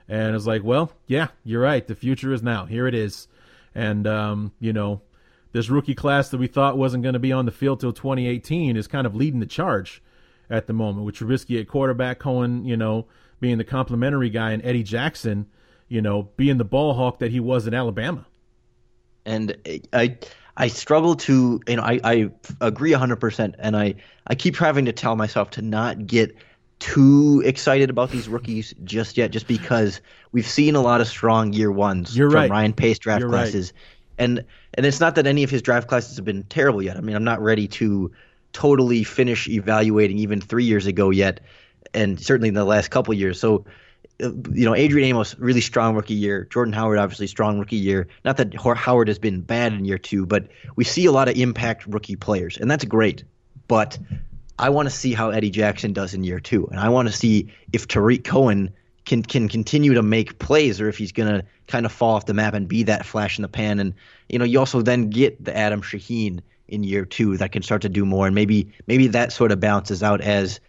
and 0.08 0.34
it's 0.34 0.46
like, 0.46 0.62
well, 0.64 0.92
yeah, 1.06 1.28
you're 1.44 1.62
right, 1.62 1.86
the 1.86 1.94
future 1.94 2.32
is 2.32 2.42
now. 2.42 2.64
Here 2.64 2.86
it 2.86 2.94
is, 2.94 3.28
and 3.74 4.06
um, 4.06 4.52
you 4.58 4.72
know, 4.72 5.02
this 5.52 5.68
rookie 5.68 5.94
class 5.94 6.30
that 6.30 6.38
we 6.38 6.46
thought 6.46 6.78
wasn't 6.78 7.02
going 7.02 7.12
to 7.12 7.18
be 7.18 7.32
on 7.32 7.44
the 7.44 7.52
field 7.52 7.80
till 7.80 7.92
2018 7.92 8.76
is 8.76 8.86
kind 8.86 9.06
of 9.06 9.14
leading 9.14 9.40
the 9.40 9.46
charge 9.46 10.02
at 10.48 10.66
the 10.66 10.72
moment 10.72 11.04
with 11.04 11.16
Trubisky 11.16 11.60
at 11.60 11.68
quarterback, 11.68 12.18
Cohen, 12.18 12.64
you 12.64 12.76
know, 12.76 13.06
being 13.40 13.58
the 13.58 13.64
complimentary 13.64 14.30
guy, 14.30 14.52
and 14.52 14.64
Eddie 14.64 14.82
Jackson, 14.82 15.46
you 15.88 16.00
know, 16.00 16.30
being 16.36 16.56
the 16.56 16.64
ball 16.64 16.94
hawk 16.94 17.18
that 17.18 17.30
he 17.30 17.40
was 17.40 17.66
in 17.66 17.74
Alabama. 17.74 18.26
And 19.26 19.56
I 19.92 20.18
I 20.56 20.68
struggle 20.68 21.16
to, 21.16 21.60
you 21.66 21.76
know, 21.76 21.82
I, 21.82 22.00
I 22.04 22.30
agree 22.60 22.92
100%. 22.92 23.54
And 23.58 23.76
I, 23.76 23.96
I 24.26 24.34
keep 24.34 24.56
having 24.56 24.84
to 24.84 24.92
tell 24.92 25.16
myself 25.16 25.50
to 25.50 25.62
not 25.62 26.06
get 26.06 26.36
too 26.78 27.42
excited 27.44 27.90
about 27.90 28.10
these 28.10 28.28
rookies 28.28 28.74
just 28.84 29.16
yet, 29.16 29.30
just 29.30 29.46
because 29.46 30.00
we've 30.32 30.46
seen 30.46 30.76
a 30.76 30.80
lot 30.80 31.00
of 31.00 31.08
strong 31.08 31.52
year 31.52 31.72
ones 31.72 32.16
You're 32.16 32.30
from 32.30 32.40
right. 32.40 32.50
Ryan 32.50 32.72
Pace 32.72 32.98
draft 32.98 33.20
You're 33.20 33.30
classes. 33.30 33.72
Right. 33.72 34.24
And, 34.24 34.44
and 34.74 34.86
it's 34.86 35.00
not 35.00 35.16
that 35.16 35.26
any 35.26 35.42
of 35.42 35.50
his 35.50 35.62
draft 35.62 35.88
classes 35.88 36.16
have 36.16 36.24
been 36.24 36.44
terrible 36.44 36.82
yet. 36.82 36.96
I 36.96 37.00
mean, 37.00 37.16
I'm 37.16 37.24
not 37.24 37.42
ready 37.42 37.66
to 37.68 38.12
totally 38.52 39.02
finish 39.02 39.48
evaluating 39.48 40.18
even 40.18 40.40
three 40.40 40.64
years 40.64 40.86
ago 40.86 41.10
yet. 41.10 41.40
And 41.92 42.20
certainly 42.20 42.48
in 42.48 42.54
the 42.54 42.64
last 42.64 42.90
couple 42.90 43.12
years. 43.14 43.40
So 43.40 43.64
Uh, 44.22 44.30
you 44.52 44.64
know, 44.64 44.74
Adrian 44.74 45.08
Amos, 45.08 45.36
really 45.38 45.60
strong 45.60 45.96
rookie 45.96 46.14
year. 46.14 46.46
Jordan 46.50 46.72
Howard, 46.72 46.98
obviously 46.98 47.26
strong 47.26 47.58
rookie 47.58 47.76
year. 47.76 48.06
Not 48.24 48.36
that 48.36 48.54
Howard 48.54 49.08
has 49.08 49.18
been 49.18 49.40
bad 49.40 49.72
in 49.72 49.84
year 49.84 49.98
two, 49.98 50.24
but 50.24 50.48
we 50.76 50.84
see 50.84 51.06
a 51.06 51.12
lot 51.12 51.28
of 51.28 51.36
impact 51.36 51.86
rookie 51.86 52.16
players, 52.16 52.56
and 52.56 52.70
that's 52.70 52.84
great. 52.84 53.24
But 53.66 53.98
I 54.58 54.70
want 54.70 54.86
to 54.86 54.94
see 54.94 55.14
how 55.14 55.30
Eddie 55.30 55.50
Jackson 55.50 55.92
does 55.92 56.14
in 56.14 56.22
year 56.22 56.38
two, 56.38 56.68
and 56.68 56.78
I 56.78 56.90
want 56.90 57.08
to 57.08 57.12
see 57.12 57.52
if 57.72 57.88
Tarik 57.88 58.24
Cohen 58.24 58.72
can 59.04 59.22
can 59.22 59.48
continue 59.48 59.94
to 59.94 60.02
make 60.02 60.38
plays, 60.38 60.80
or 60.80 60.88
if 60.88 60.96
he's 60.96 61.12
going 61.12 61.28
to 61.28 61.44
kind 61.66 61.84
of 61.84 61.92
fall 61.92 62.14
off 62.14 62.26
the 62.26 62.34
map 62.34 62.54
and 62.54 62.68
be 62.68 62.84
that 62.84 63.04
flash 63.04 63.38
in 63.38 63.42
the 63.42 63.48
pan. 63.48 63.80
And 63.80 63.94
you 64.28 64.38
know, 64.38 64.44
you 64.44 64.58
also 64.60 64.80
then 64.80 65.10
get 65.10 65.44
the 65.44 65.56
Adam 65.56 65.82
Shaheen 65.82 66.40
in 66.68 66.84
year 66.84 67.04
two 67.04 67.36
that 67.38 67.52
can 67.52 67.62
start 67.62 67.82
to 67.82 67.88
do 67.88 68.04
more, 68.04 68.26
and 68.26 68.34
maybe 68.34 68.72
maybe 68.86 69.08
that 69.08 69.32
sort 69.32 69.50
of 69.50 69.58
balances 69.58 70.02
out 70.02 70.20
as 70.20 70.60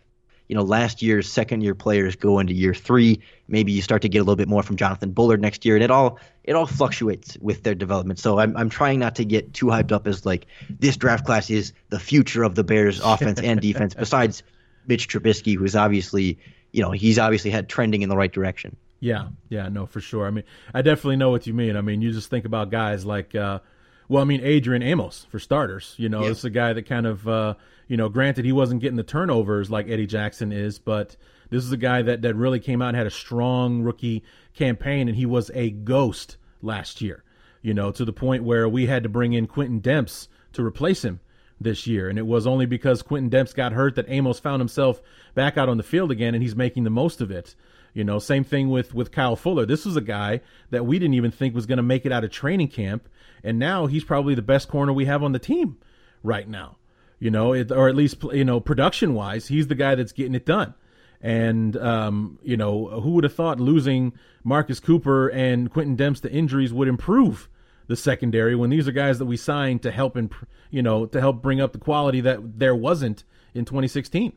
you 0.48 0.56
know, 0.56 0.64
last 0.64 1.02
year's 1.02 1.32
second 1.32 1.62
year 1.62 1.76
players 1.76 2.16
go 2.16 2.40
into 2.40 2.54
year 2.54 2.74
three. 2.74 3.22
Maybe 3.48 3.72
you 3.72 3.82
start 3.82 4.04
to 4.04 4.10
get 4.10 4.20
a 4.20 4.22
little 4.22 4.36
bit 4.36 4.48
more 4.48 4.64
from 4.64 4.76
Jonathan 4.76 5.12
Bullard 5.12 5.42
next 5.42 5.66
year, 5.66 5.76
and 5.76 5.84
it 5.84 5.92
all 5.92 6.20
it 6.44 6.56
all 6.56 6.68
fluctuates 6.68 7.38
with 7.42 7.64
their 7.64 7.76
development. 7.76 8.20
So 8.20 8.40
I'm 8.40 8.56
I'm 8.56 8.70
trying 8.70 9.00
not 9.00 9.16
to 9.16 9.26
get 9.26 9.54
too 9.54 9.68
hyped 9.68 9.92
up 9.92 10.08
as 10.08 10.26
like 10.26 10.46
this 10.70 10.98
draft 10.98 11.26
class 11.26 11.50
is 11.50 11.74
the 11.90 12.00
future 12.00 12.44
of 12.44 12.56
the 12.56 12.64
Bears 12.64 13.00
offense 13.04 13.40
and 13.40 13.60
defense. 13.60 13.94
Besides 13.94 14.44
Mitch 14.88 15.08
Trubisky, 15.08 15.56
who's 15.56 15.76
obviously 15.76 16.40
you 16.72 16.82
know 16.82 16.92
he's 16.92 17.18
obviously 17.20 17.52
had 17.52 17.70
trending 17.70 18.02
in 18.02 18.10
the 18.10 18.18
right 18.18 18.32
direction. 18.32 18.76
Yeah, 19.00 19.28
yeah, 19.50 19.70
no, 19.70 19.86
for 19.86 20.02
sure. 20.02 20.26
I 20.26 20.32
mean, 20.32 20.46
I 20.74 20.82
definitely 20.82 21.18
know 21.18 21.30
what 21.30 21.46
you 21.46 21.54
mean. 21.54 21.76
I 21.76 21.82
mean, 21.82 22.02
you 22.02 22.12
just 22.12 22.30
think 22.30 22.46
about 22.46 22.72
guys 22.72 23.06
like, 23.06 23.36
uh, 23.36 23.60
well, 24.08 24.22
I 24.22 24.26
mean, 24.26 24.42
Adrian 24.42 24.82
Amos 24.82 25.28
for 25.30 25.38
starters. 25.38 25.94
You 25.98 26.10
know, 26.10 26.24
yeah. 26.24 26.30
is 26.30 26.46
a 26.46 26.50
guy 26.50 26.74
that 26.74 26.88
kind 26.88 27.06
of, 27.06 27.28
uh, 27.28 27.54
you 27.88 27.98
know, 27.98 28.10
granted 28.10 28.46
he 28.46 28.52
wasn't 28.52 28.82
getting 28.82 28.98
the 28.98 29.04
turnovers 29.04 29.70
like 29.70 29.90
Eddie 29.90 30.08
Jackson 30.08 30.52
is, 30.52 30.80
but 30.80 31.16
this 31.50 31.64
is 31.64 31.72
a 31.72 31.78
guy 31.78 32.02
that 32.02 32.22
that 32.24 32.36
really 32.36 32.60
came 32.60 32.82
out 32.82 32.90
and 32.90 32.98
had 32.98 33.08
a 33.08 33.12
strong 33.12 33.82
rookie 33.82 34.24
campaign, 34.54 35.08
and 35.08 35.18
he 35.18 35.26
was 35.26 35.52
a 35.54 35.70
ghost 35.70 36.38
last 36.62 37.02
year. 37.02 37.24
You 37.62 37.74
know, 37.74 37.92
to 37.92 38.06
the 38.06 38.14
point 38.14 38.44
where 38.44 38.70
we 38.70 38.86
had 38.86 39.04
to 39.04 39.10
bring 39.10 39.34
in 39.34 39.48
Quentin 39.48 39.82
Demps 39.82 40.28
to 40.54 40.64
replace 40.64 41.04
him 41.04 41.20
this 41.60 41.88
year. 41.88 42.10
And 42.10 42.20
it 42.20 42.26
was 42.26 42.46
only 42.46 42.66
because 42.66 43.02
Quentin 43.02 43.30
Demps 43.30 43.56
got 43.56 43.74
hurt 43.74 43.96
that 43.96 44.10
Amos 44.10 44.40
found 44.40 44.60
himself 44.60 45.02
back 45.34 45.58
out 45.58 45.70
on 45.70 45.78
the 45.78 45.84
field 45.84 46.12
again, 46.12 46.34
and 46.34 46.44
he's 46.44 46.56
making 46.56 46.84
the 46.84 46.90
most 46.90 47.22
of 47.22 47.32
it. 47.32 47.56
You 47.94 48.04
know, 48.04 48.20
same 48.20 48.44
thing 48.44 48.70
with 48.70 48.94
with 48.94 49.12
Kyle 49.12 49.36
Fuller. 49.36 49.66
This 49.66 49.86
was 49.86 49.96
a 49.96 50.02
guy 50.02 50.42
that 50.70 50.86
we 50.86 51.00
didn't 51.00 51.14
even 51.14 51.32
think 51.32 51.56
was 51.56 51.66
going 51.66 51.78
to 51.78 51.84
make 51.84 52.06
it 52.06 52.12
out 52.12 52.24
of 52.24 52.32
training 52.32 52.68
camp, 52.68 53.08
and 53.44 53.58
now 53.58 53.86
he's 53.86 54.04
probably 54.04 54.36
the 54.36 54.42
best 54.42 54.68
corner 54.68 54.92
we 54.92 55.06
have 55.06 55.24
on 55.24 55.32
the 55.32 55.40
team 55.40 55.78
right 56.22 56.48
now. 56.48 56.78
You 57.20 57.32
know, 57.32 57.54
it, 57.54 57.72
or 57.72 57.88
at 57.88 57.96
least 57.96 58.24
you 58.34 58.44
know, 58.44 58.60
production 58.60 59.14
wise, 59.14 59.48
he's 59.48 59.68
the 59.68 59.76
guy 59.76 59.96
that's 59.96 60.12
getting 60.12 60.36
it 60.36 60.46
done. 60.46 60.74
And 61.22 61.76
um, 61.78 62.40
you 62.44 62.58
know, 62.58 62.88
who 63.02 63.12
would 63.12 63.24
have 63.24 63.34
thought 63.34 63.60
losing 63.60 64.14
Marcus 64.44 64.80
Cooper 64.80 65.30
and 65.30 65.72
Quentin 65.72 65.98
Demps 65.98 66.22
to 66.22 66.32
injuries 66.32 66.74
would 66.74 66.88
improve 66.88 67.50
the 67.88 67.96
secondary 67.96 68.56
when 68.56 68.70
these 68.70 68.88
are 68.88 68.92
guys 68.92 69.20
that 69.20 69.26
we 69.26 69.38
signed 69.38 69.84
to 69.84 69.92
help 69.92 70.18
imp- 70.18 70.48
you 70.72 70.82
know 70.82 71.06
to 71.06 71.20
help 71.20 71.42
bring 71.42 71.62
up 71.62 71.72
the 71.72 71.80
quality 71.80 72.22
that 72.22 72.60
there 72.60 72.76
wasn't 72.76 73.24
in 73.54 73.66
2016. 73.66 74.34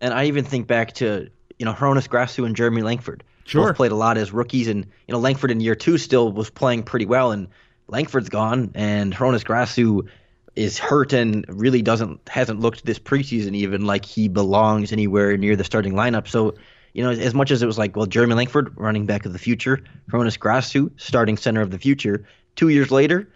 And 0.00 0.14
I 0.14 0.26
even 0.26 0.44
think 0.44 0.66
back 0.66 0.92
to 0.94 1.30
you 1.58 1.66
know, 1.66 1.72
Hroniss 1.72 2.08
Grasu 2.08 2.44
and 2.44 2.56
Jeremy 2.56 2.82
Langford. 2.82 3.22
Sure. 3.44 3.68
Both 3.68 3.76
played 3.76 3.92
a 3.92 3.96
lot 3.96 4.16
as 4.16 4.32
rookies, 4.32 4.68
and 4.68 4.84
you 5.06 5.12
know, 5.12 5.18
Langford 5.18 5.50
in 5.50 5.60
year 5.60 5.74
two 5.74 5.98
still 5.98 6.32
was 6.32 6.50
playing 6.50 6.84
pretty 6.84 7.06
well, 7.06 7.30
and 7.32 7.48
Langford's 7.88 8.28
gone, 8.28 8.72
and 8.74 9.14
Hroniss 9.14 9.44
Grasu 9.44 10.08
is 10.56 10.78
hurt 10.78 11.12
and 11.12 11.44
really 11.48 11.82
doesn't 11.82 12.28
hasn't 12.28 12.60
looked 12.60 12.84
this 12.84 12.98
preseason 12.98 13.54
even 13.54 13.86
like 13.86 14.04
he 14.04 14.28
belongs 14.28 14.92
anywhere 14.92 15.36
near 15.36 15.56
the 15.56 15.64
starting 15.64 15.94
lineup. 15.94 16.28
So, 16.28 16.54
you 16.92 17.02
know, 17.02 17.10
as 17.10 17.34
much 17.34 17.50
as 17.50 17.62
it 17.62 17.66
was 17.66 17.78
like, 17.78 17.96
well, 17.96 18.06
Jeremy 18.06 18.34
Langford, 18.34 18.72
running 18.76 19.06
back 19.06 19.26
of 19.26 19.32
the 19.32 19.38
future, 19.38 19.82
Hroniss 20.08 20.36
Grasu, 20.36 20.90
starting 20.96 21.36
center 21.36 21.60
of 21.60 21.70
the 21.70 21.78
future, 21.78 22.26
two 22.54 22.68
years 22.68 22.90
later, 22.90 23.28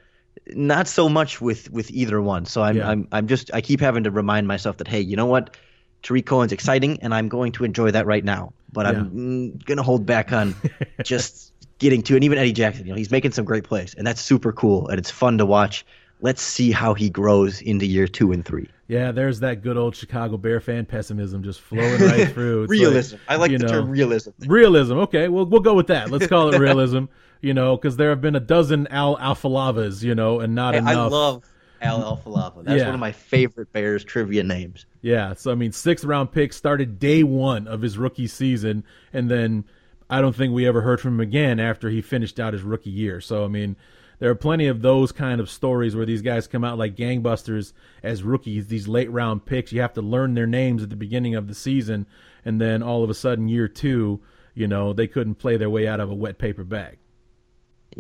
not 0.55 0.87
so 0.87 1.09
much 1.09 1.41
with 1.41 1.71
with 1.71 1.91
either 1.91 2.21
one. 2.21 2.47
So 2.47 2.63
I'm 2.63 2.77
yeah. 2.77 2.89
I'm 2.89 3.09
I'm 3.11 3.27
just 3.27 3.53
I 3.53 3.61
keep 3.61 3.81
having 3.81 4.05
to 4.05 4.11
remind 4.11 4.47
myself 4.47 4.77
that 4.79 4.89
hey, 4.89 5.01
you 5.01 5.17
know 5.17 5.27
what? 5.27 5.57
Tarik 6.03 6.27
Cohen's 6.27 6.53
exciting, 6.53 7.03
and 7.03 7.13
I'm 7.13 7.29
going 7.29 7.53
to 7.53 7.65
enjoy 7.65 7.91
that 7.91 8.07
right 8.07 8.25
now. 8.25 8.53
But 8.73 8.87
yeah. 8.87 9.01
I'm 9.01 9.11
mm, 9.11 9.65
going 9.65 9.79
to 9.79 9.83
hold 9.83 10.07
back 10.07 10.33
on 10.33 10.55
just 11.03 11.53
getting 11.79 12.03
to, 12.03 12.15
and 12.15 12.25
even 12.25 12.39
Eddie 12.39 12.53
Jackson, 12.53 12.87
you 12.87 12.93
know, 12.93 12.97
he's 12.97 13.11
making 13.11 13.33
some 13.33 13.45
great 13.45 13.65
plays, 13.65 13.95
and 13.95 14.07
that's 14.07 14.21
super 14.21 14.53
cool, 14.53 14.89
and 14.89 14.99
it's 14.99 15.11
fun 15.11 15.39
to 15.39 15.47
watch. 15.47 15.85
Let's 16.21 16.43
see 16.43 16.73
how 16.73 16.95
he 16.95 17.11
grows 17.11 17.61
into 17.61 17.87
year 17.87 18.09
two 18.09 18.33
and 18.33 18.45
three. 18.45 18.69
Yeah, 18.89 19.13
there's 19.13 19.41
that 19.41 19.63
good 19.63 19.77
old 19.77 19.95
Chicago 19.95 20.37
Bear 20.37 20.61
fan 20.61 20.87
pessimism 20.87 21.43
just 21.43 21.61
flowing 21.61 22.01
right 22.01 22.29
through. 22.33 22.65
It's 22.65 22.71
realism. 22.71 23.17
Like, 23.17 23.23
I 23.29 23.37
like 23.37 23.53
the 23.53 23.59
know, 23.59 23.69
term 23.69 23.91
realism. 23.91 24.31
Realism. 24.47 24.99
Okay, 24.99 25.29
well, 25.29 25.45
we'll 25.45 25.61
go 25.61 25.75
with 25.75 25.89
that. 25.89 26.11
Let's 26.11 26.27
call 26.27 26.53
it 26.53 26.59
realism. 26.59 27.05
you 27.41 27.55
know, 27.55 27.77
because 27.77 27.97
there 27.97 28.11
have 28.11 28.21
been 28.21 28.37
a 28.37 28.41
dozen 28.41 28.87
Al 28.89 29.17
Afalavas, 29.17 30.03
you 30.03 30.15
know, 30.15 30.41
and 30.41 30.55
not 30.55 30.75
hey, 30.75 30.81
enough. 30.81 30.97
I 30.97 31.07
love 31.07 31.45
Al 31.81 32.17
Afalava. 32.17 32.65
That's 32.65 32.81
yeah. 32.81 32.87
one 32.87 32.95
of 32.95 33.01
my 33.01 33.13
favorite 33.13 33.73
Bears 33.73 34.05
trivia 34.05 34.43
names. 34.43 34.87
Yeah, 35.03 35.35
so 35.35 35.53
I 35.53 35.55
mean, 35.55 35.73
sixth 35.73 36.05
round 36.05 36.33
pick 36.33 36.53
started 36.53 36.99
day 36.99 37.23
one 37.23 37.69
of 37.69 37.81
his 37.81 37.99
rookie 37.99 38.27
season, 38.27 38.85
and 39.13 39.31
then 39.31 39.65
I 40.11 40.21
don't 40.21 40.35
think 40.35 40.53
we 40.53 40.67
ever 40.67 40.81
heard 40.81 41.01
from 41.01 41.15
him 41.15 41.21
again 41.21 41.61
after 41.61 41.91
he 41.91 42.03
finished 42.03 42.41
out 42.41 42.53
his 42.53 42.63
rookie 42.63 42.91
year. 42.91 43.21
So 43.21 43.45
I 43.45 43.49
mean, 43.49 43.77
there 44.19 44.31
are 44.31 44.35
plenty 44.35 44.67
of 44.67 44.83
those 44.83 45.13
kind 45.13 45.41
of 45.41 45.49
stories 45.49 45.95
where 45.95 46.07
these 46.07 46.23
guys 46.23 46.47
come 46.47 46.65
out 46.65 46.79
like 46.79 46.97
gangbusters 46.97 47.73
as 48.03 48.23
rookies, 48.23 48.67
these 48.67 48.89
late 48.89 49.11
round 49.11 49.45
picks. 49.47 49.73
You 49.73 49.81
have 49.81 49.95
to 49.95 50.03
learn 50.03 50.35
their 50.35 50.47
names 50.47 50.83
at 50.83 50.91
the 50.91 50.97
beginning 50.97 51.35
of 51.35 51.47
the 51.49 51.55
season, 51.55 52.07
and 52.45 52.61
then 52.61 52.83
all 52.83 53.05
of 53.05 53.11
a 53.11 53.15
sudden, 53.15 53.49
year 53.49 53.69
two, 53.69 54.21
you 54.55 54.67
know, 54.67 54.93
they 54.93 55.07
couldn't 55.07 55.37
play 55.37 55.57
their 55.57 55.71
way 55.71 55.87
out 55.87 56.01
of 56.01 56.11
a 56.11 56.15
wet 56.15 56.39
paper 56.39 56.65
bag. 56.65 56.99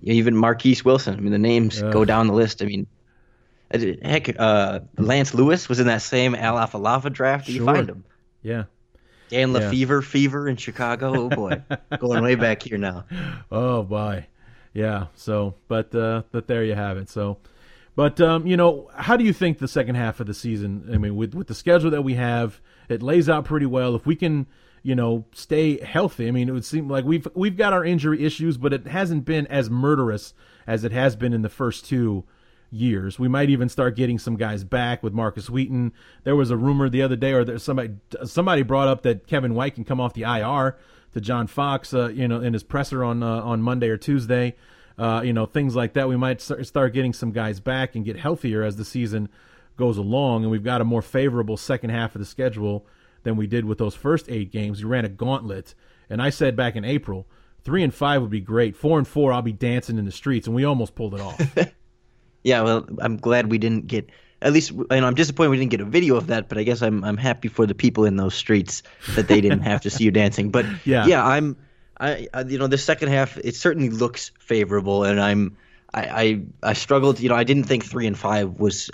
Even 0.02 0.36
Marquess 0.36 0.84
Wilson. 0.84 1.14
I 1.14 1.20
mean, 1.20 1.32
the 1.32 1.38
names 1.38 1.82
uh, 1.82 1.90
go 1.90 2.04
down 2.04 2.26
the 2.26 2.32
list. 2.32 2.62
I 2.62 2.66
mean, 2.66 2.86
heck, 4.02 4.38
uh, 4.38 4.80
Lance 4.96 5.34
Lewis 5.34 5.68
was 5.68 5.80
in 5.80 5.86
that 5.86 6.02
same 6.02 6.34
Al 6.34 6.56
Afalava 6.56 7.12
draft. 7.12 7.46
Sure. 7.46 7.54
You 7.54 7.64
find 7.64 7.88
him. 7.88 8.04
Yeah. 8.42 8.64
Dan 9.28 9.52
LeFevour, 9.52 10.02
yeah. 10.02 10.08
Fever 10.08 10.48
in 10.48 10.56
Chicago. 10.56 11.12
Oh 11.14 11.28
boy, 11.28 11.62
going 11.98 12.22
way 12.22 12.34
back 12.34 12.62
here 12.62 12.78
now. 12.78 13.04
Oh 13.50 13.82
boy, 13.82 14.26
yeah. 14.72 15.06
So, 15.14 15.54
but 15.68 15.94
uh, 15.94 16.22
but 16.30 16.46
there 16.46 16.64
you 16.64 16.74
have 16.74 16.96
it. 16.96 17.08
So, 17.08 17.38
but 17.96 18.20
um, 18.20 18.46
you 18.46 18.56
know, 18.56 18.90
how 18.94 19.16
do 19.16 19.24
you 19.24 19.32
think 19.32 19.58
the 19.58 19.68
second 19.68 19.96
half 19.96 20.20
of 20.20 20.26
the 20.26 20.34
season? 20.34 20.88
I 20.92 20.98
mean, 20.98 21.16
with 21.16 21.34
with 21.34 21.48
the 21.48 21.54
schedule 21.54 21.90
that 21.90 22.02
we 22.02 22.14
have, 22.14 22.60
it 22.88 23.02
lays 23.02 23.28
out 23.28 23.44
pretty 23.44 23.66
well. 23.66 23.94
If 23.94 24.06
we 24.06 24.16
can, 24.16 24.46
you 24.82 24.94
know, 24.94 25.24
stay 25.32 25.82
healthy. 25.84 26.28
I 26.28 26.30
mean, 26.30 26.48
it 26.48 26.52
would 26.52 26.64
seem 26.64 26.88
like 26.88 27.04
we've 27.04 27.26
we've 27.34 27.56
got 27.56 27.72
our 27.72 27.84
injury 27.84 28.24
issues, 28.24 28.56
but 28.56 28.72
it 28.72 28.86
hasn't 28.86 29.24
been 29.24 29.46
as 29.48 29.68
murderous 29.70 30.34
as 30.66 30.84
it 30.84 30.92
has 30.92 31.16
been 31.16 31.32
in 31.32 31.42
the 31.42 31.48
first 31.48 31.86
two 31.86 32.24
years. 32.70 33.18
We 33.18 33.28
might 33.28 33.50
even 33.50 33.68
start 33.68 33.96
getting 33.96 34.18
some 34.18 34.36
guys 34.36 34.64
back 34.64 35.02
with 35.02 35.12
Markus 35.12 35.48
Wheaton. 35.48 35.92
There 36.24 36.36
was 36.36 36.50
a 36.50 36.56
rumor 36.56 36.88
the 36.88 37.02
other 37.02 37.16
day, 37.16 37.32
or 37.32 37.44
there 37.44 37.58
somebody 37.58 37.94
somebody 38.24 38.62
brought 38.62 38.88
up 38.88 39.02
that 39.02 39.26
Kevin 39.26 39.54
White 39.54 39.74
can 39.74 39.84
come 39.84 40.00
off 40.00 40.14
the 40.14 40.22
IR 40.22 40.76
to 41.12 41.20
John 41.20 41.46
Fox, 41.46 41.94
uh, 41.94 42.08
you 42.08 42.28
know, 42.28 42.40
in 42.40 42.52
his 42.52 42.62
presser 42.62 43.04
on 43.04 43.22
uh, 43.22 43.42
on 43.42 43.62
Monday 43.62 43.88
or 43.88 43.96
Tuesday. 43.96 44.56
Uh, 44.98 45.22
you 45.24 45.32
know, 45.32 45.46
things 45.46 45.76
like 45.76 45.92
that. 45.92 46.08
We 46.08 46.16
might 46.16 46.40
start 46.40 46.92
getting 46.92 47.12
some 47.12 47.30
guys 47.30 47.60
back 47.60 47.94
and 47.94 48.04
get 48.04 48.16
healthier 48.16 48.64
as 48.64 48.76
the 48.76 48.84
season 48.84 49.28
goes 49.76 49.96
along, 49.96 50.42
and 50.42 50.50
we've 50.50 50.64
got 50.64 50.80
a 50.80 50.84
more 50.84 51.02
favorable 51.02 51.56
second 51.56 51.90
half 51.90 52.14
of 52.16 52.18
the 52.18 52.26
schedule 52.26 52.84
than 53.22 53.36
we 53.36 53.46
did 53.46 53.64
with 53.64 53.78
those 53.78 53.94
first 53.94 54.28
eight 54.28 54.50
games. 54.50 54.82
We 54.82 54.90
ran 54.90 55.04
a 55.04 55.08
gauntlet, 55.08 55.74
and 56.10 56.20
I 56.20 56.30
said 56.30 56.56
back 56.56 56.74
in 56.74 56.84
April, 56.84 57.26
three 57.62 57.84
and 57.84 57.94
five 57.94 58.20
would 58.22 58.30
be 58.30 58.40
great. 58.40 58.74
Four 58.74 58.98
and 58.98 59.06
four, 59.06 59.32
I'll 59.32 59.40
be 59.40 59.52
dancing 59.52 59.98
in 59.98 60.04
the 60.04 60.12
streets, 60.12 60.46
and 60.46 60.56
we 60.56 60.64
almost 60.64 60.96
pulled 60.96 61.14
it 61.14 61.20
off. 61.20 61.40
yeah, 62.42 62.62
well, 62.62 62.86
I'm 63.00 63.16
glad 63.16 63.50
we 63.50 63.58
didn't 63.58 63.86
get. 63.86 64.10
At 64.40 64.52
least, 64.52 64.72
know, 64.72 64.86
I'm 64.90 65.14
disappointed 65.14 65.50
we 65.50 65.56
didn't 65.56 65.70
get 65.70 65.80
a 65.80 65.84
video 65.84 66.16
of 66.16 66.28
that, 66.28 66.48
but 66.48 66.58
I 66.58 66.62
guess 66.62 66.80
I'm 66.82 67.02
I'm 67.04 67.16
happy 67.16 67.48
for 67.48 67.66
the 67.66 67.74
people 67.74 68.04
in 68.04 68.16
those 68.16 68.34
streets 68.34 68.82
that 69.16 69.26
they 69.26 69.40
didn't 69.40 69.62
have 69.62 69.80
to 69.82 69.90
see 69.90 70.04
you 70.04 70.10
dancing. 70.22 70.50
But 70.50 70.66
yeah, 70.84 71.06
yeah, 71.06 71.26
I'm, 71.26 71.56
I, 71.98 72.28
I, 72.32 72.42
you 72.42 72.58
know, 72.58 72.68
the 72.68 72.78
second 72.78 73.08
half 73.08 73.36
it 73.36 73.56
certainly 73.56 73.90
looks 73.90 74.30
favorable, 74.38 75.02
and 75.02 75.20
I'm, 75.20 75.56
I, 75.92 76.02
I, 76.02 76.42
I 76.62 76.72
struggled. 76.74 77.18
You 77.18 77.30
know, 77.30 77.34
I 77.34 77.44
didn't 77.44 77.64
think 77.64 77.84
three 77.84 78.06
and 78.06 78.16
five 78.16 78.60
was 78.60 78.90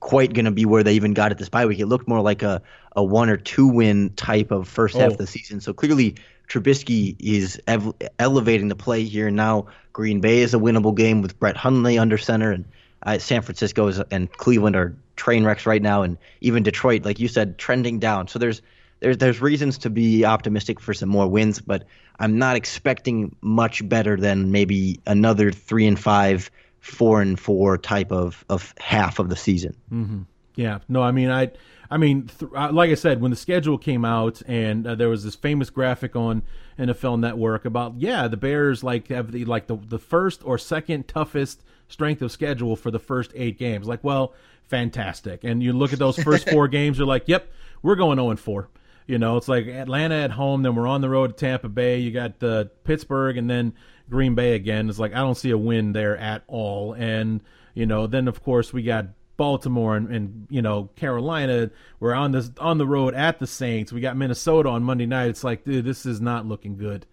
quite 0.00 0.32
going 0.32 0.44
to 0.44 0.50
be 0.50 0.64
where 0.64 0.82
they 0.82 0.94
even 0.94 1.14
got 1.14 1.32
at 1.32 1.38
this 1.38 1.48
bye 1.48 1.66
week. 1.66 1.80
It 1.80 1.86
looked 1.86 2.08
more 2.08 2.20
like 2.20 2.42
a 2.42 2.62
a 2.94 3.02
one 3.02 3.30
or 3.30 3.36
two 3.36 3.68
win 3.68 4.10
type 4.10 4.50
of 4.50 4.68
first 4.68 4.96
half 4.96 5.10
oh. 5.10 5.12
of 5.12 5.18
the 5.18 5.26
season. 5.26 5.60
So 5.60 5.72
clearly, 5.72 6.16
Trubisky 6.48 7.16
is 7.18 7.60
ev- 7.66 7.94
elevating 8.18 8.68
the 8.68 8.76
play 8.76 9.04
here. 9.04 9.30
Now 9.30 9.66
Green 9.92 10.20
Bay 10.20 10.40
is 10.40 10.54
a 10.54 10.58
winnable 10.58 10.94
game 10.94 11.22
with 11.22 11.38
Brett 11.38 11.56
Hundley 11.56 11.98
under 11.98 12.18
center, 12.18 12.52
and 12.52 12.64
uh, 13.02 13.18
San 13.18 13.42
Francisco 13.42 13.86
is, 13.88 14.00
and 14.10 14.30
Cleveland 14.30 14.76
are 14.76 14.96
train 15.16 15.44
wrecks 15.44 15.66
right 15.66 15.82
now, 15.82 16.02
and 16.02 16.18
even 16.40 16.62
Detroit, 16.62 17.04
like 17.04 17.18
you 17.20 17.28
said, 17.28 17.58
trending 17.58 17.98
down. 17.98 18.28
So 18.28 18.38
there's 18.38 18.62
there's 19.00 19.18
there's 19.18 19.40
reasons 19.40 19.78
to 19.78 19.90
be 19.90 20.24
optimistic 20.24 20.80
for 20.80 20.94
some 20.94 21.08
more 21.08 21.28
wins, 21.28 21.60
but 21.60 21.84
I'm 22.18 22.38
not 22.38 22.56
expecting 22.56 23.34
much 23.40 23.86
better 23.88 24.16
than 24.16 24.50
maybe 24.50 25.00
another 25.06 25.52
three 25.52 25.86
and 25.86 25.98
five, 25.98 26.50
four 26.80 27.22
and 27.22 27.38
four 27.38 27.78
type 27.78 28.10
of 28.12 28.44
of 28.48 28.74
half 28.78 29.18
of 29.18 29.28
the 29.28 29.36
season. 29.36 29.76
Mm-hmm. 29.92 30.22
Yeah, 30.56 30.78
no, 30.88 31.02
I 31.02 31.12
mean 31.12 31.30
I 31.30 31.52
I 31.90 31.96
mean, 31.96 32.30
th- 32.38 32.52
uh, 32.54 32.70
like 32.72 32.90
I 32.90 32.94
said, 32.94 33.20
when 33.20 33.30
the 33.30 33.36
schedule 33.36 33.78
came 33.78 34.04
out 34.04 34.42
and 34.46 34.86
uh, 34.86 34.94
there 34.94 35.08
was 35.08 35.24
this 35.24 35.34
famous 35.34 35.70
graphic 35.70 36.14
on 36.14 36.42
NFL 36.78 37.18
Network 37.18 37.64
about 37.64 37.94
yeah, 37.98 38.28
the 38.28 38.36
Bears 38.36 38.84
like 38.84 39.08
have 39.08 39.32
the 39.32 39.44
like 39.44 39.66
the 39.66 39.76
the 39.76 39.98
first 39.98 40.42
or 40.44 40.58
second 40.58 41.08
toughest 41.08 41.62
strength 41.88 42.20
of 42.22 42.30
schedule 42.30 42.76
for 42.76 42.90
the 42.90 42.98
first 42.98 43.32
eight 43.34 43.58
games. 43.58 43.86
Like, 43.86 44.04
well, 44.04 44.34
fantastic. 44.66 45.44
And 45.44 45.62
you 45.62 45.72
look 45.72 45.92
at 45.92 45.98
those 45.98 46.18
first 46.22 46.48
four 46.50 46.68
games, 46.68 46.98
you're 46.98 47.06
like, 47.06 47.24
yep, 47.26 47.50
we're 47.82 47.96
going 47.96 48.18
0 48.18 48.36
4. 48.36 48.68
You 49.06 49.18
know, 49.18 49.38
it's 49.38 49.48
like 49.48 49.66
Atlanta 49.66 50.16
at 50.16 50.32
home, 50.32 50.62
then 50.62 50.74
we're 50.74 50.86
on 50.86 51.00
the 51.00 51.08
road 51.08 51.28
to 51.28 51.32
Tampa 51.32 51.70
Bay. 51.70 51.98
You 51.98 52.10
got 52.10 52.42
uh, 52.42 52.66
Pittsburgh 52.84 53.38
and 53.38 53.48
then 53.48 53.72
Green 54.10 54.34
Bay 54.34 54.54
again. 54.54 54.90
It's 54.90 54.98
like 54.98 55.14
I 55.14 55.18
don't 55.20 55.34
see 55.34 55.50
a 55.50 55.58
win 55.58 55.92
there 55.92 56.16
at 56.18 56.44
all. 56.46 56.92
And 56.92 57.40
you 57.72 57.86
know, 57.86 58.06
then 58.06 58.28
of 58.28 58.42
course 58.42 58.72
we 58.72 58.82
got 58.82 59.06
Baltimore 59.38 59.96
and, 59.96 60.14
and 60.14 60.46
you 60.50 60.60
know 60.60 60.90
Carolina. 60.96 61.70
We're 62.00 62.12
on 62.12 62.32
this 62.32 62.50
on 62.58 62.76
the 62.76 62.86
road 62.86 63.14
at 63.14 63.38
the 63.38 63.46
Saints. 63.46 63.90
We 63.90 64.02
got 64.02 64.18
Minnesota 64.18 64.68
on 64.68 64.82
Monday 64.82 65.06
night. 65.06 65.30
It's 65.30 65.42
like, 65.42 65.64
dude, 65.64 65.86
this 65.86 66.04
is 66.04 66.20
not 66.20 66.44
looking 66.44 66.76
good 66.76 67.06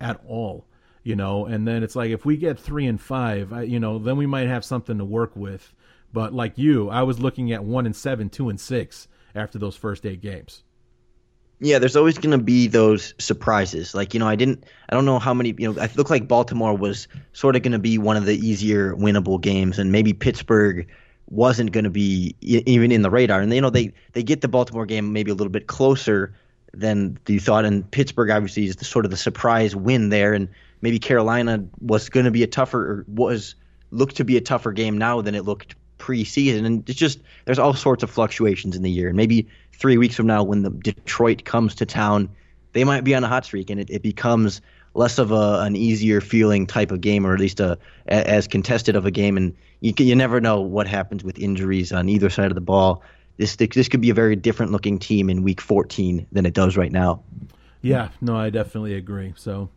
at 0.00 0.20
all. 0.26 0.66
You 1.04 1.14
know, 1.14 1.46
and 1.46 1.68
then 1.68 1.84
it's 1.84 1.94
like 1.94 2.10
if 2.10 2.24
we 2.24 2.36
get 2.36 2.58
three 2.58 2.86
and 2.86 3.00
five, 3.00 3.52
I, 3.52 3.62
you 3.62 3.78
know, 3.78 4.00
then 4.00 4.16
we 4.16 4.26
might 4.26 4.48
have 4.48 4.64
something 4.64 4.98
to 4.98 5.04
work 5.04 5.36
with. 5.36 5.72
But 6.12 6.32
like 6.32 6.58
you, 6.58 6.88
I 6.88 7.04
was 7.04 7.20
looking 7.20 7.52
at 7.52 7.62
one 7.62 7.86
and 7.86 7.94
seven, 7.94 8.28
two 8.28 8.48
and 8.48 8.58
six 8.58 9.06
after 9.36 9.58
those 9.58 9.76
first 9.76 10.04
eight 10.04 10.20
games. 10.20 10.64
Yeah, 11.60 11.78
there's 11.78 11.96
always 11.96 12.18
going 12.18 12.38
to 12.38 12.44
be 12.44 12.66
those 12.66 13.14
surprises. 13.18 13.94
Like, 13.94 14.12
you 14.12 14.20
know, 14.20 14.28
I 14.28 14.34
didn't, 14.34 14.64
I 14.90 14.94
don't 14.94 15.06
know 15.06 15.18
how 15.18 15.32
many, 15.32 15.54
you 15.56 15.72
know, 15.72 15.80
I 15.80 15.88
looked 15.94 16.10
like 16.10 16.28
Baltimore 16.28 16.76
was 16.76 17.08
sort 17.32 17.56
of 17.56 17.62
going 17.62 17.72
to 17.72 17.78
be 17.78 17.96
one 17.96 18.16
of 18.16 18.26
the 18.26 18.36
easier 18.36 18.94
winnable 18.94 19.40
games, 19.40 19.78
and 19.78 19.90
maybe 19.90 20.12
Pittsburgh 20.12 20.86
wasn't 21.28 21.72
going 21.72 21.84
to 21.84 21.90
be 21.90 22.36
even 22.40 22.92
in 22.92 23.02
the 23.02 23.10
radar. 23.10 23.40
And, 23.40 23.52
you 23.52 23.60
know, 23.60 23.70
they, 23.70 23.92
they 24.12 24.22
get 24.22 24.40
the 24.40 24.48
Baltimore 24.48 24.86
game 24.86 25.12
maybe 25.12 25.30
a 25.30 25.34
little 25.34 25.50
bit 25.50 25.66
closer 25.66 26.34
than 26.72 27.18
you 27.26 27.40
thought. 27.40 27.64
And 27.64 27.90
Pittsburgh 27.90 28.30
obviously 28.30 28.66
is 28.66 28.76
the 28.76 28.84
sort 28.84 29.04
of 29.04 29.10
the 29.10 29.16
surprise 29.16 29.74
win 29.74 30.10
there. 30.10 30.32
And 30.32 30.48
maybe 30.82 30.98
Carolina 30.98 31.64
was 31.80 32.08
going 32.08 32.26
to 32.26 32.30
be 32.30 32.42
a 32.42 32.46
tougher, 32.46 32.80
or 32.80 33.04
was 33.08 33.54
looked 33.90 34.16
to 34.16 34.24
be 34.24 34.36
a 34.36 34.40
tougher 34.40 34.72
game 34.72 34.98
now 34.98 35.20
than 35.20 35.34
it 35.34 35.44
looked 35.44 35.74
preseason. 35.98 36.64
And 36.64 36.88
it's 36.88 36.98
just, 36.98 37.20
there's 37.44 37.58
all 37.58 37.74
sorts 37.74 38.02
of 38.02 38.10
fluctuations 38.10 38.76
in 38.76 38.82
the 38.82 38.90
year. 38.90 39.08
And 39.08 39.16
maybe 39.16 39.48
three 39.72 39.98
weeks 39.98 40.14
from 40.14 40.26
now 40.26 40.44
when 40.44 40.62
the 40.62 40.70
Detroit 40.70 41.44
comes 41.44 41.74
to 41.76 41.86
town, 41.86 42.28
they 42.72 42.84
might 42.84 43.04
be 43.04 43.14
on 43.14 43.24
a 43.24 43.28
hot 43.28 43.46
streak, 43.46 43.70
and 43.70 43.80
it, 43.80 43.88
it 43.88 44.02
becomes 44.02 44.60
less 44.96 45.18
of 45.18 45.30
a 45.30 45.60
an 45.60 45.76
easier 45.76 46.20
feeling 46.20 46.66
type 46.66 46.90
of 46.90 47.00
game, 47.00 47.26
or 47.26 47.34
at 47.34 47.40
least 47.40 47.60
a, 47.60 47.78
a 48.08 48.28
as 48.28 48.48
contested 48.48 48.96
of 48.96 49.06
a 49.06 49.10
game. 49.10 49.36
And 49.36 49.54
you 49.80 49.92
you 49.98 50.16
never 50.16 50.40
know 50.40 50.60
what 50.60 50.86
happens 50.86 51.22
with 51.22 51.38
injuries 51.38 51.92
on 51.92 52.08
either 52.08 52.30
side 52.30 52.50
of 52.50 52.54
the 52.54 52.60
ball. 52.60 53.02
This 53.36 53.56
this 53.56 53.88
could 53.88 54.00
be 54.00 54.10
a 54.10 54.14
very 54.14 54.36
different 54.36 54.72
looking 54.72 54.98
team 54.98 55.30
in 55.30 55.42
Week 55.42 55.60
14 55.60 56.26
than 56.32 56.46
it 56.46 56.54
does 56.54 56.76
right 56.76 56.92
now. 56.92 57.22
Yeah, 57.82 58.08
no, 58.20 58.36
I 58.36 58.50
definitely 58.50 58.94
agree. 58.94 59.34
So. 59.36 59.70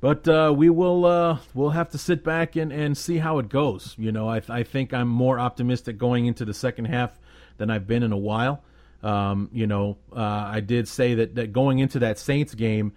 But 0.00 0.28
uh, 0.28 0.52
we 0.54 0.68
will 0.68 1.06
uh, 1.06 1.38
we'll 1.54 1.70
have 1.70 1.88
to 1.92 1.98
sit 1.98 2.22
back 2.22 2.56
and, 2.56 2.70
and 2.70 2.94
see 2.94 3.16
how 3.16 3.38
it 3.38 3.48
goes. 3.48 3.94
You 3.96 4.12
know, 4.12 4.28
I, 4.28 4.42
I 4.50 4.62
think 4.62 4.92
I'm 4.92 5.08
more 5.08 5.38
optimistic 5.38 5.96
going 5.96 6.26
into 6.26 6.44
the 6.44 6.52
second 6.52 6.86
half 6.86 7.18
than 7.56 7.70
I've 7.70 7.86
been 7.86 8.02
in 8.02 8.12
a 8.12 8.18
while. 8.18 8.62
Um, 9.02 9.48
you 9.50 9.66
know, 9.66 9.96
uh, 10.14 10.20
I 10.20 10.60
did 10.60 10.88
say 10.88 11.14
that, 11.14 11.34
that 11.36 11.54
going 11.54 11.78
into 11.78 12.00
that 12.00 12.18
Saints 12.18 12.54
game, 12.54 12.92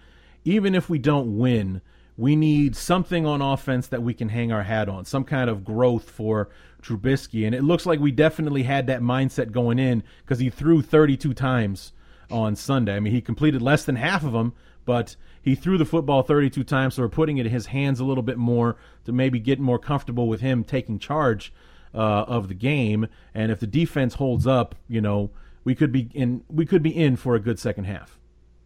even 0.45 0.75
if 0.75 0.89
we 0.89 0.99
don't 0.99 1.37
win, 1.37 1.81
we 2.17 2.35
need 2.35 2.75
something 2.75 3.25
on 3.25 3.41
offense 3.41 3.87
that 3.87 4.01
we 4.01 4.13
can 4.13 4.29
hang 4.29 4.51
our 4.51 4.63
hat 4.63 4.89
on, 4.89 5.05
some 5.05 5.23
kind 5.23 5.49
of 5.49 5.63
growth 5.63 6.09
for 6.09 6.49
Trubisky. 6.81 7.45
And 7.45 7.53
it 7.53 7.63
looks 7.63 7.85
like 7.85 7.99
we 7.99 8.11
definitely 8.11 8.63
had 8.63 8.87
that 8.87 9.01
mindset 9.01 9.51
going 9.51 9.77
in 9.77 10.03
because 10.21 10.39
he 10.39 10.49
threw 10.49 10.81
32 10.81 11.33
times 11.33 11.93
on 12.31 12.55
Sunday. 12.55 12.95
I 12.95 12.99
mean, 12.99 13.13
he 13.13 13.21
completed 13.21 13.61
less 13.61 13.85
than 13.85 13.95
half 13.95 14.23
of 14.23 14.31
them, 14.31 14.53
but 14.85 15.15
he 15.41 15.55
threw 15.55 15.77
the 15.77 15.85
football 15.85 16.23
32 16.23 16.63
times. 16.63 16.95
So 16.95 17.03
we're 17.03 17.09
putting 17.09 17.37
it 17.37 17.45
in 17.45 17.51
his 17.51 17.67
hands 17.67 17.99
a 17.99 18.05
little 18.05 18.23
bit 18.23 18.37
more 18.37 18.77
to 19.05 19.11
maybe 19.11 19.39
get 19.39 19.59
more 19.59 19.79
comfortable 19.79 20.27
with 20.27 20.41
him 20.41 20.63
taking 20.63 20.99
charge 20.99 21.53
uh, 21.93 21.97
of 21.97 22.47
the 22.47 22.53
game. 22.53 23.07
And 23.33 23.51
if 23.51 23.59
the 23.59 23.67
defense 23.67 24.15
holds 24.15 24.47
up, 24.47 24.75
you 24.87 25.01
know, 25.01 25.29
we 25.63 25.75
could 25.75 25.91
be 25.91 26.09
in 26.13 26.43
we 26.49 26.65
could 26.65 26.81
be 26.81 26.95
in 26.95 27.17
for 27.17 27.35
a 27.35 27.39
good 27.39 27.59
second 27.59 27.85
half. 27.85 28.17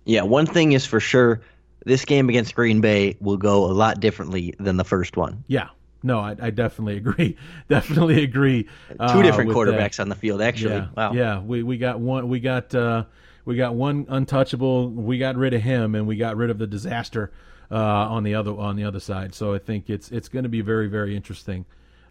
Yeah, 0.05 0.23
one 0.23 0.45
thing 0.45 0.71
is 0.71 0.85
for 0.85 0.99
sure, 0.99 1.41
this 1.85 2.05
game 2.05 2.29
against 2.29 2.55
Green 2.55 2.81
Bay 2.81 3.17
will 3.19 3.37
go 3.37 3.65
a 3.65 3.73
lot 3.73 3.99
differently 3.99 4.53
than 4.59 4.77
the 4.77 4.83
first 4.83 5.17
one. 5.17 5.43
Yeah. 5.47 5.69
No, 6.03 6.19
I, 6.19 6.35
I 6.41 6.49
definitely 6.49 6.97
agree. 6.97 7.37
definitely 7.69 8.23
agree. 8.23 8.63
Two 8.63 8.97
uh, 8.99 9.21
different 9.21 9.51
quarterbacks 9.51 9.97
that. 9.97 10.03
on 10.03 10.09
the 10.09 10.15
field, 10.15 10.41
actually. 10.41 10.75
Yeah, 10.75 10.87
wow. 10.97 11.13
Yeah, 11.13 11.39
we, 11.41 11.61
we 11.61 11.77
got 11.77 11.99
one. 11.99 12.27
We 12.27 12.39
got 12.39 12.73
uh, 12.73 13.05
we 13.45 13.55
got 13.55 13.75
one 13.75 14.07
untouchable. 14.09 14.89
We 14.89 15.19
got 15.19 15.35
rid 15.35 15.53
of 15.53 15.61
him, 15.61 15.93
and 15.93 16.07
we 16.07 16.15
got 16.15 16.37
rid 16.37 16.49
of 16.49 16.57
the 16.57 16.65
disaster 16.65 17.31
uh, 17.69 17.75
on 17.75 18.23
the 18.23 18.33
other 18.33 18.51
on 18.51 18.77
the 18.77 18.83
other 18.83 18.99
side. 18.99 19.35
So 19.35 19.53
I 19.53 19.59
think 19.59 19.91
it's 19.91 20.11
it's 20.11 20.27
going 20.27 20.43
to 20.43 20.49
be 20.49 20.61
very 20.61 20.87
very 20.87 21.15
interesting 21.15 21.65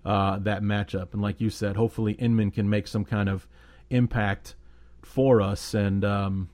uh, 0.04 0.38
that 0.40 0.62
matchup. 0.62 1.12
And 1.12 1.22
like 1.22 1.40
you 1.40 1.50
said, 1.50 1.76
hopefully 1.76 2.12
Inman 2.12 2.50
can 2.50 2.68
make 2.68 2.86
some 2.86 3.04
kind 3.04 3.28
of 3.28 3.46
impact 3.90 4.54
for 5.02 5.40
us. 5.40 5.74
And 5.74 6.04
um, 6.04 6.48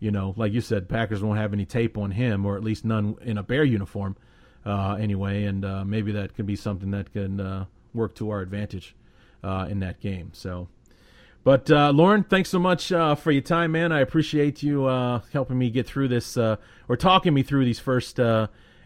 you 0.00 0.10
know, 0.10 0.34
like 0.36 0.52
you 0.52 0.60
said, 0.60 0.88
Packers 0.88 1.22
won't 1.22 1.38
have 1.38 1.52
any 1.52 1.64
tape 1.64 1.98
on 1.98 2.10
him, 2.10 2.46
or 2.46 2.56
at 2.56 2.62
least 2.62 2.84
none 2.84 3.16
in 3.22 3.38
a 3.38 3.42
Bear 3.42 3.64
uniform 3.64 4.16
uh, 4.64 4.94
anyway. 4.94 5.44
And 5.44 5.64
uh, 5.64 5.84
maybe 5.84 6.12
that 6.12 6.34
can 6.34 6.46
be 6.46 6.56
something 6.56 6.90
that 6.92 7.12
can 7.12 7.40
uh, 7.40 7.64
work 7.94 8.14
to 8.16 8.30
our 8.30 8.40
advantage 8.40 8.94
uh, 9.42 9.66
in 9.68 9.80
that 9.80 10.00
game. 10.00 10.30
So. 10.32 10.68
But 11.44 11.70
uh, 11.70 11.92
Lorin, 11.92 12.24
thanks 12.24 12.50
so 12.50 12.58
much 12.58 12.92
uh, 12.92 13.14
for 13.14 13.30
your 13.30 13.42
time, 13.42 13.72
man. 13.72 13.90
I 13.90 14.00
appreciate 14.00 14.62
you 14.62 14.86
helping 15.32 15.56
me 15.56 15.70
get 15.70 15.86
through 15.86 16.08
this, 16.08 16.36
or 16.36 16.58
talking 16.98 17.32
me 17.32 17.42
through 17.42 17.64
these 17.64 17.78
first 17.78 18.20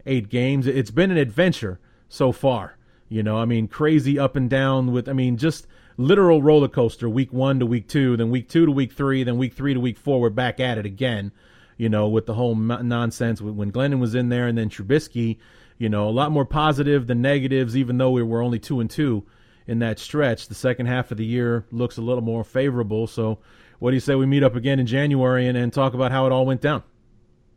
eight 0.06 0.28
games. 0.28 0.66
It's 0.66 0.90
been 0.90 1.10
an 1.10 1.16
adventure 1.16 1.80
so 2.09 2.30
far. 2.30 2.76
You 3.09 3.22
know, 3.22 3.36
I 3.36 3.47
mean, 3.47 3.68
crazy 3.68 4.18
up 4.18 4.36
and 4.36 4.48
down 4.48 4.93
with, 4.93 5.09
I 5.09 5.12
mean, 5.12 5.39
just 5.39 5.66
literal 6.03 6.43
roller 6.43 6.69
coaster 6.69 7.09
week 7.09 7.33
one 7.33 7.61
to 7.61 7.66
week 7.66 7.89
two, 7.89 8.16
then 8.16 8.31
week 8.31 8.49
two 8.49 8.66
to 8.66 8.73
week 8.73 8.93
three, 8.93 9.24
then 9.24 9.39
week 9.39 9.55
three 9.55 9.74
to 9.74 9.81
week 9.81 9.97
four. 9.97 10.20
We're 10.20 10.31
back 10.31 10.61
at 10.61 10.79
it 10.79 10.87
again, 10.87 11.33
you 11.77 11.89
know, 11.89 12.09
with 12.09 12.27
the 12.27 12.35
whole 12.35 12.55
nonsense 12.55 13.41
when 13.41 13.73
Glennon 13.73 14.01
was 14.01 14.15
in 14.15 14.29
there 14.29 14.47
and 14.47 14.59
then 14.59 14.69
Trubisky, 14.69 15.39
you 15.79 15.89
know, 15.89 16.09
a 16.09 16.11
lot 16.11 16.33
more 16.33 16.45
positive 16.45 17.07
than 17.07 17.23
negatives, 17.23 17.77
even 17.77 17.99
though 17.99 18.11
we 18.11 18.23
were 18.23 18.43
only 18.43 18.59
two 18.59 18.81
and 18.81 18.91
two 18.91 19.24
in 19.66 19.79
that 19.79 19.99
stretch. 19.99 20.49
The 20.49 20.55
second 20.55 20.87
half 20.87 21.11
of 21.11 21.19
the 21.19 21.24
year 21.24 21.65
looks 21.70 21.97
a 21.97 22.03
little 22.03 22.23
more 22.23 22.45
favorable. 22.45 23.07
So, 23.07 23.39
what 23.79 23.91
do 23.91 23.95
you 23.95 24.01
say 24.01 24.15
we 24.15 24.27
meet 24.27 24.45
up 24.45 24.55
again 24.55 24.79
in 24.79 24.87
January 24.87 25.49
and, 25.49 25.59
and 25.59 25.73
talk 25.73 25.95
about 25.95 26.12
how 26.12 26.27
it 26.27 26.33
all 26.33 26.47
went 26.47 26.61
down? 26.61 26.83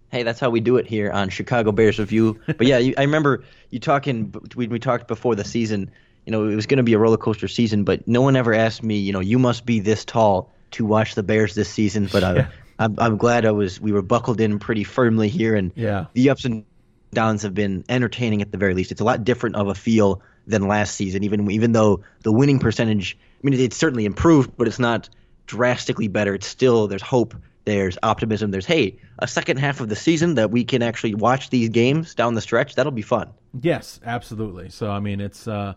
Hey, 0.10 0.24
that's 0.24 0.40
how 0.40 0.50
we 0.50 0.60
do 0.60 0.78
it 0.78 0.88
here 0.88 1.12
on 1.12 1.30
Chicago 1.30 1.72
Bears 1.72 2.00
Review. 2.00 2.40
But 2.46 2.66
yeah, 2.66 2.78
you, 2.78 2.94
I 2.98 3.02
remember 3.02 3.44
you 3.70 3.80
talking. 3.80 4.34
We, 4.56 4.68
we 4.68 4.80
talked 4.80 5.08
before 5.08 5.36
the 5.36 5.44
season 5.44 5.92
you 6.26 6.32
know, 6.32 6.48
it 6.48 6.56
was 6.56 6.66
going 6.66 6.78
to 6.78 6.84
be 6.84 6.94
a 6.94 7.00
roller 7.00 7.18
coaster 7.18 7.48
season, 7.48 7.84
but 7.84 8.08
no 8.08 8.22
one 8.22 8.36
ever 8.36 8.54
asked 8.54 8.84
me, 8.84 8.98
you 8.98 9.14
know, 9.14 9.20
you 9.20 9.38
must 9.38 9.66
be 9.66 9.80
this 9.80 10.04
tall 10.04 10.52
to 10.72 10.86
watch 10.86 11.16
the 11.16 11.24
Bears 11.24 11.56
this 11.56 11.70
season. 11.70 12.10
But 12.12 12.24
I, 12.24 12.48
I'm, 12.80 12.96
I'm 12.98 13.18
glad 13.18 13.46
I 13.46 13.52
was. 13.52 13.80
We 13.80 13.92
were 13.92 14.02
buckled 14.02 14.42
in 14.42 14.60
pretty 14.60 14.84
firmly 14.84 15.30
here, 15.30 15.56
and 15.56 15.72
yeah. 15.76 16.06
the 16.14 16.30
ups 16.30 16.46
and 16.46 16.66
downs 17.14 17.44
have 17.44 17.54
been 17.54 17.86
entertaining 17.90 18.42
at 18.42 18.52
the 18.52 18.58
very 18.58 18.74
least. 18.74 18.92
It's 18.92 19.02
a 19.02 19.06
lot 19.06 19.24
different 19.24 19.56
of 19.56 19.68
a 19.68 19.76
feel 19.76 20.22
than 20.48 20.68
last 20.68 20.96
season, 20.96 21.24
even 21.24 21.50
even 21.52 21.72
though 21.72 22.04
the 22.24 22.32
winning 22.32 22.60
percentage. 22.60 23.18
I 23.44 23.50
mean, 23.50 23.60
it's 23.60 23.78
certainly 23.78 24.06
improved, 24.06 24.52
but 24.58 24.68
it's 24.68 24.80
not 24.80 25.10
drastically 25.46 26.08
better. 26.08 26.34
It's 26.34 26.48
still 26.48 26.88
there's 26.88 27.02
hope. 27.02 27.36
There's 27.66 27.98
optimism. 28.04 28.52
There's 28.52 28.66
hey, 28.66 28.98
a 29.20 29.28
second 29.28 29.58
half 29.58 29.80
of 29.80 29.90
the 29.90 29.96
season 29.96 30.36
that 30.36 30.52
we 30.52 30.64
can 30.64 30.84
actually 30.84 31.16
watch 31.16 31.50
these 31.50 31.70
games 31.70 32.14
down 32.14 32.34
the 32.34 32.42
stretch. 32.42 32.76
That'll 32.76 32.92
be 32.92 33.02
fun. 33.02 33.30
Yes, 33.62 34.00
absolutely. 34.04 34.70
So 34.70 34.90
I 34.90 35.00
mean, 35.00 35.22
it's. 35.22 35.48
Uh, 35.48 35.76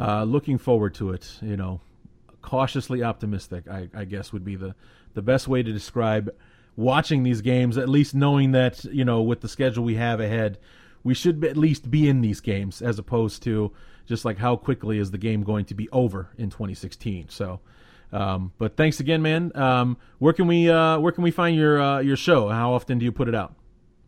uh, 0.00 0.24
looking 0.24 0.58
forward 0.58 0.94
to 0.94 1.10
it. 1.10 1.30
You 1.42 1.56
know, 1.56 1.80
cautiously 2.42 3.02
optimistic. 3.02 3.68
I, 3.68 3.88
I, 3.94 4.04
guess 4.04 4.32
would 4.32 4.44
be 4.44 4.56
the 4.56 4.74
the 5.14 5.22
best 5.22 5.46
way 5.46 5.62
to 5.62 5.72
describe 5.72 6.34
watching 6.76 7.22
these 7.22 7.42
games. 7.42 7.76
At 7.76 7.88
least 7.88 8.14
knowing 8.14 8.52
that 8.52 8.84
you 8.84 9.04
know 9.04 9.22
with 9.22 9.42
the 9.42 9.48
schedule 9.48 9.84
we 9.84 9.96
have 9.96 10.20
ahead, 10.20 10.58
we 11.04 11.14
should 11.14 11.44
at 11.44 11.56
least 11.56 11.90
be 11.90 12.08
in 12.08 12.22
these 12.22 12.40
games 12.40 12.80
as 12.80 12.98
opposed 12.98 13.42
to 13.42 13.72
just 14.06 14.24
like 14.24 14.38
how 14.38 14.56
quickly 14.56 14.98
is 14.98 15.10
the 15.10 15.18
game 15.18 15.42
going 15.42 15.66
to 15.66 15.74
be 15.74 15.88
over 15.90 16.30
in 16.38 16.50
2016. 16.50 17.28
So. 17.28 17.60
Um, 18.12 18.50
but 18.58 18.76
thanks 18.76 18.98
again, 18.98 19.22
man. 19.22 19.52
Um, 19.54 19.96
where 20.18 20.32
can 20.32 20.48
we 20.48 20.68
uh, 20.68 20.98
where 20.98 21.12
can 21.12 21.22
we 21.22 21.30
find 21.30 21.56
your 21.56 21.80
uh, 21.80 22.00
your 22.00 22.16
show? 22.16 22.48
How 22.48 22.72
often 22.72 22.98
do 22.98 23.04
you 23.04 23.12
put 23.12 23.28
it 23.28 23.36
out? 23.36 23.54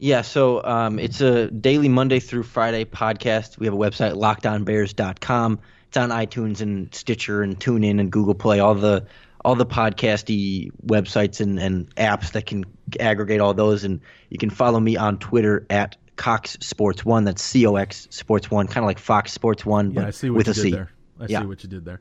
Yeah, 0.02 0.22
so 0.22 0.64
um, 0.64 0.98
it's 0.98 1.20
a 1.20 1.48
daily 1.48 1.88
Monday 1.88 2.18
through 2.18 2.42
Friday 2.42 2.84
podcast. 2.84 3.58
We 3.58 3.66
have 3.66 3.74
a 3.74 3.78
website, 3.78 4.14
lockedonbears.com. 4.14 5.60
It's 5.92 5.98
on 5.98 6.08
iTunes 6.08 6.62
and 6.62 6.88
Stitcher 6.94 7.42
and 7.42 7.60
TuneIn 7.60 8.00
and 8.00 8.10
Google 8.10 8.34
Play, 8.34 8.60
all 8.60 8.74
the 8.74 9.04
all 9.44 9.54
the 9.54 9.66
podcasty 9.66 10.70
websites 10.86 11.38
and, 11.38 11.58
and 11.58 11.94
apps 11.96 12.32
that 12.32 12.46
can 12.46 12.64
aggregate 12.98 13.42
all 13.42 13.52
those. 13.52 13.84
And 13.84 14.00
you 14.30 14.38
can 14.38 14.48
follow 14.48 14.80
me 14.80 14.96
on 14.96 15.18
Twitter 15.18 15.66
at 15.68 15.98
Cox 16.16 16.56
Sports 16.62 17.04
One. 17.04 17.24
That's 17.24 17.42
C 17.42 17.66
O 17.66 17.76
X 17.76 18.08
Sports 18.08 18.50
One, 18.50 18.68
kind 18.68 18.78
of 18.78 18.86
like 18.86 18.98
Fox 18.98 19.34
Sports 19.34 19.66
One, 19.66 19.90
yeah, 19.90 20.06
I 20.06 20.10
see 20.12 20.30
what 20.30 20.38
with 20.38 20.46
you 20.46 20.52
a 20.52 20.54
did 20.54 20.62
C. 20.62 20.70
There. 20.70 20.90
I 21.20 21.26
yeah. 21.28 21.40
see 21.40 21.46
what 21.46 21.62
you 21.62 21.68
did 21.68 21.84
there. 21.84 22.00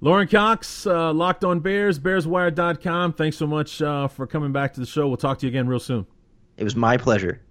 Lorin 0.00 0.28
Cox, 0.28 0.86
uh, 0.86 1.12
Locked 1.12 1.44
On 1.44 1.60
Bears, 1.60 1.98
BearsWire.com. 1.98 3.12
Thanks 3.12 3.36
so 3.36 3.46
much 3.46 3.82
uh, 3.82 4.08
for 4.08 4.26
coming 4.26 4.52
back 4.52 4.72
to 4.72 4.80
the 4.80 4.86
show. 4.86 5.06
We'll 5.06 5.18
talk 5.18 5.40
to 5.40 5.46
you 5.46 5.50
again 5.50 5.68
real 5.68 5.80
soon. 5.80 6.06
It 6.56 6.64
was 6.64 6.76
my 6.76 6.96
pleasure. 6.96 7.42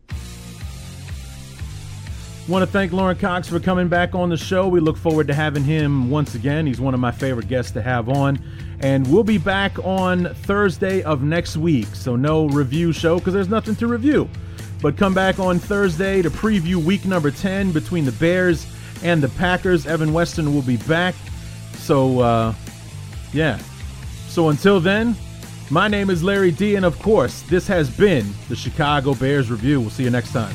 Want 2.47 2.63
to 2.63 2.71
thank 2.71 2.93
Lorin 2.93 3.17
Cox 3.17 3.49
for 3.49 3.59
coming 3.59 3.89
back 3.89 4.15
on 4.15 4.29
the 4.29 4.37
show. 4.37 4.69
We 4.69 4.79
look 4.79 4.95
forward 4.95 5.27
to 5.27 5.33
having 5.33 5.65
him 5.65 6.09
once 6.09 6.33
again. 6.33 6.65
He's 6.65 6.79
one 6.79 6.93
of 6.93 6.99
my 7.01 7.11
favorite 7.11 7.49
guests 7.49 7.71
to 7.71 7.81
have 7.81 8.07
on. 8.07 8.39
And 8.79 9.05
we'll 9.11 9.25
be 9.25 9.37
back 9.37 9.77
on 9.83 10.33
Thursday 10.33 11.03
of 11.03 11.23
next 11.23 11.57
week. 11.57 11.87
So, 11.87 12.15
no 12.15 12.47
review 12.47 12.93
show 12.93 13.19
because 13.19 13.33
there's 13.33 13.49
nothing 13.49 13.75
to 13.77 13.87
review. 13.87 14.29
But 14.81 14.95
come 14.95 15.13
back 15.13 15.39
on 15.39 15.59
Thursday 15.59 16.21
to 16.21 16.29
preview 16.29 16.77
week 16.77 17.03
number 17.03 17.31
10 17.31 17.73
between 17.73 18.05
the 18.05 18.13
Bears 18.13 18.65
and 19.03 19.21
the 19.21 19.29
Packers. 19.29 19.85
Evan 19.85 20.13
Weston 20.13 20.53
will 20.53 20.61
be 20.61 20.77
back. 20.77 21.15
So, 21.73 22.21
uh, 22.21 22.53
Yeah. 23.33 23.59
So 24.29 24.47
until 24.49 24.79
then, 24.79 25.17
my 25.69 25.89
name 25.89 26.09
is 26.09 26.23
Larry 26.23 26.51
D, 26.51 26.75
and 26.75 26.85
of 26.85 26.97
course, 26.99 27.41
this 27.41 27.67
has 27.67 27.89
been 27.89 28.25
the 28.47 28.55
Chicago 28.55 29.15
Bears 29.15 29.51
Review. 29.51 29.81
We'll 29.81 29.89
see 29.89 30.03
you 30.03 30.11
next 30.11 30.31
time. 30.31 30.53